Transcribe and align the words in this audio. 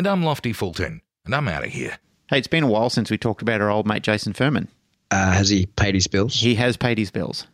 And 0.00 0.06
I'm 0.06 0.22
Lofty 0.22 0.54
Fulton, 0.54 1.02
and 1.26 1.34
I'm 1.34 1.46
out 1.46 1.62
of 1.62 1.68
here. 1.68 1.98
Hey, 2.30 2.38
it's 2.38 2.46
been 2.46 2.64
a 2.64 2.66
while 2.66 2.88
since 2.88 3.10
we 3.10 3.18
talked 3.18 3.42
about 3.42 3.60
our 3.60 3.68
old 3.68 3.86
mate 3.86 4.02
Jason 4.02 4.32
Furman. 4.32 4.66
Uh, 5.10 5.30
has 5.30 5.50
he 5.50 5.66
paid 5.66 5.94
his 5.94 6.06
bills? 6.06 6.40
He 6.40 6.54
has 6.54 6.78
paid 6.78 6.96
his 6.96 7.10
bills. 7.10 7.46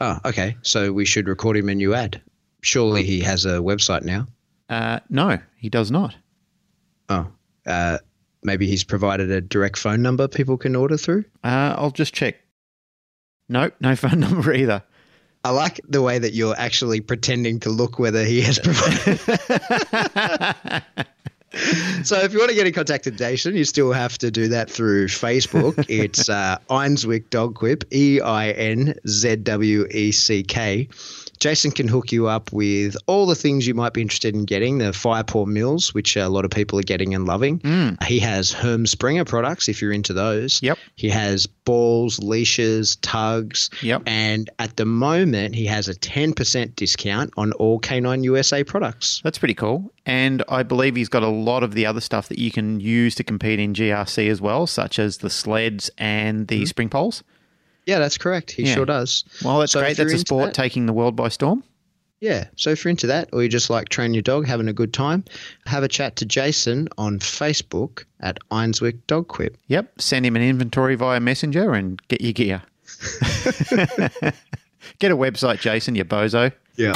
Oh, 0.00 0.18
okay. 0.24 0.56
So 0.62 0.92
we 0.92 1.04
should 1.04 1.28
record 1.28 1.56
him 1.56 1.68
a 1.68 1.76
new 1.76 1.94
ad. 1.94 2.20
Surely 2.60 3.04
he 3.04 3.20
has 3.20 3.44
a 3.44 3.58
website 3.58 4.02
now. 4.02 4.26
Uh, 4.68 4.98
no, 5.10 5.38
he 5.56 5.68
does 5.68 5.92
not. 5.92 6.16
Oh, 7.08 7.28
uh, 7.66 7.98
maybe 8.42 8.66
he's 8.66 8.82
provided 8.82 9.30
a 9.30 9.40
direct 9.40 9.78
phone 9.78 10.02
number 10.02 10.26
people 10.26 10.56
can 10.56 10.74
order 10.74 10.96
through. 10.96 11.24
Uh, 11.44 11.76
I'll 11.78 11.92
just 11.92 12.12
check. 12.12 12.34
Nope, 13.48 13.74
no 13.78 13.94
phone 14.02 14.18
number 14.18 14.52
either. 14.52 14.82
I 15.44 15.50
like 15.50 15.80
the 15.88 16.02
way 16.02 16.18
that 16.18 16.34
you're 16.34 16.58
actually 16.58 17.00
pretending 17.00 17.60
to 17.60 17.70
look 17.70 18.00
whether 18.00 18.24
he 18.24 18.40
has 18.40 18.58
provided. 18.58 19.20
so 22.02 22.18
if 22.18 22.32
you 22.32 22.38
want 22.38 22.50
to 22.50 22.54
get 22.54 22.66
in 22.66 22.72
contact 22.72 23.04
with 23.04 23.18
Jason, 23.18 23.54
you 23.54 23.64
still 23.64 23.92
have 23.92 24.16
to 24.18 24.30
do 24.30 24.48
that 24.48 24.70
through 24.70 25.06
Facebook. 25.08 25.84
It's 25.92 26.28
uh, 26.28 26.58
Einzweck 26.70 27.28
Dog 27.30 27.54
Quip, 27.54 27.84
E 27.92 28.20
I 28.20 28.50
N 28.50 28.94
Z 29.06 29.36
W 29.36 29.86
E 29.90 30.10
C 30.10 30.42
K. 30.42 30.88
Jason 31.42 31.72
can 31.72 31.88
hook 31.88 32.12
you 32.12 32.28
up 32.28 32.52
with 32.52 32.96
all 33.08 33.26
the 33.26 33.34
things 33.34 33.66
you 33.66 33.74
might 33.74 33.92
be 33.92 34.00
interested 34.00 34.32
in 34.32 34.44
getting 34.44 34.78
the 34.78 34.92
fire 34.92 35.24
mills, 35.44 35.92
which 35.92 36.14
a 36.14 36.28
lot 36.28 36.44
of 36.44 36.52
people 36.52 36.78
are 36.78 36.84
getting 36.84 37.16
and 37.16 37.26
loving. 37.26 37.58
Mm. 37.58 38.00
He 38.04 38.20
has 38.20 38.52
Herm 38.52 38.86
Sprenger 38.86 39.24
products 39.24 39.68
if 39.68 39.82
you're 39.82 39.90
into 39.92 40.12
those. 40.12 40.62
Yep. 40.62 40.78
He 40.94 41.08
has 41.08 41.48
balls, 41.48 42.20
leashes, 42.20 42.94
tugs. 43.02 43.70
Yep. 43.82 44.02
And 44.06 44.50
at 44.60 44.76
the 44.76 44.84
moment, 44.84 45.56
he 45.56 45.66
has 45.66 45.88
a 45.88 45.94
10% 45.94 46.76
discount 46.76 47.32
on 47.36 47.50
all 47.54 47.80
Canine 47.80 48.22
USA 48.22 48.62
products. 48.62 49.20
That's 49.24 49.38
pretty 49.38 49.54
cool. 49.54 49.92
And 50.06 50.44
I 50.48 50.62
believe 50.62 50.94
he's 50.94 51.08
got 51.08 51.24
a 51.24 51.28
lot 51.28 51.64
of 51.64 51.74
the 51.74 51.86
other 51.86 52.00
stuff 52.00 52.28
that 52.28 52.38
you 52.38 52.52
can 52.52 52.78
use 52.78 53.16
to 53.16 53.24
compete 53.24 53.58
in 53.58 53.74
GRC 53.74 54.28
as 54.28 54.40
well, 54.40 54.68
such 54.68 55.00
as 55.00 55.18
the 55.18 55.30
sleds 55.30 55.90
and 55.98 56.46
the 56.46 56.66
spring 56.66 56.88
poles. 56.88 57.24
Yeah, 57.86 57.98
that's 57.98 58.18
correct. 58.18 58.50
He 58.52 58.62
Yeah. 58.64 58.74
sure 58.74 58.86
does. 58.86 59.24
Well, 59.44 59.58
that's 59.60 59.72
So 59.72 59.80
great. 59.80 59.96
That's 59.96 60.12
a 60.12 60.18
sport 60.18 60.46
that- 60.46 60.54
taking 60.54 60.86
the 60.86 60.92
world 60.92 61.16
by 61.16 61.28
storm. 61.28 61.62
Yeah. 62.20 62.44
So 62.54 62.70
if 62.70 62.84
you're 62.84 62.90
into 62.90 63.08
that, 63.08 63.28
or 63.32 63.42
you 63.42 63.48
just 63.48 63.68
like 63.68 63.88
train 63.88 64.14
your 64.14 64.22
dog, 64.22 64.46
having 64.46 64.68
a 64.68 64.72
good 64.72 64.92
time, 64.92 65.24
have 65.66 65.82
a 65.82 65.88
chat 65.88 66.14
to 66.16 66.24
Jason 66.24 66.88
on 66.96 67.18
Facebook 67.18 68.04
at 68.20 68.38
Einzweck 68.52 68.98
Dog 69.08 69.26
Quip. 69.26 69.56
Yep. 69.66 70.00
Send 70.00 70.24
him 70.24 70.36
an 70.36 70.42
inventory 70.42 70.94
via 70.94 71.18
Messenger 71.18 71.72
and 71.74 72.00
get 72.06 72.20
your 72.20 72.32
gear. 72.32 72.62
get 75.00 75.10
a 75.10 75.16
website, 75.16 75.58
Jason, 75.60 75.96
you 75.96 76.04
bozo. 76.04 76.52
Yeah. 76.76 76.92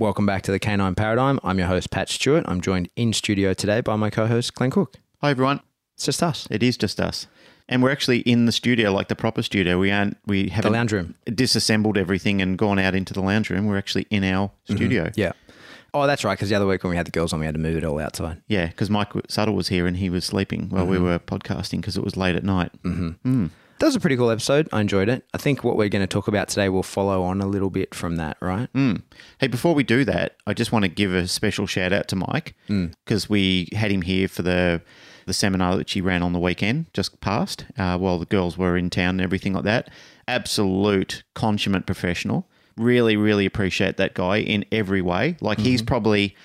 Welcome 0.00 0.24
back 0.24 0.40
to 0.44 0.50
the 0.50 0.58
Canine 0.58 0.94
Paradigm. 0.94 1.38
I'm 1.44 1.58
your 1.58 1.68
host, 1.68 1.90
Pat 1.90 2.08
Stuart. 2.08 2.44
I'm 2.48 2.62
joined 2.62 2.88
in 2.96 3.12
studio 3.12 3.52
today 3.52 3.82
by 3.82 3.96
my 3.96 4.08
co 4.08 4.26
host, 4.26 4.54
Glenn 4.54 4.70
Cooke. 4.70 4.96
Hi, 5.20 5.28
everyone. 5.28 5.60
It's 5.94 6.06
just 6.06 6.22
us. 6.22 6.48
It 6.50 6.62
is 6.62 6.78
just 6.78 6.98
us. 6.98 7.26
And 7.68 7.82
we're 7.82 7.90
actually 7.90 8.20
in 8.20 8.46
the 8.46 8.50
studio, 8.52 8.92
like 8.92 9.08
the 9.08 9.14
proper 9.14 9.42
studio. 9.42 9.78
We 9.78 9.90
aren't. 9.90 10.16
We 10.24 10.48
haven't 10.48 10.72
lounge 10.72 10.92
room. 10.92 11.16
disassembled 11.26 11.98
everything 11.98 12.40
and 12.40 12.56
gone 12.56 12.78
out 12.78 12.94
into 12.94 13.12
the 13.12 13.20
lounge 13.20 13.50
room. 13.50 13.66
We're 13.66 13.76
actually 13.76 14.06
in 14.08 14.24
our 14.24 14.48
mm-hmm. 14.48 14.76
studio. 14.76 15.10
Yeah. 15.16 15.32
Oh, 15.92 16.06
that's 16.06 16.24
right. 16.24 16.32
Because 16.32 16.48
the 16.48 16.54
other 16.54 16.66
week 16.66 16.82
when 16.82 16.92
we 16.92 16.96
had 16.96 17.06
the 17.06 17.10
girls 17.10 17.34
on, 17.34 17.40
we 17.40 17.44
had 17.44 17.56
to 17.56 17.60
move 17.60 17.76
it 17.76 17.84
all 17.84 17.98
outside. 17.98 18.40
Yeah, 18.48 18.68
because 18.68 18.88
Mike 18.88 19.12
Sutter 19.28 19.52
was 19.52 19.68
here 19.68 19.86
and 19.86 19.98
he 19.98 20.08
was 20.08 20.24
sleeping 20.24 20.70
while 20.70 20.86
we 20.86 20.96
mm-hmm. 20.96 21.04
were 21.04 21.18
podcasting 21.18 21.82
because 21.82 21.98
it 21.98 22.04
was 22.04 22.16
late 22.16 22.36
at 22.36 22.44
night. 22.44 22.72
Mm-hmm. 22.84 23.08
Hmm. 23.28 23.46
That 23.80 23.86
was 23.86 23.96
a 23.96 24.00
pretty 24.00 24.18
cool 24.18 24.30
episode. 24.30 24.68
I 24.74 24.82
enjoyed 24.82 25.08
it. 25.08 25.24
I 25.32 25.38
think 25.38 25.64
what 25.64 25.74
we're 25.74 25.88
going 25.88 26.02
to 26.02 26.06
talk 26.06 26.28
about 26.28 26.48
today 26.48 26.68
will 26.68 26.82
follow 26.82 27.22
on 27.22 27.40
a 27.40 27.46
little 27.46 27.70
bit 27.70 27.94
from 27.94 28.16
that, 28.16 28.36
right? 28.42 28.68
Hmm. 28.74 28.96
Hey, 29.38 29.46
before 29.46 29.74
we 29.74 29.84
do 29.84 30.04
that, 30.04 30.36
I 30.46 30.52
just 30.52 30.70
want 30.70 30.82
to 30.82 30.88
give 30.90 31.14
a 31.14 31.26
special 31.26 31.66
shout 31.66 31.90
out 31.90 32.06
to 32.08 32.16
Mike 32.16 32.54
hmm. 32.66 32.88
because 33.06 33.30
we 33.30 33.70
had 33.72 33.90
him 33.90 34.02
here 34.02 34.28
for 34.28 34.42
the 34.42 34.82
the 35.24 35.32
seminar 35.32 35.76
that 35.76 35.88
she 35.88 36.00
ran 36.00 36.22
on 36.22 36.32
the 36.32 36.38
weekend 36.38 36.86
just 36.92 37.20
past 37.20 37.64
uh, 37.78 37.96
while 37.96 38.18
the 38.18 38.26
girls 38.26 38.58
were 38.58 38.76
in 38.76 38.90
town 38.90 39.10
and 39.10 39.20
everything 39.22 39.54
like 39.54 39.64
that. 39.64 39.88
Absolute 40.28 41.22
consummate 41.34 41.86
professional. 41.86 42.48
Really, 42.76 43.16
really 43.16 43.46
appreciate 43.46 43.96
that 43.96 44.12
guy 44.12 44.38
in 44.38 44.64
every 44.72 45.00
way. 45.00 45.36
Like 45.40 45.58
he's 45.58 45.80
mm-hmm. 45.80 45.86
probably. 45.86 46.36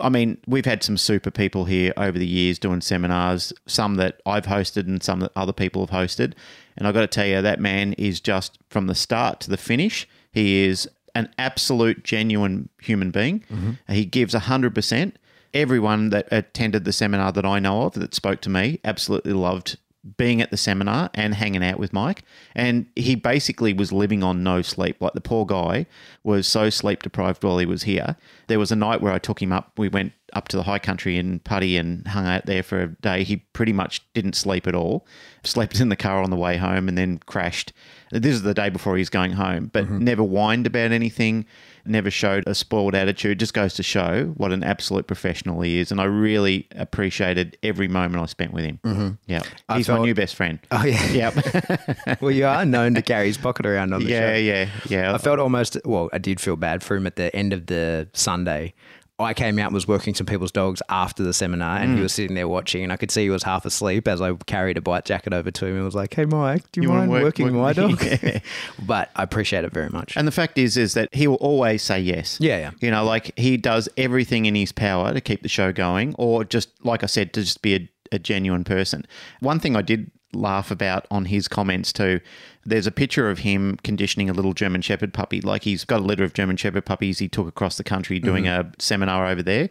I 0.00 0.08
mean, 0.08 0.38
we've 0.46 0.64
had 0.64 0.82
some 0.82 0.96
super 0.96 1.30
people 1.30 1.64
here 1.64 1.92
over 1.96 2.18
the 2.18 2.26
years 2.26 2.58
doing 2.58 2.80
seminars, 2.80 3.52
some 3.66 3.94
that 3.94 4.20
I've 4.26 4.46
hosted 4.46 4.86
and 4.86 5.02
some 5.02 5.20
that 5.20 5.32
other 5.36 5.52
people 5.52 5.86
have 5.86 5.90
hosted. 5.90 6.34
And 6.78 6.86
I've 6.86 6.94
got 6.94 7.00
to 7.00 7.06
tell 7.08 7.26
you, 7.26 7.42
that 7.42 7.60
man 7.60 7.92
is 7.94 8.20
just 8.20 8.58
from 8.70 8.86
the 8.86 8.94
start 8.94 9.40
to 9.40 9.50
the 9.50 9.56
finish, 9.56 10.08
he 10.32 10.64
is 10.64 10.88
an 11.14 11.28
absolute 11.36 12.04
genuine 12.04 12.68
human 12.80 13.10
being. 13.10 13.40
Mm-hmm. 13.52 13.92
He 13.92 14.04
gives 14.04 14.34
100%. 14.34 15.12
Everyone 15.52 16.10
that 16.10 16.28
attended 16.30 16.84
the 16.84 16.92
seminar 16.92 17.32
that 17.32 17.44
I 17.44 17.58
know 17.58 17.82
of 17.82 17.94
that 17.94 18.14
spoke 18.14 18.40
to 18.42 18.50
me 18.50 18.78
absolutely 18.84 19.32
loved 19.32 19.76
being 20.16 20.40
at 20.40 20.50
the 20.50 20.56
seminar 20.56 21.10
and 21.14 21.34
hanging 21.34 21.64
out 21.64 21.78
with 21.78 21.92
Mike. 21.92 22.22
And 22.54 22.86
he 22.96 23.14
basically 23.14 23.72
was 23.72 23.92
living 23.92 24.22
on 24.22 24.42
no 24.42 24.62
sleep. 24.62 24.96
Like 25.00 25.12
the 25.12 25.20
poor 25.20 25.44
guy 25.44 25.86
was 26.22 26.46
so 26.46 26.70
sleep 26.70 27.02
deprived 27.02 27.42
while 27.42 27.58
he 27.58 27.66
was 27.66 27.82
here. 27.82 28.16
There 28.46 28.58
was 28.58 28.72
a 28.72 28.76
night 28.76 29.00
where 29.00 29.12
I 29.12 29.18
took 29.18 29.42
him 29.42 29.52
up. 29.52 29.72
We 29.76 29.88
went 29.88 30.12
up 30.34 30.48
to 30.48 30.56
the 30.56 30.62
high 30.62 30.78
country 30.78 31.16
in 31.16 31.40
Putty 31.40 31.76
and 31.76 32.06
hung 32.06 32.26
out 32.26 32.46
there 32.46 32.62
for 32.62 32.82
a 32.82 32.86
day. 32.88 33.24
He 33.24 33.36
pretty 33.36 33.72
much 33.72 34.02
didn't 34.12 34.34
sleep 34.34 34.66
at 34.66 34.74
all. 34.74 35.06
Slept 35.42 35.80
in 35.80 35.88
the 35.88 35.96
car 35.96 36.22
on 36.22 36.30
the 36.30 36.36
way 36.36 36.56
home 36.56 36.88
and 36.88 36.96
then 36.96 37.18
crashed. 37.26 37.72
This 38.10 38.34
is 38.34 38.42
the 38.42 38.54
day 38.54 38.68
before 38.68 38.96
he's 38.96 39.10
going 39.10 39.32
home, 39.32 39.70
but 39.72 39.84
mm-hmm. 39.84 39.98
never 39.98 40.22
whined 40.22 40.66
about 40.66 40.92
anything, 40.92 41.46
never 41.88 42.10
showed 42.10 42.44
a 42.46 42.54
spoiled 42.54 42.94
attitude. 42.94 43.38
Just 43.38 43.54
goes 43.54 43.74
to 43.74 43.82
show 43.82 44.32
what 44.36 44.52
an 44.52 44.62
absolute 44.62 45.06
professional 45.06 45.60
he 45.60 45.78
is. 45.78 45.90
And 45.90 46.00
I 46.00 46.04
really 46.04 46.66
appreciated 46.76 47.56
every 47.62 47.88
moment 47.88 48.22
I 48.22 48.26
spent 48.26 48.52
with 48.52 48.64
him. 48.64 48.80
Mm-hmm. 48.84 49.08
Yeah. 49.26 49.42
He's 49.74 49.88
my 49.88 49.98
new 49.98 50.14
best 50.14 50.34
friend. 50.34 50.58
Oh, 50.70 50.84
yeah. 50.84 50.98
Yep. 51.18 52.20
well, 52.20 52.30
you 52.30 52.46
are 52.46 52.64
known 52.64 52.94
to 52.94 53.02
carry 53.02 53.26
his 53.26 53.38
pocket 53.38 53.66
around 53.66 53.92
on 53.92 54.04
the 54.04 54.10
yeah, 54.10 54.20
show. 54.20 54.34
Yeah, 54.34 54.38
yeah, 54.38 54.70
yeah. 54.88 55.14
I 55.14 55.18
felt 55.18 55.38
almost, 55.38 55.76
well, 55.84 56.10
I 56.12 56.18
did 56.18 56.40
feel 56.40 56.54
bad 56.54 56.82
for 56.82 56.96
him 56.96 57.06
at 57.06 57.16
the 57.16 57.34
end 57.34 57.52
of 57.52 57.66
the 57.66 58.08
Sunday. 58.12 58.74
I 59.20 59.34
came 59.34 59.58
out 59.58 59.66
and 59.66 59.74
was 59.74 59.88
working 59.88 60.14
some 60.14 60.26
people's 60.26 60.52
dogs 60.52 60.80
after 60.88 61.24
the 61.24 61.32
seminar, 61.32 61.78
and 61.78 61.94
he 61.94 61.98
mm. 61.98 62.02
was 62.02 62.12
sitting 62.12 62.36
there 62.36 62.46
watching, 62.46 62.84
and 62.84 62.92
I 62.92 62.96
could 62.96 63.10
see 63.10 63.22
he 63.22 63.30
was 63.30 63.42
half 63.42 63.64
asleep 63.66 64.06
as 64.06 64.20
I 64.20 64.32
carried 64.46 64.76
a 64.76 64.80
bite 64.80 65.04
jacket 65.04 65.32
over 65.32 65.50
to 65.50 65.66
him 65.66 65.74
and 65.74 65.84
was 65.84 65.96
like, 65.96 66.14
"Hey, 66.14 66.24
Mike, 66.24 66.70
do 66.70 66.80
you, 66.80 66.88
You 66.88 66.94
mind 66.94 67.10
work- 67.10 67.24
working 67.24 67.46
work- 67.46 67.54
my 67.54 67.72
dog?" 67.72 68.00
Yeah. 68.22 68.38
but 68.86 69.10
I 69.16 69.24
appreciate 69.24 69.64
it 69.64 69.72
very 69.72 69.88
much. 69.88 70.16
And 70.16 70.26
the 70.26 70.32
fact 70.32 70.56
is, 70.56 70.76
is 70.76 70.94
that 70.94 71.12
he 71.12 71.26
will 71.26 71.36
always 71.36 71.82
say 71.82 72.00
yes. 72.00 72.38
Yeah, 72.40 72.58
yeah. 72.58 72.70
You 72.80 72.90
know, 72.92 73.04
like 73.04 73.36
he 73.36 73.56
does 73.56 73.88
everything 73.96 74.46
in 74.46 74.54
his 74.54 74.70
power 74.70 75.12
to 75.12 75.20
keep 75.20 75.42
the 75.42 75.48
show 75.48 75.72
going, 75.72 76.14
or 76.16 76.44
just 76.44 76.70
like 76.84 77.02
I 77.02 77.06
said, 77.06 77.32
to 77.32 77.42
just 77.42 77.60
be 77.60 77.74
a, 77.74 77.88
a 78.12 78.18
genuine 78.20 78.62
person. 78.62 79.04
One 79.40 79.58
thing 79.58 79.74
I 79.74 79.82
did 79.82 80.12
laugh 80.32 80.70
about 80.70 81.06
on 81.10 81.26
his 81.26 81.48
comments 81.48 81.92
too. 81.92 82.20
There's 82.64 82.86
a 82.86 82.92
picture 82.92 83.30
of 83.30 83.40
him 83.40 83.76
conditioning 83.82 84.28
a 84.28 84.32
little 84.32 84.52
German 84.52 84.82
Shepherd 84.82 85.14
puppy. 85.14 85.40
Like 85.40 85.62
he's 85.62 85.84
got 85.84 86.00
a 86.00 86.04
litter 86.04 86.24
of 86.24 86.34
German 86.34 86.56
Shepherd 86.56 86.84
puppies 86.84 87.18
he 87.18 87.28
took 87.28 87.48
across 87.48 87.76
the 87.76 87.84
country 87.84 88.18
mm-hmm. 88.18 88.26
doing 88.26 88.48
a 88.48 88.70
seminar 88.78 89.26
over 89.26 89.42
there. 89.42 89.70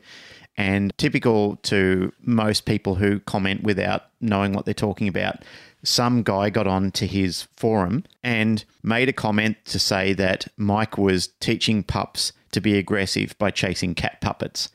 And 0.59 0.97
typical 0.97 1.57
to 1.57 2.11
most 2.21 2.65
people 2.65 2.95
who 2.95 3.19
comment 3.19 3.63
without 3.63 4.05
knowing 4.21 4.53
what 4.53 4.65
they're 4.65 4.73
talking 4.73 5.07
about, 5.07 5.43
some 5.83 6.23
guy 6.23 6.49
got 6.49 6.65
on 6.65 6.89
to 6.91 7.05
his 7.05 7.43
forum 7.55 8.03
and 8.23 8.65
made 8.81 9.07
a 9.07 9.13
comment 9.13 9.57
to 9.65 9.77
say 9.77 10.13
that 10.13 10.47
Mike 10.57 10.97
was 10.97 11.27
teaching 11.39 11.83
pups 11.83 12.31
to 12.31 12.37
to 12.57 12.61
be 12.61 12.77
aggressive 12.77 13.37
by 13.37 13.51
chasing 13.51 13.93
cat 13.93 14.19
puppets. 14.19 14.69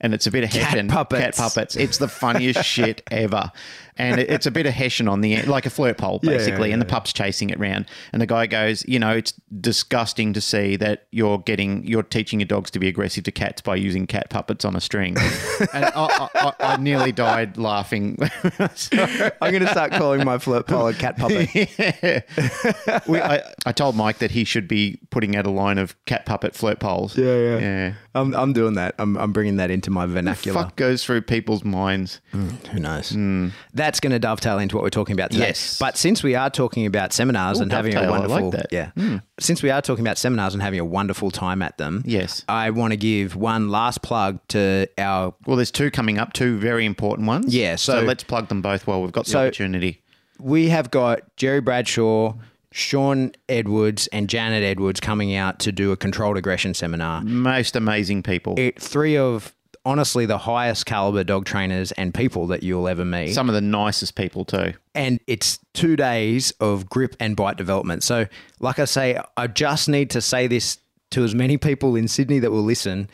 And 0.00 0.14
it's 0.14 0.26
a 0.26 0.30
bit 0.30 0.44
of 0.44 0.50
Cat 0.50 0.62
hessian. 0.62 0.88
puppets. 0.88 1.22
Cat 1.22 1.34
puppets. 1.36 1.76
It's 1.76 1.98
the 1.98 2.08
funniest 2.08 2.64
shit 2.64 3.02
ever. 3.10 3.50
And 3.96 4.20
it- 4.20 4.30
it's 4.30 4.46
a 4.46 4.50
bit 4.52 4.64
of 4.66 4.72
hessian 4.74 5.08
on 5.08 5.20
the 5.22 5.34
end, 5.34 5.48
like 5.48 5.66
a 5.66 5.70
flirt 5.70 5.98
pole, 5.98 6.20
yeah, 6.22 6.30
basically. 6.36 6.70
and 6.70 6.80
the 6.80 6.86
pup's 6.86 7.12
chasing 7.12 7.50
it 7.50 7.58
round. 7.58 7.86
And 8.12 8.22
the 8.22 8.26
guy 8.26 8.46
goes, 8.46 8.86
you 8.86 8.98
know, 9.00 9.10
it's 9.10 9.32
disgusting 9.60 10.32
to 10.34 10.40
see 10.40 10.76
that 10.76 11.06
you're 11.10 11.38
getting, 11.40 11.84
you're 11.84 12.04
teaching 12.04 12.38
your 12.38 12.46
dogs 12.46 12.70
to 12.72 12.78
be 12.78 12.86
aggressive 12.86 13.24
to 13.24 13.32
cats 13.32 13.60
by 13.60 13.74
using 13.74 14.06
cat 14.06 14.30
puppets 14.30 14.64
on 14.64 14.76
a 14.76 14.80
string. 14.80 15.16
and 15.72 15.84
I, 15.86 15.90
I, 15.96 16.28
I, 16.34 16.52
I 16.60 16.76
nearly 16.76 17.10
died 17.10 17.56
laughing. 17.58 18.16
I'm 18.60 19.50
going 19.52 19.60
to 19.60 19.68
start 19.68 19.90
calling 19.92 20.24
my 20.24 20.38
flirt 20.38 20.68
pole 20.68 20.86
a 20.86 20.94
cat 20.94 21.16
puppet. 21.18 21.48
we, 23.08 23.18
I, 23.20 23.42
I 23.66 23.72
told 23.72 23.96
Mike 23.96 24.18
that 24.18 24.30
he 24.30 24.44
should 24.44 24.68
be 24.68 25.00
putting 25.10 25.36
out 25.36 25.46
a 25.46 25.50
line 25.50 25.78
of 25.78 25.96
cat 26.04 26.26
puppet 26.26 26.54
flirt 26.54 26.78
poles. 26.78 27.16
Yeah, 27.16 27.34
yeah. 27.36 27.58
Yeah. 27.58 27.92
I'm, 28.14 28.34
I'm 28.34 28.52
doing 28.52 28.74
that. 28.74 28.94
I'm, 28.98 29.16
I'm 29.16 29.32
bringing 29.32 29.56
that 29.56 29.67
into 29.70 29.90
my 29.90 30.06
vernacular. 30.06 30.62
Fuck 30.62 30.76
goes 30.76 31.04
through 31.04 31.22
people's 31.22 31.64
minds. 31.64 32.20
Who 32.32 32.78
knows? 32.78 33.10
That's 33.74 34.00
going 34.00 34.12
to 34.12 34.18
dovetail 34.18 34.58
into 34.58 34.76
what 34.76 34.82
we're 34.82 34.90
talking 34.90 35.14
about 35.14 35.30
today. 35.30 35.48
Yes. 35.48 35.78
But 35.78 35.96
since 35.96 36.22
we 36.22 36.34
are 36.34 36.50
talking 36.50 36.86
about 36.86 37.12
seminars 37.12 37.58
Ooh, 37.58 37.62
and 37.62 37.72
having 37.72 37.94
a 37.94 38.00
like 38.02 38.10
wonderful, 38.28 38.50
that. 38.52 38.92
Hmm. 38.96 39.12
yeah, 39.14 39.20
since 39.40 39.62
we 39.62 39.70
are 39.70 39.80
talking 39.82 40.04
about 40.06 40.18
seminars 40.18 40.54
and 40.54 40.62
having 40.62 40.80
a 40.80 40.84
wonderful 40.84 41.30
time 41.30 41.62
at 41.62 41.78
them, 41.78 42.02
Yes. 42.06 42.44
I 42.48 42.70
want 42.70 42.92
to 42.92 42.96
give 42.96 43.36
one 43.36 43.68
last 43.68 44.02
plug 44.02 44.38
to 44.48 44.86
our 44.98 45.34
Well, 45.46 45.56
there's 45.56 45.70
two 45.70 45.90
coming 45.90 46.18
up, 46.18 46.32
two 46.32 46.58
very 46.58 46.84
important 46.84 47.28
ones. 47.28 47.54
Yeah, 47.54 47.76
So, 47.76 48.00
so- 48.00 48.06
let's 48.06 48.24
plug 48.24 48.48
them 48.48 48.62
both 48.62 48.86
while 48.86 49.02
we've 49.02 49.12
got 49.12 49.24
the 49.24 49.30
So- 49.32 49.40
opportunity. 49.46 50.02
we 50.40 50.68
have 50.68 50.90
got 50.90 51.36
Jerry 51.36 51.60
Bradshaw, 51.60 52.34
Sean 52.70 53.32
Edwards, 53.48 54.08
and 54.08 54.28
Janet 54.28 54.62
Edwards 54.62 55.00
coming 55.00 55.34
out 55.34 55.58
to 55.60 55.72
do 55.72 55.90
a 55.90 55.96
controlled 55.96 56.36
aggression 56.36 56.74
seminar. 56.74 57.22
Most 57.22 57.74
amazing 57.74 58.22
people. 58.22 58.54
It, 58.58 58.80
three 58.80 59.16
of 59.16 59.54
honestly 59.88 60.26
the 60.26 60.36
highest 60.36 60.84
caliber 60.84 61.24
dog 61.24 61.46
trainers 61.46 61.92
and 61.92 62.12
people 62.12 62.46
that 62.48 62.62
you'll 62.62 62.86
ever 62.86 63.06
meet. 63.06 63.32
Some 63.32 63.48
of 63.48 63.54
the 63.54 63.62
nicest 63.62 64.14
people 64.14 64.44
too. 64.44 64.74
and 64.94 65.18
it's 65.26 65.58
two 65.72 65.96
days 65.96 66.52
of 66.60 66.88
grip 66.90 67.16
and 67.18 67.34
bite 67.34 67.56
development. 67.56 68.02
So, 68.02 68.26
like 68.60 68.78
I 68.78 68.84
say, 68.84 69.18
I 69.36 69.46
just 69.46 69.88
need 69.88 70.10
to 70.10 70.20
say 70.20 70.46
this 70.46 70.78
to 71.12 71.24
as 71.24 71.34
many 71.34 71.56
people 71.56 71.96
in 71.96 72.06
Sydney 72.06 72.38
that 72.40 72.50
will 72.50 72.62
listen. 72.62 73.08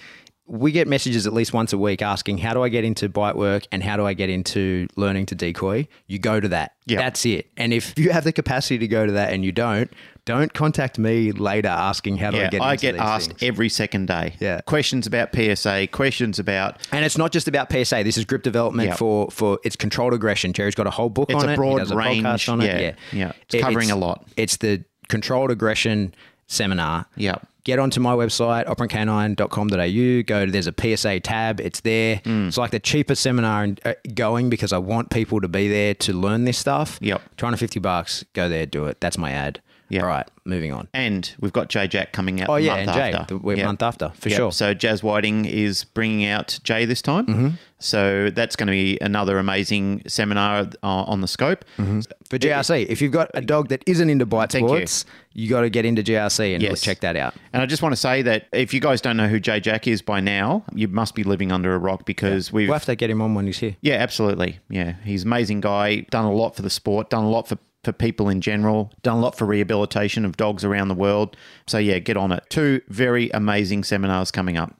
We 0.46 0.72
get 0.72 0.86
messages 0.88 1.26
at 1.26 1.32
least 1.32 1.54
once 1.54 1.72
a 1.72 1.78
week 1.78 2.02
asking, 2.02 2.38
How 2.38 2.52
do 2.52 2.62
I 2.62 2.68
get 2.68 2.84
into 2.84 3.08
bite 3.08 3.36
work 3.36 3.62
and 3.72 3.82
how 3.82 3.96
do 3.96 4.04
I 4.04 4.12
get 4.12 4.28
into 4.28 4.88
learning 4.96 5.26
to 5.26 5.34
decoy? 5.34 5.86
You 6.06 6.18
go 6.18 6.38
to 6.40 6.48
that. 6.48 6.74
Yeah. 6.86 6.98
That's 6.98 7.24
it. 7.24 7.48
And 7.56 7.72
if 7.72 7.96
you 7.98 8.10
have 8.10 8.24
the 8.24 8.32
capacity 8.32 8.78
to 8.78 8.88
go 8.88 9.06
to 9.06 9.12
that 9.12 9.32
and 9.32 9.42
you 9.44 9.52
don't, 9.52 9.90
don't 10.26 10.52
contact 10.54 10.98
me 10.98 11.32
later 11.32 11.68
asking, 11.68 12.16
How 12.18 12.30
do 12.30 12.38
I 12.38 12.40
Yeah, 12.40 12.50
get 12.50 12.60
I 12.62 12.76
get 12.76 12.96
asked 12.96 13.28
things?" 13.30 13.42
every 13.42 13.68
second 13.68 14.06
day. 14.06 14.34
Yeah. 14.40 14.60
Questions 14.62 15.06
about 15.06 15.34
PSA, 15.34 15.88
questions 15.92 16.38
about 16.38 16.78
And 16.92 17.04
it's 17.04 17.18
not 17.18 17.30
just 17.32 17.46
about 17.48 17.70
PSA. 17.70 18.02
This 18.04 18.16
is 18.16 18.24
grip 18.24 18.42
development 18.42 18.88
Yeah. 18.90 18.94
for 18.96 19.30
for 19.30 19.58
it's 19.64 19.76
controlled 19.76 20.14
aggression. 20.14 20.52
Jerry's 20.52 20.74
got 20.74 20.86
a 20.86 20.90
whole 20.90 21.10
book 21.10 21.30
on 21.30 21.34
it. 21.34 21.36
It's 21.36 21.44
on 21.44 21.48
a 21.50 21.52
it. 21.52 21.56
broad 21.56 21.72
he 21.72 21.78
does 21.80 21.90
a 21.90 21.96
range, 21.96 22.24
podcast 22.24 22.52
on 22.52 22.60
it. 22.62 22.80
yeah, 22.80 22.92
Yeah. 23.12 23.32
It's 23.50 23.62
covering 23.62 23.90
a 23.90 23.96
lot. 23.96 24.24
It's 24.36 24.56
the 24.56 24.84
controlled 25.08 25.50
aggression 25.50 26.14
seminar. 26.46 27.06
Yeah. 27.16 27.36
Get 27.64 27.78
onto 27.78 27.98
my 27.98 28.12
website, 28.14 28.66
operantcanine.com.au. 28.66 30.22
Go 30.26 30.46
to 30.46 30.52
there's 30.52 30.66
a 30.66 30.74
PSA 30.78 31.20
tab. 31.20 31.60
It's 31.60 31.80
there. 31.80 32.16
Mm. 32.24 32.48
It's 32.48 32.58
like 32.58 32.70
the 32.70 32.78
cheapest 32.80 33.22
seminar 33.22 33.64
in, 33.64 33.78
uh, 33.84 33.94
going 34.14 34.50
because 34.50 34.72
I 34.72 34.78
want 34.78 35.10
people 35.10 35.40
to 35.40 35.48
be 35.48 35.68
there 35.68 35.94
to 35.94 36.12
learn 36.12 36.44
this 36.44 36.58
stuff. 36.58 36.98
Yep. 37.00 37.22
250 37.38 37.80
bucks. 37.80 38.24
Go 38.34 38.48
there, 38.48 38.66
do 38.66 38.84
it. 38.86 39.00
That's 39.00 39.16
my 39.18 39.30
ad. 39.30 39.60
Yep. 39.90 40.02
All 40.02 40.08
right, 40.08 40.26
moving 40.44 40.72
on. 40.72 40.88
and 40.94 41.30
we've 41.40 41.52
got 41.52 41.68
Jay 41.68 41.86
Jack 41.86 42.12
coming 42.12 42.40
out 42.40 42.48
Oh, 42.48 42.54
the 42.54 42.62
yeah, 42.62 42.76
month 42.76 42.88
and 42.88 42.96
Jay, 42.96 43.12
after. 43.18 43.38
the 43.38 43.54
Yep. 43.56 43.66
month 43.66 43.82
after, 43.82 44.08
for 44.18 44.28
Yep. 44.30 44.36
sure. 44.38 44.52
So 44.52 44.74
Jazz 44.74 45.02
Whiting 45.02 45.44
is 45.44 45.84
bringing 45.84 46.24
out 46.26 46.58
Jay 46.64 46.84
this 46.84 47.02
time. 47.02 47.26
Mm-hmm. 47.26 47.48
So 47.80 48.30
that's 48.30 48.56
going 48.56 48.68
to 48.68 48.72
be 48.72 48.96
another 49.02 49.38
amazing 49.38 50.02
seminar 50.06 50.60
uh, 50.82 50.86
on 50.86 51.20
the 51.20 51.28
scope. 51.28 51.66
For 51.76 52.38
GRC, 52.38 52.86
if 52.88 53.02
you've 53.02 53.12
got 53.12 53.30
a 53.34 53.42
dog 53.42 53.68
that 53.68 53.82
isn't 53.86 54.08
into 54.08 54.24
bite 54.24 54.52
Thank 54.52 54.62
you. 54.62 54.68
sports, 54.76 55.04
you, 55.34 55.50
got 55.50 55.60
to 55.62 55.68
get 55.70 55.84
into 55.84 56.02
GRC 56.02 56.54
and 56.54 56.62
Yes. 56.62 56.80
check 56.80 57.00
that 57.00 57.14
out. 57.16 57.34
And 57.52 57.60
I 57.62 57.66
just 57.66 57.82
want 57.82 57.92
to 57.92 57.96
say 58.00 58.22
that 58.22 58.46
if 58.52 58.72
you 58.72 58.80
guys 58.80 59.02
don't 59.02 59.18
know 59.18 59.28
who 59.28 59.38
Jay 59.38 59.60
Jack 59.60 59.86
is 59.86 60.00
by 60.00 60.20
now, 60.20 60.64
you 60.74 60.88
must 60.88 61.14
be 61.14 61.24
living 61.24 61.52
under 61.52 61.74
a 61.74 61.78
rock 61.78 62.06
because 62.06 62.50
we've 62.50 62.68
We'll 62.68 62.74
have 62.74 62.86
to 62.86 62.96
get 62.96 63.10
him 63.10 63.20
on 63.20 63.34
when 63.34 63.44
he's 63.46 63.58
here. 63.58 63.76
Yeah, 63.82 63.96
absolutely. 63.96 64.60
Yeah, 64.70 64.94
he's 65.04 65.22
an 65.24 65.28
amazing 65.28 65.60
guy. 65.60 66.06
Done 66.10 66.24
a 66.24 66.32
lot 66.32 66.56
for 66.56 66.62
the 66.62 66.70
sport. 66.70 67.10
Done 67.10 67.24
a 67.24 67.28
lot 67.30 67.48
for 67.48 67.58
for 67.84 67.92
people 67.92 68.28
in 68.28 68.40
general. 68.40 68.92
Done 69.02 69.18
a 69.18 69.20
lot 69.20 69.36
for 69.36 69.44
rehabilitation 69.44 70.24
of 70.24 70.36
dogs 70.36 70.64
around 70.64 70.88
the 70.88 70.94
world. 70.94 71.36
So 71.66 71.78
yeah, 71.78 71.98
get 71.98 72.16
on 72.16 72.32
it. 72.32 72.44
Two 72.48 72.80
very 72.88 73.30
amazing 73.30 73.84
seminars 73.84 74.30
coming 74.30 74.56
up. 74.56 74.74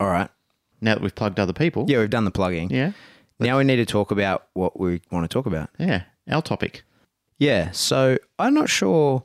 All 0.00 0.08
right. 0.08 0.28
Now 0.80 0.94
that 0.94 1.02
we've 1.02 1.14
plugged 1.14 1.38
other 1.38 1.52
people. 1.52 1.86
Yeah, 1.88 1.98
we've 1.98 2.10
done 2.10 2.24
the 2.24 2.30
plugging. 2.30 2.70
Yeah. 2.70 2.92
Now 3.38 3.58
we 3.58 3.64
need 3.64 3.76
to 3.76 3.86
talk 3.86 4.10
about 4.10 4.46
what 4.54 4.78
we 4.78 5.00
want 5.10 5.24
to 5.24 5.32
talk 5.32 5.46
about. 5.46 5.70
Yeah. 5.78 6.02
Our 6.28 6.42
topic. 6.42 6.82
Yeah. 7.38 7.70
So 7.72 8.18
I'm 8.38 8.54
not 8.54 8.68
sure 8.68 9.24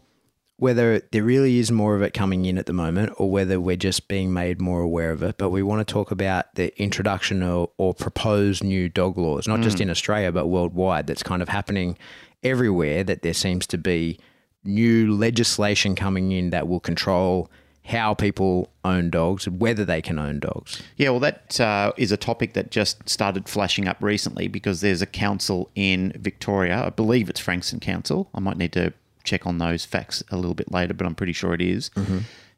whether 0.57 0.99
there 1.11 1.23
really 1.23 1.59
is 1.59 1.71
more 1.71 1.95
of 1.95 2.01
it 2.01 2.15
coming 2.15 2.45
in 2.45 2.57
at 2.57 2.65
the 2.65 2.73
moment 2.73 3.13
or 3.17 3.29
whether 3.29 3.61
we're 3.61 3.75
just 3.75 4.07
being 4.07 4.33
made 4.33 4.59
more 4.59 4.81
aware 4.81 5.11
of 5.11 5.21
it. 5.21 5.37
But 5.37 5.51
we 5.51 5.61
want 5.61 5.87
to 5.87 5.91
talk 5.91 6.09
about 6.09 6.53
the 6.55 6.75
introduction 6.81 7.43
or, 7.43 7.69
or 7.77 7.93
proposed 7.93 8.63
new 8.63 8.89
dog 8.89 9.19
laws, 9.19 9.47
not 9.47 9.61
just 9.61 9.77
mm. 9.77 9.81
in 9.81 9.89
Australia, 9.91 10.31
but 10.31 10.47
worldwide, 10.47 11.05
that's 11.05 11.21
kind 11.21 11.43
of 11.43 11.49
happening 11.49 11.95
everywhere, 12.43 13.03
that 13.03 13.21
there 13.21 13.33
seems 13.33 13.67
to 13.67 13.77
be 13.77 14.19
new 14.63 15.13
legislation 15.15 15.95
coming 15.95 16.31
in 16.31 16.49
that 16.49 16.67
will 16.67 16.79
control 16.79 17.49
how 17.85 18.13
people 18.13 18.69
own 18.83 19.09
dogs, 19.09 19.47
whether 19.47 19.85
they 19.85 20.01
can 20.01 20.19
own 20.19 20.39
dogs. 20.39 20.81
Yeah, 20.97 21.09
well, 21.11 21.21
that 21.21 21.59
uh, 21.61 21.93
is 21.95 22.11
a 22.11 22.17
topic 22.17 22.53
that 22.53 22.69
just 22.69 23.07
started 23.07 23.47
flashing 23.47 23.87
up 23.87 23.97
recently 24.01 24.49
because 24.49 24.81
there's 24.81 25.01
a 25.01 25.05
council 25.05 25.69
in 25.73 26.11
Victoria. 26.19 26.83
I 26.85 26.89
believe 26.89 27.29
it's 27.29 27.39
Frankston 27.39 27.79
Council. 27.79 28.29
I 28.35 28.41
might 28.41 28.57
need 28.57 28.73
to 28.73 28.91
check 29.23 29.47
on 29.47 29.57
those 29.59 29.85
facts 29.85 30.21
a 30.31 30.35
little 30.35 30.53
bit 30.53 30.71
later, 30.71 30.93
but 30.93 31.07
I'm 31.07 31.15
pretty 31.15 31.33
sure 31.33 31.53
it 31.53 31.61
is. 31.61 31.89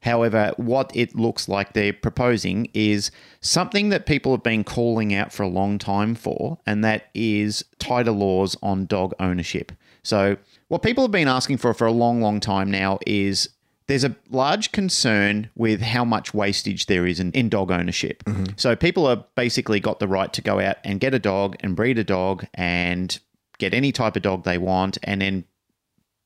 However, 0.01 0.53
what 0.57 0.91
it 0.95 1.15
looks 1.15 1.49
like 1.49 1.73
they're 1.73 1.93
proposing 1.93 2.69
is 2.73 3.11
something 3.41 3.89
that 3.89 4.05
people 4.05 4.31
have 4.31 4.43
been 4.43 4.63
calling 4.63 5.13
out 5.13 5.33
for 5.33 5.43
a 5.43 5.47
long 5.47 5.77
time 5.77 6.15
for, 6.15 6.57
and 6.65 6.83
that 6.83 7.09
is 7.13 7.65
tighter 7.79 8.11
laws 8.11 8.55
on 8.61 8.85
dog 8.85 9.13
ownership. 9.19 9.71
So, 10.03 10.37
what 10.69 10.81
people 10.81 11.03
have 11.03 11.11
been 11.11 11.27
asking 11.27 11.57
for 11.57 11.73
for 11.73 11.85
a 11.85 11.91
long, 11.91 12.21
long 12.21 12.39
time 12.39 12.71
now 12.71 12.99
is 13.05 13.49
there's 13.89 14.03
a 14.03 14.15
large 14.29 14.71
concern 14.71 15.49
with 15.55 15.81
how 15.81 16.05
much 16.05 16.31
wastage 16.31 16.85
there 16.85 17.07
is 17.07 17.19
in, 17.19 17.31
in 17.31 17.49
dog 17.49 17.71
ownership. 17.71 18.23
Mm-hmm. 18.25 18.53
So 18.55 18.75
people 18.75 19.09
have 19.09 19.23
basically 19.33 19.79
got 19.79 19.99
the 19.99 20.07
right 20.07 20.31
to 20.33 20.43
go 20.43 20.59
out 20.59 20.77
and 20.83 20.99
get 20.99 21.15
a 21.15 21.19
dog 21.19 21.55
and 21.61 21.75
breed 21.75 21.97
a 21.97 22.03
dog 22.03 22.45
and 22.53 23.17
get 23.57 23.73
any 23.73 23.91
type 23.91 24.15
of 24.15 24.21
dog 24.21 24.43
they 24.43 24.59
want 24.59 24.99
and 25.03 25.21
then 25.21 25.43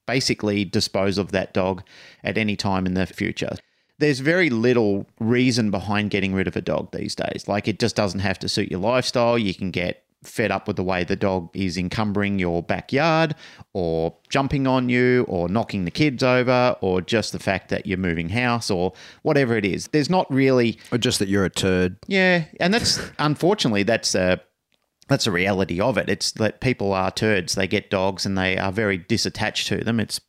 basically 0.05 0.65
dispose 0.65 1.17
of 1.17 1.31
that 1.31 1.53
dog 1.53 1.83
at 2.23 2.37
any 2.37 2.55
time 2.55 2.85
in 2.85 2.93
the 2.93 3.05
future. 3.05 3.55
There's 3.99 4.19
very 4.19 4.49
little 4.49 5.07
reason 5.19 5.71
behind 5.71 6.09
getting 6.09 6.33
rid 6.33 6.47
of 6.47 6.55
a 6.55 6.61
dog 6.61 6.91
these 6.91 7.15
days. 7.15 7.45
Like 7.47 7.67
it 7.67 7.79
just 7.79 7.95
doesn't 7.95 8.19
have 8.21 8.39
to 8.39 8.49
suit 8.49 8.69
your 8.71 8.79
lifestyle. 8.79 9.37
You 9.37 9.53
can 9.53 9.71
get 9.71 10.03
fed 10.23 10.51
up 10.51 10.67
with 10.67 10.77
the 10.77 10.83
way 10.83 11.03
the 11.03 11.17
dog 11.17 11.49
is 11.53 11.77
encumbering 11.77 12.39
your 12.39 12.63
backyard 12.63 13.35
or 13.73 14.15
jumping 14.29 14.65
on 14.65 14.87
you 14.87 15.25
or 15.27 15.49
knocking 15.49 15.83
the 15.85 15.91
kids 15.91 16.23
over 16.23 16.75
or 16.81 17.01
just 17.01 17.33
the 17.33 17.39
fact 17.39 17.67
that 17.69 17.85
you're 17.85 17.97
moving 17.97 18.29
house 18.29 18.71
or 18.71 18.93
whatever 19.23 19.57
it 19.57 19.65
is. 19.65 19.89
There's 19.89 20.09
not 20.09 20.25
really 20.33 20.79
Or 20.93 20.97
just 20.97 21.19
that 21.19 21.27
you're 21.27 21.43
a 21.45 21.49
turd. 21.49 21.97
yeah, 22.07 22.45
and 22.61 22.73
that's 22.73 23.01
unfortunately 23.19 23.83
that's 23.83 24.15
a 24.15 24.41
that's 25.07 25.27
a 25.27 25.31
reality 25.31 25.79
of 25.79 25.97
it. 25.97 26.09
It's 26.09 26.31
that 26.33 26.61
people 26.61 26.93
are 26.93 27.11
turds. 27.11 27.55
They 27.55 27.67
get 27.67 27.89
dogs 27.89 28.25
and 28.25 28.37
they 28.37 28.57
are 28.57 28.71
very 28.71 28.97
disattached 28.99 29.67
to 29.67 29.83
them. 29.83 29.99
It's 29.99 30.19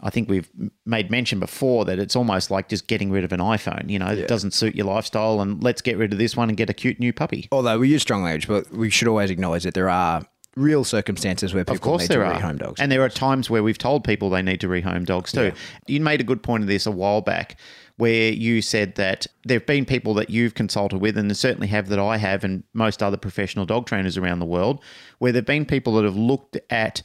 I 0.00 0.10
think 0.10 0.28
we've 0.28 0.50
made 0.84 1.10
mention 1.10 1.40
before 1.40 1.86
that 1.86 1.98
it's 1.98 2.14
almost 2.14 2.50
like 2.50 2.68
just 2.68 2.86
getting 2.86 3.10
rid 3.10 3.24
of 3.24 3.32
an 3.32 3.40
iPhone. 3.40 3.88
You 3.88 3.98
know, 3.98 4.08
it 4.08 4.28
doesn't 4.28 4.52
suit 4.52 4.74
your 4.74 4.84
lifestyle, 4.86 5.40
and 5.40 5.62
let's 5.62 5.80
get 5.80 5.96
rid 5.96 6.12
of 6.12 6.18
this 6.18 6.36
one 6.36 6.50
and 6.50 6.56
get 6.56 6.68
a 6.68 6.74
cute 6.74 7.00
new 7.00 7.14
puppy. 7.14 7.48
Although 7.50 7.78
we 7.78 7.88
use 7.88 8.02
strong 8.02 8.22
language, 8.22 8.46
but 8.46 8.70
we 8.70 8.90
should 8.90 9.08
always 9.08 9.30
acknowledge 9.30 9.62
that 9.64 9.72
there 9.72 9.88
are 9.88 10.22
real 10.54 10.84
circumstances 10.84 11.54
where 11.54 11.64
people 11.64 11.74
Of 11.76 11.80
course, 11.80 12.02
need 12.02 12.08
there 12.10 12.18
to 12.20 12.26
are 12.26 12.40
rehome 12.40 12.58
dogs. 12.58 12.80
and 12.80 12.90
there 12.92 13.02
are 13.02 13.08
times 13.08 13.48
where 13.48 13.62
we've 13.62 13.78
told 13.78 14.04
people 14.04 14.28
they 14.30 14.42
need 14.42 14.60
to 14.60 14.68
rehome 14.68 15.06
dogs 15.06 15.32
too. 15.32 15.52
You 15.86 16.00
made 16.00 16.20
a 16.20 16.24
good 16.24 16.42
point 16.42 16.62
of 16.62 16.68
this 16.68 16.84
a 16.86 16.90
while 16.90 17.20
back, 17.22 17.58
where 17.96 18.30
you 18.30 18.60
said 18.60 18.94
that 18.96 19.26
there 19.44 19.58
have 19.58 19.66
been 19.66 19.84
people 19.84 20.14
that 20.14 20.30
you've 20.30 20.54
consulted 20.54 21.00
with, 21.00 21.16
and 21.16 21.34
certainly 21.36 21.68
have 21.68 21.88
that 21.88 21.98
I 21.98 22.18
have, 22.18 22.44
and 22.44 22.62
most 22.74 23.02
other 23.02 23.16
professional 23.16 23.66
dog 23.66 23.86
trainers 23.86 24.16
around 24.16 24.38
the 24.38 24.46
world, 24.46 24.82
where 25.18 25.32
there've 25.32 25.44
been 25.44 25.64
people 25.64 25.94
that 25.94 26.04
have 26.04 26.16
looked 26.16 26.58
at 26.70 27.02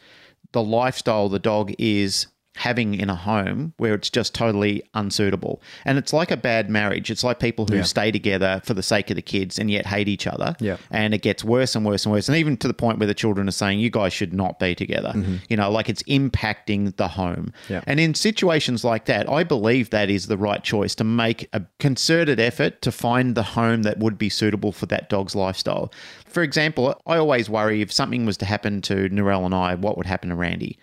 the 0.52 0.64
lifestyle 0.64 1.30
the 1.30 1.40
dog 1.40 1.74
is 1.78 2.28
having 2.62 2.94
in 2.94 3.10
a 3.10 3.16
home 3.16 3.74
where 3.78 3.96
it's 3.96 4.10
just 4.10 4.36
totally 4.36 4.84
unsuitable. 4.94 5.60
And 5.84 5.98
it's 5.98 6.14
like 6.14 6.30
a 6.30 6.38
bad 6.38 6.70
marriage. 6.70 7.10
It's 7.10 7.24
like 7.24 7.40
people 7.40 7.66
who 7.66 7.78
Yeah. 7.78 7.82
stay 7.84 8.12
together 8.12 8.62
for 8.64 8.76
the 8.76 8.84
sake 8.84 9.10
of 9.10 9.16
the 9.16 9.22
kids 9.24 9.58
and 9.58 9.72
yet 9.72 9.88
hate 9.88 10.08
each 10.08 10.28
other. 10.28 10.56
Yeah. 10.60 10.78
And 10.92 11.16
it 11.16 11.24
gets 11.24 11.44
worse 11.44 11.76
and 11.76 11.84
worse 11.84 12.06
and 12.06 12.14
worse. 12.14 12.30
And 12.30 12.38
even 12.38 12.58
to 12.58 12.68
the 12.68 12.74
point 12.76 13.00
where 13.00 13.08
the 13.08 13.16
children 13.16 13.48
are 13.48 13.52
saying, 13.52 13.80
you 13.80 13.90
guys 13.90 14.14
should 14.14 14.32
not 14.32 14.60
be 14.60 14.76
together. 14.76 15.12
Mm-hmm. 15.16 15.36
You 15.50 15.58
know, 15.58 15.72
like 15.72 15.90
it's 15.90 16.04
impacting 16.04 16.96
the 16.98 17.08
home. 17.08 17.52
Yeah. 17.68 17.82
And 17.88 18.00
in 18.00 18.14
situations 18.14 18.84
like 18.84 19.06
that, 19.06 19.28
I 19.28 19.44
believe 19.44 19.90
that 19.90 20.12
is 20.12 20.28
the 20.28 20.38
right 20.38 20.64
choice 20.64 20.94
to 20.96 21.04
make 21.04 21.50
a 21.54 21.64
concerted 21.80 22.40
effort 22.40 22.82
to 22.84 22.92
find 22.92 23.34
the 23.34 23.44
home 23.44 23.82
that 23.84 23.98
would 23.98 24.20
be 24.20 24.30
suitable 24.30 24.72
for 24.72 24.86
that 24.86 25.10
dog's 25.10 25.34
lifestyle. 25.36 25.92
For 26.26 26.44
example, 26.44 26.96
I 27.08 27.18
always 27.18 27.50
worry 27.50 27.82
if 27.82 27.92
something 27.92 28.26
was 28.26 28.38
to 28.38 28.46
happen 28.46 28.82
to 28.84 29.10
Narelle 29.10 29.46
and 29.46 29.56
I, 29.56 29.74
what 29.76 29.98
would 29.98 30.06
happen 30.06 30.30
to 30.30 30.36
Randy? 30.36 30.78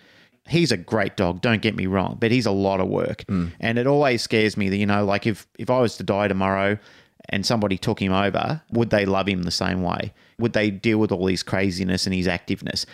He's 0.49 0.73
a 0.73 0.77
great 0.77 1.17
dog, 1.17 1.41
don't 1.41 1.63
get 1.63 1.77
me 1.77 1.87
wrong, 1.87 2.17
but 2.21 2.31
he's 2.31 2.47
a 2.47 2.51
lot 2.51 2.81
of 2.81 2.89
work. 2.89 3.25
Hmm. 3.29 3.49
And 3.61 3.79
it 3.79 3.87
always 3.87 4.23
scares 4.23 4.57
me 4.57 4.69
that, 4.69 4.77
you 4.77 4.87
know, 4.87 5.05
like 5.05 5.27
if, 5.27 5.47
if 5.59 5.71
I 5.71 5.81
was 5.81 5.97
to 5.99 6.03
die 6.03 6.29
tomorrow 6.29 6.79
and 7.29 7.45
somebody 7.45 7.77
took 7.77 8.01
him 8.01 8.13
over, 8.13 8.63
would 8.73 8.91
they 8.91 9.05
love 9.05 9.29
him 9.29 9.43
the 9.43 9.51
same 9.51 9.83
way? 9.83 10.13
Would 10.39 10.53
they 10.53 10.71
deal 10.71 10.99
with 10.99 11.13
all 11.13 11.27
his 11.27 11.43
craziness 11.43 12.07
and 12.07 12.15
his 12.15 12.27
activeness? 12.27 12.87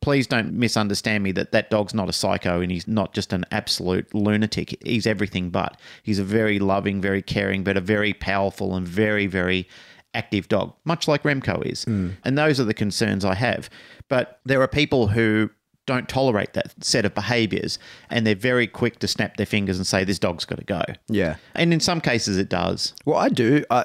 please 0.00 0.26
don't 0.26 0.54
misunderstand 0.54 1.22
me 1.22 1.32
that 1.32 1.52
that 1.52 1.70
dog's 1.70 1.94
not 1.94 2.08
a 2.08 2.12
psycho 2.12 2.60
and 2.60 2.72
he's 2.72 2.88
not 2.88 3.12
just 3.12 3.32
an 3.32 3.44
absolute 3.50 4.12
lunatic. 4.14 4.76
He's 4.84 5.06
everything 5.06 5.50
but. 5.50 5.78
He's 6.02 6.18
a 6.18 6.24
very 6.24 6.58
loving, 6.58 7.00
very 7.00 7.22
caring, 7.22 7.64
but 7.64 7.76
a 7.76 7.80
very 7.80 8.14
powerful 8.14 8.74
and 8.74 8.86
very, 8.88 9.26
very 9.26 9.68
active 10.14 10.48
dog, 10.48 10.74
much 10.84 11.06
like 11.06 11.22
Remco 11.22 11.64
is. 11.64 11.84
Hmm. 11.84 12.10
And 12.24 12.36
those 12.36 12.58
are 12.58 12.64
the 12.64 12.74
concerns 12.74 13.24
I 13.24 13.34
have. 13.34 13.68
But 14.08 14.40
there 14.44 14.62
are 14.62 14.68
people 14.68 15.08
who 15.08 15.50
don't 15.90 16.08
tolerate 16.08 16.54
that 16.54 16.72
set 16.82 17.04
of 17.04 17.14
behaviors 17.14 17.78
and 18.08 18.26
they're 18.26 18.34
very 18.34 18.66
quick 18.66 18.98
to 19.00 19.08
snap 19.08 19.36
their 19.36 19.46
fingers 19.46 19.76
and 19.76 19.86
say, 19.86 20.04
this 20.04 20.18
dog's 20.18 20.44
got 20.44 20.58
to 20.58 20.64
go. 20.64 20.82
Yeah. 21.08 21.36
And 21.54 21.72
in 21.72 21.80
some 21.80 22.00
cases, 22.00 22.38
it 22.38 22.48
does. 22.48 22.94
Well, 23.04 23.18
I 23.18 23.28
do. 23.28 23.64
I, 23.70 23.84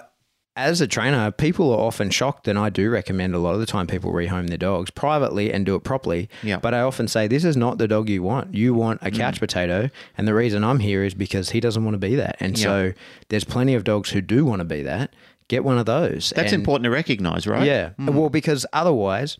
as 0.57 0.79
a 0.79 0.87
trainer, 0.87 1.31
people 1.31 1.73
are 1.73 1.79
often 1.79 2.09
shocked, 2.09 2.47
and 2.47 2.57
I 2.57 2.69
do 2.69 2.89
recommend 2.89 3.35
a 3.35 3.39
lot 3.39 3.55
of 3.55 3.59
the 3.59 3.65
time 3.65 3.87
people 3.87 4.13
rehome 4.13 4.47
their 4.47 4.57
dogs 4.57 4.89
privately 4.89 5.51
and 5.51 5.65
do 5.65 5.75
it 5.75 5.83
properly. 5.83 6.29
Yeah. 6.43 6.59
But 6.59 6.73
I 6.73 6.79
often 6.79 7.09
say, 7.09 7.27
this 7.27 7.43
is 7.43 7.57
not 7.57 7.77
the 7.77 7.89
dog 7.89 8.07
you 8.07 8.23
want. 8.23 8.55
You 8.55 8.73
want 8.73 9.01
a 9.01 9.11
couch 9.11 9.35
mm. 9.35 9.39
potato. 9.39 9.89
And 10.17 10.27
the 10.27 10.33
reason 10.33 10.63
I'm 10.63 10.79
here 10.79 11.03
is 11.03 11.13
because 11.13 11.49
he 11.49 11.59
doesn't 11.59 11.83
want 11.83 11.95
to 11.95 11.99
be 11.99 12.15
that. 12.15 12.37
And 12.39 12.57
so 12.57 12.93
there's 13.27 13.43
plenty 13.43 13.73
of 13.75 13.83
dogs 13.83 14.11
who 14.11 14.21
do 14.21 14.45
want 14.45 14.61
to 14.61 14.65
be 14.65 14.81
that. 14.83 15.13
Get 15.49 15.65
one 15.65 15.77
of 15.77 15.85
those. 15.85 16.31
That's 16.35 16.53
And- 16.53 16.61
important 16.61 16.85
to 16.85 16.89
recognize, 16.89 17.45
right? 17.45 17.67
Yeah. 17.67 17.89
Mm. 17.99 18.13
Well, 18.13 18.29
because 18.29 18.65
otherwise, 18.71 19.37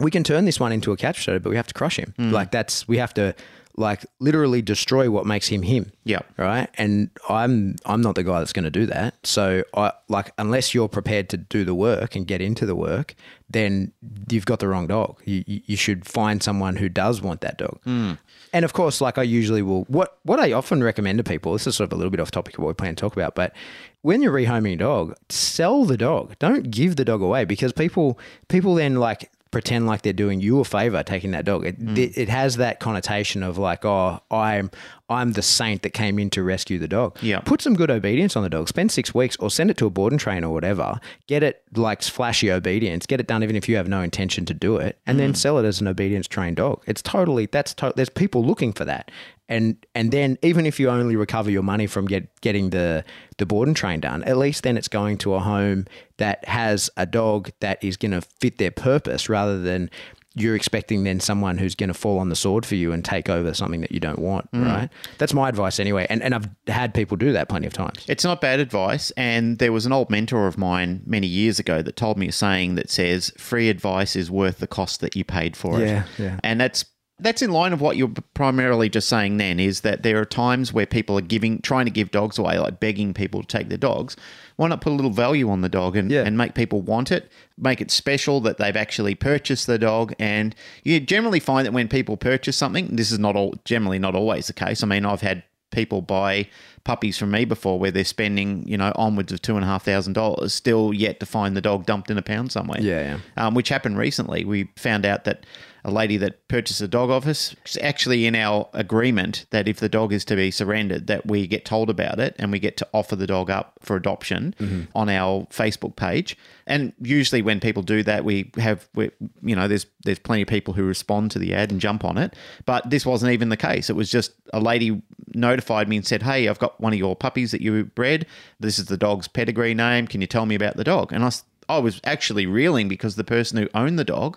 we 0.00 0.10
can 0.10 0.24
turn 0.24 0.44
this 0.44 0.60
one 0.60 0.72
into 0.72 0.92
a 0.92 0.96
couch 0.96 1.18
potato, 1.18 1.38
but 1.38 1.50
we 1.50 1.56
have 1.56 1.66
to 1.66 1.74
crush 1.74 1.98
him. 1.98 2.14
Mm. 2.18 2.32
Like 2.32 2.50
that's 2.50 2.86
we 2.86 2.98
have 2.98 3.14
to 3.14 3.34
like 3.78 4.06
literally 4.20 4.62
destroy 4.62 5.10
what 5.10 5.26
makes 5.26 5.48
him 5.48 5.62
him. 5.62 5.92
Yeah. 6.04 6.20
Right. 6.36 6.68
And 6.78 7.10
I'm 7.28 7.76
I'm 7.84 8.00
not 8.00 8.14
the 8.14 8.24
guy 8.24 8.38
that's 8.38 8.52
going 8.52 8.64
to 8.64 8.70
do 8.70 8.86
that. 8.86 9.14
So 9.24 9.64
I 9.74 9.92
like 10.08 10.32
unless 10.38 10.74
you're 10.74 10.88
prepared 10.88 11.28
to 11.30 11.36
do 11.36 11.64
the 11.64 11.74
work 11.74 12.16
and 12.16 12.26
get 12.26 12.40
into 12.40 12.64
the 12.66 12.74
work, 12.74 13.14
then 13.50 13.92
you've 14.30 14.46
got 14.46 14.60
the 14.60 14.68
wrong 14.68 14.86
dog. 14.86 15.20
You 15.24 15.44
you, 15.46 15.60
you 15.66 15.76
should 15.76 16.06
find 16.06 16.42
someone 16.42 16.76
who 16.76 16.88
does 16.88 17.20
want 17.20 17.42
that 17.42 17.58
dog. 17.58 17.78
Mm. 17.84 18.18
And 18.52 18.64
of 18.64 18.72
course, 18.72 19.00
like 19.00 19.18
I 19.18 19.22
usually 19.22 19.60
will, 19.60 19.84
what 19.84 20.18
what 20.22 20.40
I 20.40 20.52
often 20.52 20.82
recommend 20.82 21.18
to 21.18 21.24
people. 21.24 21.52
This 21.52 21.66
is 21.66 21.76
sort 21.76 21.88
of 21.88 21.92
a 21.92 21.96
little 21.96 22.10
bit 22.10 22.20
off 22.20 22.30
topic 22.30 22.56
of 22.56 22.64
what 22.64 22.68
we 22.68 22.74
plan 22.74 22.94
to 22.94 23.00
talk 23.00 23.12
about, 23.14 23.34
but 23.34 23.52
when 24.00 24.22
you're 24.22 24.32
rehoming 24.32 24.74
a 24.74 24.76
dog, 24.76 25.16
sell 25.28 25.84
the 25.84 25.96
dog. 25.96 26.38
Don't 26.38 26.70
give 26.70 26.96
the 26.96 27.04
dog 27.04 27.20
away 27.20 27.44
because 27.44 27.72
people 27.72 28.18
people 28.48 28.74
then 28.74 28.96
like 28.96 29.30
pretend 29.56 29.86
like 29.86 30.02
they're 30.02 30.12
doing 30.12 30.38
you 30.38 30.60
a 30.60 30.64
favor 30.66 31.02
taking 31.02 31.30
that 31.30 31.46
dog. 31.46 31.64
It, 31.64 31.80
mm. 31.80 31.96
it, 31.96 32.18
it 32.18 32.28
has 32.28 32.58
that 32.58 32.78
connotation 32.78 33.42
of 33.42 33.56
like, 33.56 33.86
oh, 33.86 34.20
I'm 34.30 34.70
I'm 35.08 35.32
the 35.32 35.40
saint 35.40 35.80
that 35.80 35.94
came 35.94 36.18
in 36.18 36.28
to 36.30 36.42
rescue 36.42 36.78
the 36.78 36.88
dog. 36.88 37.16
Yeah. 37.22 37.40
Put 37.40 37.62
some 37.62 37.74
good 37.74 37.90
obedience 37.90 38.36
on 38.36 38.42
the 38.42 38.50
dog. 38.50 38.68
Spend 38.68 38.92
six 38.92 39.14
weeks 39.14 39.34
or 39.36 39.50
send 39.50 39.70
it 39.70 39.78
to 39.78 39.86
a 39.86 39.90
board 39.90 40.12
and 40.12 40.20
train 40.20 40.44
or 40.44 40.52
whatever. 40.52 41.00
Get 41.26 41.42
it 41.42 41.62
like 41.74 42.02
flashy 42.02 42.52
obedience. 42.52 43.06
Get 43.06 43.18
it 43.18 43.26
done 43.26 43.42
even 43.42 43.56
if 43.56 43.66
you 43.66 43.76
have 43.76 43.88
no 43.88 44.02
intention 44.02 44.44
to 44.44 44.52
do 44.52 44.76
it, 44.76 44.98
and 45.06 45.18
then 45.18 45.32
mm. 45.32 45.36
sell 45.38 45.56
it 45.56 45.64
as 45.64 45.80
an 45.80 45.88
obedience 45.88 46.28
trained 46.28 46.56
dog. 46.56 46.82
It's 46.86 47.00
totally 47.00 47.46
that's 47.46 47.72
to, 47.74 47.94
there's 47.96 48.10
people 48.10 48.44
looking 48.44 48.74
for 48.74 48.84
that. 48.84 49.10
And 49.48 49.84
and 49.94 50.10
then 50.10 50.38
even 50.42 50.66
if 50.66 50.80
you 50.80 50.90
only 50.90 51.16
recover 51.16 51.50
your 51.50 51.62
money 51.62 51.86
from 51.86 52.06
get 52.06 52.40
getting 52.40 52.70
the 52.70 53.04
the 53.38 53.46
board 53.46 53.68
and 53.68 53.76
train 53.76 54.00
done, 54.00 54.24
at 54.24 54.36
least 54.36 54.62
then 54.64 54.76
it's 54.76 54.88
going 54.88 55.18
to 55.18 55.34
a 55.34 55.40
home 55.40 55.86
that 56.16 56.44
has 56.48 56.90
a 56.96 57.06
dog 57.06 57.50
that 57.60 57.82
is 57.82 57.96
going 57.96 58.12
to 58.12 58.20
fit 58.20 58.58
their 58.58 58.70
purpose 58.72 59.28
rather 59.28 59.60
than 59.60 59.90
you're 60.38 60.54
expecting 60.54 61.04
then 61.04 61.18
someone 61.18 61.56
who's 61.56 61.74
going 61.74 61.88
to 61.88 61.94
fall 61.94 62.18
on 62.18 62.28
the 62.28 62.36
sword 62.36 62.66
for 62.66 62.74
you 62.74 62.92
and 62.92 63.02
take 63.02 63.30
over 63.30 63.54
something 63.54 63.80
that 63.80 63.90
you 63.90 63.98
don't 63.98 64.18
want, 64.18 64.50
mm. 64.52 64.66
right? 64.66 64.90
That's 65.16 65.32
my 65.32 65.48
advice 65.48 65.80
anyway. 65.80 66.06
And 66.10 66.22
and 66.22 66.34
I've 66.34 66.48
had 66.66 66.92
people 66.92 67.16
do 67.16 67.32
that 67.32 67.48
plenty 67.48 67.66
of 67.66 67.72
times. 67.72 68.04
It's 68.06 68.22
not 68.22 68.42
bad 68.42 68.60
advice. 68.60 69.10
And 69.12 69.58
there 69.58 69.72
was 69.72 69.86
an 69.86 69.92
old 69.92 70.10
mentor 70.10 70.46
of 70.46 70.58
mine 70.58 71.02
many 71.06 71.26
years 71.26 71.58
ago 71.58 71.80
that 71.80 71.96
told 71.96 72.18
me 72.18 72.28
a 72.28 72.32
saying 72.32 72.74
that 72.74 72.90
says, 72.90 73.32
free 73.38 73.70
advice 73.70 74.14
is 74.14 74.30
worth 74.30 74.58
the 74.58 74.66
cost 74.66 75.00
that 75.00 75.16
you 75.16 75.24
paid 75.24 75.56
for 75.56 75.80
Yeah, 75.80 76.02
it. 76.02 76.06
yeah. 76.18 76.40
And 76.44 76.60
that's 76.60 76.84
that's 77.18 77.40
in 77.40 77.50
line 77.50 77.72
of 77.72 77.80
what 77.80 77.96
you're 77.96 78.12
primarily 78.34 78.88
just 78.90 79.08
saying 79.08 79.38
then 79.38 79.58
is 79.58 79.80
that 79.80 80.02
there 80.02 80.20
are 80.20 80.24
times 80.26 80.72
where 80.72 80.84
people 80.84 81.16
are 81.16 81.22
giving 81.22 81.60
trying 81.62 81.86
to 81.86 81.90
give 81.90 82.10
dogs 82.10 82.38
away, 82.38 82.58
like 82.58 82.78
begging 82.78 83.14
people 83.14 83.40
to 83.42 83.46
take 83.48 83.68
their 83.70 83.78
dogs. 83.78 84.16
Why 84.56 84.68
not 84.68 84.82
put 84.82 84.92
a 84.92 84.96
little 84.96 85.10
value 85.10 85.48
on 85.50 85.62
the 85.62 85.68
dog 85.70 85.96
and, 85.96 86.10
Yeah. 86.10 86.24
and 86.24 86.36
make 86.36 86.54
people 86.54 86.82
want 86.82 87.10
it, 87.10 87.30
make 87.56 87.80
it 87.80 87.90
special 87.90 88.40
that 88.42 88.58
they've 88.58 88.76
actually 88.76 89.14
purchased 89.14 89.66
the 89.66 89.78
dog. 89.78 90.14
And 90.18 90.54
you 90.84 91.00
generally 91.00 91.40
find 91.40 91.64
that 91.66 91.72
when 91.72 91.88
people 91.88 92.16
purchase 92.18 92.56
something, 92.56 92.96
this 92.96 93.10
is 93.10 93.18
not 93.18 93.34
all 93.34 93.54
generally 93.64 93.98
not 93.98 94.14
always 94.14 94.46
the 94.48 94.52
case. 94.52 94.82
I 94.82 94.86
mean, 94.86 95.06
I've 95.06 95.22
had 95.22 95.42
people 95.72 96.00
buy 96.02 96.48
puppies 96.84 97.18
from 97.18 97.32
me 97.32 97.44
before 97.44 97.78
where 97.78 97.90
they're 97.90 98.04
spending, 98.04 98.66
you 98.68 98.76
know, 98.78 98.92
onwards 98.94 99.32
of 99.32 99.42
two 99.42 99.56
and 99.56 99.64
a 99.64 99.66
half 99.66 99.84
thousand 99.84 100.12
dollars, 100.12 100.54
still 100.54 100.92
yet 100.94 101.18
to 101.20 101.26
find 101.26 101.56
the 101.56 101.60
dog 101.60 101.84
dumped 101.86 102.10
in 102.10 102.16
a 102.18 102.22
pound 102.22 102.52
somewhere. 102.52 102.80
Yeah, 102.80 103.18
Um, 103.36 103.54
which 103.54 103.68
happened 103.70 103.98
recently. 103.98 104.44
We 104.44 104.68
found 104.76 105.04
out 105.04 105.24
that 105.24 105.44
a 105.86 105.90
lady 105.90 106.16
that 106.16 106.48
purchased 106.48 106.80
a 106.80 106.88
dog 106.88 107.10
off 107.10 107.28
us, 107.28 107.54
it's 107.64 107.78
actually 107.80 108.26
in 108.26 108.34
our 108.34 108.68
agreement 108.72 109.46
that 109.50 109.68
if 109.68 109.78
the 109.78 109.88
dog 109.88 110.12
is 110.12 110.24
to 110.24 110.34
be 110.34 110.50
surrendered, 110.50 111.06
that 111.06 111.24
we 111.26 111.46
get 111.46 111.64
told 111.64 111.88
about 111.88 112.18
it 112.18 112.34
and 112.40 112.50
we 112.50 112.58
get 112.58 112.76
to 112.76 112.88
offer 112.92 113.14
the 113.14 113.26
dog 113.26 113.50
up 113.50 113.78
for 113.80 113.94
adoption 113.94 114.52
mm-hmm. 114.58 114.82
on 114.96 115.08
our 115.08 115.46
Facebook 115.46 115.94
page. 115.94 116.36
And 116.66 116.92
usually, 117.00 117.40
when 117.40 117.60
people 117.60 117.84
do 117.84 118.02
that, 118.02 118.24
we 118.24 118.50
have, 118.56 118.88
we, 118.96 119.12
you 119.44 119.54
know, 119.54 119.68
there's 119.68 119.86
there's 120.02 120.18
plenty 120.18 120.42
of 120.42 120.48
people 120.48 120.74
who 120.74 120.82
respond 120.82 121.30
to 121.30 121.38
the 121.38 121.54
ad 121.54 121.70
and 121.70 121.80
jump 121.80 122.04
on 122.04 122.18
it. 122.18 122.34
But 122.64 122.90
this 122.90 123.06
wasn't 123.06 123.30
even 123.30 123.50
the 123.50 123.56
case. 123.56 123.88
It 123.88 123.94
was 123.94 124.10
just 124.10 124.32
a 124.52 124.58
lady 124.58 125.00
notified 125.36 125.88
me 125.88 125.98
and 125.98 126.04
said, 126.04 126.24
"Hey, 126.24 126.48
I've 126.48 126.58
got 126.58 126.80
one 126.80 126.94
of 126.94 126.98
your 126.98 127.14
puppies 127.14 127.52
that 127.52 127.60
you 127.60 127.84
bred. 127.84 128.26
This 128.58 128.80
is 128.80 128.86
the 128.86 128.96
dog's 128.96 129.28
pedigree 129.28 129.74
name. 129.74 130.08
Can 130.08 130.20
you 130.20 130.26
tell 130.26 130.46
me 130.46 130.56
about 130.56 130.76
the 130.76 130.82
dog?" 130.82 131.12
And 131.12 131.22
I, 131.22 131.28
s- 131.28 131.44
I 131.68 131.78
was 131.78 132.00
actually 132.02 132.46
reeling 132.46 132.88
because 132.88 133.14
the 133.14 133.22
person 133.22 133.58
who 133.58 133.68
owned 133.72 134.00
the 134.00 134.04
dog 134.04 134.36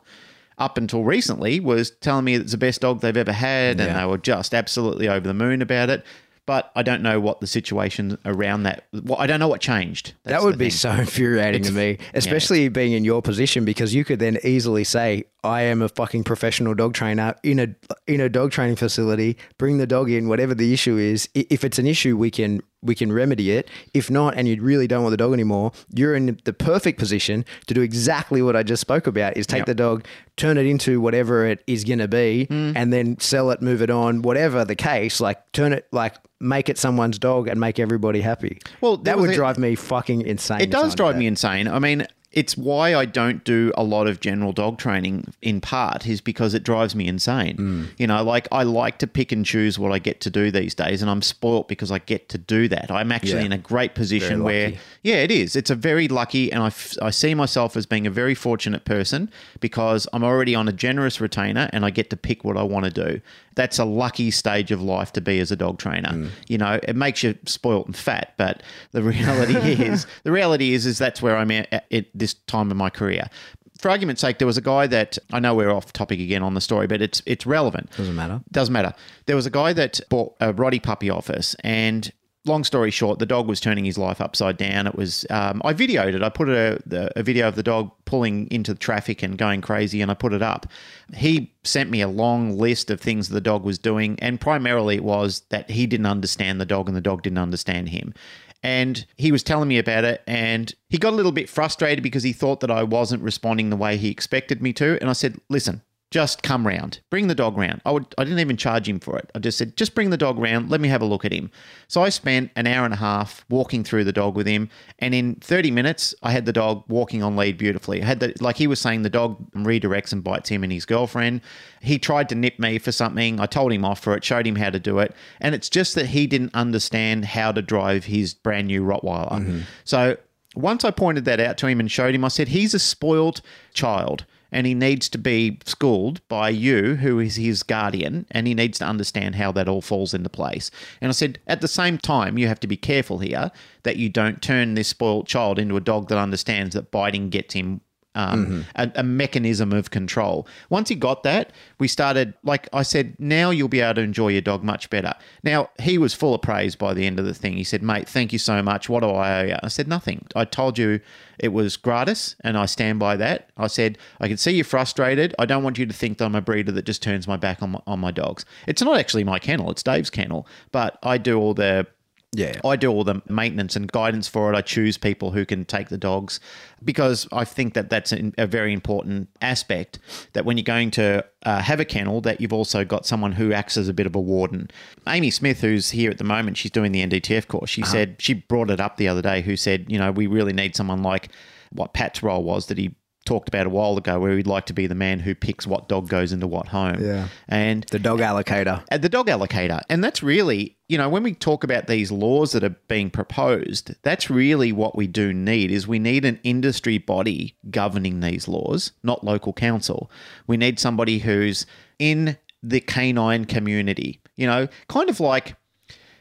up 0.60 0.78
until 0.78 1.04
recently 1.04 1.60
was 1.60 1.92
telling 2.02 2.26
me 2.26 2.36
it's 2.36 2.52
the 2.52 2.58
best 2.58 2.82
dog 2.82 3.02
they've 3.02 3.16
ever 3.16 3.32
had 3.32 3.80
and 3.80 3.98
they 3.98 4.06
were 4.06 4.18
just 4.18 4.54
absolutely 4.54 5.08
over 5.08 5.28
the 5.28 5.34
moon 5.34 5.62
about 5.62 5.90
it. 5.90 6.06
But 6.46 6.72
I 6.76 6.82
don't 6.82 7.04
know 7.04 7.20
what 7.20 7.42
the 7.42 7.48
situation 7.48 8.18
around 8.26 8.64
that. 8.64 8.86
Well, 8.92 9.20
I 9.20 9.28
don't 9.28 9.40
know 9.40 9.48
what 9.48 9.62
changed. 9.62 10.14
that 10.24 10.42
would 10.42 10.58
be 10.58 10.72
thing. 10.72 10.72
so 10.72 10.92
infuriating 11.00 11.62
to 11.62 11.72
me, 11.72 12.00
especially 12.16 12.70
being 12.70 12.94
in 12.94 13.04
your 13.04 13.22
position 13.22 13.66
because 13.66 13.94
you 13.94 14.04
could 14.04 14.18
then 14.18 14.40
easily 14.44 14.84
say, 14.84 15.26
"I 15.44 15.62
am 15.64 15.82
a 15.82 15.90
fucking 15.90 16.24
professional 16.24 16.74
dog 16.76 16.94
trainer 16.94 17.36
in 17.44 17.60
a 17.60 17.68
in 18.08 18.20
a 18.22 18.30
dog 18.30 18.52
training 18.52 18.76
facility. 18.76 19.38
Bring 19.58 19.78
the 19.78 19.88
dog 19.88 20.10
in, 20.10 20.28
whatever 20.28 20.54
the 20.54 20.74
issue 20.74 20.98
is. 20.98 21.30
If 21.34 21.64
it's 21.64 21.80
an 21.80 21.88
issue, 21.88 22.18
we 22.18 22.30
can 22.32 22.62
we 22.82 22.96
can 22.96 23.12
remedy 23.12 23.52
it. 23.52 23.70
If 23.94 24.10
not, 24.10 24.36
and 24.38 24.48
you 24.48 24.62
really 24.62 24.88
don't 24.88 25.04
want 25.04 25.12
the 25.12 25.18
dog 25.18 25.34
anymore, 25.34 25.74
you're 25.94 26.16
in 26.16 26.40
the 26.46 26.54
perfect 26.54 26.98
position 26.98 27.44
to 27.68 27.74
do 27.74 27.82
exactly 27.82 28.42
what 28.42 28.56
I 28.56 28.64
just 28.64 28.82
spoke 28.82 29.08
about: 29.08 29.36
is 29.38 29.46
take 29.48 29.60
Yep. 29.60 29.66
the 29.68 29.76
dog, 29.76 30.06
turn 30.38 30.58
it 30.58 30.66
into 30.66 31.02
whatever 31.02 31.46
it 31.46 31.62
is 31.68 31.84
going 31.84 32.00
to 32.00 32.08
be, 32.08 32.48
Mm. 32.50 32.74
and 32.76 32.94
then 32.94 33.20
sell 33.20 33.52
it, 33.52 33.62
move 33.62 33.82
it 33.82 33.90
on, 33.90 34.22
whatever 34.22 34.64
the 34.66 34.76
case. 34.76 35.20
Like 35.22 35.52
turn 35.52 35.74
it 35.74 35.88
like." 35.92 36.16
Make 36.42 36.70
it 36.70 36.78
someone's 36.78 37.20
dog 37.20 37.50
and 37.50 37.60
make 37.60 37.80
everybody 37.80 38.22
happy. 38.22 38.60
Well, 38.80 38.96
that 38.96 39.20
would 39.20 39.32
a- 39.32 39.36
drive 39.36 39.58
me 39.58 39.76
fucking 39.76 40.22
insane. 40.22 40.62
It 40.62 40.70
does 40.72 40.96
drive 40.96 41.18
me 41.18 41.28
insane. 41.28 41.68
I 41.68 41.80
mean, 41.80 42.08
it's 42.32 42.56
why 42.56 42.94
I 42.94 43.06
don't 43.06 43.44
do 43.44 43.72
a 43.76 43.84
lot 43.84 44.06
of 44.06 44.20
general 44.20 44.52
dog 44.52 44.78
training 44.78 45.34
in 45.42 45.60
part 45.62 46.06
is 46.06 46.22
because 46.22 46.54
it 46.54 46.62
drives 46.64 46.94
me 46.94 47.08
insane. 47.08 47.56
Hmm. 47.56 47.86
You 47.98 48.06
know, 48.06 48.24
like 48.24 48.48
I 48.52 48.62
like 48.64 49.00
to 49.00 49.08
pick 49.08 49.32
and 49.32 49.44
choose 49.44 49.80
what 49.80 49.92
I 49.92 49.98
get 49.98 50.22
to 50.22 50.30
do 50.30 50.52
these 50.52 50.76
days, 50.76 51.02
and 51.02 51.10
I'm 51.10 51.24
spoilt 51.24 51.68
because 51.68 51.92
I 51.92 51.98
get 51.98 52.30
to 52.30 52.38
do 52.38 52.68
that. 52.68 52.92
I'm 52.92 53.12
actually 53.12 53.40
Yeah. 53.40 53.46
in 53.48 53.52
a 53.54 53.58
great 53.58 53.96
position 53.96 54.44
where, 54.44 54.74
yeah, 55.02 55.16
it 55.16 55.32
is. 55.32 55.56
It's 55.56 55.72
a 55.72 55.76
very 55.76 56.08
lucky, 56.08 56.52
and 56.52 56.62
I, 56.62 56.68
f- 56.68 56.98
I 57.02 57.10
see 57.10 57.34
myself 57.34 57.76
as 57.76 57.88
being 57.88 58.06
a 58.06 58.12
very 58.12 58.36
fortunate 58.36 58.86
person 58.86 59.32
because 59.60 60.08
I'm 60.14 60.24
already 60.24 60.54
on 60.54 60.68
a 60.68 60.74
generous 60.74 61.20
retainer 61.20 61.68
and 61.74 61.84
I 61.84 61.90
get 61.90 62.12
to 62.12 62.18
pick 62.18 62.44
what 62.44 62.58
I 62.58 62.64
want 62.64 62.86
to 62.86 62.92
do. 62.92 63.22
That's 63.60 63.78
a 63.78 63.84
lucky 63.84 64.32
stage 64.32 64.72
of 64.72 64.82
life 64.82 65.12
to 65.14 65.22
be 65.22 65.42
as 65.42 65.52
a 65.52 65.58
dog 65.58 65.80
trainer. 65.80 66.14
Hmm. 66.14 66.28
You 66.48 66.58
know, 66.58 66.80
it 66.82 66.96
makes 66.96 67.24
you 67.24 67.38
spoilt 67.46 67.88
and 67.88 67.96
fat, 67.96 68.34
but 68.38 68.64
the 68.94 69.04
reality 69.14 69.84
is, 69.84 70.08
the 70.24 70.32
reality 70.32 70.74
is, 70.74 70.86
is 70.86 70.98
that's 70.98 71.22
where 71.22 71.36
I'm 71.36 71.52
at, 71.52 71.86
at 71.92 72.06
this 72.14 72.36
time 72.48 72.72
of 72.72 72.78
my 72.78 72.90
career. 72.90 73.30
for 73.78 73.90
argument's 73.92 74.22
sake, 74.22 74.38
there 74.38 74.48
was 74.48 74.58
a 74.58 74.62
guy 74.62 74.88
that 74.88 75.18
I 75.34 75.42
know 75.42 75.56
we're 75.56 75.72
off 75.72 75.92
topic 75.92 76.22
again 76.22 76.42
on 76.42 76.54
the 76.54 76.62
story, 76.62 76.88
but 76.88 77.02
it's 77.02 77.22
it's 77.26 77.46
relevant. 77.46 77.92
Doesn't 77.98 78.16
matter. 78.16 78.42
Doesn't 78.50 78.72
matter. 78.72 78.94
There 79.26 79.36
was 79.36 79.46
a 79.46 79.52
guy 79.52 79.74
that 79.74 80.00
bought 80.10 80.36
a 80.40 80.54
Roddy 80.54 80.80
puppy 80.80 81.10
office, 81.10 81.54
and 81.62 82.10
long 82.46 82.64
story 82.64 82.92
short, 82.92 83.20
the 83.20 83.26
dog 83.26 83.48
was 83.48 83.60
turning 83.60 83.86
his 83.86 83.98
life 83.98 84.22
upside 84.22 84.58
down. 84.58 84.88
It 84.88 84.96
was 84.96 85.26
um, 85.30 85.62
I 85.66 85.74
videoed 85.74 86.16
it. 86.16 86.24
I 86.24 86.30
put 86.30 86.50
a, 86.50 86.80
a 87.16 87.24
video 87.24 87.48
of 87.48 87.56
the 87.56 87.64
dog 87.64 87.92
pulling 88.06 88.50
into 88.52 88.74
the 88.74 88.80
traffic 88.80 89.22
and 89.24 89.38
going 89.38 89.62
crazy, 89.62 90.02
and 90.02 90.10
I 90.10 90.14
put 90.14 90.34
it 90.34 90.42
up. 90.42 90.66
He 91.14 91.54
sent 91.64 91.90
me 91.90 92.02
a 92.02 92.08
long 92.08 92.58
list 92.58 92.90
of 92.90 93.02
things 93.02 93.30
the 93.30 93.42
dog 93.42 93.64
was 93.64 93.78
doing, 93.78 94.18
and 94.22 94.40
primarily 94.40 94.96
it 94.96 95.04
was 95.04 95.42
that 95.50 95.70
he 95.70 95.86
didn't 95.86 96.06
understand 96.06 96.60
the 96.60 96.66
dog, 96.66 96.88
and 96.88 96.96
the 96.96 97.02
dog 97.02 97.24
didn't 97.24 97.40
understand 97.40 97.90
him. 97.90 98.14
And 98.62 99.06
he 99.16 99.32
was 99.32 99.42
telling 99.42 99.70
me 99.70 99.78
about 99.78 100.04
it, 100.04 100.22
and 100.28 100.74
he 100.90 100.98
got 100.98 101.14
a 101.14 101.16
little 101.16 101.32
bit 101.32 101.50
frustrated 101.50 102.04
because 102.04 102.24
he 102.24 102.34
thought 102.34 102.60
that 102.60 102.72
I 102.72 102.84
wasn't 102.84 103.24
responding 103.24 103.70
the 103.70 103.78
way 103.78 103.96
he 103.96 104.10
expected 104.10 104.62
me 104.62 104.74
to. 104.74 104.98
And 105.00 105.10
I 105.10 105.14
said, 105.14 105.40
"Listen, 105.50 105.82
just 106.12 106.42
come 106.42 106.66
round. 106.66 107.00
Bring 107.12 107.28
the 107.28 107.36
dog 107.36 107.56
round. 107.56 107.82
I 107.86 107.92
would 107.92 108.16
I 108.18 108.24
didn't 108.24 108.40
even 108.40 108.58
charge 108.58 108.90
him 108.90 109.00
for 109.00 109.18
it. 109.18 109.30
I 109.36 109.40
just 109.40 109.58
said, 109.58 109.78
just 109.78 109.94
bring 109.94 110.10
the 110.10 110.18
dog 110.18 110.40
round. 110.40 110.70
Let 110.70 110.82
me 110.82 110.88
have 110.88 111.02
a 111.02 111.06
look 111.06 111.24
at 111.24 111.32
him. 111.32 111.52
So 111.88 112.02
I 112.02 112.10
spent 112.10 112.52
an 112.56 112.66
hour 112.66 112.84
and 112.84 112.94
a 112.94 112.98
half 112.98 113.46
walking 113.50 113.84
through 113.84 114.06
the 114.06 114.12
dog 114.12 114.36
with 114.36 114.48
him, 114.48 114.70
and 114.98 115.14
in 115.14 115.36
30 115.36 115.70
minutes, 115.72 116.16
I 116.24 116.32
had 116.32 116.46
the 116.46 116.54
dog 116.54 116.84
walking 116.88 117.22
on 117.22 117.36
lead 117.36 117.58
beautifully. 117.58 118.02
I 118.02 118.06
had 118.06 118.20
the 118.20 118.34
like 118.40 118.58
he 118.58 118.66
was 118.66 118.82
saying 118.82 119.04
the 119.04 119.10
dog 119.10 119.38
redirects 119.54 120.12
and 120.12 120.24
bites 120.24 120.50
him 120.50 120.64
and 120.64 120.74
his 120.74 120.86
girlfriend. 120.86 121.42
He 121.82 122.00
tried 122.00 122.30
to 122.30 122.36
nip 122.36 122.58
me 122.60 122.80
for 122.80 122.92
something. 122.92 123.40
I 123.40 123.46
told 123.46 123.72
him 123.72 123.86
off 123.86 124.00
for 124.00 124.16
it, 124.16 124.24
showed 124.24 124.48
him 124.48 124.56
how 124.56 124.72
to 124.72 124.80
do 124.80 125.00
it, 125.00 125.14
and 125.40 125.54
it's 125.54 125.70
just 125.70 125.94
that 125.96 126.08
he 126.08 126.26
didn't 126.26 126.56
understand 126.56 127.26
how 127.26 127.52
to 127.52 127.62
drive 127.62 128.06
his 128.06 128.34
brand 128.34 128.68
new 128.68 128.84
Rottweiler. 128.84 129.32
Mm-hmm. 129.32 129.60
So 129.84 130.18
once 130.56 130.84
I 130.84 130.90
pointed 130.90 131.26
that 131.26 131.40
out 131.40 131.58
to 131.60 131.68
him 131.68 131.80
and 131.80 131.92
showed 131.92 132.16
him, 132.16 132.26
I 132.26 132.30
said, 132.30 132.48
he's 132.48 132.74
a 132.74 132.80
spoiled 132.80 133.42
child 133.74 134.26
and 134.52 134.66
he 134.66 134.74
needs 134.74 135.10
to 135.10 135.18
be 135.18 135.60
schooled 135.66 136.28
by 136.28 136.50
you, 136.50 136.96
who 136.96 137.20
is 137.20 137.36
his 137.36 137.64
guardian, 137.64 138.26
and 138.32 138.48
he 138.48 138.54
needs 138.54 138.80
to 138.80 138.86
understand 138.86 139.36
how 139.36 139.52
that 139.52 139.68
all 139.68 139.82
falls 139.82 140.14
into 140.14 140.30
place. 140.30 140.72
And 141.02 141.10
I 141.10 141.14
said, 141.14 141.40
at 141.48 141.62
the 141.62 141.68
same 141.68 141.98
time, 141.98 142.38
you 142.38 142.48
have 142.48 142.60
to 142.62 142.68
be 142.68 142.78
careful 142.78 143.20
here 143.20 143.52
that 143.84 143.98
you 143.98 144.10
don't 144.10 144.42
turn 144.42 144.74
this 144.74 144.88
spoiled 144.88 145.28
child 145.28 145.60
into 145.60 145.78
a 145.78 145.82
dog 145.82 146.10
that 146.10 146.18
understands 146.18 146.76
that 146.76 146.92
biting 146.92 147.30
gets 147.30 147.54
him. 147.54 147.82
Um, 148.16 148.66
a, 148.76 148.92
a 148.96 149.04
mechanism 149.04 149.72
of 149.72 149.92
control. 149.92 150.48
Once 150.70 150.90
he 150.90 150.96
got 150.96 151.24
that, 151.24 151.52
we 151.78 151.88
started, 151.88 152.34
like 152.44 152.68
I 152.74 152.82
said, 152.82 153.16
now 153.20 153.52
you'll 153.52 153.70
be 153.70 153.82
able 153.82 153.96
to 153.96 154.02
enjoy 154.02 154.30
your 154.30 154.42
dog 154.42 154.64
much 154.64 154.90
better. 154.90 155.14
Now, 155.44 155.70
he 155.80 155.98
was 155.98 156.14
full 156.14 156.34
of 156.34 156.42
praise 156.42 156.76
by 156.76 156.94
the 156.94 157.06
end 157.06 157.20
of 157.20 157.26
the 157.26 157.36
thing. 157.36 157.54
He 157.54 157.64
said, 157.64 157.84
Mate, 157.84 158.10
thank 158.10 158.34
you 158.34 158.40
so 158.40 158.62
much. 158.64 158.90
What 158.90 159.02
do 159.02 159.10
I 159.10 159.40
owe 159.40 159.46
you? 159.46 159.56
I 159.62 159.68
said, 159.68 159.88
Nothing. 159.88 160.26
I 160.36 160.44
told 160.44 160.78
you 160.78 161.00
it 161.38 161.50
was 161.50 161.78
gratis, 161.78 162.36
and 162.42 162.58
I 162.58 162.66
stand 162.66 163.00
by 163.00 163.16
that. 163.16 163.50
I 163.58 163.68
said, 163.68 163.98
I 164.20 164.28
can 164.28 164.38
see 164.38 164.52
you're 164.52 164.66
frustrated. 164.66 165.34
I 165.40 165.46
don't 165.46 165.64
want 165.64 165.78
you 165.78 165.86
to 165.86 165.94
think 165.94 166.18
that 166.18 166.26
I'm 166.26 166.36
a 166.36 166.42
breeder 166.42 166.72
that 166.74 166.86
just 166.86 167.02
turns 167.02 167.28
my 167.28 167.38
back 167.38 167.64
on 167.64 167.72
my, 167.72 167.82
on 167.88 168.00
my 168.00 168.12
dogs. 168.12 168.44
It's 168.68 168.82
not 168.82 169.00
actually 169.00 169.24
my 169.24 169.40
kennel, 169.40 169.72
it's 169.72 169.84
Dave's 169.84 170.10
kennel, 170.10 170.46
but 170.72 171.00
I 171.04 171.18
do 171.18 171.40
all 171.40 171.54
the 171.54 171.88
Yeah. 172.32 172.60
I 172.64 172.76
do 172.76 172.92
all 172.92 173.04
the 173.04 173.22
maintenance 173.28 173.76
and 173.76 173.92
guidance 173.92 174.28
for 174.28 174.54
it. 174.54 174.56
I 174.56 174.62
choose 174.62 174.98
people 174.98 175.32
who 175.32 175.46
can 175.46 175.66
take 175.66 175.90
the 175.90 175.98
dogs 175.98 176.40
because 176.84 177.28
I 177.32 177.44
think 177.44 177.74
that 177.74 177.90
that's 177.90 178.14
a 178.38 178.46
very 178.46 178.72
important 178.72 179.30
aspect. 179.42 179.98
That 180.34 180.46
when 180.46 180.56
you're 180.56 180.64
going 180.64 180.92
to 180.92 181.26
uh, 181.44 181.62
have 181.62 181.80
a 181.80 181.86
kennel, 181.86 182.22
that 182.22 182.40
you've 182.40 182.54
also 182.54 182.86
got 182.86 183.08
someone 183.08 183.32
who 183.32 183.52
acts 183.52 183.78
as 183.78 183.88
a 183.88 183.94
bit 183.94 184.06
of 184.06 184.16
a 184.16 184.22
warden. 184.22 184.70
Amy 185.08 185.32
Smith, 185.32 185.62
who's 185.62 185.90
here 185.90 186.12
at 186.12 186.20
the 186.20 186.24
moment, 186.24 186.58
she's 186.58 186.72
doing 186.72 186.92
the 186.92 187.06
NDTF 187.06 187.48
course. 187.48 187.70
She 187.70 187.82
said 187.84 188.18
she 188.20 188.36
brought 188.36 188.70
it 188.70 188.80
up 188.80 188.98
the 188.98 189.08
other 189.08 189.24
day. 189.24 189.42
Who 189.42 189.56
said, 189.56 189.88
you 189.90 189.98
know, 189.98 190.12
we 190.12 190.28
really 190.28 190.54
need 190.54 190.76
someone 190.76 191.02
like 191.02 191.30
what 191.72 191.94
Pat's 191.94 192.22
role 192.22 192.44
was 192.44 192.68
that 192.68 192.78
he 192.78 192.96
talked 193.30 193.48
about 193.48 193.68
a 193.68 193.70
while 193.70 193.96
ago, 193.96 194.20
where 194.20 194.36
he'd 194.36 194.48
like 194.48 194.66
to 194.66 194.74
be 194.74 194.88
the 194.88 194.96
man 194.96 195.20
who 195.20 195.36
picks 195.36 195.68
what 195.68 195.88
dog 195.88 196.10
goes 196.10 196.32
into 196.32 196.48
what 196.48 196.68
home. 196.68 196.98
Yeah. 197.00 197.28
and 197.48 197.84
The 197.92 198.00
dog 198.00 198.22
allocator. 198.22 198.84
at 198.90 199.04
the 199.04 199.10
dog 199.10 199.28
allocator. 199.28 199.82
And 199.88 200.04
that's 200.04 200.24
really, 200.24 200.76
you 200.88 200.98
know, 200.98 201.08
when 201.08 201.22
we 201.22 201.36
talk 201.36 201.64
about 201.64 201.86
these 201.86 202.12
laws 202.12 202.54
that 202.54 202.64
are 202.64 202.76
being 202.88 203.12
proposed, 203.12 203.94
that's 204.02 204.32
really 204.32 204.72
what 204.72 204.96
we 204.96 205.06
do 205.06 205.32
need 205.32 205.70
is 205.70 205.88
we 205.88 206.00
need 206.00 206.26
an 206.26 206.40
industry 206.44 206.98
body 206.98 207.56
governing 207.70 208.22
these 208.22 208.48
laws, 208.48 208.94
not 209.04 209.24
local 209.24 209.54
council. 209.54 210.10
We 210.48 210.58
need 210.58 210.80
somebody 210.80 211.20
who's 211.20 211.68
in 212.00 212.36
the 212.64 212.82
canine 212.82 213.46
community, 213.46 214.22
you 214.38 214.48
know, 214.48 214.68
kind 214.88 215.08
of 215.08 215.20
like 215.20 215.56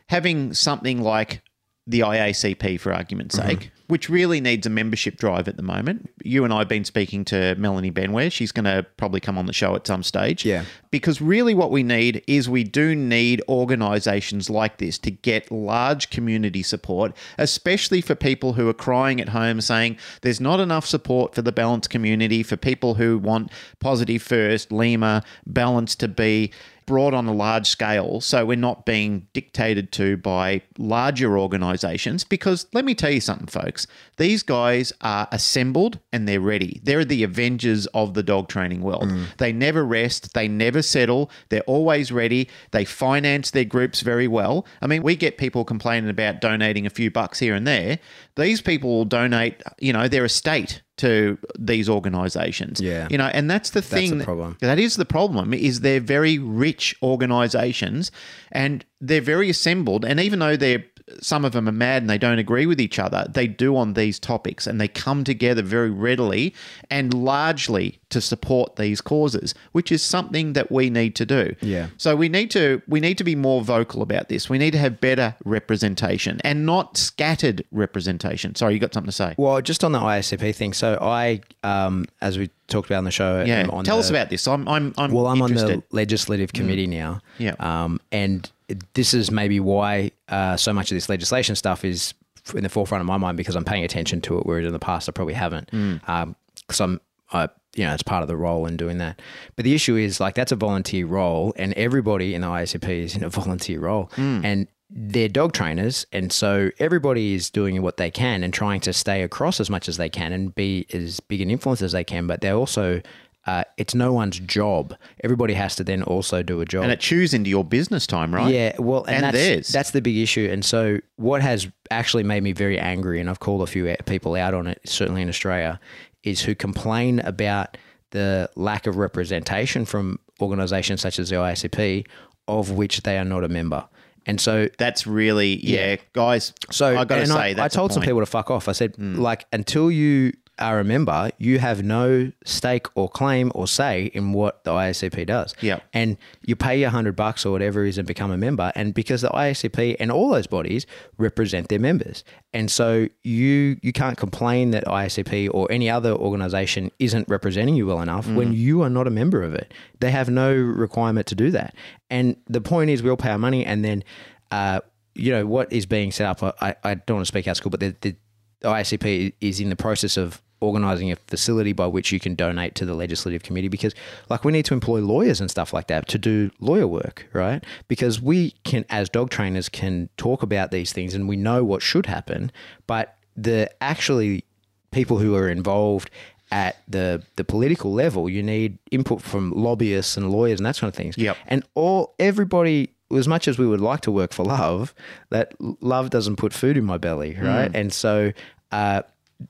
having 0.08 0.52
something 0.52 1.00
like 1.00 1.40
the 1.86 2.00
IACP 2.00 2.78
for 2.78 2.92
argument's 2.92 3.38
mm-hmm. 3.38 3.48
sake, 3.48 3.70
which 3.88 4.08
really 4.08 4.40
needs 4.40 4.66
a 4.66 4.70
membership 4.70 5.16
drive 5.16 5.48
at 5.48 5.56
the 5.56 5.62
moment. 5.62 6.10
You 6.22 6.44
and 6.44 6.52
I 6.52 6.58
have 6.58 6.68
been 6.68 6.84
speaking 6.84 7.24
to 7.26 7.54
Melanie 7.56 7.90
Benware. 7.90 8.30
She's 8.30 8.52
going 8.52 8.66
to 8.66 8.86
probably 8.96 9.20
come 9.20 9.38
on 9.38 9.46
the 9.46 9.52
show 9.52 9.74
at 9.74 9.86
some 9.86 10.02
stage. 10.02 10.44
Yeah. 10.44 10.64
Because 10.90 11.20
really 11.20 11.54
what 11.54 11.70
we 11.70 11.82
need 11.82 12.22
is 12.26 12.48
we 12.48 12.64
do 12.64 12.94
need 12.94 13.42
organizations 13.48 14.50
like 14.50 14.76
this 14.76 14.98
to 14.98 15.10
get 15.10 15.50
large 15.50 16.10
community 16.10 16.62
support, 16.62 17.16
especially 17.38 18.00
for 18.00 18.14
people 18.14 18.52
who 18.52 18.68
are 18.68 18.74
crying 18.74 19.20
at 19.20 19.30
home 19.30 19.60
saying 19.60 19.96
there's 20.20 20.40
not 20.40 20.60
enough 20.60 20.86
support 20.86 21.34
for 21.34 21.42
the 21.42 21.52
balanced 21.52 21.90
community, 21.90 22.42
for 22.42 22.56
people 22.56 22.94
who 22.94 23.18
want 23.18 23.50
positive 23.80 24.22
first, 24.22 24.70
Lima, 24.70 25.22
balance 25.46 25.94
to 25.96 26.08
be 26.08 26.52
brought 26.88 27.12
on 27.12 27.26
a 27.26 27.32
large 27.34 27.66
scale 27.66 28.18
so 28.18 28.46
we're 28.46 28.56
not 28.56 28.86
being 28.86 29.26
dictated 29.34 29.92
to 29.92 30.16
by 30.16 30.62
larger 30.78 31.38
organizations 31.38 32.24
because 32.24 32.66
let 32.72 32.82
me 32.82 32.94
tell 32.94 33.10
you 33.10 33.20
something 33.20 33.46
folks. 33.46 33.86
These 34.16 34.42
guys 34.42 34.90
are 35.02 35.28
assembled 35.30 35.98
and 36.14 36.26
they're 36.26 36.40
ready. 36.40 36.80
They're 36.82 37.04
the 37.04 37.24
avengers 37.24 37.84
of 37.88 38.14
the 38.14 38.22
dog 38.22 38.48
training 38.48 38.80
world. 38.80 39.10
Mm. 39.10 39.36
They 39.36 39.52
never 39.52 39.84
rest. 39.84 40.32
They 40.32 40.48
never 40.48 40.80
settle. 40.80 41.30
They're 41.50 41.60
always 41.62 42.10
ready. 42.10 42.48
They 42.70 42.86
finance 42.86 43.50
their 43.50 43.66
groups 43.66 44.00
very 44.00 44.26
well. 44.26 44.64
I 44.80 44.86
mean 44.86 45.02
we 45.02 45.14
get 45.14 45.36
people 45.36 45.66
complaining 45.66 46.08
about 46.08 46.40
donating 46.40 46.86
a 46.86 46.90
few 46.90 47.10
bucks 47.10 47.38
here 47.38 47.54
and 47.54 47.66
there. 47.66 47.98
These 48.36 48.62
people 48.62 48.88
will 48.88 49.04
donate 49.04 49.62
you 49.78 49.92
know 49.92 50.08
their 50.08 50.24
estate 50.24 50.80
to 50.98 51.38
these 51.58 51.88
organizations 51.88 52.80
Yeah. 52.80 53.08
you 53.10 53.18
know 53.18 53.26
and 53.26 53.50
that's 53.50 53.70
the 53.70 53.82
thing 53.82 54.18
the 54.18 54.24
problem. 54.24 54.56
that 54.60 54.78
is 54.78 54.96
the 54.96 55.04
problem 55.04 55.54
is 55.54 55.80
they're 55.80 56.00
very 56.00 56.38
rich 56.38 56.94
organizations 57.02 58.10
and 58.52 58.84
they're 59.00 59.20
very 59.20 59.48
assembled 59.50 60.04
and 60.04 60.20
even 60.20 60.38
though 60.38 60.56
they're 60.56 60.84
some 61.20 61.44
of 61.44 61.52
them 61.52 61.68
are 61.68 61.72
mad 61.72 62.02
and 62.02 62.10
they 62.10 62.18
don't 62.18 62.38
agree 62.38 62.66
with 62.66 62.80
each 62.80 62.98
other 62.98 63.26
they 63.32 63.46
do 63.46 63.76
on 63.76 63.94
these 63.94 64.18
topics 64.18 64.66
and 64.66 64.80
they 64.80 64.88
come 64.88 65.24
together 65.24 65.62
very 65.62 65.90
readily 65.90 66.54
and 66.90 67.12
largely 67.14 67.98
to 68.10 68.20
support 68.20 68.76
these 68.76 69.00
causes 69.00 69.54
which 69.72 69.90
is 69.92 70.02
something 70.02 70.52
that 70.54 70.70
we 70.70 70.90
need 70.90 71.14
to 71.14 71.26
do 71.26 71.54
Yeah. 71.60 71.88
so 71.96 72.14
we 72.16 72.28
need 72.28 72.50
to 72.52 72.82
we 72.86 73.00
need 73.00 73.18
to 73.18 73.24
be 73.24 73.34
more 73.34 73.62
vocal 73.62 74.02
about 74.02 74.28
this 74.28 74.48
we 74.48 74.58
need 74.58 74.72
to 74.72 74.78
have 74.78 75.00
better 75.00 75.34
representation 75.44 76.40
and 76.44 76.64
not 76.66 76.96
scattered 76.96 77.64
representation 77.70 78.54
sorry 78.54 78.74
you 78.74 78.80
got 78.80 78.94
something 78.94 79.08
to 79.08 79.12
say 79.12 79.34
Well, 79.36 79.60
just 79.60 79.84
on 79.84 79.92
the 79.92 80.00
IACP 80.00 80.54
thing. 80.54 80.72
So 80.72 80.98
I, 81.00 81.40
um, 81.62 82.06
as 82.20 82.38
we 82.38 82.50
talked 82.68 82.88
about 82.88 82.98
on 82.98 83.04
the 83.04 83.10
show, 83.10 83.42
yeah 83.44 83.66
on 83.70 83.84
tell 83.84 83.96
the- 83.96 84.00
us 84.00 84.10
about 84.10 84.28
this 84.30 84.46
i'm 84.46 84.68
i'm, 84.68 84.94
I'm 84.96 85.10
Well, 85.10 85.26
I'm 85.26 85.40
interested. 85.40 85.70
on 85.72 85.78
the 85.90 85.96
legislative 85.96 86.52
committee 86.52 86.86
now. 86.86 87.20
Yeah. 87.38 87.54
Um, 87.58 88.00
and 88.12 88.50
this 88.94 89.14
is 89.14 89.30
maybe 89.30 89.58
why 89.60 90.10
uh, 90.28 90.56
so 90.56 90.72
much 90.72 90.90
of 90.92 90.96
this 90.96 91.08
legislation 91.08 91.56
stuff 91.56 91.84
is 91.84 92.14
in 92.54 92.62
the 92.62 92.68
forefront 92.68 93.00
of 93.00 93.06
my 93.06 93.16
mind 93.16 93.36
because 93.36 93.56
I'm 93.56 93.64
paying 93.64 93.84
attention 93.84 94.20
to 94.22 94.38
it, 94.38 94.46
whereas 94.46 94.66
in 94.66 94.72
the 94.72 94.78
past 94.78 95.08
I 95.08 95.12
probably 95.12 95.34
haven't. 95.34 95.70
Because 95.70 96.80
I'm, 96.80 97.00
I, 97.32 97.48
you 97.74 97.84
know, 97.86 97.92
it's 97.94 98.02
part 98.02 98.22
of 98.22 98.28
the 98.28 98.36
role 98.36 98.66
in 98.66 98.76
doing 98.76 98.98
that. 98.98 99.20
But 99.56 99.64
the 99.64 99.74
issue 99.74 99.96
is 99.96 100.20
like 100.20 100.34
that's 100.34 100.52
a 100.52 100.56
volunteer 100.56 101.06
role, 101.06 101.52
and 101.56 101.72
everybody 101.74 102.34
in 102.34 102.40
the 102.42 102.46
IACP 102.48 102.88
is 102.88 103.16
in 103.16 103.22
a 103.24 103.28
volunteer 103.40 103.80
role, 103.80 104.10
and 104.16 104.66
they're 104.90 105.28
dog 105.28 105.52
trainers, 105.52 106.06
and 106.12 106.32
so 106.32 106.70
everybody 106.78 107.34
is 107.34 107.50
doing 107.50 107.80
what 107.82 107.98
they 107.98 108.10
can 108.10 108.42
and 108.42 108.52
trying 108.54 108.80
to 108.80 108.92
stay 108.92 109.22
across 109.22 109.60
as 109.60 109.68
much 109.68 109.88
as 109.88 109.96
they 109.96 110.08
can 110.08 110.32
and 110.32 110.54
be 110.54 110.86
as 110.92 111.20
big 111.20 111.40
an 111.40 111.50
influence 111.50 111.82
as 111.82 111.92
they 111.92 112.04
can. 112.04 112.26
But 112.26 112.40
they're 112.40 112.54
also 112.54 113.02
uh, 113.48 113.64
it's 113.78 113.94
no 113.94 114.12
one's 114.12 114.38
job. 114.40 114.94
Everybody 115.24 115.54
has 115.54 115.74
to 115.76 115.84
then 115.84 116.02
also 116.02 116.42
do 116.42 116.60
a 116.60 116.66
job. 116.66 116.82
and 116.82 116.92
it 116.92 117.00
chews 117.00 117.32
into 117.32 117.48
your 117.48 117.64
business 117.64 118.06
time 118.06 118.34
right 118.34 118.52
Yeah, 118.52 118.76
well, 118.78 119.04
and, 119.04 119.16
And 119.16 119.24
that's, 119.24 119.36
theirs. 119.36 119.68
that's 119.68 119.90
the 119.92 120.02
big 120.02 120.18
issue. 120.18 120.48
And 120.52 120.62
so, 120.62 120.98
what 121.16 121.40
has 121.40 121.66
actually 121.90 122.24
made 122.24 122.42
me 122.42 122.52
very 122.52 122.78
angry, 122.78 123.20
and 123.20 123.30
I've 123.30 123.40
called 123.40 123.62
a 123.62 123.66
few 123.66 123.96
people 124.04 124.34
out 124.34 124.52
on 124.52 124.66
it, 124.66 124.80
certainly 124.84 125.22
in 125.22 125.30
Australia, 125.30 125.80
is 126.24 126.42
who 126.42 126.54
complain 126.54 127.20
about 127.20 127.78
the 128.10 128.50
lack 128.54 128.86
of 128.86 128.98
representation 128.98 129.86
from 129.86 130.18
organisations 130.42 131.00
such 131.00 131.18
as 131.18 131.30
the 131.30 131.36
IACP, 131.36 132.06
of 132.48 132.72
which 132.72 133.02
they 133.02 133.16
are 133.16 133.24
not 133.24 133.44
a 133.44 133.48
member. 133.48 133.86
And 134.26 134.40
so, 134.40 134.68
That's 134.78 135.06
really 135.06 135.64
yeah, 135.64 135.96
guys. 136.12 136.52
so 136.70 136.96
I 136.96 137.04
got 137.04 137.16
to 137.16 137.26
say 137.26 137.54
I, 137.54 137.64
I 137.64 137.68
told 137.68 137.92
some. 137.92 138.02
People 138.02 138.20
to 138.20 138.26
fuck 138.26 138.50
off. 138.50 138.68
I 138.68 138.72
said, 138.72 138.94
hmm. 138.96 139.16
like, 139.16 139.44
until 139.52 139.90
you 139.90 140.32
are 140.58 140.80
a 140.80 140.84
member, 140.84 141.30
you 141.38 141.58
have 141.58 141.82
no 141.82 142.32
stake 142.44 142.86
or 142.94 143.08
claim 143.08 143.52
or 143.54 143.66
say 143.66 144.06
in 144.14 144.32
what 144.32 144.64
the 144.64 144.70
IACP 144.70 145.26
does. 145.26 145.54
Yep. 145.60 145.82
And 145.92 146.16
you 146.42 146.56
pay 146.56 146.78
your 146.78 146.90
hundred 146.90 147.16
bucks 147.16 147.44
or 147.46 147.52
whatever 147.52 147.84
it 147.84 147.90
is 147.90 147.98
and 147.98 148.06
become 148.06 148.30
a 148.30 148.36
member. 148.36 148.72
And 148.74 148.94
because 148.94 149.22
the 149.22 149.28
IACP 149.28 149.96
and 150.00 150.10
all 150.10 150.30
those 150.30 150.46
bodies 150.46 150.86
represent 151.16 151.68
their 151.68 151.78
members. 151.78 152.24
And 152.52 152.70
so 152.70 153.08
you 153.24 153.78
you 153.82 153.92
can't 153.92 154.16
complain 154.16 154.70
that 154.72 154.84
IACP 154.84 155.50
or 155.52 155.70
any 155.70 155.88
other 155.90 156.12
organization 156.12 156.90
isn't 156.98 157.28
representing 157.28 157.74
you 157.74 157.86
well 157.86 158.00
enough 158.00 158.26
when 158.28 158.52
you 158.52 158.82
are 158.82 158.90
not 158.90 159.06
a 159.06 159.10
member 159.10 159.42
of 159.42 159.54
it. 159.54 159.72
They 160.00 160.10
have 160.10 160.28
no 160.28 160.52
requirement 160.52 161.26
to 161.28 161.34
do 161.34 161.50
that. 161.52 161.74
And 162.10 162.36
the 162.46 162.60
point 162.60 162.90
is 162.90 163.02
we 163.02 163.10
all 163.10 163.16
pay 163.16 163.30
our 163.30 163.38
money 163.38 163.64
and 163.64 163.84
then 163.84 164.04
uh, 164.50 164.80
you 165.18 165.32
know, 165.32 165.44
what 165.44 165.72
is 165.72 165.84
being 165.84 166.12
set 166.12 166.26
up, 166.26 166.56
I, 166.62 166.76
I 166.84 166.94
don't 166.94 167.16
want 167.16 167.26
to 167.26 167.28
speak 167.28 167.48
out 167.48 167.52
of 167.52 167.56
school, 167.58 167.70
but 167.70 167.80
the, 167.80 167.94
the 168.00 168.16
IACP 168.62 169.34
is 169.40 169.60
in 169.60 169.68
the 169.68 169.76
process 169.76 170.16
of 170.16 170.40
organising 170.60 171.10
a 171.12 171.16
facility 171.16 171.72
by 171.72 171.86
which 171.86 172.12
you 172.12 172.18
can 172.18 172.34
donate 172.34 172.74
to 172.74 172.84
the 172.84 172.94
legislative 172.94 173.42
committee 173.42 173.68
because 173.68 173.94
like 174.28 174.44
we 174.44 174.52
need 174.52 174.64
to 174.64 174.74
employ 174.74 175.00
lawyers 175.00 175.40
and 175.40 175.50
stuff 175.50 175.72
like 175.72 175.86
that 175.86 176.08
to 176.08 176.18
do 176.18 176.50
lawyer 176.60 176.86
work 176.86 177.26
right? 177.32 177.64
Because 177.86 178.20
we 178.20 178.52
can 178.64 178.84
as 178.90 179.08
dog 179.08 179.30
trainers 179.30 179.68
can 179.68 180.08
talk 180.16 180.42
about 180.42 180.70
these 180.70 180.92
things 180.92 181.14
and 181.14 181.28
we 181.28 181.36
know 181.36 181.64
what 181.64 181.82
should 181.82 182.06
happen 182.06 182.50
but 182.86 183.16
the 183.36 183.70
actually 183.80 184.44
people 184.90 185.18
who 185.18 185.34
are 185.34 185.48
involved 185.48 186.10
at 186.50 186.78
the 186.88 187.22
the 187.36 187.44
political 187.44 187.92
level 187.92 188.28
you 188.28 188.42
need 188.42 188.78
input 188.90 189.20
from 189.20 189.52
lobbyists 189.52 190.16
and 190.16 190.30
lawyers 190.30 190.58
and 190.58 190.66
that 190.66 190.76
sort 190.76 190.88
of 190.88 190.94
things. 190.94 191.16
Yep. 191.18 191.36
and 191.46 191.62
all 191.74 192.14
everybody 192.18 192.94
as 193.16 193.28
much 193.28 193.48
as 193.48 193.58
we 193.58 193.66
would 193.66 193.80
like 193.80 194.00
to 194.02 194.10
work 194.10 194.32
for 194.32 194.44
love 194.44 194.94
that 195.30 195.54
love 195.82 196.10
doesn't 196.10 196.36
put 196.36 196.52
food 196.52 196.76
in 196.76 196.84
my 196.84 196.98
belly 196.98 197.36
right? 197.40 197.70
And 197.74 197.92
so 197.92 198.32
uh, 198.72 199.02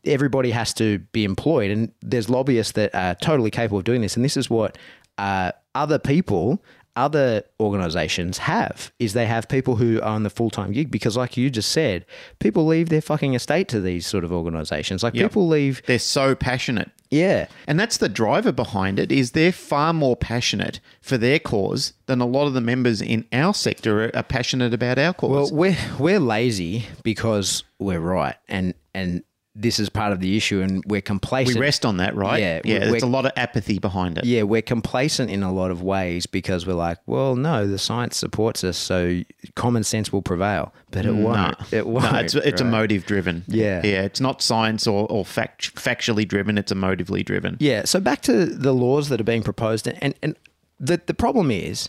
everybody 0.05 0.51
has 0.51 0.74
to 0.74 0.98
be 1.12 1.24
employed 1.24 1.70
and 1.70 1.92
there's 2.03 2.29
lobbyists 2.29 2.72
that 2.72 2.94
are 2.94 3.14
totally 3.16 3.51
capable 3.51 3.79
of 3.79 3.85
doing 3.85 4.01
this 4.03 4.16
and 4.16 4.24
this 4.24 4.37
is 4.37 4.51
what 4.51 4.77
uh, 5.18 5.51
other 5.74 5.98
people 5.98 6.62
other 6.96 7.44
organizations 7.61 8.38
have 8.38 8.90
is 8.98 9.12
they 9.12 9.27
have 9.27 9.48
people 9.48 9.77
who 9.77 9.98
are 10.01 10.05
on 10.09 10.24
the 10.24 10.31
full-time 10.31 10.72
gig 10.72 10.90
because 10.90 11.16
like 11.16 11.37
you 11.37 11.48
just 11.48 11.70
said 11.70 12.05
people 12.40 12.66
leave 12.66 12.88
their 12.88 13.01
fucking 13.01 13.35
estate 13.35 13.68
to 13.68 13.81
these 13.81 14.05
sort 14.05 14.24
of 14.24 14.33
organizations 14.33 15.03
like 15.05 15.14
Yep. 15.14 15.31
people 15.31 15.46
leave 15.46 15.81
They're 15.87 16.01
so 16.01 16.35
passionate. 16.35 16.90
yeah 17.09 17.46
And 17.68 17.79
that's 17.79 17.98
the 17.98 18.09
driver 18.09 18.51
behind 18.51 18.98
it 18.98 19.12
is 19.12 19.31
they're 19.31 19.53
far 19.53 19.92
more 19.92 20.16
passionate 20.16 20.81
for 21.01 21.16
their 21.16 21.38
cause 21.38 21.92
than 22.07 22.20
a 22.20 22.27
lot 22.27 22.48
of 22.48 22.55
the 22.55 22.61
members 22.61 23.01
in 23.01 23.24
our 23.33 23.55
sector 23.55 24.07
are, 24.07 24.16
are 24.16 24.22
passionate 24.24 24.74
about 24.74 24.98
our 24.98 25.14
cause. 25.14 25.53
Well, 25.53 25.57
we're 25.57 25.77
we're 26.01 26.20
lazy 26.20 26.87
because 27.05 27.62
we're 27.79 28.01
right, 28.01 28.35
and 28.48 28.74
and 28.92 29.22
this 29.61 29.81
is 29.81 29.88
part 29.88 30.12
of 30.12 30.21
the 30.21 30.37
issue, 30.37 30.61
and 30.61 30.85
we're 30.87 31.01
complacent. 31.01 31.57
we 31.57 31.61
rest 31.61 31.85
on 31.85 31.97
that, 31.97 32.14
right? 32.14 32.40
Yeah, 32.40 32.61
yeah. 32.64 32.79
There's 32.79 33.03
a 33.03 33.07
lot 33.07 33.27
of 33.27 33.33
apathy 33.37 33.79
behind 33.81 34.16
it. 34.16 34.25
yeah, 34.25 34.44
we're 34.44 34.62
complacent 34.62 35.31
in 35.31 35.42
a 35.42 35.53
lot 35.53 35.73
of 35.73 35.83
ways 35.83 36.27
because 36.27 36.64
we're 36.64 36.75
like, 36.75 36.99
well, 37.07 37.35
no, 37.35 37.66
the 37.66 37.79
science 37.79 38.16
supports 38.16 38.62
us, 38.62 38.79
so 38.79 39.23
common 39.57 39.83
sense 39.83 40.12
will 40.12 40.23
prevail, 40.23 40.73
but 40.92 41.05
it 41.05 41.12
won't. 41.12 41.57
It 41.73 41.87
won't. 41.87 42.12
No, 42.12 42.18
it's 42.21 42.35
it's 42.35 42.62
right? 42.62 42.68
emotive 42.68 43.05
driven. 43.05 43.44
Yeah. 43.49 43.83
yeah. 43.85 44.03
It's 44.03 44.21
not 44.21 44.40
science 44.42 44.87
or 44.87 45.11
or 45.11 45.25
fact, 45.25 45.75
factually 45.75 46.27
driven. 46.27 46.57
It's 46.57 46.73
emotively 46.73 47.25
driven. 47.25 47.57
Yeah. 47.59 47.85
So 47.85 47.99
back 47.99 48.23
to 48.23 48.47
the 48.47 48.73
laws 48.73 49.09
that 49.09 49.21
are 49.21 49.25
being 49.25 49.42
proposed, 49.42 49.88
and 49.88 50.14
and 50.23 50.37
the 50.79 51.01
the 51.05 51.14
problem 51.14 51.51
is 51.51 51.88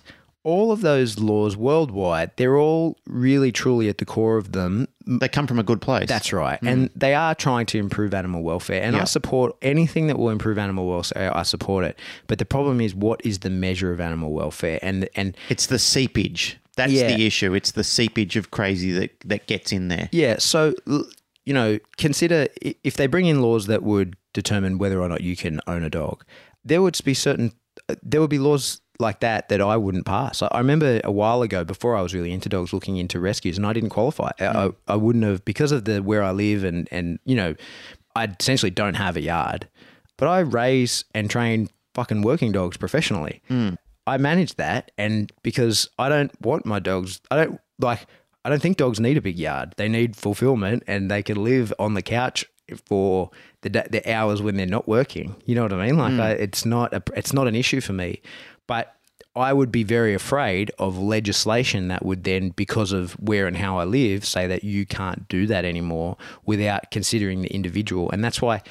all 0.49 0.71
of 0.71 0.81
those 0.81 1.19
laws 1.19 1.55
worldwide, 1.55 2.31
they're 2.37 2.57
all 2.57 2.97
really 3.05 3.51
truly 3.51 3.87
at 3.89 3.97
the 3.99 4.05
core 4.05 4.37
of 4.37 4.51
them 4.51 4.87
They 5.05 5.27
come 5.29 5.47
from 5.47 5.59
a 5.59 5.63
good 5.63 5.81
place. 5.81 6.07
That's 6.07 6.31
right. 6.33 6.59
Hmm. 6.59 6.67
And 6.67 6.89
they 6.95 7.13
are 7.13 7.35
trying 7.35 7.65
to 7.67 7.77
improve 7.77 8.13
animal 8.13 8.41
welfare. 8.43 8.81
And 8.81 8.95
I 8.95 9.05
support 9.05 9.55
anything 9.61 10.07
that 10.07 10.17
will 10.17 10.29
improve 10.29 10.57
animal 10.57 10.87
welfare, 10.87 11.35
I 11.35 11.43
support 11.43 11.85
it. 11.85 11.99
But 12.27 12.37
the 12.39 12.45
problem 12.45 12.81
is 12.81 12.93
what 12.95 13.19
is 13.25 13.39
the 13.39 13.49
measure 13.49 13.91
of 13.93 13.99
animal 13.99 14.31
welfare? 14.33 14.79
And 14.81 15.07
and 15.15 15.35
It's 15.49 15.67
the 15.67 15.79
seepage. 15.79 16.57
That's 16.75 16.93
Yeah. 16.93 17.15
the 17.15 17.25
issue. 17.25 17.53
It's 17.53 17.71
the 17.71 17.83
seepage 17.83 18.35
of 18.35 18.51
crazy 18.51 18.91
that, 18.99 19.11
that 19.25 19.47
gets 19.47 19.71
in 19.71 19.87
there. 19.89 20.09
yeah, 20.11 20.37
so 20.39 20.73
you 21.45 21.53
know, 21.53 21.79
consider 21.97 22.47
if 22.83 22.95
they 22.95 23.07
bring 23.07 23.25
in 23.25 23.41
laws 23.41 23.65
that 23.67 23.81
would 23.83 24.15
determine 24.33 24.77
whether 24.77 24.99
or 25.01 25.09
not 25.09 25.21
you 25.21 25.35
can 25.35 25.59
own 25.65 25.83
a 25.83 25.89
dog, 25.89 26.23
there 26.63 26.81
would 26.81 26.97
be 27.03 27.13
certain 27.13 27.51
uh, 27.89 27.95
there 28.03 28.21
would 28.21 28.29
be 28.29 28.39
laws 28.39 28.81
like 28.99 29.21
that 29.21 29.49
that 29.49 29.61
I 29.61 29.77
wouldn't 29.77 30.05
pass. 30.05 30.41
I 30.41 30.57
remember 30.57 30.99
a 31.03 31.11
while 31.11 31.41
ago, 31.41 31.63
before 31.63 31.95
I 31.95 32.01
was 32.01 32.13
really 32.13 32.31
into 32.31 32.49
dogs, 32.49 32.73
looking 32.73 32.97
into 32.97 33.19
rescues, 33.19 33.57
and 33.57 33.65
I 33.65 33.73
didn't 33.73 33.89
qualify. 33.89 34.31
I, 34.39 34.45
hmm. 34.45 34.57
I, 34.57 34.93
I 34.93 34.95
wouldn't 34.95 35.23
have 35.23 35.45
because 35.45 35.71
of 35.71 35.85
the 35.85 36.03
where 36.03 36.21
I 36.21 36.31
live, 36.31 36.63
and 36.63 36.87
and 36.91 37.19
you 37.25 37.35
know, 37.35 37.55
I 38.15 38.27
essentially 38.39 38.71
don't 38.71 38.95
have 38.95 39.15
a 39.15 39.21
yard, 39.21 39.67
but 40.17 40.27
I 40.27 40.39
raise 40.39 41.05
and 41.15 41.29
train 41.29 41.69
fucking 41.95 42.21
working 42.21 42.51
dogs 42.51 42.77
professionally. 42.77 43.41
Hmm. 43.47 43.71
I 44.05 44.17
manage 44.17 44.55
that, 44.55 44.91
and 44.97 45.31
because 45.43 45.89
I 45.97 46.09
don't 46.09 46.31
want 46.41 46.65
my 46.65 46.79
dogs, 46.79 47.21
I 47.31 47.35
don't 47.37 47.59
like. 47.79 48.05
I 48.43 48.49
don't 48.49 48.61
think 48.61 48.77
dogs 48.77 48.99
need 48.99 49.17
a 49.17 49.21
big 49.21 49.37
yard. 49.37 49.75
They 49.77 49.87
need 49.87 50.15
fulfillment, 50.15 50.83
and 50.87 51.09
they 51.09 51.23
can 51.23 51.43
live 51.43 51.73
on 51.79 51.93
the 51.93 52.01
couch 52.01 52.45
for 52.85 53.29
the 53.61 53.69
the 53.69 54.11
hours 54.11 54.41
when 54.41 54.57
they're 54.57 54.65
not 54.65 54.87
working. 54.87 55.35
You 55.45 55.55
know 55.55 55.63
what 55.63 55.73
I 55.73 55.85
mean? 55.85 55.97
Like, 55.97 56.13
hmm. 56.13 56.21
I, 56.21 56.31
it's 56.31 56.65
not 56.65 56.93
a, 56.93 57.01
it's 57.15 57.33
not 57.33 57.47
an 57.47 57.55
issue 57.55 57.79
for 57.79 57.93
me. 57.93 58.21
But 58.69 58.95
I 59.35 59.51
would 59.51 59.71
be 59.71 59.83
very 59.83 60.13
afraid 60.13 60.71
of 60.77 60.97
legislation 60.97 61.87
that 61.87 62.05
would 62.05 62.23
then, 62.23 62.49
because 62.49 62.91
of 62.91 63.13
where 63.13 63.47
and 63.47 63.57
how 63.57 63.79
I 63.79 63.85
live, 63.85 64.23
say 64.25 64.47
that 64.47 64.63
you 64.63 64.85
can't 64.85 65.27
do 65.27 65.47
that 65.47 65.65
anymore 65.65 66.17
without 66.45 66.91
considering 66.91 67.41
the 67.41 67.51
individual, 67.53 68.11
and 68.11 68.23
that's 68.23 68.41
why 68.41 68.61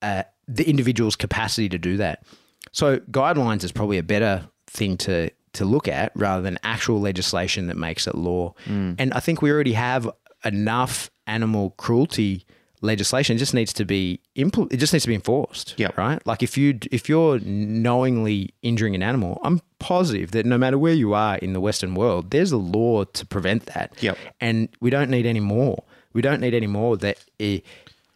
uh, 0.00 0.22
the 0.48 0.68
individual's 0.68 1.16
capacity 1.16 1.68
to 1.68 1.78
do 1.78 1.96
that. 1.98 2.24
So 2.72 2.98
guidelines 3.10 3.62
is 3.62 3.72
probably 3.72 3.98
a 3.98 4.02
better 4.02 4.48
thing 4.66 4.96
to 4.98 5.30
to 5.52 5.64
look 5.66 5.86
at 5.86 6.12
rather 6.14 6.42
than 6.42 6.58
actual 6.62 6.98
legislation 7.00 7.66
that 7.66 7.76
makes 7.76 8.06
it 8.06 8.14
law. 8.14 8.54
And 8.98 9.12
I 9.12 9.20
think 9.20 9.42
we 9.42 9.50
already 9.50 9.74
have 9.74 10.08
enough 10.44 11.10
animal 11.26 11.70
cruelty 11.76 12.46
legislation. 12.82 13.36
It 13.36 13.38
just 13.38 13.54
needs 13.54 13.72
to 13.74 13.84
be 13.84 14.20
impl- 14.36 14.70
it 14.72 14.76
just 14.76 14.92
needs 14.92 15.04
to 15.04 15.08
be 15.08 15.14
enforced. 15.14 15.74
Yep. 15.78 15.96
Right? 15.96 16.24
Like 16.26 16.42
if 16.42 16.58
you 16.58 16.78
if 16.90 17.08
you're 17.08 17.38
knowingly 17.40 18.52
injuring 18.62 18.94
an 18.94 19.02
animal, 19.02 19.40
I'm 19.42 19.60
positive 19.78 20.32
that 20.32 20.44
no 20.44 20.58
matter 20.58 20.76
where 20.76 20.92
you 20.92 21.14
are 21.14 21.36
in 21.38 21.54
the 21.54 21.60
Western 21.60 21.94
world, 21.94 22.30
there's 22.30 22.52
a 22.52 22.58
law 22.58 23.04
to 23.04 23.26
prevent 23.26 23.66
that. 23.66 23.94
Yep. 24.00 24.18
And 24.40 24.68
we 24.80 24.90
don't 24.90 25.10
need 25.10 25.24
any 25.24 25.40
more. 25.40 25.82
We 26.12 26.20
don't 26.20 26.40
need 26.40 26.54
any 26.54 26.66
more 26.66 26.96
that 26.98 27.24
eh, 27.40 27.60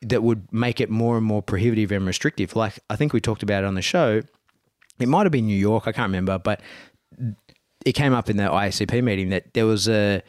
that 0.02 0.22
would 0.22 0.52
make 0.52 0.80
it 0.80 0.90
more 0.90 1.16
and 1.16 1.24
more 1.24 1.42
prohibitive 1.42 1.92
and 1.92 2.06
restrictive. 2.06 2.54
Like 2.54 2.78
I 2.90 2.96
think 2.96 3.12
we 3.12 3.20
talked 3.20 3.42
about 3.42 3.64
it 3.64 3.66
on 3.66 3.74
the 3.74 3.82
show. 3.82 4.22
It 4.98 5.08
might 5.08 5.24
have 5.24 5.32
been 5.32 5.46
New 5.46 5.58
York, 5.58 5.86
I 5.86 5.92
can't 5.92 6.08
remember, 6.08 6.38
but 6.38 6.60
it 7.84 7.92
came 7.92 8.12
up 8.12 8.28
in 8.28 8.36
the 8.36 8.44
IACP 8.44 9.02
meeting 9.02 9.28
that 9.28 9.54
there 9.54 9.66
was 9.66 9.88
a 9.88 10.22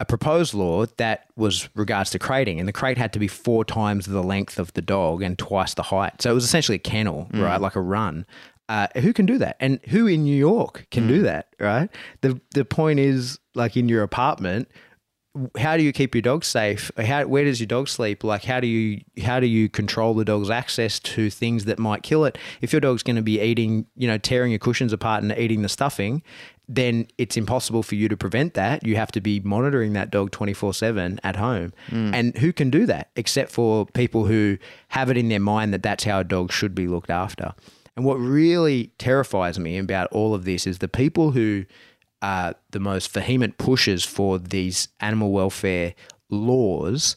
a 0.00 0.04
proposed 0.04 0.54
law 0.54 0.86
that 0.96 1.26
was 1.36 1.68
regards 1.74 2.10
to 2.10 2.18
crating, 2.18 2.58
and 2.58 2.68
the 2.68 2.72
crate 2.72 2.98
had 2.98 3.12
to 3.12 3.18
be 3.18 3.28
four 3.28 3.64
times 3.64 4.06
the 4.06 4.22
length 4.22 4.58
of 4.58 4.72
the 4.74 4.82
dog 4.82 5.22
and 5.22 5.38
twice 5.38 5.74
the 5.74 5.84
height. 5.84 6.20
So 6.22 6.30
it 6.30 6.34
was 6.34 6.44
essentially 6.44 6.76
a 6.76 6.80
kennel, 6.80 7.28
right, 7.32 7.60
like 7.60 7.76
a 7.76 7.80
run. 7.80 8.26
Uh, 8.68 8.86
who 8.96 9.12
can 9.12 9.26
do 9.26 9.36
that, 9.38 9.56
and 9.60 9.78
who 9.88 10.06
in 10.06 10.24
New 10.24 10.36
York 10.36 10.86
can 10.90 11.06
do 11.06 11.22
that, 11.22 11.54
right? 11.60 11.90
The 12.22 12.40
the 12.54 12.64
point 12.64 12.98
is, 12.98 13.38
like 13.54 13.76
in 13.76 13.90
your 13.90 14.02
apartment, 14.02 14.68
how 15.58 15.76
do 15.76 15.82
you 15.82 15.92
keep 15.92 16.14
your 16.14 16.22
dog 16.22 16.44
safe? 16.44 16.92
How 16.96 17.26
where 17.26 17.44
does 17.44 17.58
your 17.58 17.66
dog 17.66 17.88
sleep? 17.88 18.22
Like 18.22 18.44
how 18.44 18.60
do 18.60 18.68
you 18.68 19.00
how 19.22 19.40
do 19.40 19.46
you 19.46 19.68
control 19.68 20.14
the 20.14 20.24
dog's 20.24 20.48
access 20.48 21.00
to 21.00 21.28
things 21.28 21.64
that 21.64 21.78
might 21.78 22.02
kill 22.04 22.24
it? 22.24 22.38
If 22.60 22.72
your 22.72 22.80
dog's 22.80 23.02
going 23.02 23.16
to 23.16 23.22
be 23.22 23.40
eating, 23.40 23.86
you 23.96 24.06
know, 24.06 24.16
tearing 24.16 24.52
your 24.52 24.60
cushions 24.60 24.92
apart 24.92 25.24
and 25.24 25.36
eating 25.36 25.62
the 25.62 25.68
stuffing, 25.68 26.22
then 26.68 27.06
it's 27.18 27.36
impossible 27.36 27.82
for 27.82 27.94
you 27.94 28.08
to 28.08 28.16
prevent 28.16 28.54
that. 28.54 28.86
You 28.86 28.96
have 28.96 29.12
to 29.12 29.20
be 29.20 29.40
monitoring 29.40 29.92
that 29.92 30.10
dog 30.10 30.30
24/7 30.30 31.18
at 31.22 31.36
home. 31.36 31.72
Mm. 31.90 32.14
And 32.14 32.38
who 32.38 32.52
can 32.52 32.70
do 32.70 32.86
that 32.86 33.10
except 33.16 33.50
for 33.50 33.86
people 33.86 34.26
who 34.26 34.58
have 34.88 35.10
it 35.10 35.16
in 35.16 35.28
their 35.28 35.40
mind 35.40 35.74
that 35.74 35.82
that's 35.82 36.04
how 36.04 36.20
a 36.20 36.24
dog 36.24 36.52
should 36.52 36.74
be 36.74 36.86
looked 36.86 37.10
after. 37.10 37.52
And 37.96 38.04
what 38.04 38.16
really 38.16 38.92
terrifies 38.98 39.58
me 39.58 39.78
about 39.78 40.08
all 40.10 40.34
of 40.34 40.44
this 40.44 40.66
is 40.66 40.78
the 40.78 40.88
people 40.88 41.32
who 41.32 41.64
are 42.22 42.54
the 42.70 42.80
most 42.80 43.12
vehement 43.12 43.58
pushers 43.58 44.04
for 44.04 44.38
these 44.38 44.88
animal 45.00 45.30
welfare 45.30 45.94
laws 46.30 47.16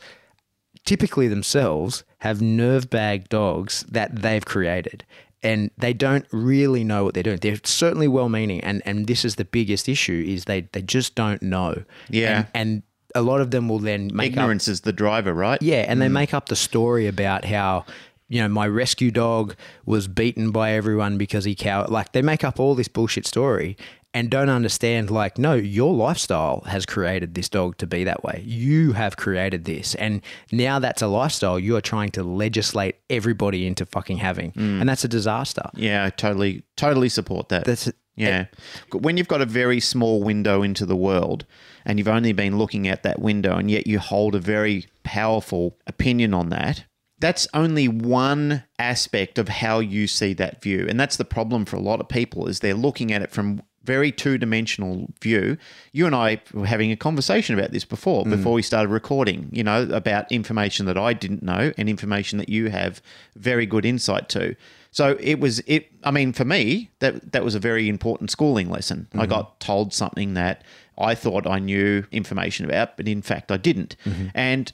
typically 0.86 1.28
themselves 1.28 2.04
have 2.20 2.42
nerve 2.42 2.90
bag 2.90 3.30
dogs 3.30 3.86
that 3.90 4.22
they've 4.22 4.46
created 4.46 5.04
and 5.44 5.70
they 5.78 5.94
don't 5.94 6.26
really 6.32 6.84
know 6.84 7.04
what 7.04 7.14
they're 7.14 7.24
doing 7.24 7.38
they're 7.38 7.60
certainly 7.64 8.08
well 8.08 8.30
meaning 8.30 8.60
and 8.62 8.82
and 8.86 9.08
this 9.08 9.24
is 9.24 9.36
the 9.36 9.46
biggest 9.46 9.88
issue 9.88 10.24
is 10.28 10.46
they 10.46 10.62
they 10.72 10.82
just 10.82 11.16
don't 11.16 11.42
know 11.42 11.84
Yeah. 12.10 12.46
and, 12.54 12.72
and 12.72 12.84
a 13.16 13.22
lot 13.22 13.42
of 13.42 13.52
them 13.52 13.70
will 13.70 13.80
then 13.80 14.12
make 14.14 14.34
up 14.34 14.40
Ignorance 14.40 14.68
is 14.68 14.82
the 14.82 14.94
driver, 14.94 15.34
right? 15.34 15.62
yeah, 15.62 15.86
and 15.88 16.02
they 16.02 16.08
mm. 16.08 16.12
make 16.12 16.34
up 16.34 16.50
the 16.50 16.56
story 16.56 17.08
about 17.08 17.46
how 17.46 17.86
you 18.30 18.42
know 18.42 18.50
my 18.50 18.68
rescue 18.68 19.12
dog 19.12 19.56
was 19.86 20.08
beaten 20.08 20.52
by 20.52 20.72
everyone 20.74 21.18
because 21.18 21.46
he 21.46 21.56
cow. 21.56 21.86
Like 21.88 22.12
they 22.12 22.22
make 22.22 22.44
up 22.44 22.60
all 22.60 22.76
this 22.76 22.90
bullshit 22.90 23.26
story, 23.26 23.78
and 24.18 24.32
don't 24.32 24.50
understand 24.50 25.12
like 25.12 25.38
no 25.38 25.54
your 25.54 25.94
lifestyle 25.94 26.62
has 26.62 26.86
created 26.86 27.36
this 27.36 27.50
dog 27.50 27.78
to 27.78 27.86
be 27.86 28.04
that 28.04 28.24
way 28.24 28.42
you 28.44 28.94
have 28.94 29.16
created 29.16 29.66
this 29.66 29.94
and 29.96 30.22
now 30.52 30.80
that's 30.80 31.02
a 31.04 31.08
lifestyle 31.08 31.60
you 31.60 31.76
are 31.76 31.82
trying 31.82 32.10
to 32.10 32.24
legislate 32.24 32.96
everybody 33.10 33.68
into 33.68 33.86
fucking 33.86 34.18
having 34.18 34.52
mm. 34.54 34.80
and 34.80 34.90
that's 34.90 35.04
a 35.04 35.08
disaster 35.08 35.70
Yeah, 35.76 36.06
I 36.06 36.10
totally, 36.10 36.64
totally 36.76 37.10
support 37.10 37.50
that. 37.50 37.66
that's 37.66 37.92
yeah. 38.16 38.46
When 38.92 39.16
you've 39.16 39.28
got 39.28 39.42
a 39.42 39.46
very 39.46 39.80
small 39.80 40.24
window 40.24 40.64
into 40.64 40.86
the 40.88 40.96
world 40.96 41.46
and 41.86 42.00
you've 42.00 42.08
only 42.08 42.34
been 42.34 42.58
looking 42.58 42.88
at 42.88 43.04
that 43.04 43.20
window 43.20 43.56
and 43.56 43.70
yet 43.70 43.86
you 43.86 44.00
hold 44.00 44.34
a 44.34 44.40
very 44.40 44.88
powerful 45.04 45.78
opinion 45.86 46.34
on 46.34 46.50
that, 46.50 46.86
that's 47.20 47.48
only 47.54 47.88
one 47.88 48.64
aspect 48.80 49.38
of 49.38 49.50
how 49.50 49.80
you 49.80 50.08
see 50.08 50.34
that 50.34 50.64
view. 50.64 50.88
And 50.90 51.00
that's 51.00 51.18
the 51.18 51.26
problem 51.26 51.66
for 51.66 51.76
a 51.76 51.82
lot 51.82 52.00
of 52.00 52.10
people 52.10 52.48
is 52.48 52.60
they're 52.60 52.74
looking 52.74 53.14
at 53.14 53.22
it 53.22 53.32
from 53.32 53.62
very 53.88 54.12
two-dimensional 54.12 55.10
view. 55.22 55.58
You 55.94 56.06
and 56.06 56.14
I 56.14 56.42
were 56.54 56.68
having 56.68 56.92
a 56.92 56.98
conversation 56.98 57.58
about 57.58 57.72
this 57.72 57.86
before 57.86 58.26
mm. 58.26 58.30
before 58.30 58.54
we 58.54 58.62
started 58.62 58.90
recording, 58.90 59.50
you 59.52 59.64
know, 59.64 59.84
about 59.84 60.30
information 60.32 60.86
that 60.88 60.98
I 60.98 61.14
didn't 61.14 61.42
know 61.42 61.72
and 61.78 61.90
information 61.90 62.38
that 62.38 62.50
you 62.50 62.70
have 62.70 63.02
very 63.36 63.66
good 63.66 63.86
insight 63.86 64.28
to. 64.30 64.56
So 64.92 65.18
it 65.20 65.40
was 65.40 65.60
it 65.68 65.88
I 66.04 66.12
mean 66.12 66.34
for 66.34 66.44
me 66.44 66.92
that 67.00 67.32
that 67.32 67.44
was 67.44 67.56
a 67.56 67.60
very 67.60 67.88
important 67.88 68.30
schooling 68.30 68.70
lesson. 68.70 69.08
I 69.14 69.18
mm-hmm. 69.20 69.30
got 69.30 69.60
told 69.62 69.94
something 69.94 70.34
that 70.34 70.64
I 70.98 71.16
thought 71.16 71.48
I 71.48 71.60
knew 71.60 72.04
information 72.12 72.66
about 72.66 72.98
but 72.98 73.08
in 73.08 73.22
fact 73.22 73.52
I 73.52 73.58
didn't. 73.58 73.96
Mm-hmm. 74.04 74.28
And 74.36 74.74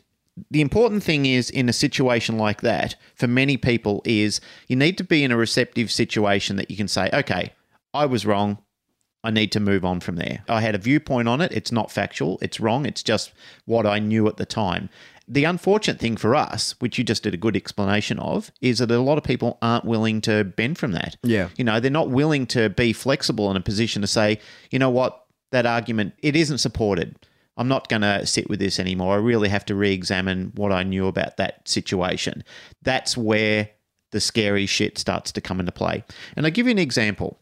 the 0.49 0.61
important 0.61 1.03
thing 1.03 1.27
is 1.27 1.51
in 1.51 1.69
a 1.69 1.73
situation 1.73 2.39
like 2.39 2.61
that 2.61 2.95
for 3.13 3.27
many 3.27 3.57
people 3.57 4.01
is 4.05 4.41
you 4.67 4.75
need 4.75 4.97
to 4.97 5.03
be 5.03 5.23
in 5.23 5.31
a 5.31 5.37
receptive 5.37 5.91
situation 5.91 6.55
that 6.55 6.71
you 6.71 6.77
can 6.77 6.87
say 6.87 7.09
okay, 7.13 7.53
I 7.93 8.05
was 8.07 8.25
wrong. 8.25 8.57
I 9.23 9.31
need 9.31 9.51
to 9.53 9.59
move 9.59 9.85
on 9.85 9.99
from 10.01 10.17
there. 10.17 10.43
I 10.49 10.61
had 10.61 10.75
a 10.75 10.79
viewpoint 10.79 11.27
on 11.27 11.39
it. 11.39 11.51
It's 11.51 11.71
not 11.71 11.91
factual. 11.91 12.37
It's 12.41 12.59
wrong. 12.59 12.85
It's 12.85 13.03
just 13.03 13.31
what 13.65 13.85
I 13.85 13.99
knew 13.99 14.27
at 14.27 14.37
the 14.37 14.45
time. 14.45 14.89
The 15.27 15.45
unfortunate 15.45 15.99
thing 15.99 16.17
for 16.17 16.35
us, 16.35 16.75
which 16.79 16.97
you 16.97 17.05
just 17.05 17.23
did 17.23 17.33
a 17.33 17.37
good 17.37 17.55
explanation 17.55 18.19
of, 18.19 18.51
is 18.59 18.79
that 18.79 18.91
a 18.91 18.99
lot 18.99 19.17
of 19.17 19.23
people 19.23 19.57
aren't 19.61 19.85
willing 19.85 20.19
to 20.21 20.43
bend 20.43 20.77
from 20.77 20.91
that. 20.91 21.15
Yeah. 21.23 21.49
You 21.57 21.63
know, 21.63 21.79
they're 21.79 21.89
not 21.89 22.09
willing 22.09 22.45
to 22.47 22.69
be 22.69 22.91
flexible 22.91 23.49
in 23.49 23.55
a 23.55 23.61
position 23.61 24.01
to 24.01 24.07
say, 24.07 24.39
you 24.69 24.79
know 24.79 24.89
what, 24.89 25.25
that 25.51 25.65
argument, 25.65 26.13
it 26.21 26.35
isn't 26.35 26.57
supported. 26.57 27.15
I'm 27.55 27.69
not 27.69 27.87
going 27.87 28.01
to 28.01 28.25
sit 28.25 28.49
with 28.49 28.59
this 28.59 28.79
anymore. 28.79 29.13
I 29.13 29.19
really 29.19 29.47
have 29.47 29.63
to 29.65 29.75
re 29.75 29.93
examine 29.93 30.51
what 30.55 30.73
I 30.73 30.83
knew 30.83 31.07
about 31.07 31.37
that 31.37 31.67
situation. 31.67 32.43
That's 32.81 33.15
where 33.15 33.69
the 34.11 34.19
scary 34.19 34.65
shit 34.65 34.97
starts 34.97 35.31
to 35.31 35.41
come 35.41 35.59
into 35.59 35.71
play. 35.71 36.03
And 36.35 36.45
I'll 36.45 36.51
give 36.51 36.65
you 36.65 36.71
an 36.71 36.79
example 36.79 37.39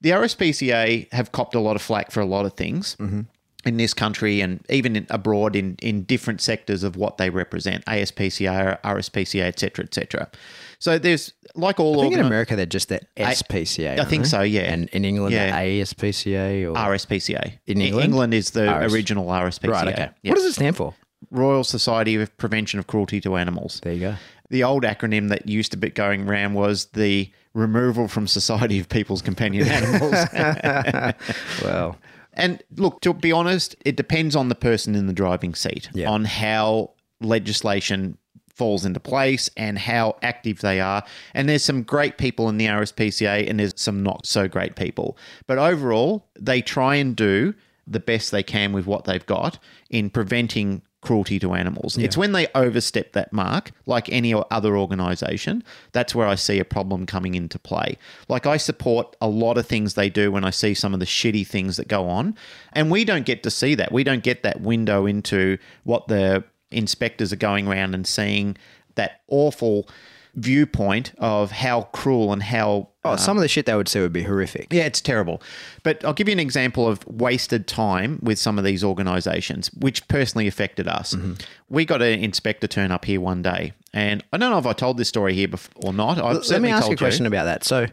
the 0.00 0.10
RSPCA 0.10 1.12
have 1.12 1.32
copped 1.32 1.54
a 1.54 1.60
lot 1.60 1.76
of 1.76 1.82
flack 1.82 2.10
for 2.10 2.20
a 2.20 2.26
lot 2.26 2.46
of 2.46 2.54
things 2.54 2.96
mm-hmm. 3.00 3.22
in 3.64 3.76
this 3.76 3.94
country 3.94 4.40
and 4.40 4.64
even 4.68 4.96
in, 4.96 5.06
abroad 5.10 5.56
in, 5.56 5.76
in 5.82 6.04
different 6.04 6.40
sectors 6.40 6.82
of 6.82 6.96
what 6.96 7.18
they 7.18 7.30
represent 7.30 7.84
ASPCA, 7.86 8.80
RSPCA, 8.82 9.42
etc., 9.42 9.84
etc. 9.84 10.30
So 10.78 10.98
there's 10.98 11.32
like 11.54 11.80
all 11.80 11.98
I 11.98 12.02
think 12.04 12.14
in 12.14 12.20
America 12.20 12.54
they're 12.54 12.66
just 12.66 12.88
the 12.88 13.00
SPCA. 13.16 13.98
I 13.98 14.04
think 14.04 14.24
they? 14.24 14.28
so, 14.28 14.42
yeah. 14.42 14.72
And 14.72 14.88
in 14.90 15.04
England, 15.04 15.34
Yeah. 15.34 15.50
the 15.60 15.80
ASPCA 15.80 16.70
or 16.70 16.74
RSPCA. 16.74 17.58
In 17.66 17.80
England? 17.80 18.04
England 18.04 18.34
is 18.34 18.50
the 18.50 18.72
RS. 18.72 18.92
original 18.92 19.26
RSPCA. 19.26 19.70
right. 19.70 19.88
Okay. 19.88 20.10
Yeah. 20.22 20.30
What 20.30 20.36
does 20.36 20.44
it 20.44 20.52
stand 20.54 20.76
for? 20.76 20.94
Royal 21.30 21.64
Society 21.64 22.14
of 22.14 22.34
Prevention 22.36 22.78
of 22.78 22.86
Cruelty 22.86 23.20
to 23.22 23.36
Animals. 23.36 23.80
There 23.82 23.92
you 23.92 24.00
go. 24.00 24.14
The 24.50 24.62
old 24.64 24.84
acronym 24.84 25.28
that 25.30 25.48
used 25.48 25.72
to 25.72 25.76
be 25.76 25.90
going 25.90 26.28
around 26.28 26.54
was 26.54 26.86
the 26.86 27.30
Removal 27.54 28.08
from 28.08 28.26
Society 28.26 28.78
of 28.78 28.88
People's 28.88 29.22
Companion 29.22 29.66
Animals. 29.68 31.14
Well, 31.64 31.96
And 32.34 32.62
look, 32.76 33.00
to 33.02 33.12
be 33.14 33.32
honest, 33.32 33.74
it 33.84 33.96
depends 33.96 34.36
on 34.36 34.48
the 34.48 34.54
person 34.54 34.94
in 34.94 35.06
the 35.06 35.12
driving 35.12 35.54
seat 35.54 35.88
Yeah. 35.94 36.10
on 36.10 36.24
how 36.24 36.92
legislation 37.20 38.16
falls 38.54 38.84
into 38.84 38.98
place 39.00 39.48
and 39.56 39.78
how 39.78 40.16
active 40.22 40.60
they 40.60 40.80
are. 40.80 41.04
And 41.32 41.48
there's 41.48 41.64
some 41.64 41.82
great 41.84 42.18
people 42.18 42.48
in 42.48 42.58
the 42.58 42.66
RSPCA 42.66 43.48
and 43.48 43.58
there's 43.60 43.72
some 43.76 44.02
not 44.02 44.26
so 44.26 44.48
great 44.48 44.74
people. 44.76 45.16
But 45.46 45.58
overall, 45.58 46.26
they 46.38 46.60
try 46.60 46.96
and 46.96 47.14
do 47.14 47.54
the 47.86 48.00
best 48.00 48.30
they 48.32 48.42
can 48.42 48.72
with 48.72 48.84
what 48.86 49.04
they've 49.04 49.24
got 49.26 49.58
in 49.90 50.10
preventing 50.10 50.82
cruelty 51.00 51.38
to 51.38 51.54
animals. 51.54 51.96
It's 51.96 52.16
when 52.16 52.32
they 52.32 52.48
overstep 52.54 53.12
that 53.12 53.32
mark, 53.32 53.70
like 53.86 54.08
any 54.10 54.34
other 54.50 54.76
organization, 54.76 55.62
that's 55.92 56.14
where 56.14 56.26
I 56.26 56.34
see 56.34 56.58
a 56.58 56.64
problem 56.64 57.06
coming 57.06 57.34
into 57.34 57.58
play. 57.58 57.96
Like 58.28 58.46
I 58.46 58.56
support 58.56 59.14
a 59.20 59.28
lot 59.28 59.58
of 59.58 59.66
things 59.66 59.94
they 59.94 60.10
do 60.10 60.32
when 60.32 60.44
I 60.44 60.50
see 60.50 60.74
some 60.74 60.94
of 60.94 61.00
the 61.00 61.06
shitty 61.06 61.46
things 61.46 61.76
that 61.76 61.86
go 61.88 62.08
on, 62.08 62.34
and 62.72 62.90
we 62.90 63.04
don't 63.04 63.26
get 63.26 63.42
to 63.44 63.50
see 63.50 63.74
that. 63.76 63.92
We 63.92 64.02
don't 64.02 64.24
get 64.24 64.42
that 64.42 64.60
window 64.60 65.06
into 65.06 65.58
what 65.84 66.08
the 66.08 66.42
inspectors 66.70 67.32
are 67.32 67.36
going 67.36 67.68
around 67.68 67.94
and 67.94 68.06
seeing 68.06 68.56
that 68.96 69.20
awful 69.28 69.88
viewpoint 70.38 71.12
of 71.18 71.50
how 71.50 71.82
cruel 71.92 72.32
and 72.32 72.42
how 72.42 72.88
oh, 73.04 73.10
uh, 73.10 73.16
some 73.16 73.36
of 73.36 73.42
the 73.42 73.48
shit 73.48 73.66
they 73.66 73.74
would 73.74 73.88
say 73.88 74.00
would 74.00 74.12
be 74.12 74.22
horrific. 74.22 74.72
yeah, 74.72 74.84
it's 74.84 75.00
terrible. 75.00 75.42
But 75.82 76.04
I'll 76.04 76.12
give 76.14 76.28
you 76.28 76.32
an 76.32 76.40
example 76.40 76.86
of 76.86 77.06
wasted 77.06 77.66
time 77.66 78.18
with 78.22 78.38
some 78.38 78.58
of 78.58 78.64
these 78.64 78.82
organisations, 78.84 79.68
which 79.74 80.06
personally 80.08 80.46
affected 80.46 80.86
us. 80.88 81.14
Mm-hmm. 81.14 81.34
We 81.68 81.84
got 81.84 82.02
an 82.02 82.20
inspector 82.20 82.66
turn 82.66 82.90
up 82.92 83.04
here 83.04 83.20
one 83.20 83.42
day, 83.42 83.72
and 83.92 84.24
I 84.32 84.36
don't 84.38 84.50
know 84.50 84.58
if 84.58 84.66
I 84.66 84.72
told 84.72 84.96
this 84.96 85.08
story 85.08 85.34
here 85.34 85.48
before 85.48 85.72
or 85.84 85.92
not. 85.92 86.18
I've 86.18 86.46
Let 86.48 86.62
me 86.62 86.70
ask 86.70 86.82
told 86.82 86.92
you 86.92 86.94
a 86.94 86.98
question 86.98 87.26
about 87.26 87.44
that. 87.44 87.64
So 87.64 87.86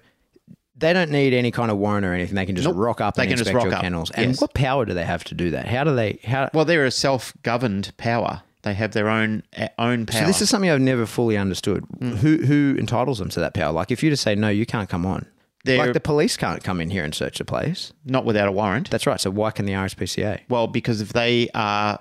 they 0.78 0.92
don't 0.92 1.10
need 1.12 1.34
any 1.34 1.52
kind 1.52 1.72
of 1.72 1.78
warrant 1.78 2.06
or 2.06 2.14
anything. 2.14 2.36
They 2.36 2.46
can 2.46 2.56
just 2.56 2.68
Nope. 2.68 2.76
rock 2.78 3.00
up 3.02 3.16
They 3.16 3.24
and 3.24 3.30
can 3.32 3.38
just 3.38 3.54
rock 3.54 3.64
your 3.66 3.76
up. 3.76 3.82
kennels. 3.82 4.12
And 4.12 4.32
Yes. 4.32 4.42
what 4.42 4.54
power 4.54 4.84
do 4.86 4.94
they 4.94 5.06
have 5.06 5.24
to 5.26 5.36
do 5.36 5.52
that? 5.52 5.68
How 5.68 5.84
do 5.86 5.96
they? 5.96 6.20
How? 6.26 6.50
Well, 6.54 6.66
they're 6.66 6.86
a 6.86 6.92
self-governed 6.92 7.94
power. 7.98 8.42
They 8.66 8.74
have 8.74 8.92
their 8.92 9.08
own 9.10 9.44
uh, 9.58 9.70
own 9.80 10.06
power. 10.06 10.22
so 10.22 10.28
this 10.28 10.42
is 10.42 10.50
something 10.50 10.70
I've 10.70 10.82
never 10.82 11.06
fully 11.06 11.38
understood. 11.38 11.86
Who 12.02 12.38
who 12.38 12.76
entitles 12.78 13.20
them 13.20 13.30
to 13.30 13.40
that 13.40 13.54
power? 13.54 13.72
Like 13.72 13.92
if 13.92 14.04
you 14.04 14.10
just 14.10 14.24
say 14.24 14.36
no, 14.36 14.50
you 14.50 14.66
can't 14.66 14.90
come 14.90 15.06
on. 15.06 15.26
They're- 15.64 15.78
like 15.78 15.94
the 15.94 16.00
police 16.00 16.36
can't 16.36 16.64
come 16.64 16.82
in 16.82 16.90
here 16.90 17.04
and 17.04 17.14
search 17.16 17.38
the 17.38 17.46
place. 17.46 17.94
not 18.06 18.26
without 18.26 18.48
a 18.48 18.52
warrant. 18.52 18.90
That's 18.90 19.08
right. 19.08 19.20
So 19.22 19.30
why 19.32 19.52
can 19.52 19.66
the 19.66 19.74
RSPCA? 19.74 20.42
Well, 20.50 20.68
because 20.68 21.00
if 21.02 21.14
they 21.14 21.50
are, 21.56 22.00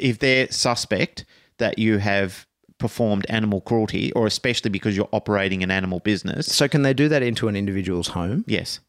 if 0.00 0.18
they're 0.20 0.50
suspect 0.50 1.24
that 1.58 1.78
you 1.78 1.98
have 1.98 2.46
performed 2.78 3.24
animal 3.28 3.60
cruelty, 3.60 4.12
or 4.12 4.26
especially 4.26 4.70
because 4.70 4.96
you're 4.96 5.08
operating 5.12 5.62
an 5.62 5.70
animal 5.70 5.98
business, 6.00 6.46
So 6.46 6.68
can 6.68 6.82
they 6.82 6.92
do 6.94 7.08
that 7.08 7.22
into 7.22 7.48
an 7.48 7.56
individual's 7.56 8.08
home? 8.08 8.44
yes, 8.46 8.80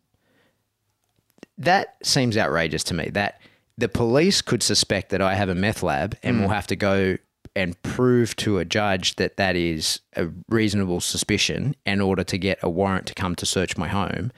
That 1.57 1.95
seems 2.03 2.37
outrageous 2.37 2.83
to 2.85 2.93
me. 2.93 3.09
That 3.11 3.39
the 3.77 3.89
police 3.89 4.41
could 4.41 4.63
suspect 4.63 5.09
that 5.09 5.21
I 5.21 5.35
have 5.35 5.49
a 5.49 5.55
meth 5.55 5.83
lab 5.83 6.17
and 6.23 6.41
will 6.41 6.49
mm. 6.49 6.53
have 6.53 6.67
to 6.67 6.75
go 6.75 7.17
and 7.55 7.81
prove 7.81 8.35
to 8.37 8.59
a 8.59 8.65
judge 8.65 9.15
that 9.15 9.37
that 9.37 9.55
is 9.55 9.99
a 10.15 10.27
reasonable 10.49 10.99
suspicion 10.99 11.75
in 11.85 12.01
order 12.01 12.23
to 12.23 12.37
get 12.37 12.59
a 12.61 12.69
warrant 12.69 13.07
to 13.07 13.13
come 13.13 13.35
to 13.35 13.45
search 13.45 13.77
my 13.77 13.87
home. 13.87 14.31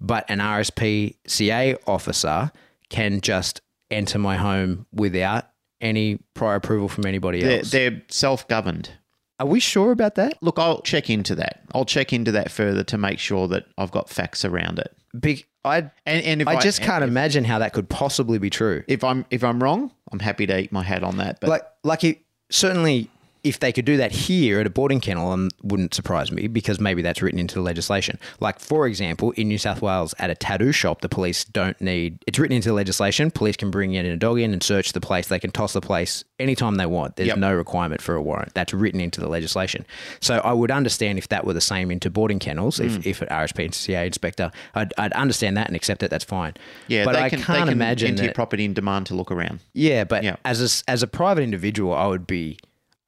But 0.00 0.24
an 0.28 0.38
RSPCA 0.38 1.78
officer 1.86 2.52
can 2.88 3.20
just 3.20 3.60
enter 3.90 4.18
my 4.18 4.36
home 4.36 4.86
without 4.92 5.46
any 5.80 6.18
prior 6.34 6.56
approval 6.56 6.88
from 6.88 7.06
anybody 7.06 7.42
they're, 7.42 7.58
else. 7.58 7.70
they're 7.70 8.02
self-governed. 8.08 8.90
Are 9.38 9.46
we 9.46 9.58
sure 9.58 9.90
about 9.90 10.16
that? 10.16 10.34
Look, 10.42 10.58
I'll 10.58 10.82
check 10.82 11.08
into 11.08 11.34
that. 11.36 11.62
I'll 11.74 11.86
check 11.86 12.12
into 12.12 12.30
that 12.32 12.50
further 12.50 12.84
to 12.84 12.98
make 12.98 13.18
sure 13.18 13.48
that 13.48 13.64
I've 13.78 13.90
got 13.90 14.10
facts 14.10 14.44
around 14.44 14.78
it. 14.78 14.94
Be- 15.18 15.44
I 15.64 15.90
And, 16.06 16.24
and 16.24 16.40
if 16.40 16.48
I 16.48 16.58
just 16.60 16.80
can't 16.80 17.04
imagine 17.04 17.44
how 17.44 17.58
that 17.58 17.72
could 17.72 17.88
possibly 17.88 18.38
be 18.38 18.48
true. 18.50 18.82
if 18.88 19.04
I'm 19.04 19.26
if 19.30 19.44
I'm 19.44 19.62
wrong, 19.62 19.90
I'm 20.10 20.20
happy 20.20 20.46
to 20.46 20.58
eat 20.58 20.72
my 20.72 20.82
hat 20.82 21.02
on 21.02 21.18
that. 21.18 21.40
But 21.40 21.50
like 21.50 21.62
like 21.82 22.04
it, 22.04 22.20
certainly 22.50 23.10
if 23.42 23.58
they 23.60 23.72
could 23.72 23.84
do 23.84 23.96
that 23.96 24.12
here 24.12 24.60
at 24.60 24.66
a 24.66 24.70
boarding 24.70 25.00
kennel 25.00 25.30
um, 25.32 25.48
wouldn't 25.62 25.94
surprise 25.94 26.30
me 26.30 26.46
because 26.46 26.78
maybe 26.80 27.02
that's 27.02 27.22
written 27.22 27.38
into 27.40 27.54
the 27.54 27.60
legislation 27.62 28.18
like 28.40 28.58
for 28.58 28.86
example 28.86 29.30
in 29.32 29.48
new 29.48 29.58
south 29.58 29.80
wales 29.82 30.14
at 30.18 30.30
a 30.30 30.34
tattoo 30.34 30.72
shop 30.72 31.00
the 31.00 31.08
police 31.08 31.44
don't 31.44 31.80
need 31.80 32.18
it's 32.26 32.38
written 32.38 32.54
into 32.56 32.68
the 32.68 32.74
legislation 32.74 33.30
police 33.30 33.56
can 33.56 33.70
bring 33.70 33.94
in 33.94 34.04
a 34.06 34.16
dog 34.16 34.38
in 34.38 34.52
and 34.52 34.62
search 34.62 34.92
the 34.92 35.00
place 35.00 35.28
they 35.28 35.38
can 35.38 35.50
toss 35.50 35.72
the 35.72 35.80
place 35.80 36.24
anytime 36.38 36.76
they 36.76 36.86
want 36.86 37.16
there's 37.16 37.28
Yep. 37.28 37.38
no 37.38 37.54
requirement 37.54 38.00
for 38.02 38.14
a 38.14 38.22
warrant 38.22 38.52
that's 38.54 38.72
written 38.74 39.00
into 39.00 39.20
the 39.20 39.28
legislation 39.28 39.84
so 40.20 40.38
i 40.44 40.52
would 40.52 40.70
understand 40.70 41.18
if 41.18 41.28
that 41.28 41.44
were 41.46 41.52
the 41.54 41.60
same 41.60 41.90
into 41.90 42.10
boarding 42.10 42.38
kennels 42.38 42.78
Mm. 42.78 42.98
if, 42.98 43.06
if 43.06 43.22
an 43.22 43.28
rspca 43.28 44.06
inspector 44.06 44.50
I'd, 44.74 44.92
I'd 44.98 45.12
understand 45.14 45.56
that 45.56 45.66
and 45.66 45.76
accept 45.76 46.02
it 46.02 46.10
that's 46.10 46.24
fine 46.24 46.54
yeah, 46.88 47.04
but 47.04 47.12
they 47.12 47.20
i 47.22 47.28
can, 47.30 47.40
can 47.40 47.68
imagine 47.68 48.08
enter 48.10 48.24
your 48.24 48.32
property 48.32 48.64
in 48.64 48.74
demand 48.74 49.06
to 49.06 49.14
look 49.14 49.30
around. 49.30 49.60
yeah, 49.72 50.04
but 50.04 50.22
Yeah. 50.24 50.36
as 50.44 50.60
a, 50.86 50.90
as 50.90 51.02
a 51.02 51.06
private 51.06 51.42
individual, 51.42 51.94
I 51.94 52.06
would 52.06 52.26
be 52.26 52.58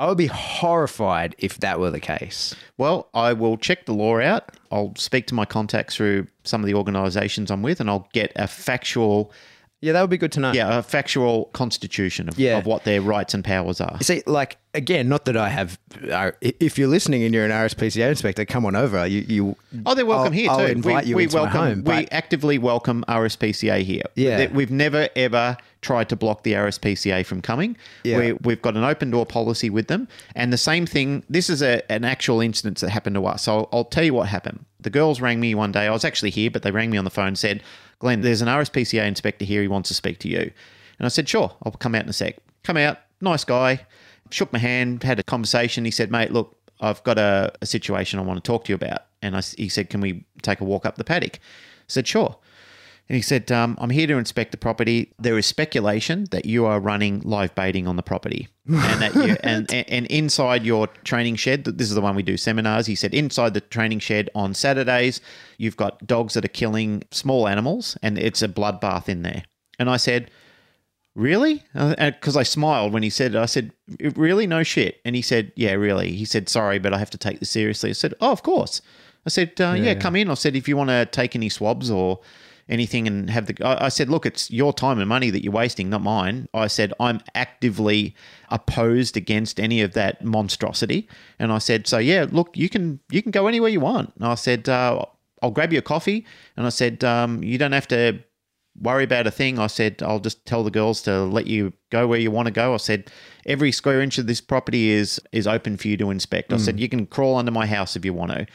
I 0.03 0.07
would 0.07 0.19
be 0.19 0.27
horrified 0.27 1.37
if 1.39 1.59
that 1.59 1.79
were 1.79 1.93
the 1.93 2.01
case. 2.01 2.57
Well, 2.77 3.09
I 3.15 3.35
will 3.35 3.57
check 3.57 3.87
the 3.87 3.95
law 3.95 4.19
out. 4.19 4.51
I'll 4.73 4.97
speak 4.97 5.29
to 5.29 5.35
my 5.35 5.45
contacts 5.45 5.95
through 5.95 6.27
some 6.43 6.61
of 6.61 6.67
the 6.67 6.75
organisations 6.75 7.53
I'm 7.53 7.63
with, 7.63 7.79
and 7.79 7.89
I'll 7.89 8.09
get 8.13 8.33
a 8.35 8.49
factual 8.49 9.31
Yeah, 9.83 9.93
that 9.93 10.01
would 10.01 10.11
be 10.11 10.17
good 10.17 10.33
to 10.33 10.41
know. 10.41 10.53
Yeah, 10.53 10.79
a 10.79 10.83
factual 10.83 11.47
constitution 11.47 12.29
of, 12.29 12.39
Yeah. 12.39 12.57
of 12.57 12.67
what 12.67 12.85
their 12.85 13.03
rights 13.03 13.35
and 13.35 13.45
powers 13.45 13.81
are. 13.81 13.99
See, 14.01 14.23
like 14.27 14.57
again, 14.75 15.09
not 15.09 15.25
that 15.27 15.37
I 15.37 15.49
have. 15.51 15.79
Uh, 16.11 16.31
if 16.41 16.79
you're 16.79 16.89
listening 16.89 17.25
and 17.25 17.35
you're 17.35 17.45
an 17.45 17.51
RSPCA 17.51 18.09
inspector, 18.09 18.45
come 18.45 18.65
on 18.65 18.77
over. 18.77 19.07
You, 19.07 19.21
you 19.29 19.57
Oh, 19.85 19.95
they're 19.97 20.07
welcome 20.07 20.33
I'll- 20.33 20.39
here 20.39 20.51
I'll 20.51 20.59
too. 20.59 20.65
invite 20.67 21.05
we, 21.05 21.11
you 21.11 21.17
we 21.17 21.27
welcome. 21.27 21.51
home, 21.61 21.85
we 21.85 22.07
actively 22.13 22.59
welcome 22.59 23.05
RSPCA 23.09 23.83
here. 23.83 24.03
Yeah. 24.15 24.47
We've 24.53 24.71
never 24.71 25.09
ever 25.17 25.57
tried 25.81 26.09
to 26.11 26.15
block 26.17 26.45
the 26.45 26.53
RSPCA 26.53 27.27
from 27.27 27.43
coming. 27.43 27.77
Yeah. 28.05 28.19
We, 28.19 28.33
we've 28.35 28.63
got 28.63 28.77
an 28.77 28.85
open 28.85 29.11
door 29.11 29.27
policy 29.27 29.69
with 29.69 29.89
them, 29.89 30.07
and 30.37 30.53
the 30.53 30.59
same 30.59 30.87
thing. 30.87 31.25
This 31.29 31.51
is 31.51 31.61
a, 31.61 31.83
an 31.91 32.05
actual 32.05 32.41
instance 32.41 32.83
that 32.83 32.91
happened 32.91 33.17
to 33.17 33.27
us. 33.27 33.43
So 33.43 33.53
I'll, 33.53 33.69
I'll 33.73 33.85
tell 33.85 34.05
you 34.05 34.15
what 34.15 34.29
happened. 34.29 34.65
The 34.81 34.91
girls 34.91 35.21
rang 35.21 35.41
me 35.41 35.57
one 35.57 35.73
day. 35.73 35.87
I 35.89 35.91
was 35.91 36.05
actually 36.05 36.31
here, 36.31 36.51
but 36.53 36.63
they 36.63 36.71
rang 36.71 36.89
me 36.91 36.99
on 36.99 37.05
the 37.05 37.11
phone 37.11 37.27
and 37.29 37.39
said, 37.39 37.63
"Glenn, 38.03 38.21
there's 38.21 38.43
an 38.43 38.49
RSPCA 38.49 39.07
inspector 39.07 39.45
here. 39.45 39.63
He 39.63 39.69
wants 39.69 39.89
to 39.89 39.95
speak 39.95 40.19
to 40.19 40.29
you." 40.29 40.51
And 40.99 41.07
I 41.07 41.09
said, 41.09 41.29
"Sure, 41.29 41.55
I'll 41.63 41.71
come 41.71 41.95
out 41.95 42.03
in 42.03 42.09
a 42.09 42.13
sec." 42.13 42.37
Come 42.65 42.77
out, 42.77 42.99
nice 43.21 43.45
guy. 43.45 43.87
Shook 44.31 44.53
my 44.53 44.59
hand, 44.59 45.05
had 45.05 45.21
a 45.21 45.23
conversation. 45.23 45.85
He 45.85 45.93
said, 45.93 46.11
"Mate, 46.11 46.33
look, 46.33 46.57
I've 46.81 47.03
got 47.05 47.17
a, 47.17 47.53
a 47.63 47.67
situation 47.67 48.19
I 48.19 48.23
want 48.23 48.43
to 48.43 48.47
talk 48.47 48.65
to 48.65 48.73
you 48.73 48.75
about." 48.75 49.03
And 49.23 49.37
I, 49.37 49.41
he 49.57 49.69
said, 49.69 49.89
"Can 49.89 50.01
we 50.01 50.25
take 50.43 50.61
a 50.61 50.65
walk 50.65 50.85
up 50.85 50.97
the 50.97 51.05
paddock?" 51.05 51.37
I 51.37 51.87
said, 51.87 52.09
"Sure." 52.09 52.37
And 53.09 53.17
he 53.17 53.23
said, 53.23 53.51
um, 53.53 53.77
I'm 53.81 53.91
here 53.91 54.07
to 54.07 54.17
inspect 54.17 54.53
the 54.53 54.57
property. 54.57 55.13
There 55.19 55.37
is 55.37 55.45
speculation 55.45 56.27
that 56.31 56.47
you 56.47 56.65
are 56.65 56.81
running 56.81 57.21
live 57.21 57.55
baiting 57.55 57.87
on 57.87 57.97
the 57.97 58.03
property. 58.03 58.49
And 58.67 59.03
that 59.03 59.15
you, 59.15 59.37
and, 59.43 59.71
and, 59.73 60.07
inside 60.07 60.65
your 60.65 60.87
training 61.05 61.37
shed, 61.37 61.65
this 61.65 61.89
is 61.89 61.95
the 61.95 62.01
one 62.01 62.15
we 62.15 62.23
do 62.23 62.37
seminars. 62.37 62.87
He 62.87 62.95
said, 62.95 63.13
inside 63.13 63.55
the 63.55 63.61
training 63.61 63.99
shed 63.99 64.31
on 64.35 64.55
Saturdays, 64.55 65.21
you've 65.59 65.77
got 65.77 66.07
dogs 66.07 66.35
that 66.35 66.45
are 66.45 66.49
killing 66.49 67.03
small 67.11 67.49
animals 67.49 67.99
and 68.03 68.19
it's 68.19 68.41
a 68.41 68.49
bloodbath 68.49 69.09
in 69.09 69.23
there. 69.23 69.43
And 69.79 69.91
I 69.91 69.97
said, 69.97 70.31
Really? 71.15 71.63
Because 71.75 72.39
I 72.39 72.43
smiled 72.43 72.95
when 72.95 73.03
he 73.03 73.11
said 73.11 73.35
it. 73.35 73.39
I 73.39 73.45
said, 73.45 73.73
Really? 74.01 74.47
No 74.47 74.63
shit. 74.63 75.01
And 75.05 75.15
he 75.15 75.21
said, 75.21 75.53
Yeah, 75.57 75.73
really. 75.73 76.13
He 76.13 76.25
said, 76.25 76.49
Sorry, 76.49 76.79
but 76.79 76.95
I 76.95 76.99
have 76.99 77.11
to 77.11 77.19
take 77.19 77.41
this 77.41 77.51
seriously. 77.51 77.91
I 77.91 77.93
said, 77.93 78.15
Oh, 78.21 78.33
of 78.33 78.43
course. 78.43 78.81
I 79.25 79.29
said, 79.29 79.53
uh, 79.61 79.75
yeah, 79.79 79.95
come 79.95 80.17
in. 80.17 80.31
I 80.31 80.35
said, 80.35 80.57
If 80.57 80.69
you 80.69 80.77
want 80.77 80.89
to 80.89 81.07
take 81.07 81.37
any 81.37 81.49
swabs 81.49 81.91
or 81.91 82.21
anything 82.69 83.07
and 83.07 83.31
have 83.31 83.47
the. 83.47 83.57
I 83.65 83.87
I 83.87 83.89
said, 83.89 84.09
Look, 84.09 84.27
it's 84.27 84.51
your 84.51 84.73
time 84.73 84.99
and 84.99 85.09
money 85.09 85.31
that 85.31 85.43
you're 85.43 85.53
wasting, 85.53 85.91
not 85.91 86.03
mine. 86.03 86.49
I 86.55 86.67
said, 86.67 86.93
I'm 87.01 87.21
actively 87.35 88.15
opposed 88.51 89.17
against 89.17 89.61
any 89.61 89.81
of 89.81 89.93
that 89.95 90.25
monstrosity. 90.25 91.09
And 91.39 91.53
I 91.53 91.59
said, 91.59 91.87
So, 91.87 91.99
yeah, 91.99 92.27
look, 92.31 92.57
you 92.57 92.69
can 92.69 93.01
you 93.11 93.23
can 93.23 93.31
go 93.31 93.47
anywhere 93.47 93.71
you 93.71 93.81
want. 93.81 94.13
And 94.17 94.25
I 94.25 94.35
said, 94.35 94.69
uh, 94.69 95.05
I'll 95.43 95.51
grab 95.51 95.73
you 95.73 95.79
a 95.79 95.83
coffee. 95.83 96.27
And 96.57 96.67
I 96.67 96.71
said, 96.71 97.05
um, 97.05 97.43
You 97.43 97.59
don't 97.59 97.73
have 97.73 97.89
to 97.89 98.21
worry 98.81 99.05
about 99.05 99.27
a 99.27 99.31
thing. 99.31 99.59
I 99.59 99.67
said, 99.67 100.03
I'll 100.03 100.21
just 100.21 100.45
tell 100.47 100.65
the 100.65 100.71
girls 100.71 101.03
to 101.03 101.25
let 101.25 101.47
you 101.47 101.73
go 101.91 102.07
where 102.07 102.19
you 102.19 102.31
want 102.31 102.47
to 102.47 102.53
go. 102.53 102.73
I 102.75 102.79
said, 102.79 103.11
every 103.45 103.71
square 103.73 104.01
inch 104.01 104.19
of 104.19 104.27
this 104.27 104.41
property 104.41 104.91
is 104.91 105.21
is 105.33 105.47
open 105.47 105.77
for 105.77 105.89
you 105.89 105.97
to 105.99 106.11
inspect. 106.11 106.53
I 106.53 106.57
said, 106.57 106.81
you 106.81 106.89
can 106.89 107.07
crawl 107.07 107.37
under 107.37 107.53
my 107.53 107.67
house 107.67 107.97
if 107.97 108.05
you 108.05 108.15
want 108.15 108.33
to. 108.33 108.47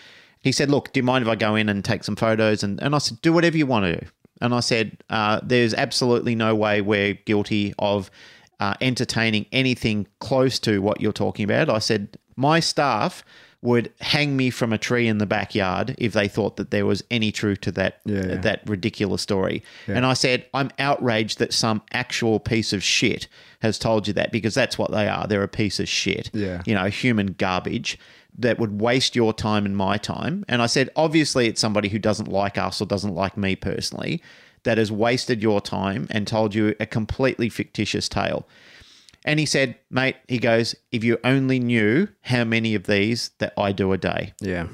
He 0.41 0.51
said, 0.51 0.69
look, 0.69 0.93
do 0.93 0.99
you 0.99 1.03
mind 1.03 1.23
if 1.23 1.29
I 1.29 1.35
go 1.35 1.55
in 1.55 1.67
and 1.69 1.83
take 1.83 2.03
some 2.03 2.15
photos? 2.15 2.63
And, 2.63 2.81
and 2.81 2.95
I 2.95 2.99
said, 2.99 3.21
do 3.21 3.33
whatever 3.33 3.57
you 3.57 3.65
want 3.65 3.85
to 3.85 3.99
do. 3.99 4.07
And 4.41 4.53
I 4.53 4.59
said, 4.59 5.03
uh, 5.09 5.39
there's 5.43 5.73
absolutely 5.73 6.35
no 6.35 6.53
way 6.55 6.81
we're 6.81 7.13
guilty 7.15 7.73
of 7.79 8.11
uh, 8.59 8.75
entertaining 8.81 9.45
anything 9.51 10.07
close 10.19 10.59
to 10.59 10.79
what 10.81 11.01
you're 11.01 11.11
talking 11.11 11.43
about. 11.43 11.69
I 11.69 11.79
said, 11.79 12.17
my 12.35 12.59
staff 12.59 13.23
would 13.63 13.91
hang 13.99 14.37
me 14.37 14.51
from 14.51 14.71
a 14.71 14.77
tree 14.77 15.07
in 15.07 15.17
the 15.17 15.25
backyard 15.25 15.95
if 15.97 16.13
they 16.13 16.27
thought 16.27 16.57
that 16.57 16.69
there 16.69 16.85
was 16.85 17.03
any 17.09 17.31
truth 17.31 17.59
to 17.61 17.71
that 17.71 17.99
Yeah. 18.05 18.35
that 18.35 18.61
ridiculous 18.69 19.23
story. 19.23 19.63
And 19.87 20.05
I 20.05 20.13
said, 20.13 20.45
I'm 20.53 20.69
outraged 20.77 21.39
that 21.39 21.51
some 21.53 21.81
actual 21.91 22.39
piece 22.39 22.71
of 22.71 22.83
shit 22.83 23.27
has 23.61 23.79
told 23.79 24.07
you 24.07 24.13
that 24.13 24.31
because 24.31 24.53
that's 24.53 24.77
what 24.77 24.91
they 24.91 25.07
are. 25.07 25.25
They're 25.25 25.41
a 25.41 25.47
piece 25.47 25.79
of 25.79 25.89
shit. 25.89 26.29
Yeah. 26.33 26.61
You 26.67 26.75
know, 26.75 26.85
human 26.85 27.33
garbage 27.33 27.97
that 28.37 28.59
would 28.59 28.79
waste 28.79 29.15
your 29.15 29.33
time 29.33 29.65
and 29.65 29.75
my 29.75 29.97
time. 29.97 30.45
And 30.47 30.61
I 30.61 30.67
said, 30.67 30.89
obviously, 30.95 31.47
it's 31.47 31.61
somebody 31.61 31.89
who 31.89 31.99
doesn't 31.99 32.27
like 32.27 32.57
us 32.57 32.81
or 32.81 32.85
doesn't 32.85 33.15
like 33.15 33.35
me 33.35 33.55
personally 33.55 34.21
that 34.63 34.77
has 34.77 34.91
wasted 34.91 35.41
your 35.41 35.61
time 35.61 36.07
and 36.11 36.27
told 36.27 36.53
you 36.53 36.75
a 36.79 36.85
completely 36.85 37.49
fictitious 37.49 38.09
tale. 38.09 38.47
And 39.25 39.39
he 39.39 39.45
said, 39.45 39.75
mate, 39.89 40.15
he 40.27 40.37
goes, 40.37 40.75
if 40.91 41.03
you 41.03 41.17
only 41.23 41.59
knew 41.59 42.07
how 42.21 42.43
many 42.43 42.75
of 42.75 42.83
these 42.83 43.31
that 43.39 43.53
I 43.57 43.71
do 43.71 43.91
a 43.91 43.97
day. 43.97 44.33
Yeah. 44.39 44.67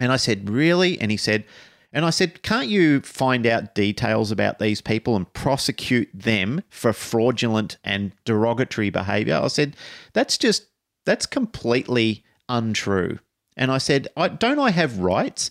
And 0.00 0.12
I 0.12 0.16
said, 0.16 0.48
Really? 0.48 1.00
And 1.00 1.10
he 1.10 1.16
said, 1.16 1.44
and 1.92 2.04
I 2.04 2.10
said, 2.10 2.42
Can't 2.42 2.68
you 2.68 3.00
find 3.00 3.46
out 3.46 3.74
details 3.74 4.30
about 4.30 4.58
these 4.58 4.80
people 4.80 5.16
and 5.16 5.32
prosecute 5.32 6.08
them 6.14 6.62
for 6.68 6.92
fraudulent 6.92 7.78
and 7.82 8.12
derogatory 8.24 8.90
behavior? 8.90 9.40
I 9.42 9.48
said, 9.48 9.76
That's 10.12 10.38
just, 10.38 10.66
that's 11.04 11.26
completely 11.26 12.24
untrue. 12.48 13.18
And 13.56 13.70
I 13.70 13.78
said, 13.78 14.08
I, 14.16 14.28
Don't 14.28 14.58
I 14.58 14.70
have 14.70 14.98
rights? 14.98 15.50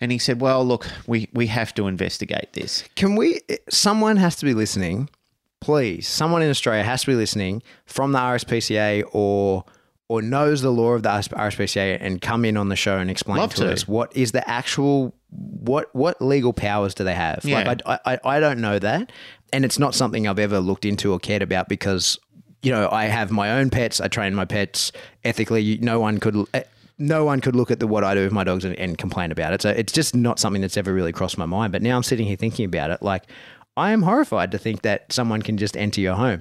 And 0.00 0.12
he 0.12 0.18
said, 0.18 0.40
Well, 0.40 0.64
look, 0.64 0.86
we, 1.06 1.28
we 1.32 1.46
have 1.48 1.74
to 1.74 1.86
investigate 1.86 2.52
this. 2.52 2.84
Can 2.96 3.16
we? 3.16 3.40
Someone 3.70 4.16
has 4.16 4.36
to 4.36 4.44
be 4.44 4.54
listening, 4.54 5.08
please. 5.60 6.06
Someone 6.06 6.42
in 6.42 6.50
Australia 6.50 6.84
has 6.84 7.02
to 7.02 7.06
be 7.08 7.14
listening 7.14 7.62
from 7.86 8.12
the 8.12 8.18
RSPCA 8.18 9.04
or 9.12 9.64
or 10.08 10.22
knows 10.22 10.62
the 10.62 10.70
law 10.70 10.92
of 10.92 11.02
the 11.02 11.08
RSPCA 11.08 11.98
and 12.00 12.20
come 12.20 12.44
in 12.44 12.56
on 12.56 12.68
the 12.68 12.76
show 12.76 12.98
and 12.98 13.10
explain 13.10 13.38
Love 13.38 13.54
to, 13.54 13.64
to. 13.64 13.72
us 13.72 13.88
what 13.88 14.16
is 14.16 14.30
the 14.30 14.48
actual 14.48 15.12
what 15.30 15.92
what 15.94 16.20
legal 16.22 16.52
powers 16.52 16.94
do 16.94 17.04
they 17.04 17.14
have? 17.14 17.40
Yeah. 17.44 17.62
Like 17.64 17.80
I, 17.86 17.98
I 18.04 18.18
I 18.36 18.40
don't 18.40 18.60
know 18.60 18.78
that, 18.78 19.10
and 19.52 19.64
it's 19.64 19.78
not 19.78 19.94
something 19.94 20.28
I've 20.28 20.38
ever 20.38 20.60
looked 20.60 20.84
into 20.84 21.12
or 21.12 21.18
cared 21.18 21.42
about 21.42 21.68
because 21.68 22.18
you 22.62 22.70
know 22.72 22.88
I 22.90 23.04
have 23.06 23.30
my 23.30 23.58
own 23.58 23.70
pets. 23.70 24.00
I 24.00 24.08
train 24.08 24.34
my 24.34 24.44
pets 24.44 24.92
ethically. 25.24 25.78
No 25.78 26.00
one 26.00 26.18
could. 26.18 26.36
eh, 26.54 26.62
No 26.98 27.24
one 27.24 27.40
could 27.40 27.54
look 27.54 27.70
at 27.70 27.78
the 27.80 27.86
what 27.86 28.04
I 28.04 28.14
do 28.14 28.22
with 28.24 28.32
my 28.32 28.42
dogs 28.44 28.64
and, 28.64 28.74
and 28.78 28.96
complain 28.96 29.30
about 29.30 29.52
it. 29.52 29.62
So 29.62 29.70
it's 29.70 29.92
just 29.92 30.14
not 30.14 30.38
something 30.38 30.62
that's 30.62 30.76
ever 30.78 30.92
really 30.94 31.12
crossed 31.12 31.36
my 31.38 31.44
mind. 31.46 31.72
But 31.72 31.82
now 31.82 31.96
I'm 31.96 32.02
sitting 32.02 32.26
here 32.26 32.36
thinking 32.36 32.64
about 32.64 32.90
it. 32.90 33.02
Like 33.02 33.24
I 33.76 33.92
am 33.92 34.02
horrified 34.02 34.50
to 34.52 34.58
think 34.58 34.82
that 34.82 35.12
someone 35.12 35.42
can 35.42 35.58
just 35.58 35.76
enter 35.76 36.00
your 36.00 36.14
home 36.14 36.40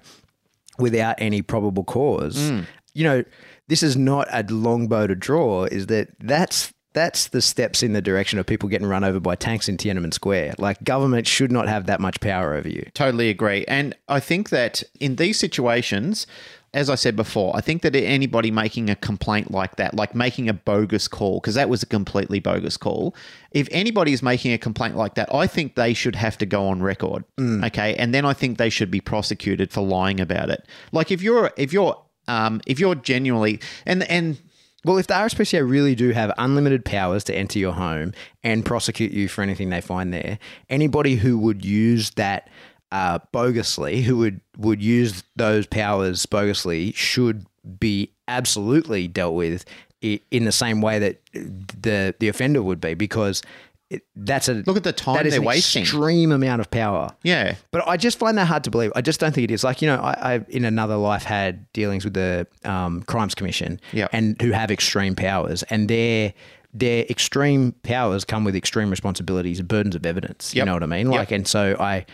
without 0.80 1.16
any 1.20 1.42
probable 1.42 1.84
cause. 1.84 2.38
Mm. 2.38 2.66
You 2.94 3.04
know, 3.04 3.24
this 3.68 3.84
is 3.84 3.98
not 3.98 4.28
a 4.32 4.44
long 4.50 4.88
bow 4.88 5.08
to 5.08 5.16
draw. 5.16 5.66
Is 5.66 5.88
that 5.88 6.10
that's 6.20 6.72
that's 6.96 7.28
the 7.28 7.42
steps 7.42 7.84
in 7.84 7.94
the 7.94 8.02
direction 8.02 8.40
of 8.40 8.48
people 8.48 8.70
getting 8.70 8.88
run 8.88 9.04
over 9.04 9.20
by 9.20 9.36
tanks 9.36 9.70
in 9.70 9.78
Tiananmen 9.78 10.14
Square. 10.14 10.56
Like 10.58 10.84
government 10.84 11.28
should 11.28 11.52
not 11.52 11.68
have 11.68 11.86
that 11.86 12.00
much 12.00 12.20
power 12.22 12.56
over 12.56 12.70
you. 12.70 12.90
Totally 12.94 13.30
agree. 13.30 13.66
And 13.68 13.96
I 14.08 14.22
think 14.22 14.50
that 14.50 14.82
in 15.00 15.18
these 15.18 15.38
situations, 15.38 16.26
as 16.74 16.90
I 16.90 16.96
said 16.96 17.16
before, 17.16 17.56
I 17.56 17.62
think 17.62 17.82
that 17.84 17.96
anybody 17.96 18.50
making 18.50 18.90
a 18.90 18.96
complaint 18.96 19.52
like 19.52 19.76
that, 19.76 19.94
like 19.94 20.16
making 20.16 20.50
a 20.50 20.54
bogus 20.54 21.08
call, 21.08 21.40
because 21.42 21.56
that 21.56 21.70
was 21.70 21.84
a 21.84 21.86
completely 21.86 22.40
bogus 22.40 22.78
call, 22.78 23.14
if 23.52 23.68
anybody 23.72 24.14
is 24.14 24.24
making 24.24 24.54
a 24.54 24.58
complaint 24.58 24.96
like 24.96 25.16
that, 25.16 25.34
I 25.34 25.48
think 25.48 25.76
they 25.76 25.94
should 25.94 26.16
have 26.16 26.38
to 26.40 26.46
go 26.46 26.68
on 26.68 26.82
record. 26.82 27.26
Okay. 27.40 27.96
And 27.96 28.14
then 28.14 28.26
I 28.26 28.34
think 28.34 28.58
they 28.58 28.70
should 28.70 28.90
be 28.90 29.02
prosecuted 29.02 29.72
for 29.72 29.82
lying 29.82 30.20
about 30.20 30.50
it. 30.50 30.66
Like 30.92 31.12
if 31.12 31.22
you're, 31.22 31.52
if 31.58 31.72
you're, 31.74 32.02
um, 32.30 32.62
if 32.66 32.80
you're 32.80 32.96
genuinely, 32.96 33.60
and, 33.86 34.04
and, 34.10 34.40
Well, 34.86 35.00
if 35.00 35.08
the 35.08 35.16
RSPCA 35.16 35.68
really 35.68 35.96
do 35.96 36.12
have 36.12 36.32
unlimited 36.38 36.86
powers 36.86 37.24
to 37.24 37.36
enter 37.36 37.58
your 37.58 37.74
home 37.74 38.14
and 38.44 38.64
prosecute 38.64 39.12
you 39.12 39.28
for 39.28 39.42
anything 39.42 39.72
they 39.72 39.82
find 39.82 40.14
there, 40.14 40.38
anybody 40.70 41.16
who 41.16 41.40
would 41.40 41.66
use 41.66 42.12
that 42.12 42.50
uh, 42.92 43.18
bogusly, 43.34 44.04
who 44.04 44.16
would, 44.18 44.42
would 44.60 44.84
use 44.84 45.24
those 45.36 45.66
powers 45.66 46.28
bogusly, 46.28 46.94
should 46.94 47.48
be 47.80 48.12
absolutely 48.28 49.08
dealt 49.08 49.34
with 49.34 49.66
in 50.02 50.46
the 50.46 50.52
same 50.52 50.82
way 50.82 51.00
that 51.00 51.20
the 51.34 52.14
the 52.20 52.28
offender 52.28 52.62
would 52.62 52.80
be, 52.80 52.94
because 52.94 53.42
it, 53.90 54.04
that's 54.16 54.48
a 54.50 54.56
Look 54.66 54.78
at 54.78 54.84
the 54.84 54.92
time 54.94 55.16
that 55.18 55.26
is 55.28 55.34
they're 55.34 55.42
an 55.42 55.46
wasting. 55.48 55.84
Extreme 55.84 56.32
amount 56.32 56.60
of 56.62 56.72
power. 56.72 57.12
yeah. 57.24 57.56
But 57.72 57.88
I 57.88 57.98
just 57.98 58.18
find 58.18 58.38
that 58.38 58.46
hard 58.48 58.64
to 58.64 58.72
believe. 58.72 58.92
I 58.96 59.02
just 59.02 59.20
don't 59.20 59.34
think 59.34 59.46
it 59.50 59.54
is. 59.54 59.64
Like, 59.64 59.82
you 59.82 59.88
know, 59.88 59.98
I, 60.02 60.36
I 60.36 60.46
in 60.50 60.66
another 60.66 60.96
life 60.96 61.24
had 61.24 61.72
dealings 61.74 62.04
with 62.04 62.16
the 62.16 62.48
um, 62.64 63.04
Crimes 63.04 63.36
Commission 63.36 63.80
Yeah. 63.94 64.08
and 64.12 64.42
who 64.42 64.52
have 64.52 64.72
extreme 64.72 65.16
powers 65.16 65.64
and 65.64 65.88
their 65.90 66.34
their 66.74 67.06
extreme 67.10 67.72
powers 67.84 68.26
come 68.26 68.44
with 68.44 68.56
extreme 68.56 68.90
responsibilities 68.90 69.60
and 69.60 69.68
burdens 69.68 69.96
of 69.96 70.06
evidence. 70.06 70.54
You 70.56 70.66
know 70.66 70.74
what 70.74 70.84
I 70.84 70.88
mean? 70.88 71.12
Yep. 71.12 71.20
Like 71.20 71.32
and 71.32 71.48
so 71.48 71.78
I 71.80 72.06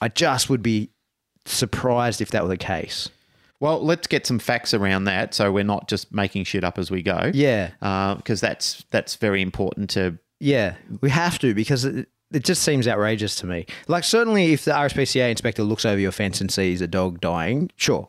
I 0.00 0.08
just 0.08 0.48
would 0.48 0.62
be 0.62 0.90
surprised 1.44 2.20
if 2.20 2.30
that 2.30 2.42
were 2.42 2.48
the 2.48 2.56
case. 2.56 3.08
Well, 3.60 3.84
let's 3.84 4.06
get 4.06 4.26
some 4.26 4.38
facts 4.38 4.72
around 4.72 5.04
that 5.04 5.34
so 5.34 5.50
we're 5.50 5.64
not 5.64 5.88
just 5.88 6.12
making 6.12 6.44
shit 6.44 6.62
up 6.64 6.78
as 6.78 6.90
we 6.90 7.02
go. 7.02 7.30
Yeah. 7.34 7.70
Because 8.16 8.40
that's 8.40 8.84
that's 8.90 9.16
very 9.16 9.42
important 9.42 9.90
to 9.90 10.18
Yeah, 10.40 10.74
we 11.00 11.10
have 11.10 11.38
to 11.40 11.54
because 11.54 11.84
it, 11.84 12.08
it 12.32 12.44
just 12.44 12.62
seems 12.62 12.86
outrageous 12.86 13.36
to 13.36 13.46
me. 13.46 13.66
Like, 13.88 14.04
certainly, 14.04 14.52
if 14.52 14.64
the 14.64 14.72
RSPCA 14.72 15.30
inspector 15.30 15.62
looks 15.62 15.84
over 15.84 15.98
your 16.00 16.12
fence 16.12 16.40
and 16.40 16.50
sees 16.50 16.80
a 16.80 16.86
dog 16.86 17.20
dying, 17.20 17.70
sure, 17.76 18.08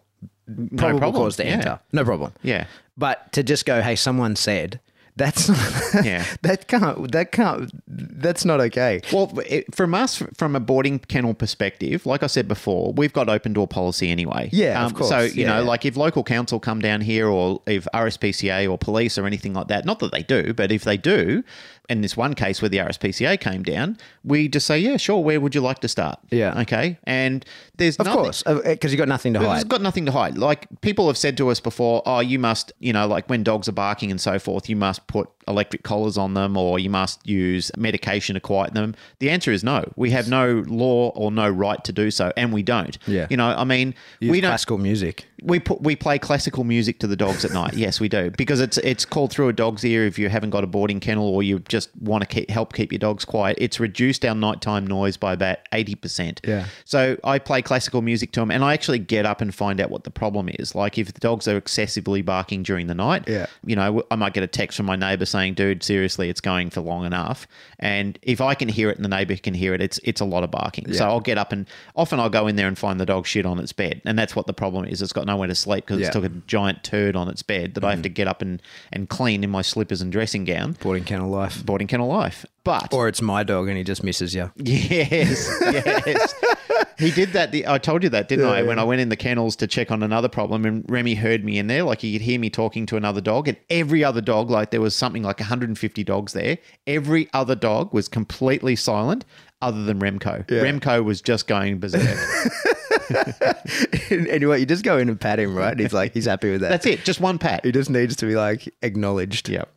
probable 0.78 1.00
problem. 1.00 1.14
cause 1.24 1.38
to 1.38 1.46
Yeah. 1.46 1.50
enter, 1.52 1.80
no 1.92 2.04
problem. 2.04 2.34
Yeah. 2.44 2.66
But 2.98 3.32
to 3.34 3.44
just 3.44 3.66
go, 3.66 3.82
hey, 3.82 3.96
someone 3.96 4.36
said 4.36 4.80
That's 5.16 5.50
Yeah. 6.04 6.24
that 6.44 6.68
can't 6.70 7.12
that 7.12 7.32
can't 7.34 7.70
that's 7.88 8.46
not 8.46 8.62
okay. 8.62 9.02
Well, 9.12 9.38
it, 9.46 9.74
from 9.76 9.94
us, 9.94 10.24
from 10.38 10.56
a 10.56 10.60
boarding 10.62 11.00
kennel 11.00 11.34
perspective, 11.34 12.06
like 12.06 12.24
I 12.24 12.28
said 12.28 12.48
before, 12.48 12.94
we've 12.94 13.12
got 13.12 13.28
open 13.28 13.52
door 13.54 13.68
policy 13.68 14.12
anyway. 14.12 14.44
Um, 14.46 14.50
Yeah, 14.54 14.86
of 14.86 14.94
course. 14.94 15.10
So 15.10 15.20
you 15.22 15.44
Yeah, 15.44 15.58
know, 15.58 15.64
like 15.66 15.84
if 15.86 15.98
local 15.98 16.24
council 16.24 16.60
come 16.60 16.80
down 16.80 17.02
here, 17.02 17.28
or 17.28 17.62
if 17.66 17.86
RSPCA 17.94 18.70
or 18.70 18.78
police 18.78 19.18
or 19.18 19.26
anything 19.26 19.54
like 19.54 19.68
that, 19.68 19.84
not 19.84 20.00
that 20.00 20.12
they 20.14 20.24
do, 20.24 20.54
but 20.54 20.72
if 20.72 20.84
they 20.86 20.96
do, 20.96 21.44
in 21.90 22.02
this 22.02 22.16
one 22.16 22.36
case 22.36 22.62
where 22.62 22.70
the 22.70 22.78
RSPCA 22.78 23.40
came 23.40 23.64
down, 23.64 23.98
we 24.24 24.48
just 24.48 24.68
say, 24.68 24.80
yeah, 24.80 24.98
sure. 24.98 25.24
Where 25.24 25.42
would 25.42 25.56
you 25.56 25.62
like 25.62 25.80
to 25.80 25.88
start? 25.88 26.20
Yeah. 26.30 26.60
Okay. 26.62 26.98
And 27.06 27.44
there's 27.78 27.98
Of 27.98 28.06
nothing, 28.06 28.24
course, 28.24 28.44
uh, 28.46 28.62
because 28.64 28.92
you've 28.92 29.00
got 29.00 29.08
nothing 29.08 29.34
to 29.34 29.40
hide. 29.40 29.56
It's 29.56 29.64
got 29.64 29.82
nothing 29.82 30.06
to 30.06 30.12
hide. 30.12 30.38
Like 30.38 30.68
people 30.82 31.08
have 31.08 31.18
said 31.18 31.36
to 31.38 31.50
us 31.50 31.60
before, 31.60 32.04
oh, 32.06 32.20
you 32.20 32.38
must, 32.40 32.72
you 32.80 32.94
know, 32.94 33.08
like 33.08 33.28
when 33.30 33.44
dogs 33.44 33.68
are 33.68 33.74
barking 33.74 34.12
and 34.12 34.22
so 34.22 34.38
forth, 34.40 34.70
you 34.70 34.76
must 34.76 35.06
put 35.08 35.30
electric 35.50 35.84
collars 35.84 36.18
on 36.18 36.34
them 36.36 36.56
or 36.56 36.80
you 36.80 36.90
must 36.90 37.26
use 37.28 37.72
medication 37.76 38.36
to 38.36 38.40
quiet 38.40 38.74
them. 38.74 38.96
The 39.20 39.30
answer 39.30 39.52
is 39.52 39.64
no. 39.64 39.92
We 39.96 40.12
have 40.12 40.30
no 40.30 40.64
law 40.68 41.10
or 41.10 41.32
no 41.32 41.50
right 41.50 41.84
to 41.84 41.92
do 41.92 42.12
so, 42.12 42.32
and 42.38 42.54
we 42.54 42.64
don't. 42.64 42.98
Yeah. 43.08 43.28
You 43.30 43.38
know, 43.38 43.48
I 43.50 43.64
mean, 43.64 43.96
we 44.22 44.40
don't. 44.42 44.52
classical 44.52 44.78
music. 44.78 45.26
We 45.42 45.60
put 45.60 45.82
we 45.82 45.96
play 45.96 46.20
classical 46.20 46.66
music 46.66 47.00
to 47.00 47.08
the 47.08 47.16
dogs 47.16 47.46
at 47.46 47.52
night. 47.52 47.74
Yes, 47.74 48.02
we 48.02 48.10
do 48.10 48.30
because 48.32 48.60
it's 48.60 48.78
it's 48.80 49.06
called 49.06 49.32
through 49.32 49.48
a 49.48 49.54
dog's 49.54 49.86
ear 49.86 50.06
if 50.06 50.20
you 50.20 50.28
haven't 50.28 50.50
got 50.50 50.66
a 50.66 50.68
boarding 50.68 51.00
kennel 51.00 51.26
or 51.26 51.42
you 51.44 51.60
just 51.60 51.90
want 52.02 52.22
to 52.24 52.28
keep, 52.28 52.50
help 52.50 52.74
keep 52.74 52.92
your 52.92 53.00
dogs 53.00 53.24
quiet. 53.24 53.58
It's 53.60 53.80
reduced 53.80 54.26
our 54.26 54.36
nighttime 54.36 54.86
noise 54.86 55.16
by 55.16 55.32
about 55.32 55.60
eighty 55.72 55.96
percent. 55.96 56.42
Yeah. 56.46 56.66
So 56.84 57.18
I 57.24 57.40
play 57.40 57.62
classical 57.62 58.02
music 58.02 58.34
to 58.34 58.42
them, 58.42 58.52
and 58.52 58.66
I 58.66 58.74
actually 58.74 59.00
get 59.00 59.26
up 59.26 59.40
and 59.40 59.56
find 59.56 59.80
out 59.80 59.90
what 59.90 60.04
the 60.04 60.12
problem 60.12 60.50
is. 60.60 60.76
Like 60.76 60.98
if 60.98 61.14
the 61.14 61.20
dogs 61.22 61.48
are 61.48 61.56
excessively 61.56 62.22
barking 62.22 62.62
during 62.64 62.88
the 62.88 62.96
night, 62.96 63.24
Yeah. 63.26 63.46
you 63.66 63.78
know, 63.78 64.04
I 64.12 64.16
might 64.18 64.34
get 64.34 64.44
a 64.44 64.48
text 64.48 64.76
from 64.76 64.88
my 64.88 64.98
neighbor 64.98 65.26
saying, 65.26 65.39
"Dude, 65.56 65.82
seriously, 65.84 66.30
it's 66.30 66.42
going 66.42 66.70
for 66.70 66.82
long 66.82 67.06
enough." 67.06 67.48
And 67.80 68.20
if 68.22 68.42
I 68.42 68.54
can 68.56 68.68
hear 68.70 68.90
it 68.90 68.98
and 68.98 69.06
the 69.06 69.10
neighbor 69.10 69.36
can 69.38 69.54
hear 69.54 69.74
it, 69.74 69.82
it's 69.82 70.00
it's 70.04 70.22
a 70.22 70.26
lot 70.26 70.44
of 70.44 70.52
barking. 70.52 70.94
So 70.94 71.06
I'll 71.06 71.20
get 71.20 71.38
up 71.38 71.52
and 71.52 71.66
often 71.96 72.20
I'll 72.20 72.30
go 72.30 72.48
in 72.48 72.56
there 72.58 72.68
and 72.68 72.78
find 72.78 73.00
the 73.00 73.06
dog 73.06 73.26
shit 73.26 73.46
on 73.46 73.60
its 73.60 73.72
bed, 73.74 74.02
and 74.06 74.18
that's 74.20 74.36
what 74.36 74.46
the 74.48 74.54
problem 74.54 74.86
is. 74.86 75.02
It's 75.02 75.14
got 75.14 75.26
nowhere 75.26 75.48
to 75.48 75.56
sleep 75.56 75.86
because 75.86 76.00
Yeah. 76.02 76.10
Mm-hmm. 76.10 76.26
it's 76.26 76.34
took 76.34 76.44
a 76.44 76.48
giant 76.48 76.84
turd 76.84 77.16
on 77.16 77.28
its 77.30 77.42
bed 77.44 77.74
that 77.76 77.84
I 77.84 77.92
have 77.92 78.02
to 78.04 78.10
get 78.10 78.28
up 78.28 78.42
and 78.42 78.62
and 78.92 79.08
clean 79.10 79.44
in 79.44 79.50
my 79.50 79.62
slippers 79.62 80.02
and 80.02 80.12
dressing 80.12 80.46
gown. 80.46 80.78
Boarding 80.82 81.04
kennel 81.06 81.30
life. 81.30 81.66
Boarding 81.66 81.88
kennel 81.88 82.08
life, 82.08 82.46
but 82.64 82.94
Or 82.94 83.08
it's 83.08 83.22
my 83.22 83.44
dog 83.44 83.68
and 83.70 83.78
he 83.78 83.84
just 83.84 84.04
misses 84.04 84.36
you. 84.36 84.52
Yes, 84.60 85.50
yes. 85.62 86.34
he 87.00 87.12
did 87.12 87.34
that. 87.34 87.52
The, 87.52 87.68
I 87.68 87.78
told 87.78 88.04
you 88.04 88.10
that, 88.10 88.28
didn't 88.28 88.46
I? 88.46 88.62
When 88.62 88.78
I 88.78 88.84
went 88.84 89.02
in 89.02 89.10
the 89.10 89.16
kennels 89.16 89.56
to 89.58 89.68
check 89.68 89.90
on 89.92 90.04
another 90.04 90.30
problem, 90.30 90.66
and 90.66 90.86
Remy 90.88 91.16
heard 91.16 91.44
me 91.44 91.58
in 91.58 91.68
there, 91.68 91.84
like 91.84 92.02
he 92.02 92.14
could 92.14 92.22
hear 92.22 92.40
me 92.40 92.50
talking 92.50 92.86
to 92.88 92.98
another 92.98 93.22
dog, 93.22 93.48
and 93.48 93.58
every 93.70 94.04
other 94.04 94.22
dog, 94.22 94.50
like 94.50 94.72
there 94.72 94.82
was 94.82 94.96
something 94.96 95.24
like 95.24 95.40
150 95.40 96.04
dogs 96.04 96.34
there. 96.34 96.58
Every 96.86 97.30
other 97.34 97.56
dog 97.56 97.94
was 97.94 98.08
completely 98.08 98.76
silent, 98.76 99.26
other 99.62 99.84
than 99.84 100.00
Remco. 100.00 100.46
Remco 100.48 101.04
was 101.04 101.22
just 101.22 101.48
going 101.48 101.80
berserk. 101.80 102.04
anyway, 104.10 104.60
you 104.60 104.66
just 104.66 104.84
go 104.84 104.98
in 104.98 105.10
and 105.10 105.20
pat 105.20 105.40
him, 105.40 105.56
right? 105.56 105.78
He's 105.80 105.94
like, 105.94 106.14
he's 106.14 106.26
happy 106.26 106.52
with 106.52 106.62
that. 106.62 106.70
That's 106.70 106.86
it, 106.86 107.04
just 107.04 107.20
one 107.20 107.38
pat. 107.38 107.66
He 107.66 107.72
just 107.72 107.90
needs 107.90 108.16
to 108.18 108.26
be 108.26 108.36
like 108.36 108.74
acknowledged. 108.82 109.50
Yep. 109.50 109.70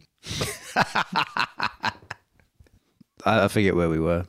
I 3.24 3.48
forget 3.48 3.74
where 3.76 3.88
we 3.88 4.00
were. 4.00 4.26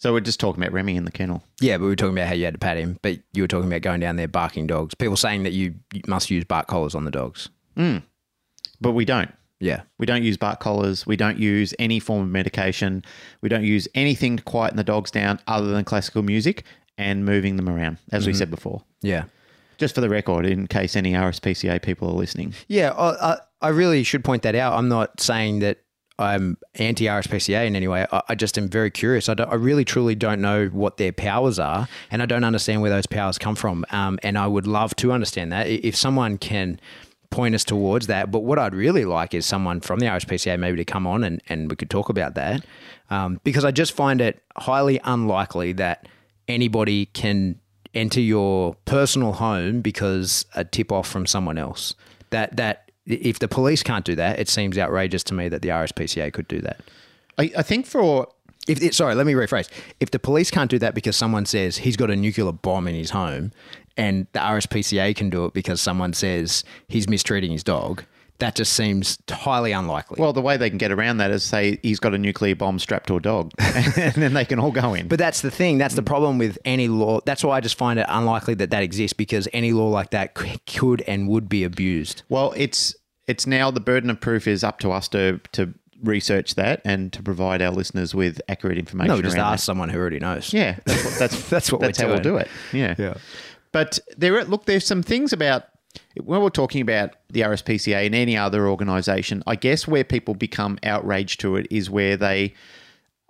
So 0.00 0.14
we're 0.14 0.20
just 0.20 0.40
talking 0.40 0.62
about 0.62 0.72
Remy 0.72 0.96
in 0.96 1.04
the 1.04 1.12
kennel. 1.12 1.42
Yeah, 1.60 1.76
but 1.76 1.82
we 1.82 1.88
were 1.90 1.96
talking 1.96 2.16
about 2.16 2.26
how 2.26 2.32
you 2.32 2.46
had 2.46 2.54
to 2.54 2.58
pat 2.58 2.78
him, 2.78 2.98
but 3.02 3.18
you 3.34 3.42
were 3.42 3.48
talking 3.48 3.68
about 3.68 3.82
going 3.82 4.00
down 4.00 4.16
there 4.16 4.28
barking 4.28 4.66
dogs. 4.66 4.94
People 4.94 5.16
saying 5.16 5.42
that 5.42 5.52
you, 5.52 5.74
must 6.06 6.30
use 6.30 6.44
bark 6.44 6.68
collars 6.68 6.94
on 6.94 7.04
the 7.04 7.10
dogs. 7.10 7.50
Hmm. 7.76 7.98
But 8.80 8.92
we 8.92 9.04
don't. 9.04 9.30
Yeah. 9.58 9.82
We 9.98 10.06
don't 10.06 10.22
use 10.22 10.38
bark 10.38 10.58
collars. 10.58 11.06
We 11.06 11.16
don't 11.16 11.38
use 11.38 11.74
any 11.78 12.00
form 12.00 12.22
of 12.22 12.28
medication. 12.30 13.04
We 13.42 13.50
don't 13.50 13.62
use 13.62 13.88
anything 13.94 14.38
to 14.38 14.42
quieten 14.42 14.78
the 14.78 14.84
dogs 14.84 15.10
down 15.10 15.38
other 15.46 15.70
than 15.70 15.84
classical 15.84 16.22
music 16.22 16.64
and 16.96 17.26
moving 17.26 17.56
them 17.56 17.68
around, 17.68 17.98
as 18.10 18.26
we 18.26 18.32
mm-hmm. 18.32 18.38
said 18.38 18.50
before. 18.50 18.82
Yeah. 19.02 19.24
Just 19.76 19.94
for 19.94 20.00
the 20.00 20.08
record, 20.08 20.46
in 20.46 20.66
case 20.66 20.96
any 20.96 21.12
RSPCA 21.12 21.82
people 21.82 22.08
are 22.08 22.14
listening. 22.14 22.54
Yeah, 22.68 22.92
I, 22.92 23.32
I, 23.32 23.38
I 23.60 23.68
really 23.68 24.02
should 24.02 24.24
point 24.24 24.44
that 24.44 24.54
out. 24.54 24.72
I'm 24.78 24.88
not 24.88 25.20
saying 25.20 25.58
that 25.58 25.80
I'm 26.20 26.58
anti 26.74 27.06
RSPCA 27.06 27.66
in 27.66 27.74
any 27.74 27.88
way. 27.88 28.06
I, 28.12 28.22
I 28.28 28.34
just 28.34 28.58
am 28.58 28.68
very 28.68 28.90
curious. 28.90 29.28
I, 29.28 29.34
I 29.34 29.54
really 29.54 29.84
truly 29.84 30.14
don't 30.14 30.40
know 30.40 30.66
what 30.66 30.98
their 30.98 31.12
powers 31.12 31.58
are, 31.58 31.88
and 32.10 32.22
I 32.22 32.26
don't 32.26 32.44
understand 32.44 32.82
where 32.82 32.90
those 32.90 33.06
powers 33.06 33.38
come 33.38 33.56
from. 33.56 33.84
Um, 33.90 34.18
and 34.22 34.36
I 34.38 34.46
would 34.46 34.66
love 34.66 34.94
to 34.96 35.12
understand 35.12 35.52
that 35.52 35.66
if 35.66 35.96
someone 35.96 36.38
can 36.38 36.78
point 37.30 37.54
us 37.54 37.64
towards 37.64 38.08
that. 38.08 38.30
But 38.30 38.40
what 38.40 38.58
I'd 38.58 38.74
really 38.74 39.04
like 39.04 39.34
is 39.34 39.46
someone 39.46 39.80
from 39.80 40.00
the 40.00 40.06
RSPCA 40.06 40.58
maybe 40.58 40.76
to 40.78 40.84
come 40.84 41.06
on 41.06 41.22
and, 41.24 41.40
and 41.48 41.70
we 41.70 41.76
could 41.76 41.90
talk 41.90 42.08
about 42.08 42.34
that, 42.34 42.64
um, 43.08 43.40
because 43.44 43.64
I 43.64 43.70
just 43.70 43.92
find 43.92 44.20
it 44.20 44.42
highly 44.56 45.00
unlikely 45.04 45.72
that 45.74 46.08
anybody 46.48 47.06
can 47.06 47.60
enter 47.94 48.20
your 48.20 48.76
personal 48.84 49.32
home 49.32 49.80
because 49.80 50.44
a 50.54 50.64
tip 50.64 50.92
off 50.92 51.08
from 51.08 51.26
someone 51.26 51.58
else. 51.58 51.94
That 52.30 52.56
that 52.56 52.89
if 53.06 53.38
the 53.38 53.48
police 53.48 53.82
can't 53.82 54.04
do 54.04 54.14
that, 54.16 54.38
it 54.38 54.48
seems 54.48 54.78
outrageous 54.78 55.22
to 55.24 55.34
me 55.34 55.48
that 55.48 55.62
the 55.62 55.68
RSPCA 55.68 56.32
could 56.32 56.48
do 56.48 56.60
that. 56.60 56.80
I, 57.38 57.50
I 57.58 57.62
think 57.62 57.86
for 57.86 58.28
If 58.68 58.82
it, 58.82 58.94
sorry, 58.94 59.14
let 59.14 59.26
me 59.26 59.32
rephrase. 59.32 59.68
If 60.00 60.10
the 60.10 60.18
police 60.18 60.50
can't 60.50 60.70
do 60.70 60.78
that 60.78 60.94
because 60.94 61.16
someone 61.16 61.46
says 61.46 61.78
he's 61.78 61.96
got 61.96 62.10
a 62.10 62.16
nuclear 62.16 62.52
bomb 62.52 62.86
in 62.86 62.94
his 62.94 63.10
home, 63.10 63.52
and 63.96 64.26
the 64.32 64.40
RSPCA 64.40 65.16
can 65.16 65.30
do 65.30 65.46
it 65.46 65.54
because 65.54 65.80
someone 65.80 66.12
says 66.12 66.64
he's 66.88 67.08
mistreating 67.08 67.50
his 67.50 67.64
dog, 67.64 68.04
that 68.40 68.54
just 68.54 68.72
seems 68.72 69.18
highly 69.30 69.72
unlikely. 69.72 70.16
well, 70.20 70.32
the 70.32 70.40
way 70.40 70.56
they 70.56 70.68
can 70.68 70.78
get 70.78 70.92
around 70.92 71.18
that 71.18 71.30
is 71.30 71.42
say 71.42 71.78
he's 71.82 72.00
got 72.00 72.14
a 72.14 72.18
nuclear 72.18 72.54
bomb 72.54 72.78
strapped 72.78 73.06
to 73.08 73.16
a 73.16 73.20
dog, 73.20 73.52
and 73.58 74.14
then 74.14 74.34
they 74.34 74.44
can 74.44 74.58
all 74.58 74.72
go 74.72 74.94
in. 74.94 75.08
But 75.08 75.18
that's 75.18 75.40
the 75.40 75.50
thing. 75.50 75.78
That's 75.78 75.94
the 75.94 76.02
problem 76.02 76.38
with 76.38 76.58
any 76.64 76.88
law. 76.88 77.20
That's 77.24 77.44
why 77.44 77.56
I 77.56 77.60
just 77.60 77.76
find 77.78 77.98
it 77.98 78.06
unlikely 78.08 78.54
that 78.54 78.70
that 78.70 78.82
exists 78.82 79.12
because 79.14 79.48
any 79.52 79.72
law 79.72 79.88
like 79.88 80.10
that 80.10 80.34
could 80.34 81.02
and 81.02 81.28
would 81.28 81.48
be 81.48 81.64
abused. 81.64 82.22
well, 82.28 82.52
it's 82.56 82.94
it's 83.26 83.46
now 83.46 83.70
the 83.70 83.80
burden 83.80 84.10
of 84.10 84.20
proof 84.20 84.48
is 84.48 84.64
up 84.64 84.80
to 84.80 84.90
us 84.90 85.08
to 85.08 85.40
to 85.52 85.72
research 86.02 86.54
that 86.54 86.80
and 86.84 87.12
to 87.12 87.22
provide 87.22 87.60
our 87.62 87.70
listeners 87.70 88.14
with 88.14 88.40
accurate 88.48 88.78
information. 88.78 89.14
No, 89.14 89.22
just 89.22 89.36
around 89.36 89.52
ask 89.52 89.64
someone 89.64 89.88
who 89.88 89.98
already 89.98 90.18
knows. 90.18 90.52
Yeah, 90.52 90.76
that's 90.84 91.04
what, 91.04 91.18
that's 91.18 91.48
That's 91.50 91.72
what 91.72 91.80
we're 91.80 91.88
that's 91.88 92.00
how 92.00 92.08
we'll 92.08 92.20
do 92.20 92.36
it. 92.36 92.48
Yeah, 92.72 92.94
Yeah. 92.98 93.14
But 93.72 94.00
there, 94.16 94.36
are, 94.36 94.44
look, 94.44 94.64
there's 94.64 94.84
some 94.84 95.02
things 95.02 95.32
about 95.32 95.64
when 96.22 96.40
we're 96.40 96.50
talking 96.50 96.80
about 96.80 97.16
the 97.28 97.40
RSPCA 97.40 98.06
and 98.06 98.14
any 98.14 98.36
other 98.36 98.68
organisation. 98.68 99.42
I 99.46 99.56
guess 99.56 99.86
where 99.88 100.04
people 100.04 100.34
become 100.34 100.78
outraged 100.82 101.40
to 101.40 101.56
it 101.56 101.66
is 101.70 101.90
where 101.90 102.16
they 102.16 102.54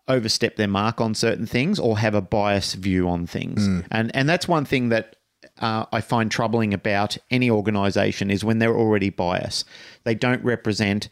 overstep 0.09 0.57
their 0.57 0.69
mark 0.69 1.01
on 1.01 1.15
certain 1.15 1.47
things 1.47 1.79
or 1.79 1.99
have 1.99 2.15
a 2.15 2.21
biased 2.21 2.77
view 2.77 3.09
on 3.09 3.27
things, 3.27 3.67
and 3.91 4.15
and 4.15 4.29
that's 4.29 4.49
one 4.49 4.65
thing 4.65 4.89
that. 4.91 5.17
Uh, 5.59 5.85
I 5.93 6.01
find 6.01 6.31
troubling 6.31 6.73
about 6.73 7.19
any 7.31 7.51
organisation 7.51 8.31
is 8.31 8.43
when 8.43 8.61
they're 8.61 8.75
already 8.75 9.11
biased. 9.11 9.67
They 10.05 10.15
don't 10.15 10.43
represent 10.43 11.11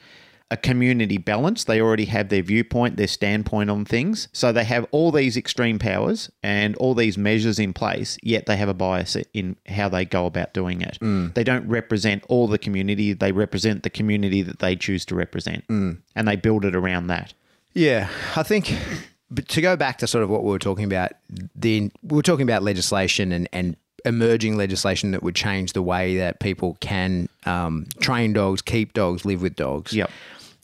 a 0.50 0.56
community 0.56 1.18
balance. 1.18 1.64
They 1.64 1.80
already 1.80 2.06
have 2.06 2.30
their 2.30 2.42
viewpoint, 2.42 2.96
their 2.96 3.06
standpoint 3.06 3.68
on 3.68 3.84
things. 3.84 4.28
So 4.32 4.50
they 4.50 4.64
have 4.64 4.86
all 4.92 5.12
these 5.12 5.36
extreme 5.36 5.78
powers 5.78 6.30
and 6.42 6.74
all 6.76 6.94
these 6.94 7.18
measures 7.18 7.58
in 7.58 7.72
place, 7.74 8.16
yet 8.22 8.46
they 8.46 8.56
have 8.56 8.68
a 8.68 8.74
bias 8.74 9.16
in 9.34 9.56
how 9.66 9.88
they 9.88 10.04
go 10.04 10.24
about 10.26 10.54
doing 10.54 10.80
it. 10.80 10.98
They 11.34 11.44
don't 11.44 11.68
represent 11.68 12.24
all 12.28 12.48
the 12.48 12.58
community, 12.58 13.12
they 13.12 13.32
represent 13.32 13.82
the 13.82 13.90
community 13.90 14.42
that 14.42 14.58
they 14.58 14.74
choose 14.74 15.04
to 15.06 15.14
represent. 15.14 15.64
And 15.68 16.28
they 16.28 16.36
build 16.36 16.64
it 16.64 16.74
around 16.74 17.08
that. 17.08 17.34
Yeah, 17.74 18.08
I 18.34 18.42
think. 18.42 18.74
But 19.30 19.48
to 19.48 19.60
go 19.60 19.76
back 19.76 19.98
to 19.98 20.06
sort 20.06 20.24
of 20.24 20.30
what 20.30 20.42
we 20.42 20.50
were 20.50 20.58
talking 20.58 20.86
about, 20.86 21.12
the 21.54 21.90
we 22.02 22.16
were 22.16 22.22
talking 22.22 22.44
about 22.44 22.62
legislation 22.62 23.30
and 23.32 23.46
and 23.52 23.76
emerging 24.04 24.56
legislation 24.56 25.10
that 25.10 25.22
would 25.22 25.34
change 25.34 25.72
the 25.72 25.82
way 25.82 26.16
that 26.16 26.40
people 26.40 26.76
can 26.80 27.28
um, 27.44 27.86
train 28.00 28.32
dogs, 28.32 28.62
keep 28.62 28.92
dogs, 28.94 29.24
live 29.24 29.42
with 29.42 29.54
dogs. 29.56 29.92
Yep. 29.92 30.10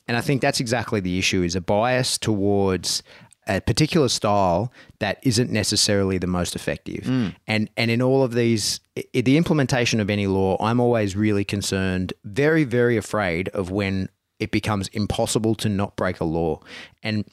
And 0.07 0.17
I 0.17 0.21
think 0.21 0.43
that's 0.43 0.61
exactly 0.61 1.01
the 1.01 1.19
issue: 1.19 1.43
is 1.43 1.57
a 1.57 1.61
bias 1.61 2.19
towards 2.19 3.03
a 3.47 3.61
particular 3.61 4.09
style 4.09 4.73
that 5.01 5.19
isn't 5.23 5.51
necessarily 5.51 6.17
the 6.19 6.27
most 6.27 6.57
effective. 6.57 7.05
Mm. 7.05 7.35
And 7.47 7.71
and 7.77 7.91
in 7.91 8.01
all 8.03 8.23
of 8.23 8.33
these, 8.35 8.81
i- 8.97 9.21
the 9.21 9.37
implementation 9.37 10.01
of 10.01 10.09
any 10.11 10.27
law, 10.27 10.57
I'm 10.61 10.81
always 10.81 11.15
really 11.17 11.45
concerned, 11.45 12.13
very 12.25 12.65
very 12.65 12.97
afraid 12.97 13.49
of 13.51 13.71
when 13.71 14.09
it 14.39 14.51
becomes 14.51 14.89
impossible 14.89 15.55
to 15.57 15.69
not 15.69 15.95
break 15.97 16.21
a 16.21 16.25
law. 16.25 16.61
And 17.03 17.25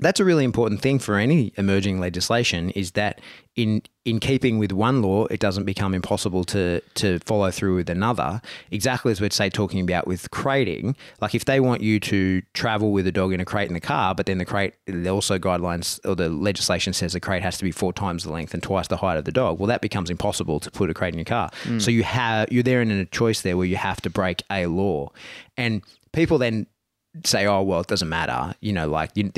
that's 0.00 0.18
a 0.18 0.24
really 0.24 0.44
important 0.44 0.80
thing 0.80 0.98
for 0.98 1.16
any 1.16 1.52
emerging 1.56 2.00
legislation 2.00 2.70
is 2.70 2.92
that 2.92 3.20
in 3.56 3.82
in 4.04 4.18
keeping 4.18 4.58
with 4.58 4.72
one 4.72 5.02
law 5.02 5.26
it 5.26 5.38
doesn't 5.40 5.64
become 5.64 5.94
impossible 5.94 6.42
to 6.44 6.80
to 6.94 7.18
follow 7.20 7.50
through 7.50 7.76
with 7.76 7.90
another. 7.90 8.40
Exactly 8.70 9.12
as 9.12 9.20
we'd 9.20 9.32
say 9.32 9.50
talking 9.50 9.80
about 9.80 10.06
with 10.06 10.30
crating 10.30 10.96
like 11.20 11.34
if 11.34 11.44
they 11.44 11.60
want 11.60 11.82
you 11.82 12.00
to 12.00 12.42
travel 12.54 12.92
with 12.92 13.06
a 13.06 13.12
dog 13.12 13.32
in 13.32 13.40
a 13.40 13.44
crate 13.44 13.68
in 13.68 13.74
the 13.74 13.80
car 13.80 14.14
but 14.14 14.26
then 14.26 14.38
the 14.38 14.44
crate 14.44 14.74
there 14.86 15.12
also 15.12 15.38
guidelines 15.38 16.00
or 16.08 16.14
the 16.14 16.28
legislation 16.28 16.92
says 16.92 17.12
the 17.12 17.20
crate 17.20 17.42
has 17.42 17.58
to 17.58 17.64
be 17.64 17.70
four 17.70 17.92
times 17.92 18.24
the 18.24 18.32
length 18.32 18.54
and 18.54 18.62
twice 18.62 18.88
the 18.88 18.96
height 18.96 19.18
of 19.18 19.24
the 19.24 19.32
dog. 19.32 19.58
Well 19.58 19.68
that 19.68 19.80
becomes 19.80 20.10
impossible 20.10 20.60
to 20.60 20.70
put 20.70 20.90
a 20.90 20.94
crate 20.94 21.12
in 21.12 21.18
your 21.18 21.24
car. 21.24 21.50
Mm. 21.64 21.82
So 21.82 21.90
you 21.90 22.02
have 22.04 22.50
you're 22.50 22.62
there 22.62 22.80
in 22.80 22.90
a 22.90 23.04
choice 23.04 23.42
there 23.42 23.56
where 23.56 23.66
you 23.66 23.76
have 23.76 24.00
to 24.02 24.10
break 24.10 24.42
a 24.50 24.66
law. 24.66 25.10
And 25.56 25.82
people 26.12 26.38
then 26.38 26.66
say, 27.24 27.46
oh 27.46 27.62
well, 27.62 27.80
it 27.80 27.86
doesn't 27.86 28.08
matter. 28.08 28.54
You 28.60 28.72
know, 28.72 28.88
like 28.88 29.10
you, 29.14 29.30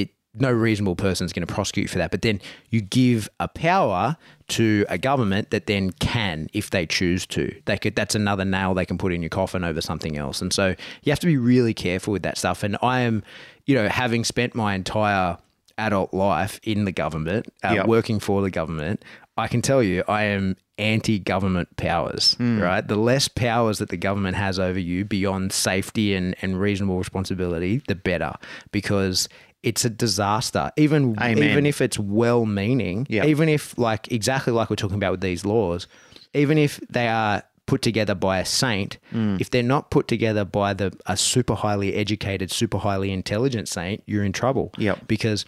it, 0.00 0.10
no 0.36 0.50
reasonable 0.50 0.96
person 0.96 1.24
is 1.24 1.32
going 1.32 1.46
to 1.46 1.52
prosecute 1.54 1.88
for 1.88 1.98
that. 1.98 2.10
But 2.10 2.22
then 2.22 2.40
you 2.70 2.80
give 2.80 3.28
a 3.38 3.46
power 3.46 4.16
to 4.48 4.84
a 4.88 4.98
government 4.98 5.50
that 5.50 5.66
then 5.66 5.92
can, 5.92 6.48
if 6.52 6.70
they 6.70 6.86
choose 6.86 7.24
to, 7.28 7.54
they 7.66 7.78
could. 7.78 7.94
That's 7.94 8.14
another 8.16 8.44
nail 8.44 8.74
they 8.74 8.84
can 8.84 8.98
put 8.98 9.12
in 9.12 9.22
your 9.22 9.28
coffin 9.28 9.62
over 9.62 9.80
something 9.80 10.16
else. 10.18 10.42
And 10.42 10.52
so 10.52 10.74
you 11.04 11.10
have 11.12 11.20
to 11.20 11.26
be 11.28 11.36
really 11.36 11.72
careful 11.72 12.12
with 12.12 12.22
that 12.24 12.36
stuff. 12.36 12.62
And 12.64 12.76
I 12.82 13.00
am, 13.00 13.22
you 13.66 13.74
know, 13.76 13.88
having 13.88 14.24
spent 14.24 14.54
my 14.56 14.74
entire 14.74 15.38
adult 15.78 16.12
life 16.12 16.58
in 16.64 16.84
the 16.84 16.92
government, 16.92 17.46
uh, 17.62 17.74
Yep. 17.76 17.86
working 17.86 18.18
for 18.20 18.42
the 18.42 18.50
government, 18.50 19.04
I 19.36 19.48
can 19.48 19.62
tell 19.62 19.82
you 19.82 20.04
I 20.08 20.24
am 20.24 20.56
anti 20.78 21.18
government 21.20 21.76
powers, 21.76 22.34
Hmm. 22.34 22.60
right? 22.60 22.86
The 22.86 22.96
less 22.96 23.26
powers 23.28 23.78
that 23.78 23.88
the 23.88 23.96
government 23.96 24.36
has 24.36 24.58
over 24.58 24.78
you 24.78 25.04
beyond 25.04 25.52
safety 25.52 26.14
and, 26.14 26.34
and 26.42 26.60
reasonable 26.60 26.98
responsibility, 26.98 27.82
the 27.88 27.94
better 27.94 28.32
because 28.72 29.28
it's 29.64 29.84
a 29.84 29.90
disaster. 29.90 30.70
Even 30.76 31.16
Amen. 31.20 31.38
even 31.42 31.66
if 31.66 31.80
it's 31.80 31.98
well 31.98 32.46
meaning, 32.46 33.06
Yep. 33.10 33.24
even 33.26 33.48
if 33.48 33.76
like 33.78 34.10
exactly 34.12 34.52
like 34.52 34.70
we're 34.70 34.76
talking 34.76 34.96
about 34.96 35.12
with 35.12 35.20
these 35.20 35.44
laws, 35.44 35.86
even 36.34 36.58
if 36.58 36.78
they 36.90 37.08
are 37.08 37.42
put 37.66 37.80
together 37.80 38.14
by 38.14 38.38
a 38.38 38.44
saint, 38.44 38.98
Hmm. 39.10 39.36
if 39.40 39.48
they're 39.50 39.62
not 39.62 39.90
put 39.90 40.06
together 40.06 40.44
by 40.44 40.74
the 40.74 40.92
a 41.06 41.16
super 41.16 41.54
highly 41.54 41.94
educated, 41.94 42.50
super 42.50 42.78
highly 42.78 43.10
intelligent 43.10 43.68
saint, 43.68 44.02
you're 44.06 44.24
in 44.24 44.32
trouble. 44.32 44.70
Yep. 44.78 45.08
Because 45.08 45.46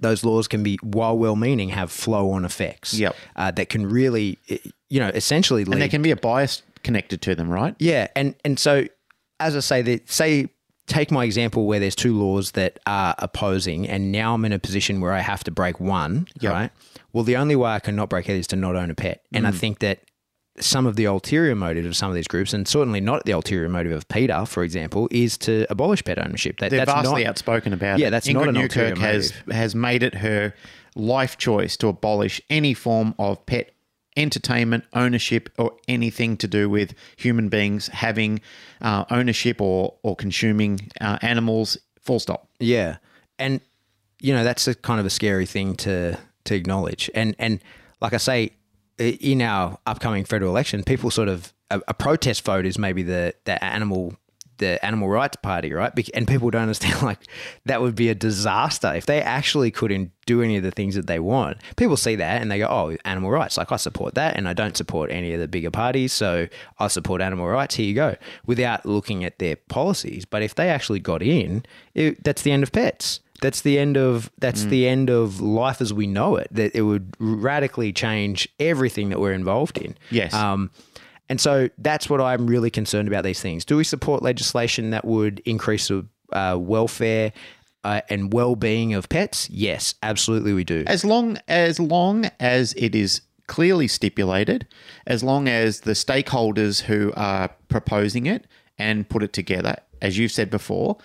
those 0.00 0.24
laws 0.24 0.46
can 0.48 0.62
be, 0.62 0.78
while 0.82 1.16
well-meaning, 1.16 1.70
have 1.70 1.90
flow-on 1.90 2.44
effects. 2.44 2.94
Yep. 2.94 3.16
Uh, 3.34 3.50
that 3.52 3.68
can 3.70 3.86
really, 3.86 4.38
you 4.90 5.00
know, 5.00 5.08
essentially 5.08 5.64
lead. 5.64 5.72
And 5.74 5.80
there 5.82 5.88
can 5.88 6.02
be 6.02 6.10
a 6.10 6.16
bias 6.16 6.62
connected 6.82 7.20
to 7.22 7.34
them, 7.34 7.48
right? 7.50 7.74
yeah, 7.78 8.08
and 8.16 8.34
and 8.44 8.58
so 8.58 8.84
as 9.40 9.56
I 9.56 9.60
say, 9.60 9.82
that 9.82 10.10
say 10.10 10.48
take 10.86 11.10
my 11.10 11.24
example 11.24 11.66
where 11.66 11.80
there's 11.80 11.96
two 11.96 12.16
laws 12.18 12.52
that 12.52 12.78
are 12.86 13.14
opposing, 13.18 13.88
and 13.88 14.12
now 14.12 14.34
I'm 14.34 14.44
in 14.44 14.52
a 14.52 14.58
position 14.58 15.00
where 15.00 15.12
I 15.12 15.20
have 15.20 15.42
to 15.44 15.50
break 15.50 15.80
one. 15.80 16.26
Yep. 16.40 16.52
Right. 16.52 16.70
Well, 17.12 17.24
the 17.24 17.36
only 17.36 17.56
way 17.56 17.70
I 17.70 17.78
can 17.80 17.96
not 17.96 18.08
break 18.08 18.28
it 18.28 18.36
is 18.36 18.46
to 18.48 18.56
not 18.56 18.76
own 18.76 18.90
a 18.90 18.94
pet, 18.94 19.22
and 19.32 19.46
I 19.46 19.50
Mm. 19.50 19.54
think 19.58 19.78
that 19.80 20.00
some 20.58 20.86
of 20.86 20.96
the 20.96 21.04
ulterior 21.04 21.54
motive 21.54 21.84
of 21.84 21.94
some 21.94 22.08
of 22.08 22.14
these 22.14 22.26
groups, 22.26 22.54
and 22.54 22.66
certainly 22.66 23.00
not 23.00 23.24
the 23.26 23.32
ulterior 23.32 23.68
motive 23.68 23.92
of 23.92 24.08
PETA, 24.08 24.46
for 24.46 24.62
example, 24.64 25.06
is 25.10 25.36
to 25.38 25.66
abolish 25.68 26.02
pet 26.02 26.18
ownership. 26.18 26.58
That, 26.60 26.70
They're 26.70 26.78
that's 26.86 26.92
vastly 26.92 27.24
not, 27.24 27.30
outspoken 27.30 27.72
about 27.74 27.98
Yeah, 27.98 28.04
it. 28.04 28.06
Yeah, 28.06 28.10
that's 28.10 28.26
Ingrid 28.28 28.32
not 28.34 28.48
an 28.48 28.54
Newkirk 28.54 28.90
ulterior 28.92 29.12
has 29.12 29.32
motive. 29.34 29.52
has 29.52 29.74
made 29.74 30.02
it 30.02 30.14
her 30.16 30.54
life 30.94 31.36
choice 31.36 31.76
to 31.76 31.88
abolish 31.88 32.40
any 32.48 32.72
form 32.72 33.14
of 33.18 33.44
pet 33.44 33.72
entertainment, 34.16 34.84
ownership, 34.92 35.50
or 35.58 35.76
anything 35.88 36.36
to 36.38 36.48
do 36.48 36.68
with 36.68 36.94
human 37.16 37.48
beings 37.48 37.88
having 37.88 38.40
uh, 38.80 39.04
ownership 39.10 39.60
or 39.60 39.94
or 40.02 40.16
consuming 40.16 40.90
uh, 41.00 41.18
animals. 41.22 41.78
Full 42.00 42.20
stop. 42.20 42.48
Yeah, 42.58 42.98
and 43.38 43.60
you 44.20 44.32
know 44.34 44.44
that's 44.44 44.68
a 44.68 44.74
kind 44.74 45.00
of 45.00 45.06
a 45.06 45.10
scary 45.10 45.46
thing 45.46 45.74
to 45.76 46.18
to 46.44 46.54
acknowledge. 46.54 47.10
And 47.14 47.34
and 47.38 47.60
like 48.00 48.12
I 48.12 48.18
say, 48.18 48.52
in 48.98 49.42
our 49.42 49.78
upcoming 49.86 50.24
federal 50.24 50.50
election, 50.50 50.82
people 50.84 51.10
sort 51.10 51.28
of 51.28 51.52
a, 51.70 51.80
a 51.88 51.94
protest 51.94 52.44
vote 52.44 52.66
is 52.66 52.78
maybe 52.78 53.02
the 53.02 53.34
the 53.44 53.62
animal 53.62 54.16
the 54.58 54.84
animal 54.84 55.08
rights 55.08 55.36
party, 55.42 55.72
right? 55.72 55.92
And 56.14 56.26
people 56.26 56.50
don't 56.50 56.62
understand 56.62 57.02
like 57.02 57.20
that 57.64 57.80
would 57.80 57.94
be 57.94 58.08
a 58.08 58.14
disaster 58.14 58.94
if 58.94 59.06
they 59.06 59.20
actually 59.20 59.70
couldn't 59.70 60.12
do 60.26 60.42
any 60.42 60.56
of 60.56 60.62
the 60.62 60.70
things 60.70 60.94
that 60.96 61.06
they 61.06 61.18
want. 61.18 61.58
People 61.76 61.96
see 61.96 62.16
that 62.16 62.42
and 62.42 62.50
they 62.50 62.58
go, 62.58 62.66
"Oh, 62.68 62.96
animal 63.04 63.30
rights! 63.30 63.56
Like 63.56 63.72
I 63.72 63.76
support 63.76 64.14
that, 64.14 64.36
and 64.36 64.48
I 64.48 64.52
don't 64.52 64.76
support 64.76 65.10
any 65.10 65.32
of 65.32 65.40
the 65.40 65.48
bigger 65.48 65.70
parties, 65.70 66.12
so 66.12 66.48
I 66.78 66.88
support 66.88 67.20
animal 67.20 67.46
rights." 67.46 67.76
Here 67.76 67.86
you 67.86 67.94
go, 67.94 68.16
without 68.46 68.84
looking 68.86 69.24
at 69.24 69.38
their 69.38 69.56
policies. 69.56 70.24
But 70.24 70.42
if 70.42 70.54
they 70.54 70.68
actually 70.68 71.00
got 71.00 71.22
in, 71.22 71.64
it, 71.94 72.22
that's 72.24 72.42
the 72.42 72.52
end 72.52 72.62
of 72.62 72.72
pets. 72.72 73.20
That's 73.42 73.60
the 73.60 73.78
end 73.78 73.96
of 73.96 74.30
that's 74.38 74.64
the 74.64 74.88
end 74.88 75.10
of 75.10 75.40
life 75.40 75.80
as 75.80 75.92
we 75.92 76.06
know 76.06 76.36
it. 76.36 76.48
That 76.50 76.74
it 76.74 76.82
would 76.82 77.14
radically 77.18 77.92
change 77.92 78.48
everything 78.58 79.10
that 79.10 79.20
we're 79.20 79.34
involved 79.34 79.78
in. 79.78 79.96
Yes. 80.10 80.32
Um, 80.32 80.70
and 81.28 81.40
so 81.40 81.68
that's 81.78 82.08
what 82.08 82.20
I'm 82.20 82.46
really 82.46 82.70
concerned 82.70 83.08
about 83.08 83.24
these 83.24 83.40
things. 83.40 83.64
Do 83.64 83.76
we 83.76 83.84
support 83.84 84.22
legislation 84.22 84.90
that 84.90 85.04
would 85.04 85.40
increase 85.40 85.88
the 85.88 86.06
uh, 86.32 86.56
welfare 86.58 87.32
uh, 87.84 88.00
and 88.08 88.32
well-being 88.32 88.94
of 88.94 89.08
pets? 89.08 89.48
Yes, 89.50 89.94
absolutely 90.02 90.52
we 90.52 90.64
do. 90.64 90.84
As 90.86 91.04
long 91.04 91.38
as 91.48 91.78
long 91.80 92.30
as 92.40 92.72
it 92.74 92.94
is 92.94 93.22
clearly 93.46 93.88
stipulated, 93.88 94.66
as 95.06 95.22
long 95.22 95.48
as 95.48 95.80
the 95.80 95.92
stakeholders 95.92 96.82
who 96.82 97.12
are 97.16 97.50
proposing 97.68 98.26
it 98.26 98.46
and 98.78 99.08
put 99.08 99.22
it 99.22 99.32
together, 99.32 99.76
as 100.02 100.18
you've 100.18 100.32
said 100.32 100.50
before, 100.50 100.98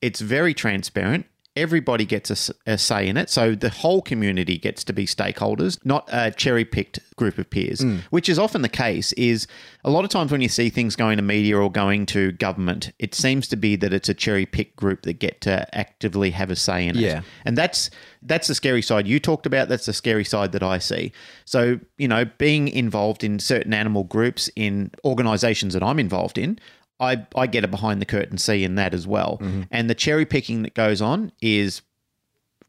it's 0.00 0.20
very 0.20 0.54
transparent. 0.54 1.26
Everybody 1.58 2.04
gets 2.04 2.30
a 2.66 2.78
say 2.78 3.08
in 3.08 3.16
it. 3.16 3.28
So 3.30 3.54
the 3.54 3.68
whole 3.68 4.00
community 4.00 4.58
gets 4.58 4.84
to 4.84 4.92
be 4.92 5.06
stakeholders, 5.06 5.78
not 5.84 6.08
a 6.12 6.30
cherry 6.30 6.64
picked 6.64 7.00
group 7.16 7.36
of 7.38 7.50
peers, 7.50 7.80
mm. 7.80 8.00
which 8.10 8.28
is 8.28 8.38
often 8.38 8.62
the 8.62 8.68
case. 8.68 9.12
Is 9.14 9.46
a 9.84 9.90
lot 9.90 10.04
of 10.04 10.10
times 10.10 10.30
when 10.30 10.40
you 10.40 10.48
see 10.48 10.70
things 10.70 10.94
going 10.96 11.16
to 11.16 11.22
media 11.22 11.58
or 11.58 11.70
going 11.70 12.06
to 12.06 12.32
government, 12.32 12.92
it 12.98 13.14
seems 13.14 13.48
to 13.48 13.56
be 13.56 13.76
that 13.76 13.92
it's 13.92 14.08
a 14.08 14.14
cherry 14.14 14.46
picked 14.46 14.76
group 14.76 15.02
that 15.02 15.14
get 15.14 15.40
to 15.42 15.66
actively 15.76 16.30
have 16.30 16.50
a 16.50 16.56
say 16.56 16.86
in 16.86 16.96
it. 16.96 17.02
Yeah. 17.02 17.22
And 17.44 17.58
that's 17.58 17.90
that's 18.22 18.48
the 18.48 18.54
scary 18.54 18.82
side 18.82 19.06
you 19.06 19.20
talked 19.20 19.46
about. 19.46 19.68
That's 19.68 19.86
the 19.86 19.92
scary 19.92 20.24
side 20.24 20.52
that 20.52 20.62
I 20.62 20.78
see. 20.78 21.12
So, 21.44 21.80
you 21.96 22.08
know, 22.08 22.24
being 22.38 22.68
involved 22.68 23.24
in 23.24 23.38
certain 23.38 23.74
animal 23.74 24.04
groups 24.04 24.50
in 24.56 24.90
organizations 25.04 25.74
that 25.74 25.82
I'm 25.82 25.98
involved 25.98 26.38
in, 26.38 26.58
I, 27.00 27.26
I 27.36 27.46
get 27.46 27.64
a 27.64 27.68
behind 27.68 28.00
the 28.00 28.06
curtain 28.06 28.38
see 28.38 28.64
in 28.64 28.74
that 28.76 28.94
as 28.94 29.06
well. 29.06 29.38
Mm-hmm. 29.40 29.62
And 29.70 29.88
the 29.88 29.94
cherry 29.94 30.26
picking 30.26 30.62
that 30.62 30.74
goes 30.74 31.00
on 31.00 31.32
is 31.40 31.82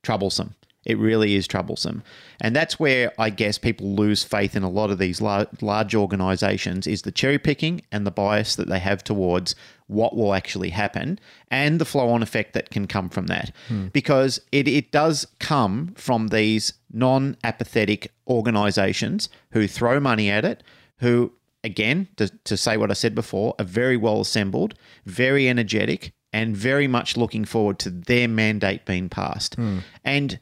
troublesome. 0.04 0.56
It 0.86 0.98
really 0.98 1.36
is 1.36 1.46
troublesome. 1.46 2.04
And 2.40 2.56
that's 2.56 2.80
where 2.80 3.12
I 3.20 3.30
guess 3.30 3.58
people 3.58 3.96
lose 3.96 4.24
faith 4.24 4.56
in 4.56 4.64
a 4.64 4.70
lot 4.70 4.90
of 4.92 4.98
these 4.98 5.20
lar- 5.20 5.48
large 5.62 5.94
organizations 5.94 6.88
is 6.88 7.02
the 7.02 7.12
cherry 7.12 7.38
picking 7.38 7.82
and 7.92 8.08
the 8.08 8.12
bias 8.12 8.56
that 8.56 8.70
they 8.70 8.80
have 8.80 9.04
towards 9.04 9.56
what 9.88 10.16
will 10.16 10.34
actually 10.34 10.70
happen 10.70 11.20
and 11.52 11.80
the 11.80 11.86
flow 11.86 12.10
on 12.10 12.24
effect 12.24 12.54
that 12.54 12.70
can 12.70 12.88
come 12.88 13.10
from 13.10 13.28
that. 13.28 13.52
Hmm. 13.68 13.88
Because 13.88 14.40
it, 14.52 14.68
it 14.68 14.92
does 14.92 15.28
come 15.40 15.94
from 15.96 16.30
these 16.30 16.74
non 16.92 17.36
apathetic 17.44 18.12
organizations 18.28 19.28
who 19.52 19.68
throw 19.68 20.00
money 20.00 20.30
at 20.30 20.46
it, 20.46 20.64
who, 21.00 21.34
again, 21.64 22.08
to, 22.18 22.30
to 22.46 22.58
say 22.58 22.78
what 22.78 22.92
I 22.92 22.94
said 22.94 23.16
before, 23.16 23.56
are 23.60 23.66
very 23.66 23.98
well 23.98 24.22
assembled, 24.22 24.76
very 25.06 25.50
energetic, 25.50 26.14
and 26.32 26.56
very 26.56 26.88
much 26.88 27.18
looking 27.18 27.46
forward 27.46 27.80
to 27.80 27.90
their 27.90 28.28
mandate 28.28 28.86
being 28.86 29.10
passed. 29.10 29.56
Hmm. 29.56 29.80
And 30.04 30.40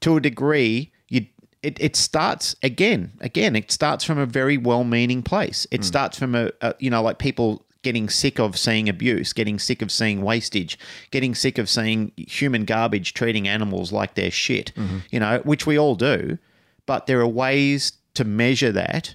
to 0.00 0.16
a 0.16 0.20
degree, 0.20 0.92
you 1.08 1.26
it, 1.62 1.78
it 1.80 1.96
starts 1.96 2.54
again, 2.62 3.12
again, 3.20 3.56
it 3.56 3.72
starts 3.72 4.04
from 4.04 4.18
a 4.18 4.26
very 4.26 4.56
well-meaning 4.56 5.22
place. 5.22 5.66
It 5.70 5.78
hmm. 5.78 5.84
starts 5.84 6.18
from 6.18 6.34
a, 6.34 6.50
a 6.60 6.74
you 6.78 6.90
know 6.90 7.02
like 7.02 7.18
people 7.18 7.64
getting 7.82 8.08
sick 8.08 8.40
of 8.40 8.58
seeing 8.58 8.88
abuse, 8.88 9.32
getting 9.32 9.60
sick 9.60 9.80
of 9.80 9.92
seeing 9.92 10.22
wastage, 10.22 10.76
getting 11.12 11.36
sick 11.36 11.56
of 11.56 11.68
seeing 11.68 12.10
human 12.16 12.64
garbage 12.64 13.14
treating 13.14 13.46
animals 13.46 13.92
like 13.92 14.14
they're 14.14 14.30
shit. 14.30 14.72
Mm-hmm. 14.74 14.98
You 15.10 15.20
know, 15.20 15.40
which 15.44 15.66
we 15.66 15.78
all 15.78 15.94
do, 15.94 16.38
but 16.86 17.06
there 17.06 17.20
are 17.20 17.28
ways 17.28 17.92
to 18.14 18.24
measure 18.24 18.72
that 18.72 19.14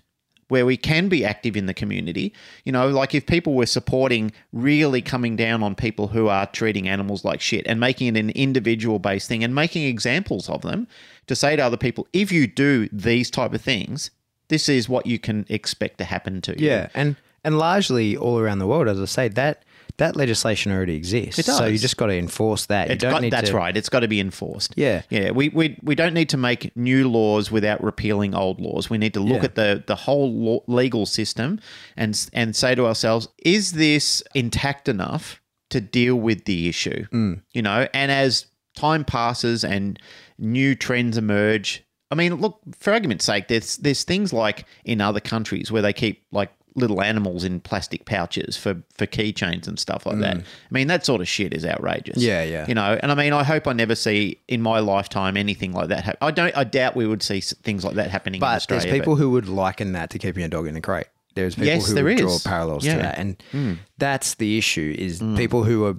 where 0.51 0.65
we 0.65 0.75
can 0.75 1.07
be 1.07 1.23
active 1.23 1.55
in 1.55 1.65
the 1.65 1.73
community. 1.73 2.33
You 2.65 2.73
know, 2.73 2.89
like 2.89 3.15
if 3.15 3.25
people 3.25 3.53
were 3.53 3.65
supporting 3.65 4.33
really 4.51 5.01
coming 5.01 5.37
down 5.37 5.63
on 5.63 5.75
people 5.75 6.09
who 6.09 6.27
are 6.27 6.45
treating 6.45 6.89
animals 6.89 7.23
like 7.23 7.39
shit 7.39 7.65
and 7.67 7.79
making 7.79 8.07
it 8.07 8.19
an 8.19 8.31
individual 8.31 8.99
based 8.99 9.29
thing 9.29 9.45
and 9.45 9.55
making 9.55 9.83
examples 9.83 10.49
of 10.49 10.61
them 10.61 10.89
to 11.27 11.37
say 11.37 11.55
to 11.55 11.61
other 11.61 11.77
people, 11.77 12.05
if 12.11 12.33
you 12.33 12.47
do 12.47 12.89
these 12.91 13.31
type 13.31 13.53
of 13.53 13.61
things, 13.61 14.11
this 14.49 14.67
is 14.67 14.89
what 14.89 15.05
you 15.05 15.17
can 15.17 15.45
expect 15.47 15.99
to 15.99 16.03
happen 16.03 16.41
to 16.41 16.59
you. 16.59 16.67
Yeah, 16.67 16.89
and 16.93 17.15
and 17.45 17.57
largely 17.57 18.17
all 18.17 18.37
around 18.37 18.59
the 18.59 18.67
world, 18.67 18.89
as 18.89 18.99
I 18.99 19.05
say, 19.05 19.29
that 19.29 19.63
that 19.97 20.15
legislation 20.15 20.71
already 20.71 20.95
exists. 20.95 21.39
It 21.39 21.45
So 21.45 21.65
you 21.65 21.77
just 21.77 21.97
got 21.97 22.07
to 22.07 22.17
enforce 22.17 22.65
that. 22.67 22.89
You 22.89 22.95
don't 22.95 23.11
got, 23.11 23.21
need 23.21 23.33
that's 23.33 23.49
to, 23.49 23.55
right. 23.55 23.75
It's 23.75 23.89
got 23.89 24.01
to 24.01 24.07
be 24.07 24.19
enforced. 24.19 24.73
Yeah. 24.77 25.03
yeah. 25.09 25.31
We, 25.31 25.49
we 25.49 25.77
we 25.83 25.95
don't 25.95 26.13
need 26.13 26.29
to 26.29 26.37
make 26.37 26.75
new 26.75 27.09
laws 27.09 27.51
without 27.51 27.83
repealing 27.83 28.35
old 28.35 28.59
laws. 28.59 28.89
We 28.89 28.97
need 28.97 29.13
to 29.13 29.19
look 29.19 29.39
Yeah. 29.39 29.45
at 29.45 29.55
the 29.55 29.83
the 29.85 29.95
whole 29.95 30.31
law, 30.33 30.59
legal 30.67 31.05
system 31.05 31.59
and 31.97 32.29
and 32.33 32.55
say 32.55 32.75
to 32.75 32.85
ourselves, 32.85 33.27
is 33.39 33.73
this 33.73 34.23
intact 34.33 34.87
enough 34.89 35.41
to 35.69 35.81
deal 35.81 36.15
with 36.15 36.45
the 36.45 36.67
issue? 36.69 37.05
Mm. 37.11 37.41
You 37.53 37.61
know, 37.61 37.87
and 37.93 38.11
as 38.11 38.45
time 38.75 39.03
passes 39.03 39.63
and 39.63 39.99
new 40.37 40.75
trends 40.75 41.17
emerge. 41.17 41.83
I 42.09 42.15
mean, 42.15 42.35
look, 42.35 42.59
for 42.77 42.91
argument's 42.91 43.23
sake, 43.23 43.47
there's 43.47 43.77
there's 43.77 44.03
things 44.03 44.33
like 44.33 44.65
in 44.83 44.99
other 44.99 45.21
countries 45.21 45.71
where 45.71 45.81
they 45.81 45.93
keep 45.93 46.25
like 46.31 46.51
little 46.75 47.01
animals 47.01 47.43
in 47.43 47.59
plastic 47.59 48.05
pouches 48.05 48.55
for 48.55 48.81
for 48.93 49.05
keychains 49.05 49.67
and 49.67 49.77
stuff 49.77 50.05
like 50.05 50.19
that. 50.19 50.37
I 50.37 50.43
mean, 50.71 50.87
that 50.87 51.05
sort 51.05 51.21
of 51.21 51.27
shit 51.27 51.53
is 51.53 51.65
outrageous. 51.65 52.17
Mm. 52.17 52.27
Yeah, 52.27 52.43
yeah. 52.43 52.65
You 52.67 52.75
know, 52.75 52.97
and 53.01 53.11
I 53.11 53.15
mean, 53.15 53.33
I 53.33 53.43
hope 53.43 53.67
I 53.67 53.73
never 53.73 53.95
see 53.95 54.39
in 54.47 54.61
my 54.61 54.79
lifetime 54.79 55.35
anything 55.37 55.73
like 55.73 55.89
that. 55.89 56.03
happen. 56.05 56.19
I 56.21 56.31
don't. 56.31 56.55
I 56.55 56.63
doubt 56.63 56.95
we 56.95 57.05
would 57.07 57.21
see 57.23 57.41
things 57.41 57.83
like 57.83 57.95
that 57.95 58.09
happening 58.09 58.35
in 58.35 58.39
But 58.41 58.65
there's 58.67 58.85
people 58.85 59.15
who 59.15 59.31
would 59.31 59.47
liken 59.49 59.91
that 59.93 60.09
to 60.11 60.19
keeping 60.19 60.43
a 60.43 60.47
dog 60.47 60.67
in 60.67 60.75
a 60.75 60.81
crate. 60.81 61.07
There's 61.35 61.55
people 61.55 61.67
Yes, 61.67 61.87
who 61.87 61.93
there 61.93 62.03
would 62.03 62.13
is. 62.13 62.21
draw 62.21 62.37
parallels 62.43 62.85
Yeah. 62.85 62.95
To 62.97 63.01
that, 63.03 63.17
and 63.17 63.79
that's 63.97 64.35
the 64.35 64.57
issue: 64.57 64.95
is 64.97 65.19
people 65.35 65.63
who 65.63 65.85
are 65.85 65.95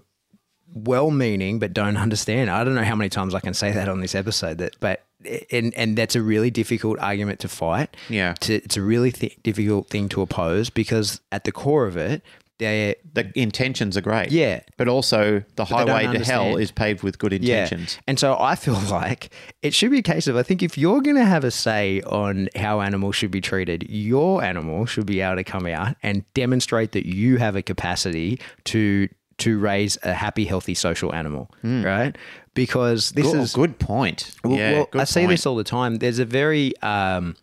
well 0.74 1.10
meaning 1.10 1.58
but 1.58 1.74
don't 1.74 1.96
understand. 1.98 2.50
I 2.50 2.64
don't 2.64 2.74
know 2.74 2.84
how 2.84 2.96
many 2.96 3.10
times 3.10 3.34
I 3.34 3.40
can 3.40 3.52
say 3.54 3.72
that 3.72 3.88
on 3.88 4.00
this 4.00 4.14
episode 4.14 4.58
that 4.58 4.76
but 4.80 5.02
and 5.50 5.74
and 5.74 5.96
that's 5.96 6.16
a 6.16 6.22
really 6.22 6.50
difficult 6.50 6.98
argument 6.98 7.40
to 7.40 7.48
fight. 7.48 7.96
Yeah. 8.08 8.34
To, 8.40 8.54
it's 8.54 8.76
a 8.76 8.82
really 8.82 9.12
th- 9.12 9.38
difficult 9.42 9.88
thing 9.88 10.08
to 10.10 10.22
oppose 10.22 10.70
because 10.70 11.20
at 11.30 11.44
the 11.44 11.52
core 11.52 11.86
of 11.86 11.96
it, 11.96 12.22
they 12.58 12.94
The 13.12 13.30
intentions 13.34 13.96
are 13.96 14.00
great. 14.00 14.30
Yeah. 14.30 14.60
But 14.76 14.88
also 14.88 15.42
the 15.56 15.64
don't 15.64 15.88
highway 15.88 16.16
to 16.16 16.24
hell 16.24 16.56
is 16.56 16.70
paved 16.70 17.02
with 17.02 17.18
good 17.18 17.32
intentions. 17.32 17.98
And 18.06 18.18
so 18.18 18.36
I 18.38 18.54
feel 18.54 18.80
like 18.90 19.30
it 19.62 19.74
should 19.74 19.90
be 19.90 19.98
a 19.98 20.02
case 20.02 20.26
of 20.26 20.36
I 20.36 20.42
think 20.42 20.62
if 20.62 20.78
you're 20.78 21.00
going 21.00 21.16
to 21.16 21.24
have 21.24 21.44
a 21.44 21.50
say 21.50 22.00
on 22.02 22.48
how 22.54 22.80
animals 22.80 23.16
should 23.16 23.30
be 23.30 23.40
treated, 23.40 23.86
your 23.88 24.42
animal 24.42 24.86
should 24.86 25.06
be 25.06 25.20
able 25.20 25.36
to 25.36 25.44
come 25.44 25.66
out 25.66 25.96
and 26.02 26.24
demonstrate 26.34 26.92
that 26.92 27.06
you 27.06 27.38
have 27.38 27.56
a 27.56 27.62
capacity 27.62 28.40
to 28.64 29.08
to 29.42 29.58
raise 29.58 29.98
a 30.02 30.12
happy, 30.12 30.44
healthy 30.44 30.74
social 30.74 31.14
animal, 31.14 31.50
right? 31.62 32.16
Because 32.54 33.10
this 33.12 33.30
Good, 33.32 33.40
is 33.40 33.52
good 33.54 33.78
point. 33.78 34.34
well, 34.44 34.58
yeah, 34.58 34.72
well, 34.72 34.88
good 34.90 35.00
I 35.00 35.04
see 35.04 35.20
point. 35.20 35.30
this 35.30 35.46
all 35.46 35.56
the 35.56 35.64
time. 35.64 35.96
There's 35.96 36.18
a 36.18 36.24
very 36.24 36.76
um, 36.82 37.36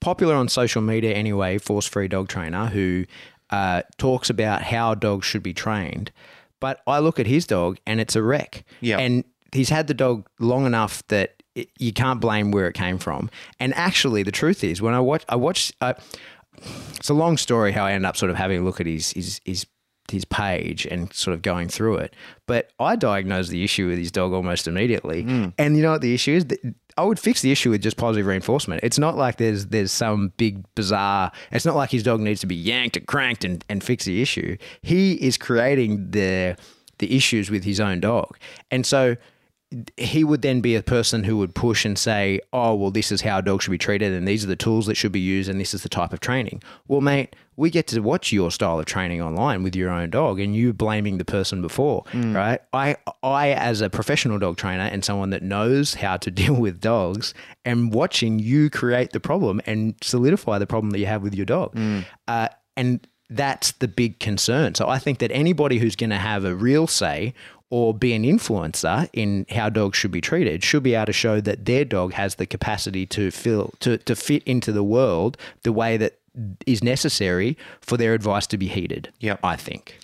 popular 0.00 0.34
on 0.34 0.48
social 0.48 0.82
media 0.82 1.12
anyway, 1.14 1.58
force 1.58 1.86
free 1.86 2.08
dog 2.08 2.28
trainer 2.28 2.66
who 2.66 3.04
uh, 3.50 3.82
talks 3.98 4.30
about 4.30 4.62
how 4.62 4.94
dogs 4.94 5.26
should 5.26 5.42
be 5.42 5.52
trained. 5.52 6.10
But 6.60 6.80
I 6.86 7.00
look 7.00 7.18
at 7.18 7.26
his 7.26 7.46
dog 7.46 7.78
and 7.86 8.00
it's 8.00 8.14
a 8.14 8.22
wreck. 8.22 8.64
Yeah. 8.80 8.98
And 8.98 9.24
he's 9.52 9.68
had 9.68 9.88
the 9.88 9.94
dog 9.94 10.28
long 10.38 10.64
enough 10.64 11.06
that 11.08 11.42
it, 11.54 11.68
you 11.78 11.92
can't 11.92 12.20
blame 12.20 12.52
where 12.52 12.68
it 12.68 12.74
came 12.74 12.98
from. 12.98 13.30
And 13.58 13.74
actually, 13.74 14.22
the 14.22 14.32
truth 14.32 14.62
is, 14.64 14.80
when 14.80 14.94
I 14.94 15.00
watch, 15.00 15.24
I 15.28 15.36
watch. 15.36 15.72
Uh, 15.80 15.94
it's 16.96 17.08
a 17.08 17.14
long 17.14 17.36
story 17.36 17.72
how 17.72 17.84
I 17.84 17.92
ended 17.92 18.06
up 18.08 18.16
sort 18.16 18.30
of 18.30 18.36
having 18.36 18.60
a 18.60 18.64
look 18.64 18.80
at 18.80 18.86
his 18.86 19.10
his 19.12 19.40
his 19.44 19.66
his 20.10 20.24
page 20.24 20.86
and 20.86 21.12
sort 21.12 21.34
of 21.34 21.42
going 21.42 21.68
through 21.68 21.96
it. 21.96 22.14
But 22.46 22.70
I 22.78 22.96
diagnosed 22.96 23.50
the 23.50 23.62
issue 23.64 23.88
with 23.88 23.98
his 23.98 24.10
dog 24.10 24.32
almost 24.32 24.66
immediately. 24.66 25.24
Mm. 25.24 25.52
And 25.58 25.76
you 25.76 25.82
know 25.82 25.92
what 25.92 26.00
the 26.00 26.14
issue 26.14 26.32
is? 26.32 26.46
I 26.96 27.04
would 27.04 27.18
fix 27.18 27.40
the 27.40 27.50
issue 27.50 27.70
with 27.70 27.82
just 27.82 27.96
positive 27.96 28.26
reinforcement. 28.26 28.82
It's 28.82 28.98
not 28.98 29.16
like 29.16 29.36
there's 29.36 29.66
there's 29.66 29.92
some 29.92 30.32
big 30.36 30.62
bizarre. 30.74 31.32
It's 31.50 31.64
not 31.64 31.76
like 31.76 31.90
his 31.90 32.02
dog 32.02 32.20
needs 32.20 32.40
to 32.40 32.46
be 32.46 32.56
yanked 32.56 32.96
and 32.96 33.06
cranked 33.06 33.44
and, 33.44 33.64
and 33.68 33.82
fix 33.82 34.04
the 34.04 34.20
issue. 34.20 34.56
He 34.82 35.14
is 35.14 35.36
creating 35.38 36.10
the 36.10 36.56
the 36.98 37.16
issues 37.16 37.50
with 37.50 37.64
his 37.64 37.80
own 37.80 38.00
dog, 38.00 38.38
and 38.70 38.84
so 38.84 39.16
he 39.96 40.24
would 40.24 40.42
then 40.42 40.60
be 40.60 40.74
a 40.74 40.82
person 40.82 41.24
who 41.24 41.36
would 41.38 41.54
push 41.54 41.84
and 41.84 41.98
say, 41.98 42.40
"Oh, 42.52 42.74
well, 42.74 42.90
this 42.90 43.10
is 43.12 43.22
how 43.22 43.38
a 43.38 43.42
dog 43.42 43.62
should 43.62 43.70
be 43.70 43.78
treated, 43.78 44.12
and 44.12 44.26
these 44.26 44.44
are 44.44 44.48
the 44.48 44.56
tools 44.56 44.86
that 44.86 44.96
should 44.96 45.12
be 45.12 45.20
used, 45.20 45.48
and 45.48 45.60
this 45.60 45.74
is 45.74 45.82
the 45.82 45.88
type 45.88 46.12
of 46.12 46.20
training." 46.20 46.62
Well, 46.88 47.00
mate, 47.00 47.34
we 47.56 47.70
get 47.70 47.86
to 47.88 48.00
watch 48.00 48.32
your 48.32 48.50
style 48.50 48.78
of 48.78 48.86
training 48.86 49.20
online 49.20 49.62
with 49.62 49.76
your 49.76 49.90
own 49.90 50.10
dog, 50.10 50.40
and 50.40 50.54
you 50.56 50.72
blaming 50.72 51.18
the 51.18 51.24
person 51.24 51.60
before, 51.62 52.04
right? 52.12 52.60
I, 52.72 52.96
I, 53.22 53.50
as 53.50 53.80
a 53.80 53.90
professional 53.90 54.38
dog 54.38 54.56
trainer 54.56 54.84
and 54.84 55.04
someone 55.04 55.30
that 55.30 55.42
knows 55.42 55.94
how 55.94 56.16
to 56.18 56.30
deal 56.42 56.54
with 56.54 56.80
dogs, 56.80 57.34
am 57.64 57.90
watching 57.90 58.38
you 58.38 58.70
create 58.70 59.12
the 59.12 59.20
problem 59.20 59.60
and 59.66 59.94
solidify 60.02 60.58
the 60.58 60.66
problem 60.66 60.90
that 60.90 60.98
you 60.98 61.06
have 61.06 61.22
with 61.22 61.34
your 61.34 61.46
dog, 61.46 61.76
uh, 62.28 62.48
and 62.76 63.06
that's 63.36 63.72
the 63.72 63.88
big 63.88 64.18
concern. 64.18 64.74
So 64.74 64.88
I 64.88 64.98
think 64.98 65.18
that 65.18 65.30
anybody 65.32 65.78
who's 65.78 65.96
going 65.96 66.10
to 66.10 66.18
have 66.18 66.44
a 66.44 66.54
real 66.54 66.86
say 66.86 67.34
or 67.70 67.94
be 67.94 68.12
an 68.12 68.22
influencer 68.22 69.08
in 69.14 69.46
how 69.50 69.70
dogs 69.70 69.96
should 69.96 70.10
be 70.10 70.20
treated 70.20 70.62
should 70.62 70.82
be 70.82 70.94
able 70.94 71.06
to 71.06 71.12
show 71.12 71.40
that 71.40 71.64
their 71.64 71.84
dog 71.84 72.12
has 72.12 72.34
the 72.34 72.46
capacity 72.46 73.06
to 73.06 73.30
fill 73.30 73.72
to, 73.80 73.96
to 73.98 74.14
fit 74.14 74.42
into 74.44 74.72
the 74.72 74.84
world 74.84 75.38
the 75.62 75.72
way 75.72 75.96
that 75.96 76.18
is 76.66 76.84
necessary 76.84 77.56
for 77.80 77.96
their 77.96 78.14
advice 78.14 78.46
to 78.46 78.58
be 78.58 78.68
heeded. 78.68 79.12
Yep. 79.20 79.40
I 79.42 79.56
think. 79.56 79.98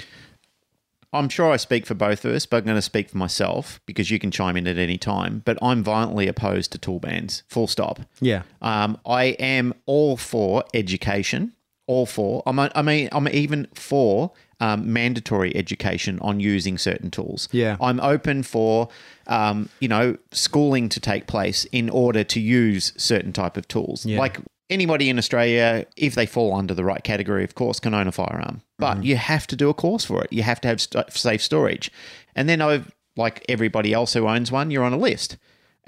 I'm 1.12 1.29
sure 1.29 1.51
I 1.51 1.57
speak 1.57 1.87
for 1.87 1.95
both 1.95 2.24
of 2.24 2.35
us, 2.35 2.45
but 2.45 2.59
I'm 2.59 2.64
going 2.64 2.76
to 2.76 2.83
speak 2.83 3.09
for 3.09 3.16
myself 3.16 3.81
because 3.87 4.11
you 4.11 4.18
can 4.18 4.31
chime 4.31 4.57
in 4.57 4.66
at 4.66 4.76
any 4.76 4.99
time. 4.99 5.41
But 5.45 5.57
I'm 5.62 5.83
violently 5.83 6.29
opposed 6.29 6.72
to 6.72 6.79
tool 6.79 7.01
bans, 7.01 7.45
full 7.49 7.66
stop. 7.66 8.01
Yeah. 8.20 8.43
Um, 8.61 8.99
I 9.07 9.24
am 9.39 9.72
all 9.87 10.18
for 10.18 10.64
education, 10.74 11.55
all 11.89 12.07
for. 12.07 12.45
I'm, 12.47 12.61
I 12.61 12.82
mean, 12.82 13.09
I'm 13.11 13.26
even 13.28 13.66
for 13.74 14.30
um, 14.61 14.93
mandatory 14.93 15.57
education 15.57 16.20
on 16.20 16.39
using 16.39 16.78
certain 16.78 17.11
tools. 17.11 17.49
Yeah. 17.51 17.76
I'm 17.80 17.99
open 17.99 18.45
for, 18.45 18.89
um, 19.26 19.68
you 19.80 19.89
know, 19.89 20.16
schooling 20.30 20.89
to 20.91 21.01
take 21.01 21.26
place 21.26 21.64
in 21.72 21.91
order 21.91 22.22
to 22.24 22.39
use 22.39 22.93
certain 22.97 23.32
type 23.32 23.57
of 23.57 23.66
tools. 23.66 24.07
Yeah. 24.07 24.18
Like 24.18 24.39
anybody 24.70 25.09
in 25.09 25.18
Australia, 25.18 25.86
if 25.97 26.14
they 26.14 26.26
fall 26.26 26.55
under 26.55 26.74
the 26.74 26.84
right 26.84 27.03
category, 27.03 27.43
of 27.43 27.55
course, 27.55 27.80
can 27.80 27.95
own 27.95 28.07
a 28.07 28.12
firearm. 28.12 28.62
But 28.78 29.03
you 29.03 29.16
have 29.16 29.47
to 29.49 29.57
do 29.57 29.68
a 29.68 29.74
course 29.74 30.05
for 30.05 30.22
it. 30.22 30.32
You 30.32 30.45
have 30.45 30.61
to 30.61 30.68
have 30.68 30.80
st- 30.80 31.11
safe 31.12 31.43
storage. 31.43 31.91
And 32.36 32.49
then, 32.49 32.61
I've, 32.61 32.93
like 33.16 33.45
everybody 33.49 33.93
else 33.93 34.12
who 34.12 34.28
owns 34.28 34.53
one, 34.53 34.70
you're 34.70 34.84
on 34.84 34.93
a 34.93 34.99
list. 34.99 35.36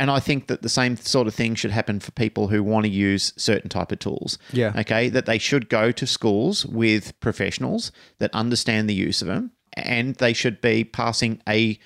And 0.01 0.11
I 0.11 0.19
think 0.19 0.47
that 0.47 0.63
the 0.63 0.71
same 0.71 0.97
sort 0.97 1.29
of 1.29 1.35
thing 1.35 1.55
should 1.55 1.73
happen 1.73 2.01
for 2.01 2.11
people 2.13 2.49
who 2.49 2.63
want 2.63 2.87
to 2.87 2.91
use 2.91 3.35
certain 3.37 3.69
type 3.69 3.93
of 3.93 3.99
tools. 3.99 4.39
Yeah. 4.51 4.73
Okay. 4.75 5.11
That 5.11 5.27
they 5.27 5.37
should 5.37 5.69
go 5.69 5.93
to 5.93 6.07
schools 6.07 6.65
with 6.65 7.21
professionals 7.21 7.93
that 8.19 8.31
understand 8.33 8.89
the 8.89 8.95
use 8.95 9.21
of 9.21 9.29
them, 9.29 9.53
and 9.75 10.15
they 10.15 10.33
should 10.33 10.63
be 10.63 10.85
passing 10.85 11.43
a 11.47 11.79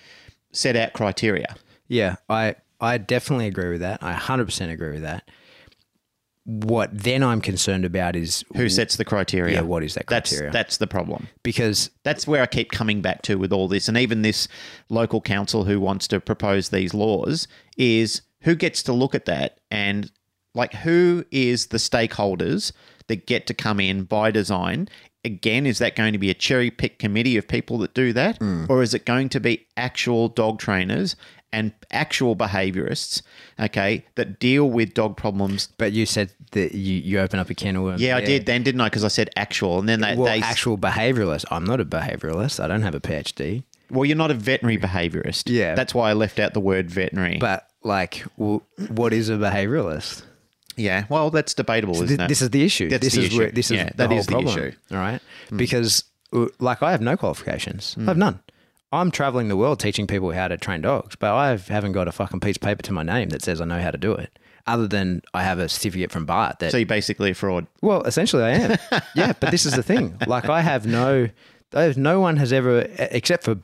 set 0.53 0.77
out 0.77 0.93
criteria. 0.93 1.57
Yeah, 1.89 2.15
I 2.29 2.55
I 2.81 2.99
definitely 2.99 3.49
agree 3.49 3.71
with 3.71 3.81
that. 3.81 4.01
I 4.01 4.15
100% 4.15 4.71
agree 4.71 4.93
with 4.93 5.03
that. 5.03 5.29
What 6.47 6.91
then 6.93 7.23
I'm 7.23 7.41
concerned 7.41 7.87
about 7.87 8.17
is 8.17 8.45
Who 8.55 8.69
sets 8.69 8.97
the 8.97 9.05
criteria? 9.05 9.55
Yeah, 9.55 9.61
what 9.63 9.83
is 9.83 9.95
that 9.95 10.07
criteria? 10.07 10.51
That's 10.51 10.53
that's 10.53 10.77
the 10.77 10.87
problem. 10.87 11.29
because 11.43 11.91
That's 12.03 12.27
where 12.27 12.43
I 12.43 12.47
keep 12.47 12.71
coming 12.71 13.01
back 13.01 13.23
to 13.23 13.37
with 13.37 13.53
all 13.53 13.67
this, 13.67 13.89
and 13.89 13.97
even 13.97 14.23
this 14.23 14.47
local 14.91 15.23
council 15.23 15.65
who 15.65 15.81
wants 15.81 16.07
to 16.09 16.21
propose 16.21 16.69
these 16.69 16.93
laws 16.93 17.49
is 17.79 18.23
who 18.43 18.55
gets 18.55 18.83
to 18.83 18.93
look 18.93 19.15
at 19.15 19.25
that 19.25 19.61
and 19.71 20.11
like 20.55 20.75
who 20.75 21.25
is 21.31 21.69
the 21.69 21.79
stakeholders 21.79 22.73
that 23.09 23.27
get 23.27 23.47
to 23.47 23.55
come 23.55 23.81
in 23.81 24.05
by 24.05 24.31
design. 24.31 24.89
Again, 25.27 25.65
is 25.65 25.79
that 25.79 25.97
going 25.97 26.13
to 26.13 26.19
be 26.19 26.29
a 26.29 26.35
cherry 26.35 26.71
pick 26.71 26.99
committee 26.99 27.39
of 27.39 27.49
people 27.49 27.79
that 27.79 27.95
do 27.95 28.13
that, 28.13 28.37
hmm. 28.37 28.67
or 28.69 28.83
is 28.83 28.93
it 28.93 29.07
going 29.07 29.31
to 29.31 29.41
be 29.41 29.67
actual 29.79 30.29
dog 30.29 30.59
trainers 30.59 31.17
and 31.55 31.73
actual 31.91 32.35
behaviorists, 32.37 33.23
okay, 33.59 34.05
that 34.17 34.39
deal 34.39 34.69
with 34.69 34.95
dog 34.95 35.17
problems? 35.17 35.69
but 35.79 35.93
you 35.93 36.05
said 36.07 36.31
that 36.53 36.75
you, 36.75 36.95
you 36.97 37.19
open 37.21 37.39
up 37.39 37.49
a 37.51 37.55
can 37.55 37.77
of 37.77 37.83
worms. 37.83 38.01
Yeah, 38.01 38.17
I 38.17 38.21
did 38.21 38.47
then, 38.47 38.63
didn't 38.63 38.81
I? 38.81 38.87
Because 38.87 39.05
I 39.05 39.09
said 39.09 39.31
actual, 39.37 39.79
and 39.79 39.89
then 39.89 40.01
they, 40.01 40.15
Well, 40.17 40.27
they 40.27 40.41
actual 40.41 40.77
behavioralist. 40.79 41.45
I'm 41.51 41.65
not 41.65 41.81
a 41.81 41.85
behavioralist. 41.85 42.63
I 42.63 42.69
don't 42.69 42.83
have 42.83 42.95
a 42.95 43.01
PhD. 43.01 43.65
Well, 43.91 44.05
you're 44.05 44.17
not 44.17 44.31
a 44.31 44.35
veterinary 44.35 44.79
behaviorist. 44.79 45.45
Yeah. 45.51 45.75
That's 45.75 45.95
why 45.95 46.11
I 46.11 46.13
left 46.15 46.39
out 46.41 46.55
the 46.55 46.61
word 46.61 46.91
veterinary. 46.91 47.39
But 47.39 47.67
like, 47.83 48.25
w- 48.39 48.63
what 48.89 49.13
is 49.13 49.29
a 49.29 49.35
behavioralist? 49.35 50.23
yeah, 50.77 51.05
well, 51.09 51.31
that's 51.31 51.55
debatable, 51.55 51.95
isn't 52.03 52.09
Th- 52.09 52.21
it? 52.21 52.29
this 52.29 52.43
is 52.43 52.51
the 52.51 52.65
issue. 52.65 52.89
That's 52.89 53.05
this 53.05 53.15
the 53.15 53.21
is 53.21 53.27
issue. 53.27 53.39
where 53.39 53.51
this 53.53 53.71
is 53.71 53.77
Yeah, 53.77 53.91
the 53.91 53.97
that 54.09 54.13
is 54.13 54.27
the 54.27 54.33
problem, 54.33 54.59
issue. 54.59 54.73
All 54.91 54.97
right, 54.99 55.21
because 55.55 56.03
uh, 56.33 56.47
like 56.59 56.83
I 56.83 56.91
have 56.91 57.01
no 57.01 57.17
qualifications. 57.17 57.95
I 57.99 58.05
have 58.05 58.17
none. 58.17 58.41
I'm 58.95 59.11
traveling 59.11 59.49
the 59.49 59.57
world 59.57 59.81
teaching 59.81 60.07
people 60.07 60.31
how 60.33 60.49
to 60.49 60.57
train 60.57 60.81
dogs, 60.83 61.17
but 61.17 61.35
I 61.35 61.57
haven't 61.57 61.93
got 61.93 62.09
a 62.09 62.13
fucking 62.13 62.41
piece 62.41 62.57
of 62.57 62.63
paper 62.63 62.83
to 62.83 62.93
my 62.93 63.03
name 63.03 63.29
that 63.31 63.43
says 63.43 63.61
I 63.61 63.65
know 63.65 63.81
how 63.81 63.91
to 63.91 63.99
do 63.99 64.13
it. 64.13 64.39
Other 64.67 64.89
than 64.89 65.21
I 65.35 65.43
have 65.43 65.59
a 65.59 65.69
certificate 65.69 66.11
from 66.11 66.25
Bart 66.25 66.59
that 66.61 66.71
so 66.73 66.79
you're 66.79 66.87
basically 66.87 67.31
a 67.31 67.35
fraud. 67.35 67.67
Well, 67.83 68.03
essentially, 68.05 68.43
I 68.45 68.51
am. 68.53 68.79
yeah, 69.15 69.35
but 69.39 69.51
this 69.51 69.67
is 69.67 69.75
the 69.75 69.83
thing. 69.83 70.17
Like, 70.27 70.49
I 70.49 70.63
have 70.63 70.87
no, 70.87 71.29
I 71.75 71.83
have, 71.83 71.99
no 71.99 72.19
one 72.21 72.37
has 72.39 72.51
ever, 72.53 72.87
except 72.99 73.45
for 73.45 73.59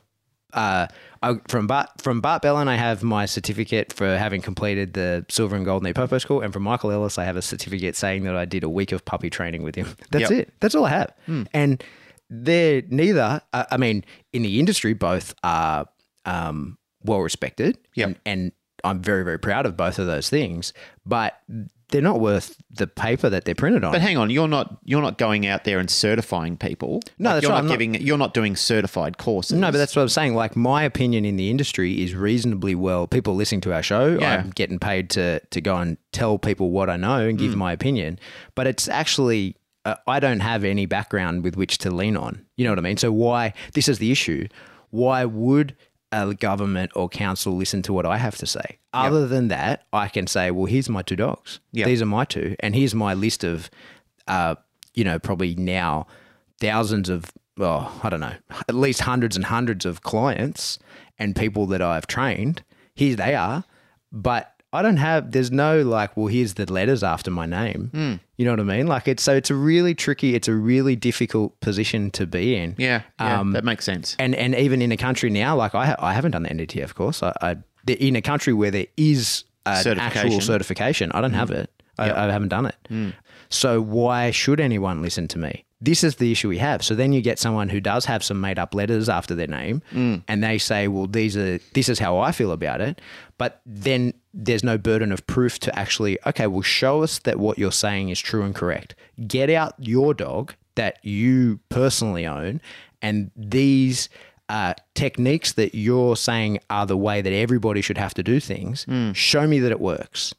uh, 0.53 0.85
I, 1.23 1.35
from 1.47 1.65
Bart 1.65 1.89
from 2.01 2.19
Bart 2.21 2.41
Bellon, 2.43 2.67
I 2.67 2.75
have 2.75 3.01
my 3.03 3.25
certificate 3.25 3.93
for 3.93 4.17
having 4.17 4.41
completed 4.41 4.93
the 4.93 5.25
Silver 5.29 5.55
and 5.55 5.65
Gold 5.65 5.83
NePopo 5.83 6.19
School, 6.21 6.41
and 6.41 6.51
from 6.53 6.63
Michael 6.63 6.91
Ellis, 6.91 7.17
I 7.17 7.23
have 7.23 7.37
a 7.37 7.41
certificate 7.41 7.95
saying 7.95 8.23
that 8.25 8.35
I 8.35 8.45
did 8.45 8.63
a 8.63 8.69
week 8.69 8.91
of 8.91 9.03
puppy 9.05 9.29
training 9.29 9.63
with 9.63 9.75
him. 9.75 9.87
That's 10.11 10.29
Yep. 10.29 10.39
it. 10.39 10.53
That's 10.59 10.75
all 10.75 10.85
I 10.85 10.89
have. 10.89 11.13
And 11.53 11.83
they're 12.31 12.81
neither. 12.87 13.41
Uh, 13.53 13.65
I 13.69 13.77
mean, 13.77 14.03
in 14.33 14.41
the 14.41 14.59
industry, 14.59 14.93
both 14.93 15.35
are 15.43 15.85
um, 16.25 16.77
well 17.03 17.19
respected. 17.19 17.77
Yep. 17.95 18.07
And, 18.07 18.19
and 18.25 18.51
I'm 18.83 19.01
very, 19.01 19.23
very 19.23 19.37
proud 19.37 19.65
of 19.65 19.75
both 19.77 19.99
of 19.99 20.07
those 20.07 20.29
things, 20.29 20.73
but 21.05 21.37
they're 21.89 22.01
not 22.01 22.21
worth 22.21 22.55
the 22.69 22.87
paper 22.87 23.29
that 23.29 23.43
they're 23.43 23.53
printed 23.53 23.83
on. 23.83 23.91
But 23.91 23.99
hang 24.01 24.15
on, 24.17 24.29
you're 24.29 24.47
not 24.47 24.77
you're 24.85 25.01
not 25.01 25.17
going 25.17 25.45
out 25.45 25.65
there 25.65 25.77
and 25.77 25.89
certifying 25.89 26.55
people. 26.55 27.01
No, 27.19 27.31
Like, 27.31 27.35
that's 27.35 27.43
you're 27.43 27.49
right, 27.51 27.55
not 27.57 27.59
I'm 27.63 27.67
not- 27.67 27.73
giving 27.73 27.95
you're 27.95 28.17
not 28.17 28.33
doing 28.33 28.55
certified 28.55 29.17
courses. 29.17 29.57
No, 29.59 29.69
but 29.71 29.77
that's 29.77 29.93
what 29.93 30.01
I'm 30.03 30.07
saying. 30.09 30.33
Like 30.33 30.55
my 30.55 30.83
opinion 30.83 31.25
in 31.25 31.35
the 31.35 31.49
industry 31.51 32.01
is 32.01 32.15
reasonably 32.15 32.75
well. 32.75 33.07
People 33.07 33.35
listening 33.35 33.59
to 33.61 33.73
our 33.73 33.83
show, 33.83 34.17
Yeah. 34.19 34.35
I'm 34.37 34.51
getting 34.51 34.79
paid 34.79 35.09
to 35.11 35.41
to 35.41 35.59
go 35.59 35.75
and 35.75 35.97
tell 36.13 36.39
people 36.39 36.71
what 36.71 36.89
I 36.89 36.95
know 36.95 37.27
and 37.27 37.37
give 37.37 37.57
my 37.57 37.73
opinion. 37.73 38.17
But 38.55 38.67
it's 38.67 38.87
actually 38.87 39.57
uh, 39.85 39.95
I 40.07 40.19
don't 40.19 40.39
have 40.41 40.63
any 40.63 40.85
background 40.85 41.43
with 41.43 41.55
which 41.55 41.77
to 41.79 41.91
lean 41.91 42.17
on. 42.17 42.45
You 42.57 42.65
know 42.65 42.71
what 42.71 42.79
I 42.79 42.83
mean? 42.83 42.97
So 42.97 43.11
why 43.11 43.53
this 43.73 43.87
is 43.87 43.99
the 43.99 44.11
issue? 44.11 44.47
Why 44.89 45.25
would 45.25 45.75
a 46.11 46.33
government 46.33 46.91
or 46.95 47.07
council 47.09 47.55
listen 47.55 47.81
to 47.83 47.93
what 47.93 48.05
I 48.05 48.17
have 48.17 48.37
to 48.37 48.45
say? 48.45 48.79
Other 48.93 49.27
than 49.27 49.47
that, 49.47 49.85
I 49.93 50.07
can 50.07 50.27
say, 50.27 50.51
well, 50.51 50.65
here's 50.65 50.89
my 50.89 51.01
two 51.01 51.15
dogs. 51.15 51.59
Yep. 51.71 51.87
These 51.87 52.01
are 52.01 52.05
my 52.05 52.25
two, 52.25 52.55
and 52.59 52.75
here's 52.75 52.93
my 52.93 53.13
list 53.13 53.43
of, 53.43 53.69
uh, 54.27 54.55
you 54.93 55.03
know, 55.03 55.17
probably 55.17 55.55
now 55.55 56.07
thousands 56.59 57.09
of 57.09 57.31
well, 57.57 57.99
I 58.01 58.09
don't 58.09 58.21
know, 58.21 58.35
at 58.67 58.75
least 58.75 59.01
hundreds 59.01 59.35
and 59.35 59.45
hundreds 59.45 59.85
of 59.85 60.01
clients 60.01 60.79
and 61.19 61.35
people 61.35 61.67
that 61.67 61.81
I've 61.81 62.07
trained. 62.07 62.63
Here 62.95 63.15
they 63.15 63.35
are, 63.35 63.63
but 64.11 64.60
I 64.73 64.81
don't 64.81 64.97
have. 64.97 65.31
There's 65.31 65.51
no 65.51 65.81
like, 65.81 66.15
well, 66.15 66.27
here's 66.27 66.53
the 66.53 66.71
letters 66.71 67.03
after 67.03 67.29
my 67.29 67.45
name. 67.45 67.89
Hmm. 67.93 68.13
You 68.37 68.45
know 68.45 68.51
what 68.51 68.59
I 68.61 68.63
mean? 68.63 68.87
Like 68.87 69.07
it's 69.07 69.21
so 69.21 69.35
it's 69.35 69.49
a 69.49 69.55
really 69.55 69.93
tricky, 69.93 70.33
it's 70.35 70.47
a 70.47 70.53
really 70.53 70.95
difficult 70.95 71.59
position 71.59 72.09
to 72.11 72.25
be 72.25 72.55
in. 72.55 72.75
Yeah, 72.77 73.01
yeah 73.19 73.39
Um, 73.41 73.51
that 73.51 73.63
makes 73.65 73.83
sense. 73.85 74.15
and 74.17 74.33
and 74.35 74.55
even 74.55 74.81
in 74.81 74.91
a 74.91 74.97
country 74.97 75.29
now, 75.29 75.55
like 75.55 75.75
I, 75.75 75.87
ha- 75.87 75.95
I 75.99 76.13
haven't 76.13 76.31
done 76.31 76.43
the 76.43 76.49
NDTF 76.49 76.83
of 76.85 76.95
course. 76.95 77.21
I, 77.21 77.33
I 77.41 77.57
in 77.87 78.15
a 78.15 78.21
country 78.21 78.53
where 78.53 78.71
there 78.71 78.87
is 78.97 79.43
an 79.65 79.83
Certification. 79.83 80.25
actual 80.27 80.41
certification, 80.41 81.11
I 81.13 81.21
don't 81.21 81.33
have 81.33 81.51
it. 81.51 81.69
I, 81.99 82.11
I 82.11 82.31
haven't 82.31 82.49
done 82.49 82.65
it. 82.67 83.13
So 83.49 83.81
why 83.81 84.31
should 84.31 84.59
anyone 84.59 85.01
listen 85.01 85.27
to 85.29 85.37
me? 85.37 85.65
This 85.81 86.03
is 86.03 86.17
the 86.17 86.31
issue 86.31 86.47
we 86.49 86.59
have. 86.59 86.83
So 86.83 86.93
then 86.93 87.11
you 87.11 87.21
get 87.21 87.39
someone 87.39 87.69
who 87.69 87.79
does 87.79 88.05
have 88.05 88.23
some 88.23 88.39
made 88.39 88.59
up 88.59 88.75
letters 88.75 89.09
after 89.09 89.33
their 89.35 89.47
name, 89.47 89.81
and 90.27 90.43
they 90.43 90.57
say, 90.57 90.87
"Well, 90.87 91.07
these 91.07 91.35
are 91.35 91.59
this 91.73 91.89
is 91.89 91.97
how 91.99 92.19
I 92.19 92.31
feel 92.31 92.51
about 92.51 92.81
it," 92.81 93.01
but 93.37 93.61
then 93.65 94.13
there's 94.33 94.63
no 94.63 94.77
burden 94.77 95.11
of 95.11 95.25
proof 95.27 95.59
to 95.59 95.77
actually, 95.77 96.17
okay, 96.25 96.47
well, 96.47 96.61
show 96.61 97.03
us 97.03 97.19
that 97.19 97.37
what 97.39 97.57
you're 97.57 97.71
saying 97.71 98.09
is 98.09 98.19
true 98.19 98.43
and 98.43 98.53
correct. 98.55 98.95
Get 99.27 99.49
out 99.49 99.73
your 99.79 100.13
dog 100.13 100.53
that 100.75 101.03
you 101.03 101.59
personally 101.69 102.25
own, 102.27 102.61
and 103.01 103.31
these 103.35 104.07
uh, 104.49 104.73
techniques 104.95 105.53
that 105.53 105.73
you're 105.73 106.15
saying 106.15 106.59
are 106.69 106.85
the 106.85 106.97
way 106.97 107.21
that 107.21 107.33
everybody 107.33 107.81
should 107.81 107.97
have 107.97 108.13
to 108.13 108.21
do 108.23 108.39
things. 108.39 108.85
Show 109.13 109.47
me 109.47 109.59
that 109.59 109.71
it 109.71 109.79
works. 109.79 110.33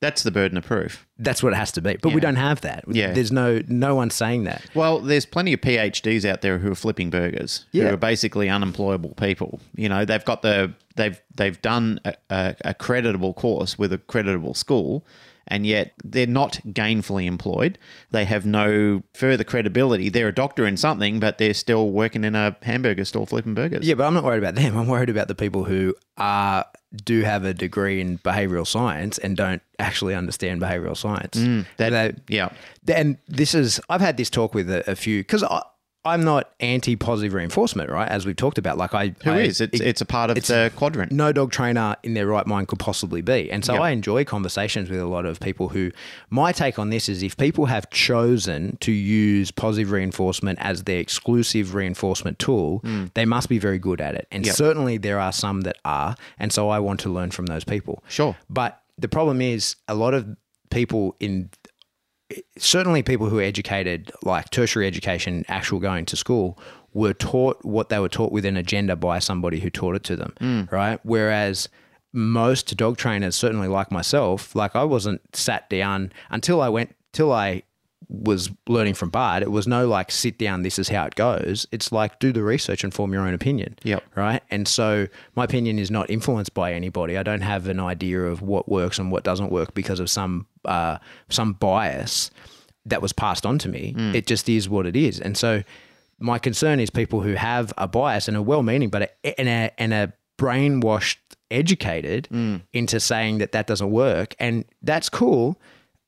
That's 0.00 0.22
the 0.22 0.30
burden 0.30 0.56
of 0.56 0.64
proof. 0.64 1.06
That's 1.18 1.42
what 1.42 1.52
it 1.52 1.56
has 1.56 1.72
to 1.72 1.82
be. 1.82 1.96
But 2.00 2.14
we 2.14 2.20
don't 2.22 2.36
have 2.36 2.62
that. 2.62 2.84
Yeah. 2.88 3.12
There's 3.12 3.30
no 3.30 3.60
no 3.68 3.94
one 3.94 4.08
saying 4.10 4.44
that. 4.44 4.62
Well, 4.74 4.98
there's 5.00 5.26
plenty 5.26 5.52
of 5.52 5.60
PhDs 5.60 6.24
out 6.24 6.40
there 6.40 6.58
who 6.58 6.72
are 6.72 6.76
flipping 6.76 7.10
burgers, 7.10 7.66
Yeah. 7.72 7.88
who 7.88 7.94
are 7.94 7.98
basically 7.98 8.48
unemployable 8.48 9.10
people. 9.16 9.60
You 9.74 9.88
know, 9.90 10.04
they've 10.06 10.24
got 10.24 10.40
the 10.42 10.72
they've 10.96 11.20
they've 11.34 11.60
done 11.60 12.00
a, 12.06 12.14
a, 12.30 12.56
a 12.66 12.74
creditable 12.74 13.34
course 13.34 13.78
with 13.78 13.92
a 13.92 13.98
creditable 13.98 14.54
school, 14.54 15.04
and 15.46 15.66
yet 15.66 15.92
they're 16.02 16.26
not 16.26 16.60
gainfully 16.68 17.26
employed. 17.26 17.78
They 18.10 18.24
have 18.24 18.46
no 18.46 19.02
further 19.12 19.44
credibility. 19.44 20.08
They're 20.08 20.28
a 20.28 20.34
doctor 20.34 20.66
in 20.66 20.78
something, 20.78 21.20
but 21.20 21.36
they're 21.36 21.52
still 21.52 21.90
working 21.90 22.24
in 22.24 22.34
a 22.34 22.56
hamburger 22.62 23.04
store 23.04 23.26
flipping 23.26 23.52
burgers. 23.52 23.86
Yeah, 23.86 23.96
but 23.96 24.06
I'm 24.06 24.14
not 24.14 24.24
worried 24.24 24.38
about 24.42 24.54
them. 24.54 24.78
I'm 24.78 24.86
worried 24.88 25.10
about 25.10 25.28
the 25.28 25.34
people 25.34 25.64
who 25.64 25.94
are 26.16 26.64
do 27.04 27.22
have 27.22 27.44
a 27.44 27.54
degree 27.54 28.00
in 28.00 28.18
behavioral 28.18 28.66
science 28.66 29.16
and 29.18 29.36
don't 29.36 29.62
actually 29.78 30.14
understand 30.14 30.60
behavioral 30.60 30.96
science. 30.96 31.36
Mm, 31.38 31.64
that- 31.76 31.90
They- 32.26 32.36
yeah. 32.36 32.48
and 32.92 33.16
this 33.28 33.54
is 33.54 33.80
I've 33.88 34.00
had 34.00 34.16
this 34.16 34.28
talk 34.30 34.54
with 34.54 34.68
a, 34.70 34.90
a 34.90 34.96
few 34.96 35.20
because 35.20 35.44
I'm 36.02 36.24
not 36.24 36.50
anti 36.60 36.96
positive 36.96 37.34
reinforcement, 37.34 37.90
right? 37.90 38.08
As 38.08 38.24
we've 38.24 38.36
talked 38.36 38.56
about, 38.56 38.78
like 38.78 38.94
I 38.94 39.14
Who 39.22 39.32
I- 39.32 39.40
is? 39.40 39.60
It's, 39.60 39.80
it's 39.80 40.00
a 40.00 40.06
part 40.06 40.30
of 40.30 40.36
the 40.36 40.72
quadrant. 40.74 41.12
no 41.12 41.30
dog 41.32 41.52
trainer 41.52 41.96
in 42.02 42.14
their 42.14 42.26
right 42.26 42.46
mind 42.46 42.68
could 42.68 42.78
possibly 42.78 43.20
be. 43.20 43.50
And 43.52 43.64
so 43.64 43.74
Yep. 43.74 43.82
I 43.82 43.90
enjoy 43.90 44.24
conversations 44.24 44.88
with 44.88 44.98
a 44.98 45.04
lot 45.06 45.26
of 45.26 45.40
people 45.40 45.68
who 45.68 45.90
my 46.30 46.52
take 46.52 46.78
on 46.78 46.88
this 46.88 47.08
is 47.08 47.22
if 47.22 47.36
people 47.36 47.66
have 47.66 47.90
chosen 47.90 48.78
to 48.80 48.92
use 48.92 49.50
positive 49.50 49.90
reinforcement 49.90 50.58
as 50.62 50.84
their 50.84 51.00
exclusive 51.00 51.74
reinforcement 51.74 52.38
tool, 52.38 52.78
hmm. 52.78 53.06
they 53.14 53.26
must 53.26 53.48
be 53.50 53.58
very 53.58 53.78
good 53.78 54.00
at 54.00 54.14
it. 54.14 54.26
And. 54.30 54.46
Yep. 54.46 54.54
certainly 54.54 54.96
there 54.96 55.20
are 55.20 55.32
some 55.32 55.60
that 55.62 55.76
are. 55.84 56.16
And 56.38 56.50
so 56.52 56.70
I 56.70 56.78
want 56.78 57.00
to 57.00 57.10
learn 57.10 57.30
from 57.30 57.46
those 57.46 57.64
people. 57.64 58.02
Sure. 58.08 58.36
But 58.48 58.80
the 58.98 59.08
problem 59.08 59.40
is 59.42 59.76
a 59.86 59.94
lot 59.94 60.14
of 60.14 60.26
people 60.70 61.14
in 61.20 61.50
certainly 62.58 63.02
people 63.02 63.28
who 63.28 63.38
are 63.38 63.42
educated, 63.42 64.10
like 64.22 64.50
tertiary 64.50 64.86
education, 64.86 65.44
actual 65.48 65.80
going 65.80 66.06
to 66.06 66.16
school, 66.16 66.58
were 66.92 67.14
taught 67.14 67.64
what 67.64 67.88
they 67.88 67.98
were 67.98 68.08
taught 68.08 68.32
with 68.32 68.44
an 68.44 68.56
agenda 68.56 68.96
by 68.96 69.18
somebody 69.18 69.60
who 69.60 69.70
taught 69.70 69.94
it 69.94 70.04
to 70.04 70.16
them, 70.16 70.34
mm. 70.40 70.72
right? 70.72 70.98
Whereas 71.02 71.68
most 72.12 72.76
dog 72.76 72.96
trainers, 72.96 73.36
certainly 73.36 73.68
like 73.68 73.92
myself, 73.92 74.54
like 74.54 74.74
I 74.74 74.84
wasn't 74.84 75.20
sat 75.34 75.70
down 75.70 76.12
until 76.30 76.60
I 76.60 76.68
went, 76.68 76.94
till 77.12 77.32
I 77.32 77.62
was 78.12 78.50
learning 78.66 78.94
from 78.94 79.08
Bart. 79.08 79.42
It 79.42 79.52
was 79.52 79.68
no 79.68 79.86
like 79.86 80.10
sit 80.10 80.36
down, 80.36 80.62
this 80.62 80.78
is 80.80 80.88
how 80.88 81.04
it 81.06 81.14
goes. 81.14 81.66
It's 81.70 81.92
like 81.92 82.18
do 82.18 82.32
the 82.32 82.42
research 82.42 82.82
and 82.82 82.92
form 82.92 83.12
your 83.12 83.26
own 83.26 83.34
opinion. 83.34 83.76
Yep. 83.84 84.02
Right. 84.16 84.42
And 84.50 84.66
so 84.66 85.06
my 85.36 85.44
opinion 85.44 85.78
is 85.78 85.90
not 85.92 86.10
influenced 86.10 86.52
by 86.52 86.72
anybody. 86.72 87.16
I 87.16 87.22
don't 87.22 87.42
have 87.42 87.68
an 87.68 87.78
idea 87.78 88.22
of 88.24 88.42
what 88.42 88.68
works 88.68 88.98
and 88.98 89.12
what 89.12 89.22
doesn't 89.22 89.52
work 89.52 89.74
because 89.74 90.00
of 90.00 90.10
some 90.10 90.46
uh, 90.64 90.98
some 91.28 91.52
bias 91.52 92.32
that 92.84 93.00
was 93.00 93.12
passed 93.12 93.46
on 93.46 93.58
to 93.58 93.68
me. 93.68 93.94
It 94.14 94.26
just 94.26 94.48
is 94.48 94.68
what 94.68 94.86
it 94.86 94.96
is. 94.96 95.20
And 95.20 95.36
so 95.36 95.62
my 96.18 96.38
concern 96.38 96.80
is 96.80 96.90
people 96.90 97.20
who 97.20 97.34
have 97.34 97.72
a 97.78 97.86
bias 97.86 98.26
and 98.26 98.36
are 98.36 98.42
well 98.42 98.62
meaning, 98.64 98.88
but 98.90 99.02
a, 99.24 99.40
and 99.40 99.48
a 99.48 99.70
and 99.80 99.94
a 99.94 100.12
brainwashed, 100.36 101.18
educated 101.50 102.28
into 102.72 102.98
saying 102.98 103.38
that 103.38 103.52
that 103.52 103.66
doesn't 103.66 103.90
work, 103.90 104.34
and 104.40 104.64
that's 104.82 105.08
cool. 105.08 105.60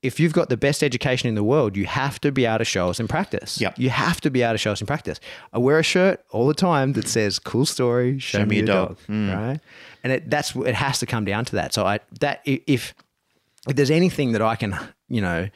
If 0.03 0.19
you've 0.19 0.33
got 0.33 0.49
the 0.49 0.57
best 0.57 0.83
education 0.83 1.29
in 1.29 1.37
the 1.37 1.45
world, 1.45 1.77
you 1.77 1.87
have 1.87 2.21
to 2.21 2.33
be 2.33 2.45
able 2.45 2.59
to 2.59 2.65
show 2.65 2.91
us 2.91 2.99
in 2.99 3.07
practice. 3.07 3.61
Yep. 3.61 3.79
You 3.79 3.91
have 3.91 4.21
to 4.23 4.31
be 4.31 4.43
able 4.43 4.55
to 4.55 4.59
show 4.59 4.73
us 4.73 4.81
in 4.81 4.87
practice. 4.87 5.21
I 5.53 5.59
wear 5.59 5.79
a 5.79 5.83
shirt 5.85 6.25
all 6.31 6.49
the 6.49 6.55
time 6.55 6.95
that 6.95 7.07
says 7.07 7.39
"Cool 7.39 7.67
story, 7.67 8.19
show, 8.19 8.45
me, 8.45 8.57
your 8.57 8.67
dog." 8.67 8.99
Hmm. 9.07 9.31
Right, 9.31 9.61
and 10.03 10.13
it, 10.13 10.29
that's 10.29 10.57
it 10.57 10.75
has 10.75 10.99
to 10.99 11.07
come 11.07 11.25
down 11.25 11.45
to 11.47 11.57
that. 11.57 11.73
So 11.73 11.87
I 11.87 12.01
that 12.21 12.41
if 12.45 12.95
if 13.69 13.77
there's 13.77 13.91
anything 13.91 14.33
that 14.33 14.43
I 14.43 14.57
can, 14.57 14.77
you 15.09 15.21
know, 15.21 15.49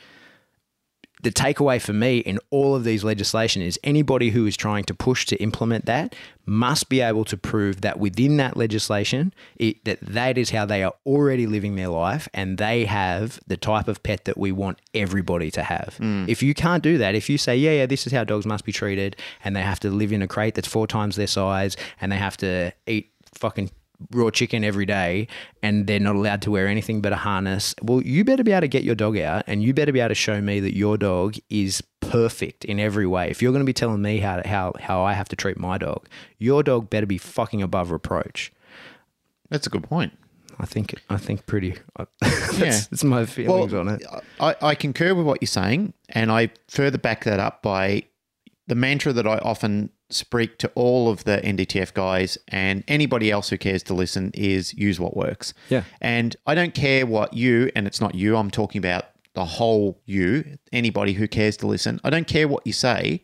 the 1.26 1.32
takeaway 1.32 1.82
for 1.82 1.92
me 1.92 2.18
in 2.18 2.38
all 2.50 2.76
of 2.76 2.84
these 2.84 3.02
legislation 3.02 3.60
is 3.60 3.80
anybody 3.82 4.30
who 4.30 4.46
is 4.46 4.56
trying 4.56 4.84
to 4.84 4.94
push 4.94 5.26
to 5.26 5.34
implement 5.42 5.84
that 5.84 6.14
must 6.46 6.88
be 6.88 7.00
able 7.00 7.24
to 7.24 7.36
prove 7.36 7.80
that 7.80 7.98
within 7.98 8.36
that 8.36 8.56
legislation 8.56 9.34
it, 9.56 9.84
that 9.84 9.98
that 10.00 10.38
is 10.38 10.50
how 10.50 10.64
they 10.64 10.84
are 10.84 10.94
already 11.04 11.44
living 11.48 11.74
their 11.74 11.88
life 11.88 12.28
and 12.32 12.58
they 12.58 12.84
have 12.84 13.40
the 13.48 13.56
type 13.56 13.88
of 13.88 14.00
pet 14.04 14.24
that 14.24 14.38
we 14.38 14.52
want 14.52 14.78
everybody 14.94 15.50
to 15.50 15.64
have. 15.64 15.96
Mm. 16.00 16.28
If 16.28 16.44
you 16.44 16.54
can't 16.54 16.80
do 16.80 16.96
that, 16.98 17.16
if 17.16 17.28
you 17.28 17.38
say, 17.38 17.56
yeah, 17.56 17.72
yeah, 17.72 17.86
this 17.86 18.06
is 18.06 18.12
how 18.12 18.22
dogs 18.22 18.46
must 18.46 18.64
be 18.64 18.70
treated 18.70 19.16
and 19.42 19.56
they 19.56 19.62
have 19.62 19.80
to 19.80 19.90
live 19.90 20.12
in 20.12 20.22
a 20.22 20.28
crate 20.28 20.54
that's 20.54 20.68
four 20.68 20.86
times 20.86 21.16
their 21.16 21.26
size 21.26 21.76
and 22.00 22.12
they 22.12 22.18
have 22.18 22.36
to 22.36 22.70
eat 22.86 23.10
fucking 23.34 23.72
raw 24.12 24.30
chicken 24.30 24.62
every 24.64 24.86
day 24.86 25.26
and 25.62 25.86
they're 25.86 26.00
not 26.00 26.16
allowed 26.16 26.42
to 26.42 26.50
wear 26.50 26.66
anything 26.66 27.00
but 27.00 27.12
a 27.12 27.16
harness. 27.16 27.74
Well, 27.82 28.02
you 28.02 28.24
better 28.24 28.44
be 28.44 28.52
able 28.52 28.62
to 28.62 28.68
get 28.68 28.84
your 28.84 28.94
dog 28.94 29.16
out 29.18 29.44
and 29.46 29.62
you 29.62 29.72
better 29.74 29.92
be 29.92 30.00
able 30.00 30.08
to 30.10 30.14
show 30.14 30.40
me 30.40 30.60
that 30.60 30.76
your 30.76 30.96
dog 30.98 31.36
is 31.50 31.82
perfect 32.00 32.64
in 32.64 32.78
every 32.78 33.06
way. 33.06 33.30
If 33.30 33.42
you're 33.42 33.52
going 33.52 33.62
to 33.64 33.66
be 33.66 33.72
telling 33.72 34.02
me 34.02 34.18
how 34.18 34.42
how 34.44 34.72
how 34.80 35.02
I 35.02 35.12
have 35.14 35.28
to 35.30 35.36
treat 35.36 35.58
my 35.58 35.78
dog, 35.78 36.08
your 36.38 36.62
dog 36.62 36.90
better 36.90 37.06
be 37.06 37.18
fucking 37.18 37.62
above 37.62 37.90
reproach. 37.90 38.52
That's 39.50 39.66
a 39.66 39.70
good 39.70 39.84
point. 39.84 40.12
I 40.58 40.64
think 40.66 40.94
I 41.10 41.16
think 41.18 41.46
pretty 41.46 41.74
uh, 41.98 42.06
that's, 42.20 42.58
Yeah. 42.58 42.70
that's 42.90 43.04
my 43.04 43.26
feelings 43.26 43.74
on 43.74 43.88
it. 43.88 44.02
I, 44.40 44.56
I 44.62 44.74
concur 44.74 45.14
with 45.14 45.26
what 45.26 45.42
you're 45.42 45.46
saying, 45.48 45.92
and 46.08 46.30
I 46.32 46.50
further 46.68 46.96
back 46.98 47.24
that 47.24 47.40
up 47.40 47.62
by 47.62 48.04
the 48.66 48.74
mantra 48.74 49.12
that 49.12 49.26
I 49.26 49.38
often 49.38 49.90
speak 50.08 50.58
to 50.58 50.70
all 50.74 51.08
of 51.10 51.24
the 51.24 51.38
NDTF 51.38 51.92
guys 51.92 52.38
and 52.48 52.84
anybody 52.86 53.30
else 53.30 53.48
who 53.48 53.58
cares 53.58 53.82
to 53.84 53.94
listen 53.94 54.30
is 54.34 54.72
use 54.74 55.00
what 55.00 55.16
works. 55.16 55.52
Yeah. 55.68 55.84
And 56.00 56.36
I 56.46 56.54
don't 56.54 56.74
care 56.74 57.06
what 57.06 57.34
you, 57.34 57.70
and 57.74 57.86
it's 57.86 58.00
not 58.00 58.14
you, 58.14 58.36
I'm 58.36 58.50
talking 58.50 58.78
about 58.78 59.06
the 59.34 59.44
whole 59.44 60.00
you, 60.06 60.58
anybody 60.72 61.12
who 61.12 61.28
cares 61.28 61.56
to 61.58 61.66
listen. 61.66 62.00
I 62.04 62.10
don't 62.10 62.26
care 62.26 62.48
what 62.48 62.66
you 62.66 62.72
say. 62.72 63.22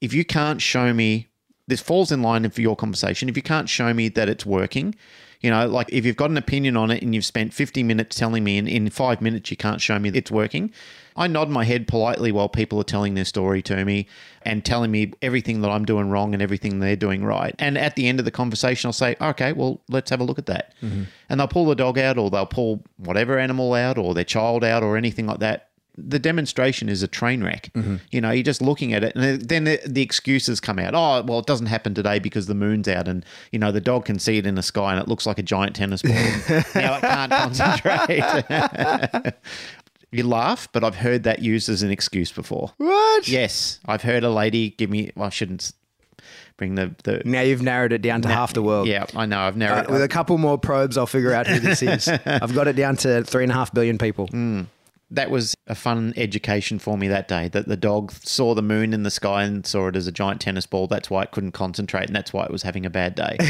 If 0.00 0.12
you 0.12 0.24
can't 0.24 0.60
show 0.60 0.92
me, 0.92 1.28
this 1.66 1.80
falls 1.80 2.12
in 2.12 2.20
line 2.20 2.48
for 2.50 2.60
your 2.60 2.76
conversation. 2.76 3.28
If 3.28 3.36
you 3.36 3.42
can't 3.42 3.68
show 3.68 3.94
me 3.94 4.08
that 4.10 4.28
it's 4.28 4.44
working, 4.44 4.94
you 5.44 5.50
know, 5.50 5.66
like 5.66 5.90
if 5.92 6.06
you've 6.06 6.16
got 6.16 6.30
an 6.30 6.38
opinion 6.38 6.74
on 6.74 6.90
it 6.90 7.02
and 7.02 7.14
you've 7.14 7.26
spent 7.26 7.52
50 7.52 7.82
minutes 7.82 8.16
telling 8.16 8.42
me 8.42 8.56
and 8.56 8.66
in 8.66 8.88
five 8.88 9.20
minutes 9.20 9.50
you 9.50 9.58
can't 9.58 9.78
show 9.78 9.98
me 9.98 10.08
it's 10.08 10.30
working, 10.30 10.72
I 11.16 11.26
nod 11.26 11.50
my 11.50 11.64
head 11.64 11.86
politely 11.86 12.32
while 12.32 12.48
people 12.48 12.80
are 12.80 12.84
telling 12.84 13.12
their 13.12 13.26
story 13.26 13.60
to 13.64 13.84
me 13.84 14.06
and 14.40 14.64
telling 14.64 14.90
me 14.90 15.12
everything 15.20 15.60
that 15.60 15.70
I'm 15.70 15.84
doing 15.84 16.08
wrong 16.08 16.32
and 16.32 16.42
everything 16.42 16.80
they're 16.80 16.96
doing 16.96 17.26
right. 17.26 17.54
And 17.58 17.76
at 17.76 17.94
the 17.94 18.08
end 18.08 18.20
of 18.20 18.24
the 18.24 18.30
conversation, 18.30 18.88
I'll 18.88 18.94
say, 18.94 19.16
okay, 19.20 19.52
well, 19.52 19.82
let's 19.90 20.08
have 20.08 20.20
a 20.20 20.24
look 20.24 20.38
at 20.38 20.46
that. 20.46 20.72
Mm-hmm. 20.82 21.02
And 21.28 21.38
they'll 21.38 21.46
pull 21.46 21.66
the 21.66 21.74
dog 21.74 21.98
out 21.98 22.16
or 22.16 22.30
they'll 22.30 22.46
pull 22.46 22.82
whatever 22.96 23.38
animal 23.38 23.74
out 23.74 23.98
or 23.98 24.14
their 24.14 24.24
child 24.24 24.64
out 24.64 24.82
or 24.82 24.96
anything 24.96 25.26
like 25.26 25.40
that. 25.40 25.68
The 25.96 26.18
demonstration 26.18 26.88
is 26.88 27.04
a 27.04 27.08
train 27.08 27.44
wreck. 27.44 27.70
You 28.10 28.20
know, 28.20 28.30
you're 28.32 28.42
just 28.42 28.60
looking 28.60 28.92
at 28.94 29.04
it, 29.04 29.14
and 29.14 29.40
then 29.42 29.62
the, 29.64 29.78
the 29.86 30.02
excuses 30.02 30.58
come 30.58 30.80
out. 30.80 30.92
Oh, 30.94 31.22
well, 31.24 31.38
it 31.38 31.46
doesn't 31.46 31.66
happen 31.66 31.94
today 31.94 32.18
because 32.18 32.46
the 32.46 32.54
moon's 32.54 32.88
out, 32.88 33.06
and 33.06 33.24
you 33.52 33.60
know 33.60 33.70
the 33.70 33.80
dog 33.80 34.04
can 34.06 34.18
see 34.18 34.38
it 34.38 34.46
in 34.46 34.56
the 34.56 34.62
sky, 34.62 34.92
and 34.92 35.00
it 35.00 35.06
looks 35.06 35.24
like 35.24 35.38
a 35.38 35.42
giant 35.44 35.76
tennis 35.76 36.02
ball. 36.02 36.12
now 36.74 36.96
it 36.96 37.00
can't 37.00 37.30
concentrate. 37.30 39.34
you 40.10 40.26
laugh, 40.26 40.68
but 40.72 40.84
I've 40.84 40.96
heard 40.96 41.22
that 41.24 41.40
used 41.40 41.68
as 41.68 41.82
an 41.82 41.90
excuse 41.90 42.32
before. 42.32 42.72
What? 42.78 43.28
Yes, 43.28 43.80
I've 43.86 44.02
heard 44.02 44.24
a 44.24 44.30
lady 44.30 44.70
give 44.70 44.90
me. 44.90 45.12
Well, 45.14 45.26
I 45.26 45.30
shouldn't 45.30 45.72
bring 46.56 46.74
the 46.74 46.94
the. 47.04 47.22
Now 47.24 47.40
you've 47.42 47.62
narrowed 47.62 47.92
it 47.92 48.02
down 48.02 48.22
to 48.22 48.28
half 48.28 48.52
the 48.52 48.62
world. 48.62 48.88
Yeah, 48.88 49.06
I 49.14 49.26
know. 49.26 49.40
I've 49.40 49.54
Uh, 49.54 49.58
narrowed. 49.58 49.90
with 49.90 50.02
a 50.02 50.08
couple 50.08 50.36
more 50.38 50.58
probes, 50.58 50.96
I'll 50.98 51.06
figure 51.06 51.32
out 51.32 51.46
who 51.46 51.60
this 51.60 51.82
is. 51.82 52.08
I've 52.08 52.54
got 52.54 52.68
it 52.68 52.76
down 52.76 52.96
to 52.98 53.22
three 53.24 53.44
and 53.44 53.52
a 53.52 53.54
half 53.54 53.72
billion 53.72 53.98
people. 53.98 54.28
That 55.14 55.30
was 55.30 55.54
a 55.66 55.74
fun 55.74 56.12
education 56.16 56.78
for 56.78 56.98
me 56.98 57.08
that 57.08 57.28
day. 57.28 57.48
That 57.48 57.68
the 57.68 57.76
dog 57.76 58.12
saw 58.12 58.54
the 58.54 58.62
moon 58.62 58.92
in 58.92 59.02
the 59.02 59.10
sky 59.10 59.44
and 59.44 59.66
saw 59.66 59.88
it 59.88 59.96
as 59.96 60.06
a 60.06 60.12
giant 60.12 60.40
tennis 60.40 60.66
ball. 60.66 60.86
That's 60.86 61.10
why 61.10 61.22
it 61.22 61.30
couldn't 61.30 61.52
concentrate, 61.52 62.06
and 62.06 62.16
that's 62.16 62.32
why 62.32 62.44
it 62.44 62.50
was 62.50 62.62
having 62.62 62.84
a 62.86 62.90
bad 62.90 63.14
day. 63.14 63.36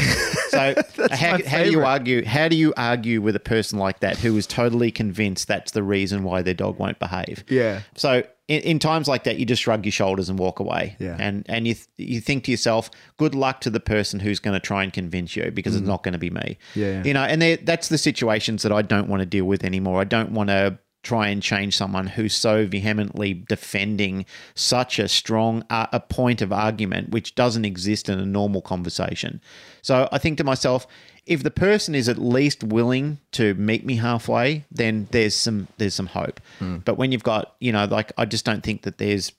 So 0.55 0.73
how, 1.11 1.37
how 1.45 1.63
do 1.65 1.69
you 1.71 1.83
argue? 1.83 2.23
How 2.23 2.47
do 2.47 2.55
you 2.55 2.73
argue 2.77 3.21
with 3.21 3.35
a 3.35 3.41
person 3.41 3.77
like 3.77 3.99
that 3.99 4.17
who 4.17 4.37
is 4.37 4.47
totally 4.47 4.89
convinced 4.89 5.49
that's 5.49 5.73
the 5.73 5.83
reason 5.83 6.23
why 6.23 6.43
their 6.43 6.53
dog 6.53 6.79
won't 6.79 6.97
behave? 6.97 7.43
Yeah. 7.49 7.81
So 7.95 8.23
in, 8.47 8.61
in 8.61 8.79
times 8.79 9.07
like 9.07 9.23
that, 9.23 9.37
you 9.37 9.45
just 9.45 9.63
shrug 9.63 9.85
your 9.85 9.91
shoulders 9.91 10.29
and 10.29 10.37
walk 10.37 10.59
away. 10.59 10.95
Yeah. 10.99 11.17
And 11.19 11.45
and 11.49 11.67
you 11.67 11.73
th- 11.73 11.87
you 11.97 12.21
think 12.21 12.45
to 12.45 12.51
yourself, 12.51 12.89
good 13.17 13.35
luck 13.35 13.61
to 13.61 13.69
the 13.69 13.79
person 13.79 14.19
who's 14.19 14.39
going 14.39 14.53
to 14.53 14.59
try 14.59 14.83
and 14.83 14.93
convince 14.93 15.35
you 15.35 15.51
because 15.51 15.75
it's 15.75 15.85
not 15.85 16.03
going 16.03 16.13
to 16.13 16.19
be 16.19 16.29
me. 16.29 16.39
Mm. 16.39 16.57
Yeah, 16.75 16.85
yeah. 16.85 17.03
You 17.03 17.13
know, 17.13 17.23
and 17.23 17.41
that's 17.65 17.89
the 17.89 17.97
situations 17.97 18.63
that 18.63 18.71
I 18.71 18.81
don't 18.81 19.09
want 19.09 19.21
to 19.21 19.25
deal 19.25 19.45
with 19.45 19.63
anymore. 19.63 19.99
I 19.99 20.05
don't 20.05 20.31
want 20.31 20.49
to 20.49 20.77
try 21.05 21.27
and 21.27 21.41
change 21.41 21.77
someone 21.77 22.07
who's 22.07 22.33
so 22.33 22.65
vehemently 22.65 23.33
defending 23.47 24.25
such 24.55 24.97
a 24.99 25.07
strong 25.07 25.63
uh, 25.69 25.85
a 25.93 25.99
point 25.99 26.41
of 26.41 26.51
argument 26.51 27.11
which 27.11 27.35
doesn't 27.35 27.63
exist 27.63 28.09
in 28.09 28.19
a 28.19 28.25
normal 28.25 28.61
conversation. 28.61 29.39
So 29.81 30.09
I 30.11 30.17
think 30.17 30.37
to 30.39 30.43
myself, 30.43 30.87
if 31.27 31.43
the 31.43 31.51
person 31.51 31.95
is 31.95 32.09
at 32.09 32.17
least 32.17 32.63
willing 32.63 33.19
to 33.33 33.53
meet 33.53 33.85
me 33.85 33.95
halfway, 33.97 34.65
then 34.71 35.07
there's 35.11 35.35
some 35.35 35.67
there's 35.77 35.93
some 35.93 36.07
hope. 36.07 36.41
But 36.83 36.97
when 36.97 37.11
you've 37.11 37.23
got, 37.23 37.55
you 37.59 37.71
know, 37.71 37.85
like 37.85 38.11
I 38.17 38.25
just 38.25 38.43
don't 38.43 38.63
think 38.63 38.81
that 38.81 38.97
there's 38.97 39.31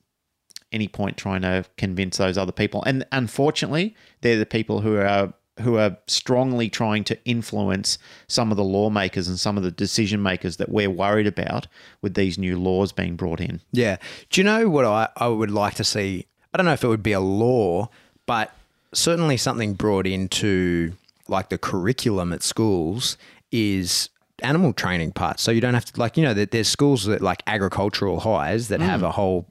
any 0.73 0.89
point 0.89 1.17
trying 1.17 1.43
to 1.43 1.65
convince 1.77 2.17
those 2.17 2.39
other 2.39 2.53
people. 2.53 2.83
And 2.85 3.05
unfortunately, 3.13 3.95
they're 4.21 4.39
the 4.39 4.47
people 4.47 4.81
who 4.81 4.97
are 4.97 5.33
who 5.61 5.77
are 5.79 5.97
strongly 6.07 6.69
trying 6.69 7.03
to 7.05 7.19
influence 7.25 7.99
some 8.29 8.51
of 8.51 8.57
the 8.57 8.65
lawmakers 8.65 9.27
and 9.27 9.41
some 9.41 9.57
of 9.57 9.63
the 9.63 9.71
decision 9.71 10.23
makers 10.23 10.59
that 10.59 10.69
we're 10.69 10.91
worried 10.91 11.27
about 11.27 11.67
with 12.03 12.15
these 12.15 12.37
new 12.39 12.59
laws 12.59 12.93
being 12.93 13.17
brought 13.17 13.41
in. 13.41 13.61
Yeah. 13.73 13.97
Do 14.31 14.41
you 14.41 14.45
know 14.45 14.69
what 14.69 14.85
I, 14.85 15.09
I 15.17 15.29
would 15.29 15.51
like 15.51 15.75
to 15.75 15.85
see? 15.85 16.27
I 16.53 16.59
don't 16.59 16.67
know 16.67 16.75
if 16.75 16.85
it 16.85 16.89
would 16.89 17.03
be 17.03 17.13
a 17.13 17.21
law, 17.21 17.89
but 18.27 18.53
certainly 18.93 19.37
something 19.37 19.75
brought 19.75 20.07
into 20.07 20.93
like 21.29 21.49
the 21.49 21.59
curriculum 21.59 22.33
at 22.33 22.43
schools 22.43 23.17
is 23.51 24.11
animal 24.43 24.73
training 24.75 25.13
parts. 25.13 25.43
So 25.43 25.51
you 25.51 25.61
don't 25.61 25.75
have 25.75 25.87
to 25.87 25.99
like, 25.99 26.17
you 26.17 26.23
know, 26.23 26.35
that 26.35 26.51
there's 26.51 26.69
schools 26.69 27.05
that 27.07 27.23
like 27.23 27.43
agricultural 27.47 28.21
highs 28.21 28.69
that 28.69 28.81
have 28.81 29.01
mm. 29.01 29.09
a 29.09 29.11
whole 29.13 29.47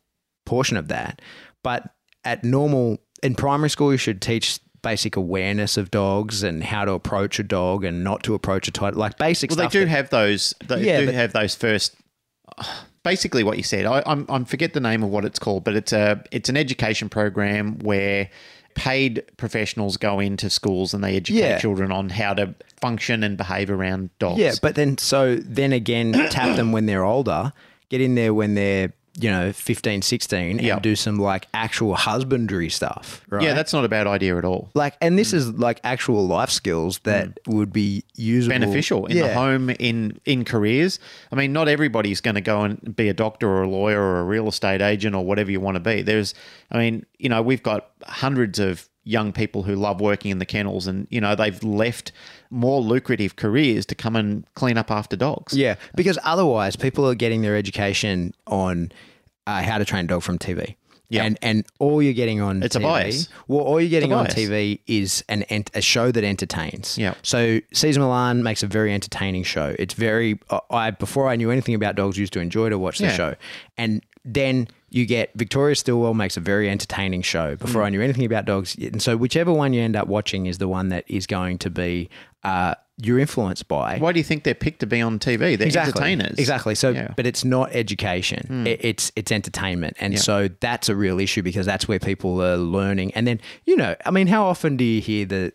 portion 0.45 0.78
of 0.78 0.88
that. 0.89 1.22
But 1.64 1.89
at 2.24 2.43
normal 2.43 2.99
in 3.24 3.34
primary 3.34 3.70
school 3.70 3.91
you 3.91 3.97
should 3.97 4.22
teach 4.22 4.60
basic 4.86 5.15
awareness 5.15 5.77
of 5.77 5.89
dogs 5.91 6.43
and 6.43 6.63
how 6.63 6.86
to 6.86 6.91
approach 6.93 7.39
a 7.39 7.43
dog 7.43 7.83
and 7.83 8.03
not 8.03 8.21
to 8.23 8.33
approach 8.36 8.67
a 8.67 8.71
title 8.71 8.99
like 8.99 9.17
basic 9.17 9.49
Well, 9.49 9.57
they 9.57 9.67
do 9.67 9.79
that- 9.81 9.88
have 9.89 10.09
those. 10.11 10.53
They 10.67 10.86
Yeah, 10.86 10.99
do 11.01 11.05
but- 11.07 11.15
have 11.15 11.33
those 11.33 11.55
first. 11.55 11.95
Basically, 13.03 13.43
what 13.43 13.57
you 13.57 13.63
said, 13.63 13.86
I, 13.86 14.01
I'm 14.05 14.25
I 14.29 14.43
forget 14.45 14.73
the 14.73 14.79
name 14.79 15.03
of 15.03 15.09
what 15.09 15.25
it's 15.25 15.38
called, 15.39 15.63
but 15.63 15.75
it's 15.75 15.93
a 15.93 16.23
it's 16.31 16.49
an 16.49 16.57
education 16.57 17.07
program 17.09 17.77
where 17.79 18.29
paid 18.75 19.23
professionals 19.38 19.95
go 19.97 20.19
into 20.19 20.49
schools 20.49 20.93
and 20.93 21.03
they 21.03 21.15
educate 21.15 21.39
Yeah. 21.39 21.59
children 21.59 21.91
on 21.91 22.09
how 22.09 22.33
to 22.33 22.53
function 22.81 23.23
and 23.23 23.38
behave 23.38 23.69
around 23.69 24.09
dogs. 24.19 24.39
Yeah, 24.39 24.53
but 24.61 24.75
then 24.75 24.97
so 24.97 25.36
then 25.38 25.71
again, 25.71 26.13
tap 26.29 26.55
them 26.55 26.71
when 26.71 26.86
they're 26.88 27.05
older, 27.05 27.53
get 27.89 28.01
in 28.01 28.15
there 28.15 28.33
when 28.33 28.55
they're, 28.55 28.91
you 29.18 29.30
know, 29.30 29.53
15, 29.53 30.01
16 30.01 30.59
Yeah. 30.59 30.74
and 30.74 30.82
do 30.82 30.95
some 30.95 31.18
like 31.18 31.47
actual 31.53 31.95
husbandry 31.95 32.70
stuff, 32.70 33.22
right? 33.30 33.43
yeah, 33.43 33.53
that's 33.53 33.72
not 33.72 33.86
a 33.86 33.89
bad 33.89 34.07
idea 34.07 34.38
at 34.38 34.43
all. 34.45 34.70
like 34.74 34.95
and 35.01 35.18
this 35.18 35.32
mm. 35.32 35.36
is 35.36 35.51
like 35.53 35.80
actual 35.84 36.28
life 36.28 36.49
skills 36.49 36.99
that 36.99 37.43
mm. 37.43 37.53
would 37.53 37.72
be 37.72 38.03
usable 38.16 38.59
beneficial 38.59 39.05
in 39.05 39.18
yeah. 39.18 39.28
the 39.28 39.34
home 39.34 39.70
in 39.70 40.20
in 40.26 40.43
careers. 40.43 40.99
I 41.32 41.36
mean, 41.36 41.53
not 41.53 41.68
everybody's 41.68 42.22
going 42.22 42.36
to 42.36 42.41
go 42.41 42.61
and 42.61 42.95
be 42.95 43.09
a 43.09 43.13
doctor 43.13 43.47
or 43.47 43.63
a 43.63 43.70
lawyer 43.70 44.01
or 44.01 44.20
a 44.20 44.24
real 44.24 44.47
estate 44.47 44.82
agent 44.82 45.16
or 45.16 45.24
whatever 45.24 45.51
you 45.51 45.59
want 45.59 45.76
to 45.76 45.80
be. 45.80 46.01
There's, 46.01 46.34
I 46.72 46.78
mean, 46.78 47.05
you 47.18 47.30
know, 47.30 47.41
we've 47.41 47.63
got 47.63 47.91
hundreds 48.03 48.59
of 48.59 48.89
young 49.06 49.32
people 49.32 49.64
who 49.64 49.76
love 49.76 50.01
working 50.01 50.32
in 50.32 50.39
the 50.39 50.45
kennels, 50.45 50.88
and 50.88 51.08
you 51.10 51.22
know, 51.22 51.36
they've 51.36 51.62
left 51.64 52.12
more 52.49 52.82
lucrative 52.82 53.36
careers 53.38 53.86
to 53.86 53.95
come 53.95 54.16
and 54.16 54.45
clean 54.56 54.78
up 54.78 54.91
after 54.91 55.16
dogs. 55.16 55.56
Yeah, 55.56 55.76
because 55.95 56.20
otherwise 56.24 56.76
people 56.76 57.08
are 57.08 57.16
getting 57.16 57.41
their 57.41 57.56
education 57.56 58.34
on 58.47 58.91
uh, 59.47 59.62
how 59.62 59.78
to 59.78 59.86
train 59.86 60.06
a 60.06 60.08
dog 60.08 60.24
from 60.24 60.38
TV. 60.39 60.76
Yeah. 61.08 61.24
And 61.24 61.38
and 61.43 61.66
all 61.78 62.01
you're 62.01 62.14
getting 62.14 62.41
on 62.41 62.64
It's 62.64 62.76
a 62.76 62.80
TV, 62.80 62.84
bias. 62.84 63.30
Well, 63.47 63.60
all 63.62 63.80
you're 63.80 63.91
getting 63.91 64.12
on. 64.12 64.26
TV 64.26 64.80
is 64.88 65.24
an 65.30 65.43
ent- 65.43 65.70
a 65.76 65.82
show 65.82 66.12
that 66.12 66.24
entertains. 66.24 66.97
Yeah. 66.97 67.14
So 67.22 67.60
Cesar 67.74 67.99
Millan 67.99 68.41
makes 68.41 68.64
a 68.64 68.68
very 68.68 68.91
entertaining 68.91 69.43
show. 69.43 69.76
It's 69.78 69.93
very 69.93 70.39
I- 70.49 70.60
I 70.72 70.91
before 70.91 71.30
I 71.30 71.36
knew 71.36 71.51
anything 71.51 71.76
about 71.76 71.95
dogs 71.95 72.18
used 72.18 72.34
to 72.34 72.39
enjoy 72.39 72.70
to 72.70 72.80
watch 72.80 72.97
the 72.97 73.03
Yeah. 73.06 73.16
show. 73.16 73.36
And 73.78 74.03
then 74.26 74.68
you 74.96 75.06
get 75.06 75.30
Victoria 75.36 75.76
Stilwell 75.76 76.14
makes 76.14 76.38
a 76.38 76.39
very 76.39 76.70
entertaining 76.70 77.22
show. 77.22 77.56
Before 77.58 77.82
Mm. 77.82 77.86
I 77.86 77.89
knew 77.89 78.02
anything 78.02 78.26
about 78.26 78.46
dogs, 78.46 78.76
and 78.80 79.02
so 79.02 79.18
whichever 79.18 79.52
one 79.52 79.74
you 79.74 79.82
end 79.82 79.96
up 79.96 80.08
watching 80.08 80.46
is 80.46 80.58
the 80.58 80.70
one 80.70 80.88
that 80.89 81.04
is 81.08 81.28
going 81.28 81.58
to 81.60 81.70
be 81.70 82.10
uh, 82.43 82.76
you're 82.98 83.20
influenced 83.20 83.68
by 83.68 83.98
Why 83.98 84.14
do 84.14 84.20
you 84.20 84.24
think 84.24 84.43
they're 84.46 84.54
picked 84.56 84.80
to 84.80 84.86
be 84.88 85.02
on 85.02 85.20
TV? 85.20 85.58
They're 85.58 85.68
entertainers. 85.68 86.38
Exactly. 86.39 86.76
So, 86.76 86.91
Yeah. 86.91 87.12
But 87.18 87.28
it's 87.28 87.43
not 87.43 87.72
education. 87.76 88.66
It, 88.68 88.86
it's 88.86 89.12
it's 89.18 89.32
entertainment, 89.34 89.98
and 90.00 90.18
so 90.18 90.48
that's 90.62 90.88
a 90.88 90.96
real 90.96 91.20
issue 91.20 91.41
because 91.43 91.66
that's 91.66 91.88
where 91.89 92.00
people 92.00 92.41
are 92.41 92.56
learning. 92.58 93.14
And 93.16 93.28
then 93.28 93.41
you 93.66 93.76
know, 93.76 93.96
I 94.06 94.12
mean, 94.12 94.28
how 94.28 94.46
often 94.46 94.78
do 94.78 94.86
you 94.86 95.02
hear 95.02 95.26
the 95.26 95.52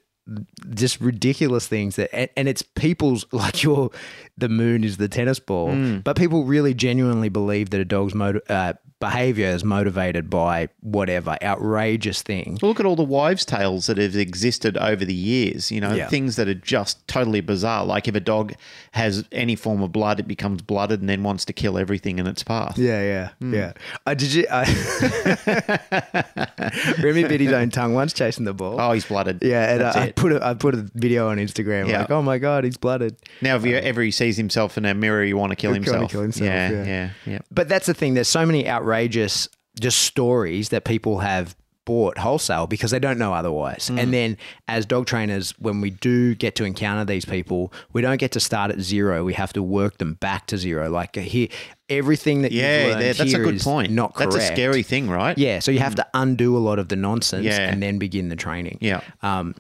just 0.74 1.01
ridiculous 1.01 1.66
things 1.66 1.97
that, 1.97 2.14
and, 2.14 2.28
and 2.36 2.47
it's 2.49 2.62
people's 2.62 3.24
like 3.32 3.62
your 3.62 3.91
the 4.36 4.49
moon 4.51 4.84
is 4.84 4.99
the 4.99 5.09
tennis 5.09 5.41
ball, 5.41 5.72
Hmm. 5.72 5.99
but 6.01 6.16
people 6.16 6.45
really 6.45 6.74
genuinely 6.74 7.30
believe 7.30 7.70
that 7.70 7.80
a 7.80 7.84
dog's 7.86 8.14
motiv- 8.14 8.43
uh, 8.51 8.74
behavior 9.01 9.46
is 9.48 9.64
motivated 9.64 10.28
by 10.30 10.68
whatever 10.80 11.36
outrageous 11.42 12.20
thing. 12.22 12.59
Well, 12.61 12.70
Look 12.70 12.80
at 12.80 12.86
all 12.86 12.96
the 12.96 13.03
wives' 13.03 13.44
tales 13.44 13.86
that 13.86 13.96
have 13.98 14.14
existed 14.14 14.76
over 14.76 15.05
the 15.05 15.14
years. 15.14 15.72
You 15.72 15.80
know, 15.80 15.94
Yeah. 15.94 16.09
things 16.09 16.36
that 16.36 16.46
are 16.48 16.55
just 16.55 17.07
totally 17.09 17.40
bizarre. 17.40 17.84
Like 17.84 18.07
if 18.07 18.14
a 18.14 18.20
dog 18.20 18.53
has 18.92 19.24
any 19.32 19.57
form 19.57 19.82
of 19.82 19.90
blood, 19.90 20.20
it 20.20 20.28
becomes 20.28 20.61
blooded 20.62 21.01
and 21.01 21.09
then 21.09 21.22
wants 21.22 21.44
to 21.46 21.53
kill 21.55 21.78
everything 21.78 22.18
in 22.18 22.26
its 22.26 22.42
path. 22.44 22.76
Yeah, 22.78 23.03
yeah, 23.03 23.28
Hmm. 23.40 23.55
yeah. 23.55 23.72
Uh, 24.07 24.14
did 24.14 24.32
you? 24.34 24.46
Uh, 24.51 24.64
Remy 27.03 27.24
bit 27.24 27.40
his 27.40 27.53
own 27.53 27.70
tongue 27.70 27.94
once 27.94 28.12
chasing 28.12 28.44
the 28.44 28.53
ball. 28.53 28.80
Oh, 28.80 28.92
he's 28.92 29.07
blooded. 29.07 29.38
Yeah, 29.42 29.72
and 29.72 29.80
That's 29.80 29.96
I, 29.96 30.12
put 30.12 30.32
a 30.32 30.44
I 30.46 30.55
put 30.55 30.74
a 30.74 30.86
video 30.94 31.28
on 31.28 31.38
Instagram 31.38 31.88
Yeah. 31.88 32.01
like, 32.01 32.11
oh 32.11 32.22
my 32.22 32.38
god, 32.38 32.64
he's 32.64 32.76
blooded. 32.76 33.16
Now, 33.40 33.57
if 33.57 33.64
you 33.64 33.76
ever 33.76 34.03
he 34.03 34.11
sees 34.11 34.36
himself 34.36 34.76
in 34.76 34.84
a 34.84 34.94
mirror, 34.94 35.24
you 35.24 35.36
want 35.36 35.51
to 35.51 35.57
kill 35.57 35.72
himself. 35.72 36.11
kill 36.11 36.22
himself, 36.22 36.46
Yeah, 36.46 36.70
yeah. 36.70 36.84
yeah, 36.84 37.11
yeah. 37.26 37.38
But 37.51 37.68
that's 37.68 37.86
the 37.86 37.94
thing. 37.94 38.14
There's 38.14 38.28
so 38.28 38.44
many 38.44 38.68
outrageous 38.68 38.89
just 39.80 40.01
stories 40.01 40.68
that 40.70 40.84
people 40.84 41.18
have 41.20 41.57
bought 41.86 42.18
wholesale 42.18 42.66
because 42.66 42.91
they 42.91 42.99
don't 42.99 43.18
know 43.18 43.32
otherwise. 43.32 43.88
Mm. 43.91 43.99
And 43.99 44.14
then 44.14 44.36
as 44.68 44.84
dog 44.86 45.07
trainers, 45.07 45.53
when 45.59 45.80
we 45.80 45.91
do 45.91 46.34
get 46.34 46.55
to 46.57 46.64
encounter 46.64 47.05
these 47.05 47.24
people, 47.24 47.72
we 47.93 48.03
don't 48.03 48.18
get 48.18 48.32
to 48.32 48.41
start 48.41 48.70
at 48.70 48.80
zero. 48.80 49.24
We 49.24 49.32
have 49.34 49.53
to 49.55 49.62
work 49.62 49.99
them 49.99 50.14
back 50.14 50.47
to 50.49 50.59
zero. 50.59 50.91
Like 50.91 51.16
uh, 51.16 51.22
here, 51.22 51.49
everything 51.88 52.43
that 52.43 52.53
Yeah, 52.53 52.62
you've 52.82 52.88
learned 52.91 53.03
there- 53.03 53.14
that's 53.14 53.32
a 53.32 53.38
good 53.38 53.55
is 53.57 53.64
point. 53.64 53.91
Not 53.93 54.14
correct. 54.14 54.32
That's 54.32 54.45
a 54.51 54.53
scary 54.53 54.82
thing, 54.82 55.09
right? 55.09 55.36
Yeah, 55.38 55.59
so 55.61 55.70
you 55.70 55.78
have 55.80 55.95
to 55.97 56.07
undo 56.14 56.57
a 56.57 56.61
lot 56.61 56.78
of 56.78 56.88
the 56.88 56.97
nonsense 56.97 57.45
Yeah. 57.47 57.59
and 57.70 57.82
then 57.82 57.99
begin 57.99 58.28
the 58.28 58.36
training. 58.36 58.78
Yeah. 58.80 59.01
Um, 59.22 59.55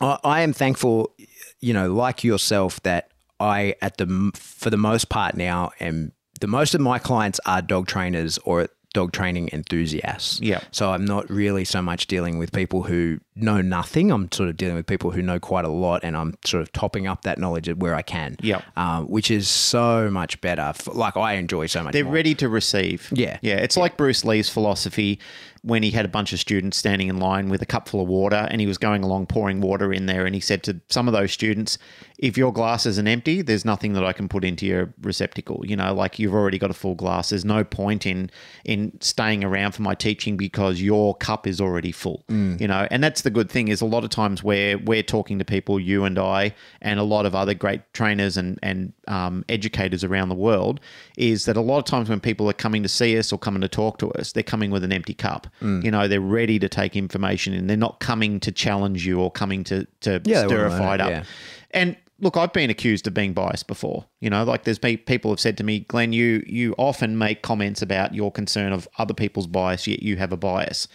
I, 0.00 0.18
I 0.24 0.40
am 0.42 0.52
thankful, 0.52 1.14
you 1.60 1.72
know, 1.72 1.94
like 1.94 2.24
yourself, 2.24 2.82
that 2.82 3.10
I, 3.38 3.76
at 3.80 3.96
the 3.98 4.32
for 4.34 4.70
the 4.70 4.76
most 4.76 5.08
part 5.08 5.36
now, 5.36 5.70
am 5.80 6.12
the 6.40 6.46
most 6.46 6.74
of 6.74 6.80
my 6.80 6.98
clients 6.98 7.40
are 7.46 7.62
dog 7.62 7.86
trainers 7.86 8.38
or 8.38 8.68
dog 8.92 9.12
training 9.12 9.50
enthusiasts. 9.52 10.40
Yeah. 10.40 10.60
So 10.70 10.90
I'm 10.90 11.04
not 11.04 11.28
really 11.28 11.64
so 11.64 11.82
much 11.82 12.06
dealing 12.06 12.38
with 12.38 12.52
people 12.52 12.84
who 12.84 13.20
know 13.36 13.60
nothing. 13.60 14.10
I'm 14.10 14.30
sort 14.30 14.48
of 14.48 14.56
dealing 14.56 14.76
with 14.76 14.86
people 14.86 15.10
who 15.10 15.22
know 15.22 15.38
quite 15.38 15.64
a 15.64 15.68
lot, 15.68 16.04
and 16.04 16.16
I'm 16.16 16.36
sort 16.44 16.62
of 16.62 16.72
topping 16.72 17.06
up 17.06 17.22
that 17.22 17.38
knowledge 17.38 17.68
where 17.68 17.94
I 17.94 18.02
can. 18.02 18.36
Yeah. 18.40 18.62
Um, 18.76 19.06
which 19.06 19.30
is 19.30 19.48
so 19.48 20.10
much 20.10 20.40
better. 20.40 20.72
Like 20.92 21.16
I 21.16 21.34
enjoy 21.34 21.66
so 21.66 21.82
much. 21.82 21.92
They're 21.92 22.04
more. 22.04 22.14
ready 22.14 22.34
to 22.36 22.48
receive. 22.48 23.08
Yeah. 23.12 23.38
Yeah. 23.42 23.56
It's 23.56 23.76
like 23.76 23.96
Bruce 23.96 24.24
Lee's 24.24 24.48
philosophy 24.48 25.18
when 25.64 25.82
he 25.82 25.90
had 25.90 26.04
a 26.04 26.08
bunch 26.08 26.34
of 26.34 26.38
students 26.38 26.76
standing 26.76 27.08
in 27.08 27.18
line 27.18 27.48
with 27.48 27.62
a 27.62 27.66
cup 27.66 27.88
full 27.88 28.02
of 28.02 28.06
water 28.06 28.46
and 28.50 28.60
he 28.60 28.66
was 28.66 28.76
going 28.76 29.02
along 29.02 29.24
pouring 29.24 29.62
water 29.62 29.94
in 29.94 30.04
there. 30.04 30.26
And 30.26 30.34
he 30.34 30.40
said 30.40 30.62
to 30.64 30.78
some 30.90 31.08
of 31.08 31.14
those 31.14 31.32
students, 31.32 31.78
if 32.18 32.36
your 32.36 32.52
glass 32.52 32.84
isn't 32.84 33.08
empty, 33.08 33.40
there's 33.40 33.64
nothing 33.64 33.94
that 33.94 34.04
I 34.04 34.12
can 34.12 34.28
put 34.28 34.44
into 34.44 34.66
your 34.66 34.92
receptacle. 35.00 35.64
You 35.64 35.74
know, 35.74 35.94
like 35.94 36.18
you've 36.18 36.34
already 36.34 36.58
got 36.58 36.70
a 36.70 36.74
full 36.74 36.94
glass. 36.94 37.30
There's 37.30 37.46
no 37.46 37.64
point 37.64 38.04
in 38.04 38.30
in 38.66 38.98
staying 39.00 39.42
around 39.42 39.72
for 39.72 39.80
my 39.80 39.94
teaching 39.94 40.36
because 40.36 40.82
your 40.82 41.14
cup 41.16 41.46
is 41.46 41.62
already 41.62 41.92
full. 41.92 42.24
You 42.28 42.68
know, 42.68 42.86
and 42.90 43.02
that's 43.02 43.22
the 43.24 43.30
good 43.30 43.50
thing 43.50 43.68
is 43.68 43.80
a 43.80 43.84
lot 43.84 44.04
of 44.04 44.10
times 44.10 44.42
where 44.44 44.78
we're 44.78 45.02
talking 45.02 45.38
to 45.40 45.44
people, 45.44 45.80
you 45.80 46.04
and 46.04 46.18
I, 46.18 46.54
and 46.80 47.00
a 47.00 47.02
lot 47.02 47.26
of 47.26 47.34
other 47.34 47.52
great 47.54 47.80
trainers 47.92 48.36
and 48.36 48.58
and 48.62 48.92
um, 49.08 49.44
educators 49.48 50.04
around 50.04 50.28
the 50.28 50.34
world, 50.36 50.78
is 51.18 51.44
that 51.46 51.56
a 51.56 51.60
lot 51.60 51.78
of 51.78 51.84
times 51.84 52.08
when 52.08 52.20
people 52.20 52.48
are 52.48 52.52
coming 52.54 52.82
to 52.84 52.88
see 52.88 53.18
us 53.18 53.32
or 53.32 53.38
coming 53.38 53.60
to 53.62 53.68
talk 53.68 53.98
to 53.98 54.10
us, 54.12 54.32
they're 54.32 54.42
coming 54.42 54.70
with 54.70 54.84
an 54.84 54.92
empty 54.92 55.14
cup. 55.14 55.48
You 55.60 55.90
know, 55.90 56.06
they're 56.08 56.20
ready 56.20 56.58
to 56.60 56.68
take 56.68 56.94
information 56.94 57.52
and 57.52 57.68
they're 57.68 57.76
not 57.76 57.98
coming 58.00 58.38
to 58.40 58.52
challenge 58.52 59.04
you 59.04 59.18
or 59.20 59.30
coming 59.30 59.64
to 59.64 59.86
to 60.02 60.22
Yeah, 60.24 60.46
stir 60.46 60.66
a 60.66 60.70
fight 60.70 61.00
it, 61.00 61.00
up. 61.00 61.10
yeah. 61.10 61.24
And 61.72 61.96
look, 62.20 62.36
I've 62.36 62.52
been 62.52 62.70
accused 62.70 63.06
of 63.08 63.14
being 63.14 63.32
biased 63.32 63.66
before. 63.66 64.06
You 64.20 64.30
know, 64.30 64.44
like 64.44 64.62
there's 64.64 64.78
be, 64.78 64.96
people 64.96 65.32
have 65.32 65.40
said 65.40 65.58
to 65.58 65.64
me, 65.64 65.80
Glenn, 65.80 66.12
you 66.12 66.44
you 66.46 66.74
often 66.78 67.18
make 67.18 67.42
comments 67.42 67.82
about 67.82 68.14
your 68.14 68.30
concern 68.30 68.72
of 68.72 68.86
other 68.98 69.14
people's 69.14 69.46
bias, 69.48 69.86
yet 69.86 70.02
you 70.02 70.16
have 70.16 70.32
a 70.32 70.36
bias. 70.36 70.86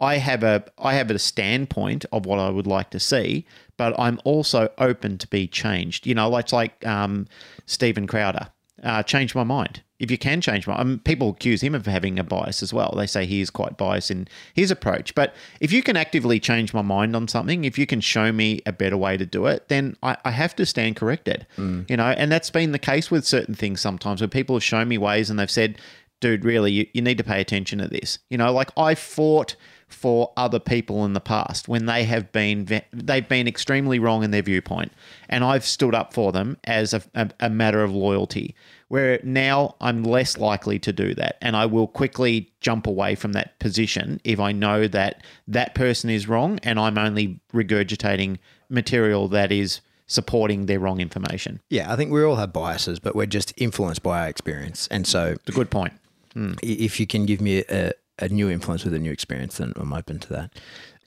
I 0.00 0.16
have 0.16 0.42
a 0.42 0.64
I 0.78 0.94
have 0.94 1.10
a 1.10 1.18
standpoint 1.18 2.04
of 2.12 2.26
what 2.26 2.38
I 2.38 2.50
would 2.50 2.66
like 2.66 2.90
to 2.90 3.00
see, 3.00 3.46
but 3.76 3.98
I'm 3.98 4.20
also 4.24 4.68
open 4.78 5.18
to 5.18 5.26
be 5.28 5.46
changed. 5.46 6.06
You 6.06 6.14
know, 6.14 6.28
like 6.28 6.52
like 6.52 6.84
um, 6.86 7.26
Steven 7.66 8.06
Crowder 8.06 8.48
uh, 8.82 9.02
changed 9.02 9.34
my 9.34 9.44
mind. 9.44 9.82
If 10.00 10.10
you 10.10 10.18
can 10.18 10.40
change 10.40 10.66
my, 10.66 10.74
I 10.74 10.82
mean, 10.82 10.98
people 10.98 11.30
accuse 11.30 11.62
him 11.62 11.74
of 11.74 11.86
having 11.86 12.18
a 12.18 12.24
bias 12.24 12.62
as 12.62 12.74
well. 12.74 12.92
They 12.96 13.06
say 13.06 13.24
he 13.24 13.40
is 13.40 13.48
quite 13.48 13.78
biased 13.78 14.10
in 14.10 14.26
his 14.52 14.70
approach. 14.72 15.14
But 15.14 15.34
if 15.60 15.72
you 15.72 15.82
can 15.82 15.96
actively 15.96 16.40
change 16.40 16.74
my 16.74 16.82
mind 16.82 17.14
on 17.14 17.28
something, 17.28 17.64
if 17.64 17.78
you 17.78 17.86
can 17.86 18.00
show 18.00 18.32
me 18.32 18.60
a 18.66 18.72
better 18.72 18.96
way 18.96 19.16
to 19.16 19.24
do 19.24 19.46
it, 19.46 19.68
then 19.68 19.96
I, 20.02 20.16
I 20.24 20.32
have 20.32 20.56
to 20.56 20.66
stand 20.66 20.96
corrected. 20.96 21.46
You 21.88 21.96
know, 21.96 22.08
and 22.08 22.30
that's 22.30 22.50
been 22.50 22.72
the 22.72 22.78
case 22.78 23.10
with 23.10 23.24
certain 23.24 23.54
things 23.54 23.80
sometimes 23.80 24.20
where 24.20 24.28
people 24.28 24.56
have 24.56 24.64
shown 24.64 24.88
me 24.88 24.98
ways 24.98 25.30
and 25.30 25.38
they've 25.38 25.50
said, 25.50 25.78
dude, 26.20 26.44
really, 26.44 26.72
you, 26.72 26.86
you 26.92 27.00
need 27.00 27.18
to 27.18 27.24
pay 27.24 27.40
attention 27.40 27.78
to 27.78 27.88
this. 27.88 28.18
You 28.30 28.36
know, 28.36 28.52
like 28.52 28.70
I 28.76 28.96
fought 28.96 29.54
for 29.94 30.32
other 30.36 30.58
people 30.58 31.04
in 31.04 31.12
the 31.14 31.20
past 31.20 31.68
when 31.68 31.86
they 31.86 32.04
have 32.04 32.30
been 32.32 32.66
they've 32.92 33.28
been 33.28 33.46
extremely 33.48 33.98
wrong 33.98 34.22
in 34.24 34.30
their 34.30 34.42
viewpoint, 34.42 34.92
and 35.28 35.44
I've 35.44 35.64
stood 35.64 35.94
up 35.94 36.12
for 36.12 36.32
them 36.32 36.56
as 36.64 36.92
a, 36.92 37.02
a, 37.14 37.30
a 37.40 37.50
matter 37.50 37.82
of 37.82 37.92
loyalty. 37.92 38.54
Where 38.88 39.18
now 39.24 39.74
I'm 39.80 40.04
less 40.04 40.36
likely 40.36 40.78
to 40.80 40.92
do 40.92 41.14
that, 41.14 41.36
and 41.40 41.56
I 41.56 41.66
will 41.66 41.86
quickly 41.88 42.52
jump 42.60 42.86
away 42.86 43.14
from 43.14 43.32
that 43.32 43.58
position 43.58 44.20
if 44.24 44.38
I 44.38 44.52
know 44.52 44.86
that 44.88 45.22
that 45.48 45.74
person 45.74 46.10
is 46.10 46.28
wrong, 46.28 46.60
and 46.62 46.78
I'm 46.78 46.98
only 46.98 47.40
regurgitating 47.52 48.38
material 48.68 49.28
that 49.28 49.50
is 49.52 49.80
supporting 50.06 50.66
their 50.66 50.78
wrong 50.78 51.00
information. 51.00 51.60
Yeah, 51.70 51.90
I 51.92 51.96
think 51.96 52.12
we 52.12 52.22
all 52.22 52.36
have 52.36 52.52
biases, 52.52 53.00
but 53.00 53.16
we're 53.16 53.26
just 53.26 53.52
influenced 53.56 54.02
by 54.02 54.20
our 54.20 54.28
experience. 54.28 54.86
And 54.90 55.06
so, 55.06 55.32
It's 55.32 55.48
a 55.48 55.52
good 55.52 55.70
point. 55.70 55.94
Hmm. 56.34 56.52
i- 56.62 56.66
if 56.66 57.00
you 57.00 57.06
can 57.06 57.26
give 57.26 57.40
me 57.40 57.64
a, 57.70 57.92
a 58.18 58.28
new 58.28 58.50
influence 58.50 58.84
with 58.84 58.94
a 58.94 58.98
new 58.98 59.12
experience, 59.12 59.58
then 59.58 59.72
I'm 59.76 59.92
open 59.92 60.18
to 60.20 60.28
that. 60.30 60.52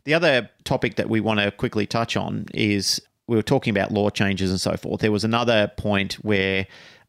The 0.05 0.13
other 0.13 0.49
topic 0.63 0.95
that 0.95 1.09
we 1.09 1.19
want 1.19 1.39
to 1.39 1.51
quickly 1.51 1.85
touch 1.85 2.15
on 2.15 2.45
is 2.53 3.01
we 3.27 3.35
were 3.35 3.43
talking 3.43 3.71
about 3.71 3.91
law 3.91 4.09
changes 4.09 4.49
and 4.49 4.59
so 4.59 4.77
forth. 4.77 5.01
There 5.01 5.11
was 5.11 5.23
another 5.23 5.71
point 5.77 6.13
where 6.15 6.65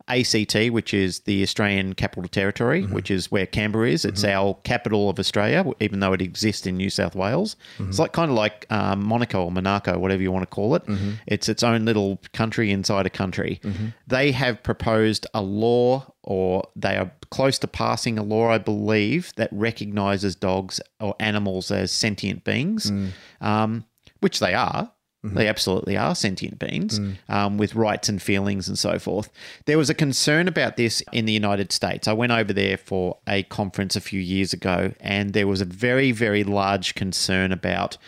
ACT, 0.09 0.71
which 0.71 0.93
is 0.95 1.21
the 1.21 1.43
Australian 1.43 1.95
Capital 1.95 2.29
Territory, 2.29 2.83
mm-hmm. 2.83 2.95
which 2.95 3.11
is 3.11 3.31
where 3.31 3.47
Canberra 3.47 3.91
is, 3.91 4.05
it's 4.05 4.23
mm-hmm. 4.23 4.39
our 4.39 4.55
capital 4.65 5.11
of 5.11 5.19
Australia, 5.19 5.65
even 5.81 6.01
though 6.01 6.13
it 6.13 6.23
exists 6.23 6.67
in 6.67 6.77
New 6.77 6.91
South 6.91 7.15
Wales. 7.15 7.57
Mm-hmm. 7.75 7.91
It's 7.91 7.99
like 7.99 8.13
kind 8.13 8.31
of 8.31 8.37
like 8.37 8.67
um, 8.71 9.05
Monaco 9.05 9.45
or 9.45 9.53
Monaco, 9.53 9.99
whatever 9.99 10.23
you 10.23 10.33
want 10.33 10.43
to 10.43 10.55
call 10.55 10.75
it. 10.75 10.83
It's 11.27 11.49
its 11.49 11.63
own 11.63 11.85
little 11.85 12.21
country 12.33 12.71
inside 12.71 13.07
a 13.07 13.11
country. 13.11 13.61
They 14.07 14.33
have 14.33 14.63
proposed 14.63 15.27
a 15.35 15.43
law, 15.43 16.13
or 16.23 16.69
they 16.75 16.97
are 16.97 17.11
close 17.31 17.59
to 17.61 17.67
passing 17.67 18.19
a 18.19 18.23
law, 18.23 18.51
I 18.51 18.59
believe, 18.59 19.33
that 19.37 19.51
recognizes 19.53 20.35
dogs 20.35 20.81
or 21.01 21.15
animals 21.21 21.71
as 21.71 21.93
sentient 21.93 22.45
beings, 22.45 22.91
mm. 22.91 23.11
um, 23.41 23.85
which 24.21 24.41
they 24.41 24.55
are. 24.55 24.93
They 25.25 25.49
absolutely 25.49 25.97
are 25.97 26.15
sentient 26.15 26.59
beings 26.61 26.99
um, 27.29 27.59
with 27.59 27.75
rights 27.75 28.09
and 28.09 28.23
feelings 28.23 28.69
and 28.69 28.79
so 28.79 28.99
forth. 28.99 29.31
There 29.67 29.77
was 29.77 29.91
a 29.91 29.95
concern 29.95 30.47
about 30.47 30.77
this 30.77 31.03
in 31.13 31.27
the 31.27 31.33
United 31.33 31.73
States. 31.73 32.07
I 32.07 32.13
went 32.13 32.33
over 32.33 32.53
there 32.53 32.77
for 32.77 33.19
a 33.27 33.43
conference 33.45 33.97
a 33.97 34.01
few 34.01 34.21
years 34.21 34.53
ago, 34.53 34.93
and 35.01 35.33
there 35.33 35.49
was 35.49 35.61
a 35.61 35.65
very, 35.65 36.13
very 36.13 36.45
large 36.45 36.95
concern 36.95 37.51
about 37.51 37.99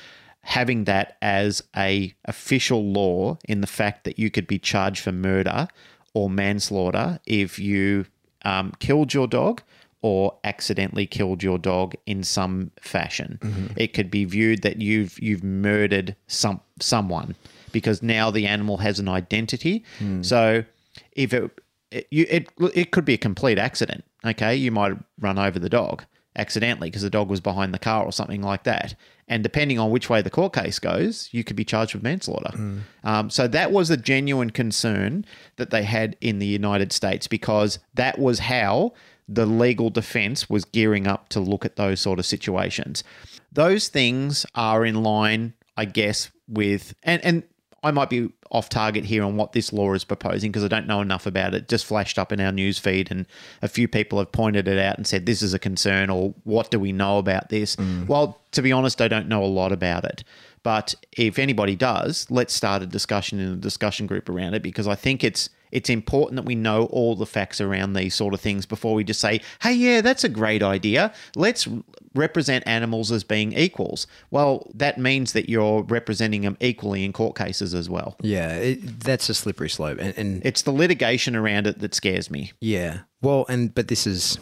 having 0.43 0.85
that 0.85 1.17
as 1.21 1.63
a 1.77 2.15
official 2.25 2.93
law 2.93 3.39
in 3.49 3.61
the 3.61 3.67
fact 3.67 4.05
that 4.05 4.19
you 4.19 4.31
could 4.31 4.47
be 4.47 4.59
charged 4.59 5.03
for 5.03 5.13
murder 5.13 5.69
or 6.15 6.31
manslaughter 6.31 7.19
if 7.27 7.59
you 7.59 8.07
um, 8.45 8.73
killed 8.79 9.13
your 9.13 9.27
dog 9.27 9.63
or 10.03 10.39
accidentally 10.45 11.07
killed 11.07 11.43
your 11.43 11.59
dog 11.59 11.95
in 12.07 12.23
some 12.23 12.71
fashion. 12.81 13.39
Mm-hmm. 13.43 13.67
It 13.77 13.93
could 13.93 14.11
be 14.11 14.25
viewed 14.25 14.63
that 14.63 14.81
you've 14.81 15.19
you've 15.19 15.45
murdered 15.45 16.17
some 16.27 16.61
someone 16.81 17.35
because 17.73 18.03
now 18.03 18.31
the 18.31 18.47
animal 18.47 18.79
has 18.79 18.99
an 18.99 19.09
identity. 19.09 19.85
Hmm. 19.99 20.23
So 20.23 20.65
if 21.13 21.33
it 21.33 21.51
it, 21.91 22.07
you, 22.11 22.27
it 22.29 22.49
it 22.75 22.91
could 22.93 23.05
be 23.05 23.15
a 23.15 23.19
complete 23.19 23.59
accident. 23.59 24.05
Okay, 24.25 24.55
you 24.55 24.71
might 24.71 24.95
run 25.19 25.39
over 25.39 25.59
the 25.59 25.71
dog 25.71 26.05
accidentally 26.37 26.89
because 26.89 27.03
the 27.03 27.11
dog 27.11 27.29
was 27.29 27.41
behind 27.41 27.75
the 27.75 27.79
car 27.79 28.05
or 28.05 28.13
something 28.13 28.43
like 28.43 28.63
that. 28.63 28.95
And 29.27 29.43
depending 29.43 29.79
on 29.79 29.91
which 29.91 30.09
way 30.09 30.23
the 30.23 30.31
court 30.31 30.53
case 30.53 30.79
goes, 30.79 31.29
you 31.33 31.45
could 31.45 31.57
be 31.57 31.65
charged 31.65 31.95
with 31.95 32.03
manslaughter. 32.03 32.57
Hmm. 32.57 32.79
Um, 33.05 33.31
so 33.31 33.47
that 33.49 33.73
was 33.73 33.91
a 33.91 33.97
genuine 33.97 34.51
concern 34.51 35.25
that 35.57 35.71
they 35.71 35.83
had 35.83 36.17
in 36.21 36.39
the 36.39 36.47
United 36.47 36.93
States 36.93 37.27
because 37.27 37.79
that 37.95 38.19
was 38.19 38.41
how 38.41 38.93
the 39.33 39.47
legal 39.47 39.91
defense 39.91 40.51
was 40.51 40.64
gearing 40.64 41.07
up 41.07 41.28
to 41.31 41.41
look 41.41 41.64
at 41.64 41.76
those 41.76 42.01
sort 42.01 42.18
of 42.18 42.26
situations. 42.26 43.05
Those 43.53 43.89
things 43.89 44.45
are 44.55 44.85
in 44.85 45.03
line, 45.03 45.55
I 45.76 45.85
guess, 45.85 46.31
with 46.49 46.95
and 47.05 47.24
and 47.24 47.45
I 47.83 47.93
might 47.93 48.11
be 48.11 48.31
off 48.51 48.68
target 48.68 49.05
here 49.05 49.22
on 49.22 49.37
what 49.37 49.53
this 49.53 49.72
law 49.72 49.95
is 49.95 50.05
proposing 50.05 50.51
because 50.51 50.64
I 50.64 50.68
don't 50.68 50.89
know 50.89 51.01
enough 51.01 51.24
about 51.24 51.55
it. 51.55 51.68
Just 51.68 51.87
flashed 51.87 52.18
up 52.18 52.33
in 52.33 52.41
our 52.41 52.53
news 52.53 52.78
feed, 52.78 53.11
and 53.11 53.26
a 53.62 53.68
few 53.68 53.89
people 53.89 54.18
have 54.18 54.33
pointed 54.33 54.68
it 54.68 54.78
out 54.78 54.97
and 54.97 55.07
said 55.07 55.24
this 55.24 55.41
is 55.41 55.55
a 55.55 55.59
concern, 55.59 56.11
or 56.11 56.35
what 56.45 56.70
do 56.70 56.78
we 56.78 56.93
know 56.93 57.18
about 57.18 57.49
this? 57.49 57.76
Mm. 57.76 58.09
Well, 58.09 58.41
to 58.53 58.62
be 58.62 58.72
honest, 58.72 59.01
I 59.01 59.09
don't 59.09 59.28
know 59.28 59.43
a 59.43 59.47
lot 59.47 59.72
about 59.72 60.05
it. 60.05 60.24
But 60.62 60.95
if 61.12 61.39
anybody 61.39 61.74
does, 61.76 62.26
let's 62.31 62.53
start 62.53 62.83
a 62.83 62.87
discussion 62.87 63.41
in 63.41 63.53
a 63.53 63.57
discussion 63.57 64.07
group 64.07 64.28
around 64.28 64.55
it 64.55 64.62
because 64.62 64.87
I 64.87 64.95
think 64.95 65.24
it's 65.24 65.49
it's 65.73 65.91
important 65.91 66.37
that 66.37 66.45
we 66.45 66.55
know 66.55 66.87
all 66.87 67.16
the 67.16 67.27
facts 67.27 67.61
around 67.61 67.95
these 67.95 68.14
sort 68.14 68.35
of 68.35 68.41
things 68.41 68.66
before 68.66 68.95
we 68.95 69.05
just 69.05 69.21
say, 69.21 69.41
hey, 69.62 69.73
yeah, 69.73 70.01
that's 70.01 70.25
a 70.25 70.29
great 70.29 70.62
idea. 70.62 71.12
Let's 71.37 71.68
represent 72.14 72.66
animals 72.66 73.12
as 73.12 73.25
being 73.25 73.53
equals. 73.53 74.07
Well, 74.31 74.71
that 74.75 74.99
means 74.99 75.33
that 75.33 75.49
you're 75.49 75.83
representing 75.83 76.43
them 76.43 76.57
equally 76.61 77.05
in 77.05 77.12
court 77.12 77.37
cases 77.37 77.75
as 77.75 77.89
well. 77.89 78.16
Yeah, 78.21 78.55
it, 78.55 79.01
that's 79.01 79.29
a 79.29 79.35
slippery 79.35 79.71
slope. 79.71 79.99
And, 80.01 80.16
and 80.16 80.43
It's 80.45 80.62
the 80.62 80.73
litigation 80.73 81.37
around 81.37 81.66
it 81.66 81.79
that 81.81 81.95
scares 81.95 82.31
me. 82.31 82.53
Yeah. 82.61 83.01
Well, 83.23 83.47
and 83.49 83.75
but 83.75 83.89
this 83.89 84.07
is 84.07 84.39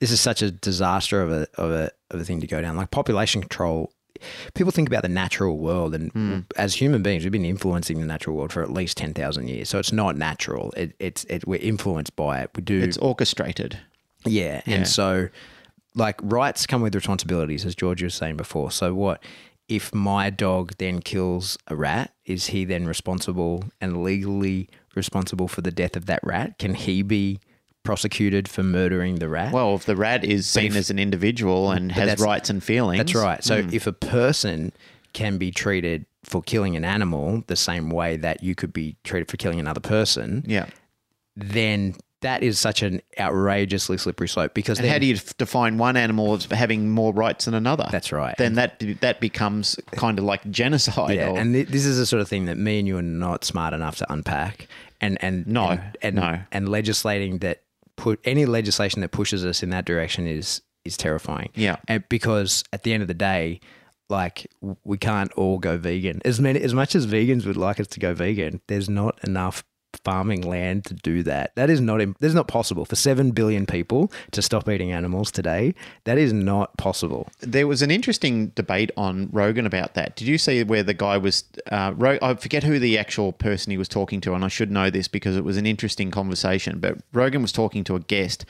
this 0.00 0.10
is 0.10 0.20
such 0.20 0.42
a 0.42 0.50
disaster 0.50 1.22
of 1.22 1.32
a 1.32 1.46
of 1.56 1.70
a 1.70 1.90
of 2.10 2.20
a 2.20 2.24
thing 2.24 2.40
to 2.40 2.46
go 2.46 2.60
down. 2.60 2.76
Like 2.76 2.90
population 2.90 3.40
control. 3.40 3.92
People 4.54 4.72
think 4.72 4.88
about 4.88 5.02
the 5.02 5.08
natural 5.08 5.58
world, 5.58 5.94
and 5.94 6.12
hmm. 6.12 6.40
as 6.56 6.74
human 6.74 7.02
beings, 7.02 7.22
we've 7.24 7.32
been 7.32 7.44
influencing 7.44 8.00
the 8.00 8.06
natural 8.06 8.36
world 8.36 8.52
for 8.52 8.62
at 8.62 8.72
least 8.72 8.96
ten 8.96 9.14
thousand 9.14 9.48
years. 9.48 9.68
So 9.68 9.78
it's 9.78 9.92
not 9.92 10.16
natural. 10.16 10.72
It, 10.76 10.94
it's 10.98 11.24
it, 11.24 11.46
we're 11.46 11.60
influenced 11.60 12.16
by 12.16 12.40
it. 12.40 12.50
We 12.54 12.62
do 12.62 12.80
It's 12.80 12.98
orchestrated. 12.98 13.78
yeah. 14.24 14.62
Yeah. 14.66 14.76
And 14.76 14.88
so, 14.88 15.28
like, 15.94 16.20
rights 16.22 16.66
come 16.66 16.82
with 16.82 16.94
responsibilities, 16.94 17.64
as 17.64 17.74
George 17.74 18.02
was 18.02 18.14
saying 18.14 18.36
before. 18.36 18.70
So, 18.70 18.94
what 18.94 19.22
if 19.68 19.94
my 19.94 20.30
dog 20.30 20.72
then 20.78 21.00
kills 21.00 21.58
a 21.66 21.76
rat? 21.76 22.12
Is 22.24 22.46
he 22.46 22.64
then 22.64 22.86
responsible 22.86 23.64
and 23.80 24.02
legally 24.02 24.68
responsible 24.94 25.48
for 25.48 25.60
the 25.60 25.70
death 25.70 25.96
of 25.96 26.06
that 26.06 26.20
rat? 26.22 26.58
Can 26.58 26.74
he 26.74 27.02
be 27.02 27.40
prosecuted 27.86 28.48
for 28.48 28.62
murdering 28.62 29.16
the 29.16 29.28
rat? 29.28 29.52
Well, 29.52 29.74
if 29.74 29.84
the 29.86 29.96
rat 29.96 30.24
is 30.24 30.46
seen 30.46 30.72
if- 30.72 30.76
as 30.76 30.90
an 30.90 30.98
individual 30.98 31.70
and 31.70 31.90
has 31.92 32.20
rights 32.20 32.50
and 32.50 32.62
feelings, 32.62 32.98
That's 32.98 33.14
right. 33.14 33.42
So, 33.42 33.62
hmm. 33.62 33.70
if 33.72 33.86
a 33.86 33.92
person 33.92 34.72
can 35.12 35.38
be 35.38 35.50
treated 35.50 36.04
for 36.24 36.42
killing 36.42 36.76
an 36.76 36.84
animal 36.84 37.42
the 37.46 37.56
same 37.56 37.88
way 37.88 38.16
that 38.16 38.42
you 38.42 38.54
could 38.54 38.72
be 38.72 38.96
treated 39.04 39.30
for 39.30 39.36
killing 39.36 39.60
another 39.60 39.80
person, 39.80 40.44
yeah. 40.46 40.66
then 41.36 41.94
that 42.22 42.42
is 42.42 42.58
such 42.58 42.82
an 42.82 43.00
outrageously 43.20 43.98
slippery 43.98 44.26
slope 44.28 44.54
because 44.54 44.78
And 44.78 44.86
then, 44.86 44.92
how 44.92 44.98
do 44.98 45.06
you 45.06 45.16
define 45.38 45.78
one 45.78 45.96
animal 45.96 46.34
as 46.34 46.46
having 46.46 46.90
more 46.90 47.12
rights 47.12 47.44
than 47.44 47.54
another? 47.54 47.86
That's 47.92 48.10
right. 48.10 48.34
Then 48.36 48.54
that 48.54 48.82
that 49.00 49.20
becomes 49.20 49.76
kind 49.92 50.18
of 50.18 50.24
like 50.24 50.48
genocide. 50.50 51.14
Yeah, 51.16 51.30
or, 51.30 51.38
and 51.38 51.54
th- 51.54 51.68
this 51.68 51.84
is 51.84 51.98
the 51.98 52.06
sort 52.06 52.20
of 52.22 52.28
thing 52.28 52.46
that 52.46 52.56
me 52.56 52.78
and 52.80 52.88
you 52.88 52.98
are 52.98 53.02
not 53.02 53.44
smart 53.44 53.74
enough 53.74 53.96
to 53.98 54.12
unpack, 54.12 54.66
and 55.00 55.18
and 55.22 55.46
No, 55.46 55.68
and, 55.68 55.96
and, 56.02 56.16
no. 56.16 56.38
and 56.50 56.68
legislating 56.68 57.38
that 57.38 57.62
put 57.96 58.20
any 58.24 58.46
legislation 58.46 59.00
that 59.00 59.10
pushes 59.10 59.44
us 59.44 59.62
in 59.62 59.70
that 59.70 59.84
direction 59.84 60.26
is 60.26 60.62
is 60.84 60.96
terrifying. 60.96 61.50
Yeah. 61.54 61.76
and 61.88 62.04
because 62.08 62.62
at 62.72 62.84
the 62.84 62.92
end 62.92 63.02
of 63.02 63.08
the 63.08 63.14
day, 63.14 63.60
like 64.08 64.46
we 64.84 64.98
can't 64.98 65.32
all 65.32 65.58
go 65.58 65.76
vegan. 65.76 66.20
As 66.24 66.40
many 66.40 66.60
as 66.60 66.74
much 66.74 66.94
as 66.94 67.06
vegans 67.06 67.46
would 67.46 67.56
like 67.56 67.80
us 67.80 67.88
to 67.88 68.00
go 68.00 68.14
vegan, 68.14 68.60
there's 68.68 68.88
not 68.88 69.18
enough 69.24 69.64
farming 70.04 70.42
land 70.42 70.84
to 70.84 70.94
do 70.94 71.22
that. 71.22 71.54
That 71.56 71.70
is 71.70 71.80
not 71.80 71.98
that 71.98 72.26
is 72.26 72.34
not 72.34 72.48
possible 72.48 72.84
for 72.84 72.96
seven 72.96 73.30
billion 73.30 73.66
people 73.66 74.12
to 74.32 74.42
stop 74.42 74.68
eating 74.68 74.92
animals 74.92 75.30
today. 75.30 75.74
That 76.04 76.18
is 76.18 76.32
not 76.32 76.76
possible. 76.76 77.28
there 77.40 77.66
was 77.66 77.82
an 77.82 77.90
interesting 77.90 78.48
debate 78.48 78.90
on 78.96 79.28
Rogan 79.32 79.66
about 79.66 79.94
that. 79.94 80.16
Did 80.16 80.28
you 80.28 80.38
see 80.38 80.62
where 80.64 80.82
the 80.82 80.94
guy 80.94 81.16
was? 81.16 81.44
Uh, 81.70 81.92
Ro- 81.96 82.18
I 82.22 82.34
forget 82.34 82.62
who 82.62 82.78
the 82.78 82.98
actual 82.98 83.32
person 83.32 83.70
he 83.70 83.78
was 83.78 83.88
talking 83.88 84.20
to, 84.22 84.34
and 84.34 84.44
I 84.44 84.48
should 84.48 84.70
know 84.70 84.90
this 84.90 85.08
because 85.08 85.36
it 85.36 85.44
was 85.44 85.56
an 85.56 85.66
interesting 85.66 86.10
conversation. 86.10 86.78
But 86.78 86.98
Rogan 87.12 87.42
was 87.42 87.52
talking 87.52 87.84
to 87.84 87.96
a 87.96 88.00
guest. 88.00 88.44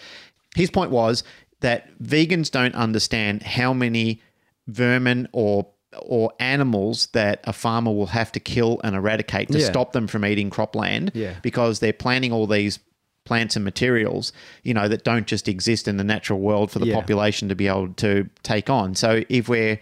His 0.55 0.71
point 0.71 0.91
was 0.91 1.23
that 1.61 1.99
vegans 2.01 2.51
don't 2.51 2.75
understand 2.75 3.43
how 3.43 3.73
many 3.73 4.21
vermin 4.67 5.29
or 5.33 5.67
or 6.03 6.33
animals 6.41 7.07
that 7.13 7.41
a 7.45 7.53
farmer 7.53 7.93
will 7.93 8.07
have 8.07 8.33
to 8.33 8.41
kill 8.41 8.81
and 8.85 8.95
eradicate 8.97 9.49
to 9.51 9.59
Yeah. 9.59 9.67
stop 9.67 9.93
them 9.93 10.07
from 10.07 10.25
eating 10.25 10.51
cropland 10.51 11.11
Yeah. 11.15 11.35
because 11.43 11.81
they're 11.81 11.93
planting 11.93 12.33
all 12.33 12.47
these 12.47 12.79
plants 13.25 13.57
and 13.57 13.65
materials, 13.65 14.33
you 14.63 14.73
know, 14.73 14.87
that 14.87 15.03
don't 15.03 15.27
just 15.27 15.49
exist 15.49 15.89
in 15.89 15.97
the 15.97 16.05
natural 16.05 16.39
world 16.39 16.71
for 16.71 16.79
the 16.79 16.87
Yeah. 16.87 16.95
population 16.95 17.49
to 17.49 17.57
be 17.57 17.67
able 17.67 17.89
to 17.95 18.29
take 18.43 18.71
on. 18.71 18.95
So 18.95 19.23
if 19.29 19.49
we're 19.49 19.81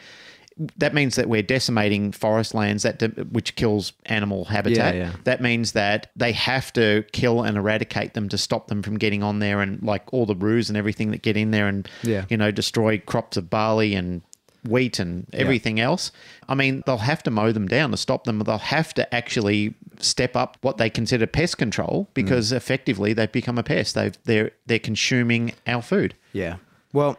that 0.77 0.95
means 0.95 1.17
that 1.17 1.29
we're 1.29 1.43
decimating 1.43 2.12
forest 2.12 2.55
lands 2.55 2.85
that 2.85 3.03
which 3.33 3.57
kills 3.57 3.93
animal 4.07 4.45
habitat. 4.45 4.95
yeah. 4.95 5.11
That 5.25 5.41
means 5.43 5.73
that 5.73 6.11
they 6.15 6.31
have 6.31 6.73
to 6.75 7.05
kill 7.11 7.43
and 7.43 7.57
eradicate 7.57 8.15
them 8.15 8.29
to 8.29 8.39
stop 8.39 8.69
them 8.69 8.81
from 8.81 8.97
getting 8.97 9.21
on 9.25 9.41
there 9.41 9.61
and 9.61 9.83
like 9.83 10.03
all 10.12 10.27
the 10.27 10.37
roos 10.37 10.69
and 10.69 10.79
everything 10.79 11.11
that 11.11 11.23
get 11.23 11.37
in 11.37 11.51
there 11.51 11.67
and 11.67 11.89
Yeah. 12.05 12.25
you 12.29 12.37
know 12.37 12.53
destroy 12.53 12.99
crops 12.99 13.37
of 13.37 13.51
barley 13.51 13.97
and 13.97 14.23
wheat 14.69 14.99
and 14.99 15.27
everything 15.33 15.79
else. 15.81 16.11
I 16.49 16.55
mean, 16.55 16.83
they'll 16.87 16.99
have 16.99 17.23
to 17.25 17.31
mow 17.31 17.53
them 17.53 17.69
down 17.69 17.91
to 17.91 17.97
stop 17.97 18.25
them. 18.25 18.39
They'll 18.41 18.59
have 18.59 18.95
to 18.95 19.15
actually 19.15 19.75
step 20.01 20.35
up 20.37 20.57
what 20.62 20.77
they 20.79 20.91
consider 20.91 21.27
pest 21.27 21.59
control 21.59 22.09
because 22.15 22.53
Mm. 22.53 22.57
effectively 22.57 23.12
they've 23.12 23.31
become 23.31 23.59
a 23.59 23.62
pest. 23.62 23.95
They've 23.95 24.17
they're 24.25 24.51
they're 24.67 24.79
consuming 24.79 25.53
our 25.67 25.83
food. 25.83 26.15
Yeah. 26.33 26.57
Well, 26.93 27.19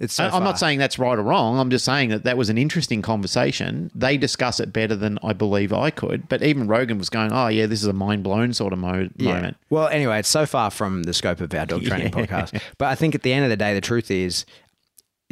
it's. 0.00 0.12
So 0.14 0.24
I'm 0.24 0.30
far. 0.32 0.40
not 0.42 0.58
saying 0.58 0.78
that's 0.78 0.98
right 0.98 1.18
or 1.18 1.22
wrong. 1.22 1.58
I'm 1.58 1.70
just 1.70 1.84
saying 1.86 2.10
that 2.10 2.24
that 2.24 2.36
was 2.36 2.50
an 2.50 2.58
interesting 2.58 3.00
conversation. 3.00 3.90
They 3.94 4.18
discuss 4.18 4.60
it 4.60 4.70
better 4.72 4.94
than 4.94 5.18
I 5.22 5.32
believe 5.32 5.72
I 5.72 5.88
could. 5.90 6.28
But 6.28 6.42
even 6.42 6.66
Rogan 6.66 6.98
was 6.98 7.08
going, 7.08 7.32
"Oh 7.32 7.48
yeah, 7.48 7.64
this 7.66 7.80
is 7.80 7.86
a 7.88 7.92
mind 7.94 8.22
blown 8.22 8.52
sort 8.52 8.72
of 8.74 8.78
mo- 8.78 9.08
moment." 9.18 9.56
Well, 9.70 9.88
anyway, 9.88 10.18
it's 10.18 10.28
so 10.28 10.44
far 10.44 10.70
from 10.70 11.04
the 11.04 11.14
scope 11.14 11.40
of 11.40 11.54
our 11.54 11.64
dog 11.64 11.84
training 11.84 12.10
podcast. 12.12 12.60
But 12.76 12.86
I 12.88 12.94
think 12.94 13.14
at 13.14 13.22
the 13.22 13.32
end 13.32 13.44
of 13.44 13.50
the 13.50 13.56
day, 13.56 13.72
the 13.72 13.80
truth 13.80 14.10
is 14.10 14.44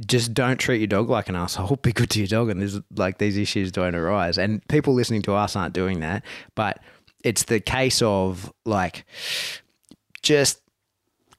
just 0.06 0.34
don't 0.34 0.58
treat 0.58 0.78
your 0.78 0.86
dog 0.86 1.08
like 1.08 1.28
an 1.28 1.36
asshole. 1.36 1.76
Be 1.82 1.92
good 1.92 2.10
to 2.10 2.18
your 2.18 2.28
dog, 2.28 2.50
and 2.50 2.60
there's 2.60 2.80
like 2.96 3.18
these 3.18 3.36
issues 3.36 3.72
don't 3.72 3.94
arise. 3.94 4.38
And 4.38 4.66
people 4.68 4.94
listening 4.94 5.22
to 5.22 5.34
us 5.34 5.56
aren't 5.56 5.74
doing 5.74 6.00
that. 6.00 6.24
But 6.54 6.80
it's 7.22 7.44
the 7.44 7.60
case 7.60 8.02
of 8.02 8.52
like 8.64 9.04
just 10.22 10.60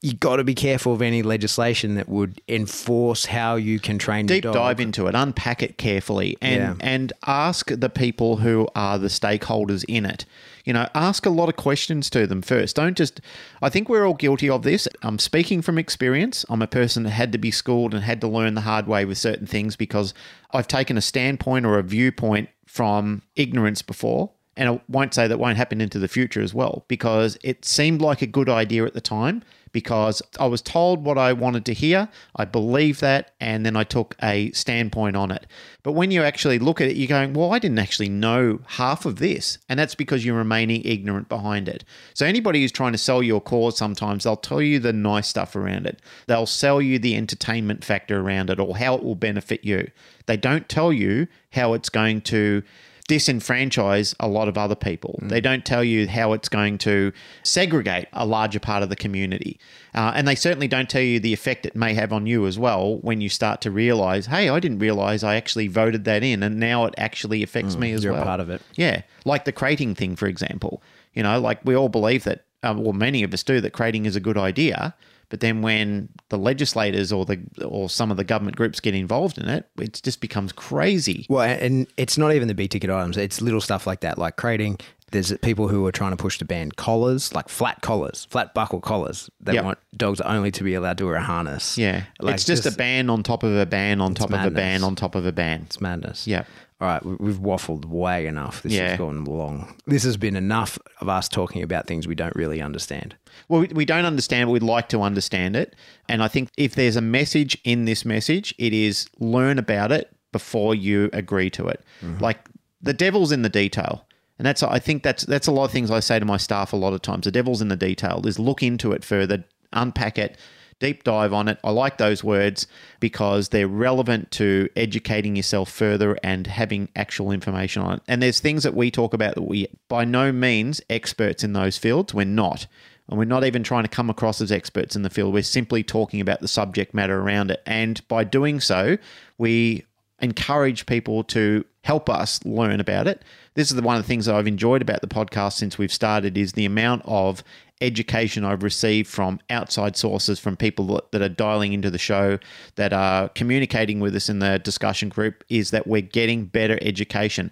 you 0.02 0.14
got 0.14 0.36
to 0.36 0.44
be 0.44 0.54
careful 0.54 0.92
of 0.92 1.02
any 1.02 1.22
legislation 1.22 1.94
that 1.96 2.08
would 2.08 2.40
enforce 2.48 3.26
how 3.26 3.56
you 3.56 3.80
can 3.80 3.98
train 3.98 4.26
Deep 4.26 4.44
your 4.44 4.52
dog. 4.52 4.62
dive 4.62 4.80
into 4.80 5.06
it, 5.06 5.14
unpack 5.14 5.62
it 5.62 5.78
carefully, 5.78 6.36
and 6.42 6.60
Yeah. 6.60 6.74
and 6.80 7.12
ask 7.26 7.70
the 7.70 7.88
people 7.88 8.36
who 8.36 8.68
are 8.74 8.98
the 8.98 9.08
stakeholders 9.08 9.84
in 9.88 10.04
it. 10.04 10.24
You 10.64 10.72
know, 10.72 10.88
ask 10.94 11.24
a 11.26 11.30
lot 11.30 11.48
of 11.48 11.54
questions 11.56 12.10
to 12.10 12.26
them 12.26 12.42
first. 12.42 12.74
Don't 12.76 12.96
just. 12.96 13.20
I 13.62 13.68
think 13.68 13.88
we're 13.88 14.04
all 14.04 14.14
guilty 14.14 14.50
of 14.50 14.62
this. 14.62 14.88
I'm 15.02 15.18
speaking 15.18 15.62
from 15.62 15.78
experience. 15.78 16.44
I'm 16.50 16.60
a 16.62 16.66
person 16.66 17.04
that 17.04 17.10
had 17.10 17.30
to 17.32 17.38
be 17.38 17.50
schooled 17.52 17.94
and 17.94 18.02
had 18.02 18.20
to 18.22 18.28
learn 18.28 18.54
the 18.54 18.62
hard 18.62 18.86
way 18.88 19.04
with 19.04 19.16
certain 19.18 19.46
things 19.46 19.76
because 19.76 20.12
I've 20.52 20.66
taken 20.68 20.98
a 20.98 21.02
standpoint 21.02 21.66
or 21.66 21.78
a 21.78 21.82
viewpoint 21.84 22.48
from 22.66 23.22
ignorance 23.36 23.80
before. 23.82 24.30
And 24.58 24.68
I 24.70 24.80
won't 24.88 25.12
say 25.14 25.28
that 25.28 25.38
won't 25.38 25.58
happen 25.58 25.80
into 25.80 25.98
the 25.98 26.08
future 26.08 26.40
as 26.40 26.52
well 26.54 26.84
because 26.88 27.36
it 27.44 27.64
seemed 27.64 28.00
like 28.00 28.22
a 28.22 28.26
good 28.26 28.48
idea 28.48 28.84
at 28.86 28.94
the 28.94 29.00
time 29.02 29.42
because 29.76 30.22
I 30.40 30.46
was 30.46 30.62
told 30.62 31.04
what 31.04 31.18
I 31.18 31.34
wanted 31.34 31.66
to 31.66 31.74
hear. 31.74 32.08
I 32.34 32.46
believed 32.46 33.02
that, 33.02 33.32
and 33.40 33.66
then 33.66 33.76
I 33.76 33.84
took 33.84 34.16
a 34.22 34.50
standpoint 34.52 35.16
on 35.16 35.30
it. 35.30 35.46
But 35.82 35.92
when 35.92 36.10
you 36.10 36.22
actually 36.22 36.58
look 36.58 36.80
at 36.80 36.88
it, 36.88 36.96
you're 36.96 37.06
going, 37.06 37.34
well, 37.34 37.52
I 37.52 37.58
didn't 37.58 37.78
actually 37.78 38.08
know 38.08 38.60
half 38.68 39.04
of 39.04 39.16
this. 39.16 39.58
And 39.68 39.78
that's 39.78 39.94
because 39.94 40.24
you're 40.24 40.34
remaining 40.34 40.80
ignorant 40.82 41.28
behind 41.28 41.68
it. 41.68 41.84
So 42.14 42.24
anybody 42.24 42.62
who's 42.62 42.72
trying 42.72 42.92
to 42.92 42.98
sell 42.98 43.22
your 43.22 43.42
cause, 43.42 43.76
sometimes 43.76 44.24
they'll 44.24 44.38
tell 44.38 44.62
you 44.62 44.78
the 44.78 44.94
nice 44.94 45.28
stuff 45.28 45.54
around 45.54 45.84
it, 45.84 46.00
they'll 46.26 46.46
sell 46.46 46.80
you 46.80 46.98
the 46.98 47.14
entertainment 47.14 47.84
factor 47.84 48.18
around 48.18 48.48
it 48.48 48.58
or 48.58 48.78
how 48.78 48.94
it 48.94 49.04
will 49.04 49.14
benefit 49.14 49.62
you. 49.62 49.90
They 50.24 50.38
don't 50.38 50.70
tell 50.70 50.90
you 50.90 51.28
how 51.52 51.74
it's 51.74 51.90
going 51.90 52.22
to 52.22 52.62
disenfranchise 53.08 54.14
a 54.18 54.28
lot 54.28 54.48
of 54.48 54.58
other 54.58 54.74
people. 54.74 55.18
They 55.22 55.40
don't 55.40 55.64
tell 55.64 55.84
you 55.84 56.08
how 56.08 56.32
it's 56.32 56.48
going 56.48 56.78
to 56.78 57.12
segregate 57.42 58.08
a 58.12 58.26
larger 58.26 58.58
part 58.58 58.82
of 58.82 58.88
the 58.88 58.96
community. 58.96 59.60
Uh, 59.94 60.12
and 60.14 60.26
they 60.26 60.34
certainly 60.34 60.66
don't 60.66 60.90
tell 60.90 61.02
you 61.02 61.20
the 61.20 61.32
effect 61.32 61.66
it 61.66 61.76
may 61.76 61.94
have 61.94 62.12
on 62.12 62.26
you 62.26 62.46
as 62.46 62.58
well 62.58 62.98
when 62.98 63.20
you 63.20 63.28
start 63.28 63.60
to 63.62 63.70
realize, 63.70 64.26
hey, 64.26 64.48
I 64.48 64.58
didn't 64.58 64.80
realize 64.80 65.22
I 65.22 65.36
actually 65.36 65.68
voted 65.68 66.04
that 66.04 66.22
in 66.22 66.42
and 66.42 66.58
now 66.58 66.84
it 66.86 66.94
actually 66.98 67.42
affects 67.42 67.76
me 67.76 67.92
as 67.92 68.02
you're 68.02 68.12
a 68.12 68.16
well. 68.16 68.24
part 68.24 68.40
of 68.40 68.50
it. 68.50 68.60
Yeah. 68.74 69.02
Like 69.24 69.44
the 69.44 69.52
crating 69.52 69.94
thing, 69.94 70.16
for 70.16 70.26
example. 70.26 70.82
You 71.14 71.22
know, 71.22 71.40
like 71.40 71.60
we 71.64 71.76
all 71.76 71.88
believe 71.88 72.24
that, 72.24 72.44
um, 72.62 72.82
well, 72.82 72.92
many 72.92 73.22
of 73.22 73.32
us 73.32 73.42
do, 73.42 73.60
that 73.60 73.72
crating 73.72 74.04
is 74.04 74.16
a 74.16 74.20
good 74.20 74.36
idea. 74.36 74.94
But 75.28 75.40
then 75.40 75.60
when 75.62 76.08
the 76.28 76.38
legislators 76.38 77.12
or 77.12 77.24
the 77.24 77.40
or 77.64 77.88
some 77.88 78.10
of 78.10 78.16
the 78.16 78.24
government 78.24 78.56
groups 78.56 78.78
get 78.80 78.94
involved 78.94 79.38
in 79.38 79.48
it, 79.48 79.68
it 79.78 80.00
just 80.02 80.20
becomes 80.20 80.52
crazy. 80.52 81.26
Well, 81.28 81.42
and 81.42 81.86
it's 81.96 82.16
not 82.16 82.32
even 82.32 82.48
the 82.48 82.54
big 82.54 82.70
ticket 82.70 82.90
items. 82.90 83.16
It's 83.16 83.40
little 83.40 83.60
stuff 83.60 83.86
like 83.86 84.00
that, 84.00 84.18
like 84.18 84.36
crating. 84.36 84.78
There's 85.12 85.32
people 85.38 85.68
who 85.68 85.86
are 85.86 85.92
trying 85.92 86.10
to 86.10 86.16
push 86.16 86.38
to 86.38 86.44
ban 86.44 86.72
collars, 86.72 87.32
like 87.32 87.48
flat 87.48 87.80
collars, 87.80 88.26
flat 88.28 88.54
buckle 88.54 88.80
collars. 88.80 89.30
They 89.40 89.54
Yep. 89.54 89.64
want 89.64 89.78
dogs 89.96 90.20
only 90.20 90.50
to 90.50 90.64
be 90.64 90.74
allowed 90.74 90.98
to 90.98 91.06
wear 91.06 91.14
a 91.14 91.22
harness. 91.22 91.78
Yeah, 91.78 92.02
Like, 92.20 92.34
it's 92.34 92.44
just, 92.44 92.66
a 92.66 92.72
ban 92.72 93.08
on 93.08 93.22
top 93.22 93.44
of 93.44 93.54
a 93.56 93.66
ban 93.66 94.00
on 94.00 94.14
top 94.14 94.32
of 94.32 94.44
a 94.44 94.50
ban 94.50 94.82
on 94.82 94.96
top 94.96 95.14
of 95.14 95.24
a 95.24 95.30
ban. 95.30 95.62
It's 95.66 95.80
madness. 95.80 96.26
Yeah. 96.26 96.42
All 96.80 96.88
right, 96.88 97.04
we- 97.04 97.14
we've 97.16 97.38
waffled 97.40 97.86
way 97.86 98.26
enough. 98.26 98.62
This 98.62 98.74
Yeah. 98.74 98.90
has 98.90 98.98
gone 98.98 99.24
long. 99.24 99.74
This 99.86 100.02
has 100.04 100.16
been 100.18 100.36
enough 100.36 100.78
of 101.00 101.08
us 101.08 101.26
talking 101.28 101.62
about 101.62 101.86
things 101.86 102.06
we 102.06 102.14
don't 102.14 102.36
really 102.36 102.60
understand. 102.60 103.14
Well, 103.48 103.62
we, 103.62 103.68
we 103.68 103.84
don't 103.86 104.04
understand. 104.04 104.46
But 104.48 104.52
we'd 104.52 104.62
like 104.62 104.88
to 104.90 105.00
understand 105.00 105.56
it, 105.56 105.74
and 106.08 106.22
I 106.22 106.28
think 106.28 106.50
if 106.58 106.74
there's 106.74 106.96
a 106.96 107.00
message 107.00 107.56
in 107.64 107.86
this 107.86 108.04
message, 108.04 108.54
it 108.58 108.74
is 108.74 109.06
learn 109.18 109.58
about 109.58 109.90
it 109.90 110.12
before 110.32 110.74
you 110.74 111.08
agree 111.14 111.48
to 111.50 111.66
it. 111.68 111.82
Mm-hmm. 112.04 112.22
Like 112.22 112.40
the 112.82 112.92
devil's 112.92 113.32
in 113.32 113.40
the 113.42 113.48
detail. 113.48 114.04
And 114.38 114.44
that's 114.44 114.62
I 114.62 114.78
think 114.78 115.02
that's 115.02 115.24
that's 115.24 115.46
a 115.46 115.52
lot 115.52 115.64
of 115.64 115.70
things 115.70 115.90
I 115.90 116.00
say 116.00 116.18
to 116.18 116.26
my 116.26 116.36
staff 116.36 116.74
a 116.74 116.76
lot 116.76 116.92
of 116.92 117.00
times. 117.00 117.24
The 117.24 117.30
devil's 117.30 117.62
in 117.62 117.68
the 117.68 117.76
detail. 117.76 118.20
Is 118.26 118.38
look 118.38 118.62
into 118.62 118.92
it 118.92 119.02
further, 119.02 119.44
unpack 119.72 120.18
it, 120.18 120.36
deep 120.78 121.04
dive 121.04 121.32
on 121.32 121.48
it. 121.48 121.58
I 121.64 121.70
like 121.70 121.98
those 121.98 122.22
words 122.22 122.66
because 123.00 123.48
they're 123.48 123.68
relevant 123.68 124.30
to 124.32 124.68
educating 124.76 125.36
yourself 125.36 125.70
further 125.70 126.18
and 126.22 126.46
having 126.46 126.88
actual 126.96 127.30
information 127.30 127.82
on 127.82 127.94
it. 127.94 128.02
And 128.08 128.22
there's 128.22 128.40
things 128.40 128.62
that 128.62 128.74
we 128.74 128.90
talk 128.90 129.14
about 129.14 129.34
that 129.34 129.42
we 129.42 129.68
by 129.88 130.04
no 130.04 130.32
means 130.32 130.80
experts 130.90 131.42
in 131.44 131.52
those 131.52 131.78
fields. 131.78 132.12
We're 132.14 132.24
not. 132.24 132.66
And 133.08 133.18
we're 133.18 133.24
not 133.24 133.44
even 133.44 133.62
trying 133.62 133.84
to 133.84 133.88
come 133.88 134.10
across 134.10 134.40
as 134.40 134.50
experts 134.50 134.96
in 134.96 135.02
the 135.02 135.10
field. 135.10 135.32
We're 135.32 135.44
simply 135.44 135.84
talking 135.84 136.20
about 136.20 136.40
the 136.40 136.48
subject 136.48 136.92
matter 136.92 137.20
around 137.20 137.52
it. 137.52 137.62
And 137.64 138.06
by 138.08 138.24
doing 138.24 138.58
so, 138.58 138.98
we 139.38 139.84
encourage 140.20 140.86
people 140.86 141.22
to 141.22 141.64
help 141.82 142.10
us 142.10 142.44
learn 142.44 142.80
about 142.80 143.06
it. 143.06 143.22
This 143.54 143.70
is 143.70 143.76
the 143.76 143.82
one 143.82 143.96
of 143.96 144.02
the 144.02 144.08
things 144.08 144.26
that 144.26 144.34
I've 144.34 144.48
enjoyed 144.48 144.82
about 144.82 145.02
the 145.02 145.06
podcast 145.06 145.52
since 145.52 145.78
we've 145.78 145.92
started 145.92 146.36
is 146.36 146.52
the 146.52 146.64
amount 146.64 147.02
of 147.04 147.44
education 147.80 148.44
I've 148.44 148.62
received 148.62 149.08
from 149.08 149.38
outside 149.50 149.96
sources, 149.96 150.38
from 150.38 150.56
people 150.56 151.00
that- 151.12 151.22
are 151.22 151.28
dialing 151.28 151.72
into 151.72 151.90
the 151.90 151.98
show, 151.98 152.38
that 152.76 152.92
are 152.92 153.28
communicating 153.30 154.00
with 154.00 154.16
us 154.16 154.28
in 154.28 154.38
the 154.38 154.58
discussion 154.58 155.08
group, 155.08 155.44
is 155.48 155.70
that 155.70 155.86
we're 155.86 156.00
getting 156.02 156.46
better 156.46 156.78
education. 156.80 157.50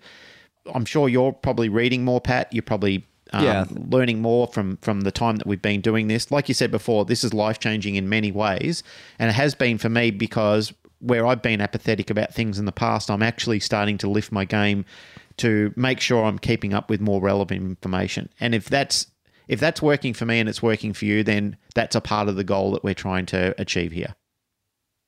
I'm 0.74 0.86
sure 0.86 1.08
you're 1.08 1.32
probably 1.32 1.68
reading 1.68 2.04
more, 2.04 2.20
Pat. 2.20 2.48
You're 2.52 2.62
probably 2.62 3.04
um, 3.32 3.44
Yeah. 3.44 3.64
learning 3.90 4.20
more 4.22 4.46
from 4.46 4.76
from 4.80 5.00
the 5.00 5.10
time 5.10 5.36
that 5.36 5.46
we've 5.46 5.60
been 5.62 5.80
doing 5.80 6.06
this. 6.06 6.30
Like 6.30 6.46
you 6.48 6.54
said 6.54 6.70
before, 6.70 7.04
this 7.04 7.24
is 7.24 7.34
life 7.34 7.58
changing 7.58 7.96
in 7.96 8.08
many 8.08 8.30
ways, 8.30 8.84
and 9.18 9.28
it 9.28 9.32
has 9.32 9.54
been 9.56 9.76
for 9.76 9.88
me 9.88 10.10
because 10.12 10.72
where 11.00 11.26
I've 11.26 11.42
been 11.42 11.60
apathetic 11.60 12.10
about 12.10 12.32
things 12.32 12.58
in 12.60 12.64
the 12.64 12.70
past, 12.72 13.10
I'm 13.10 13.22
actually 13.22 13.58
starting 13.60 13.98
to 13.98 14.08
lift 14.08 14.30
my 14.30 14.44
game 14.44 14.84
to 15.38 15.72
make 15.74 16.00
sure 16.00 16.24
I'm 16.24 16.38
keeping 16.38 16.72
up 16.72 16.88
with 16.88 17.00
more 17.00 17.20
relevant 17.20 17.60
information. 17.62 18.28
And 18.40 18.54
if 18.54 18.66
that's 18.68 19.08
if 19.48 19.60
that's 19.60 19.82
working 19.82 20.14
for 20.14 20.24
me 20.26 20.40
and 20.40 20.48
it's 20.48 20.62
working 20.62 20.92
for 20.92 21.04
you, 21.04 21.22
then 21.22 21.56
that's 21.74 21.96
a 21.96 22.00
part 22.00 22.28
of 22.28 22.36
the 22.36 22.44
goal 22.44 22.72
that 22.72 22.84
we're 22.84 22.94
trying 22.94 23.26
to 23.26 23.54
achieve 23.60 23.92
here. 23.92 24.14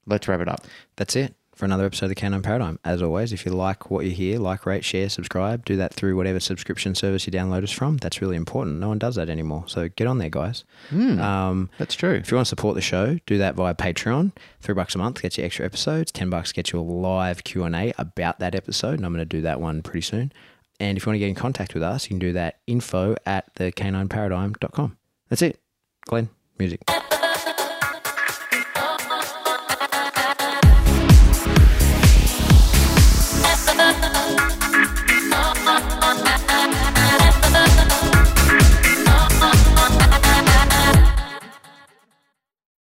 Let's 0.07 0.29
wrap 0.29 0.41
it 0.41 0.49
up. 0.49 0.65
That's 0.97 1.17
it 1.17 1.35
for 1.55 1.65
another 1.65 1.87
episode 1.87 2.05
of 2.07 2.09
the 2.11 2.15
Canine 2.15 2.43
Paradigm. 2.43 2.79
As 2.85 3.01
always, 3.01 3.33
if 3.33 3.47
you 3.47 3.53
like 3.53 3.91
what 3.91 4.05
you 4.05 4.11
hear, 4.11 4.39
like, 4.39 4.67
rate, 4.67 4.85
share, 4.85 5.09
subscribe. 5.09 5.65
Do 5.65 5.77
that 5.77 5.95
through 5.95 6.15
whatever 6.15 6.39
subscription 6.39 6.95
service 6.95 7.27
you 7.27 7.33
download 7.33 7.63
us 7.63 7.73
from. 7.73 7.97
That's 7.97 8.21
really 8.21 8.37
important. 8.37 8.79
No 8.79 8.89
one 8.89 8.99
does 8.99 9.15
that 9.15 9.31
anymore. 9.31 9.65
So 9.67 9.89
get 9.89 10.07
on 10.07 10.19
there, 10.19 10.29
guys. 10.29 10.65
Um, 10.93 11.71
That's 11.79 11.95
true. 11.95 12.13
If 12.13 12.31
you 12.31 12.37
want 12.37 12.47
to 12.47 12.51
support 12.51 12.75
the 12.75 12.83
show, 12.83 13.19
do 13.27 13.39
that 13.39 13.55
via 13.55 13.75
Patreon. 13.75 14.33
Three 14.61 14.75
bucks 14.75 14.95
a 14.95 14.99
month 14.99 15.23
gets 15.23 15.39
you 15.39 15.45
extra 15.45 15.65
episodes. 15.65 16.13
Ten 16.13 16.29
bucks 16.29 16.53
gets 16.53 16.73
you 16.73 16.79
a 16.79 16.83
live 16.83 17.43
Q 17.43 17.65
and 17.65 17.75
A 17.75 17.95
about 17.97 18.39
that 18.39 18.55
episode, 18.55 18.95
and 18.95 19.07
I'm 19.07 19.13
going 19.15 19.27
to 19.27 19.37
do 19.37 19.41
that 19.43 19.59
one 19.61 19.81
pretty 19.83 20.03
soon. 20.03 20.33
And 20.79 20.97
if 20.97 21.05
you 21.05 21.11
want 21.11 21.17
to 21.17 21.21
get 21.21 21.29
in 21.29 21.35
contact 21.35 21.75
with 21.75 21.83
us, 21.83 22.05
you 22.05 22.09
can 22.11 22.19
do 22.19 22.33
that 22.35 22.61
info 22.67 23.17
at 23.25 23.55
the 23.55 23.73
canineparadigm.com. 23.73 24.97
That's 25.29 25.43
it. 25.43 25.61
Glenn, 26.07 26.29
music. 26.59 26.83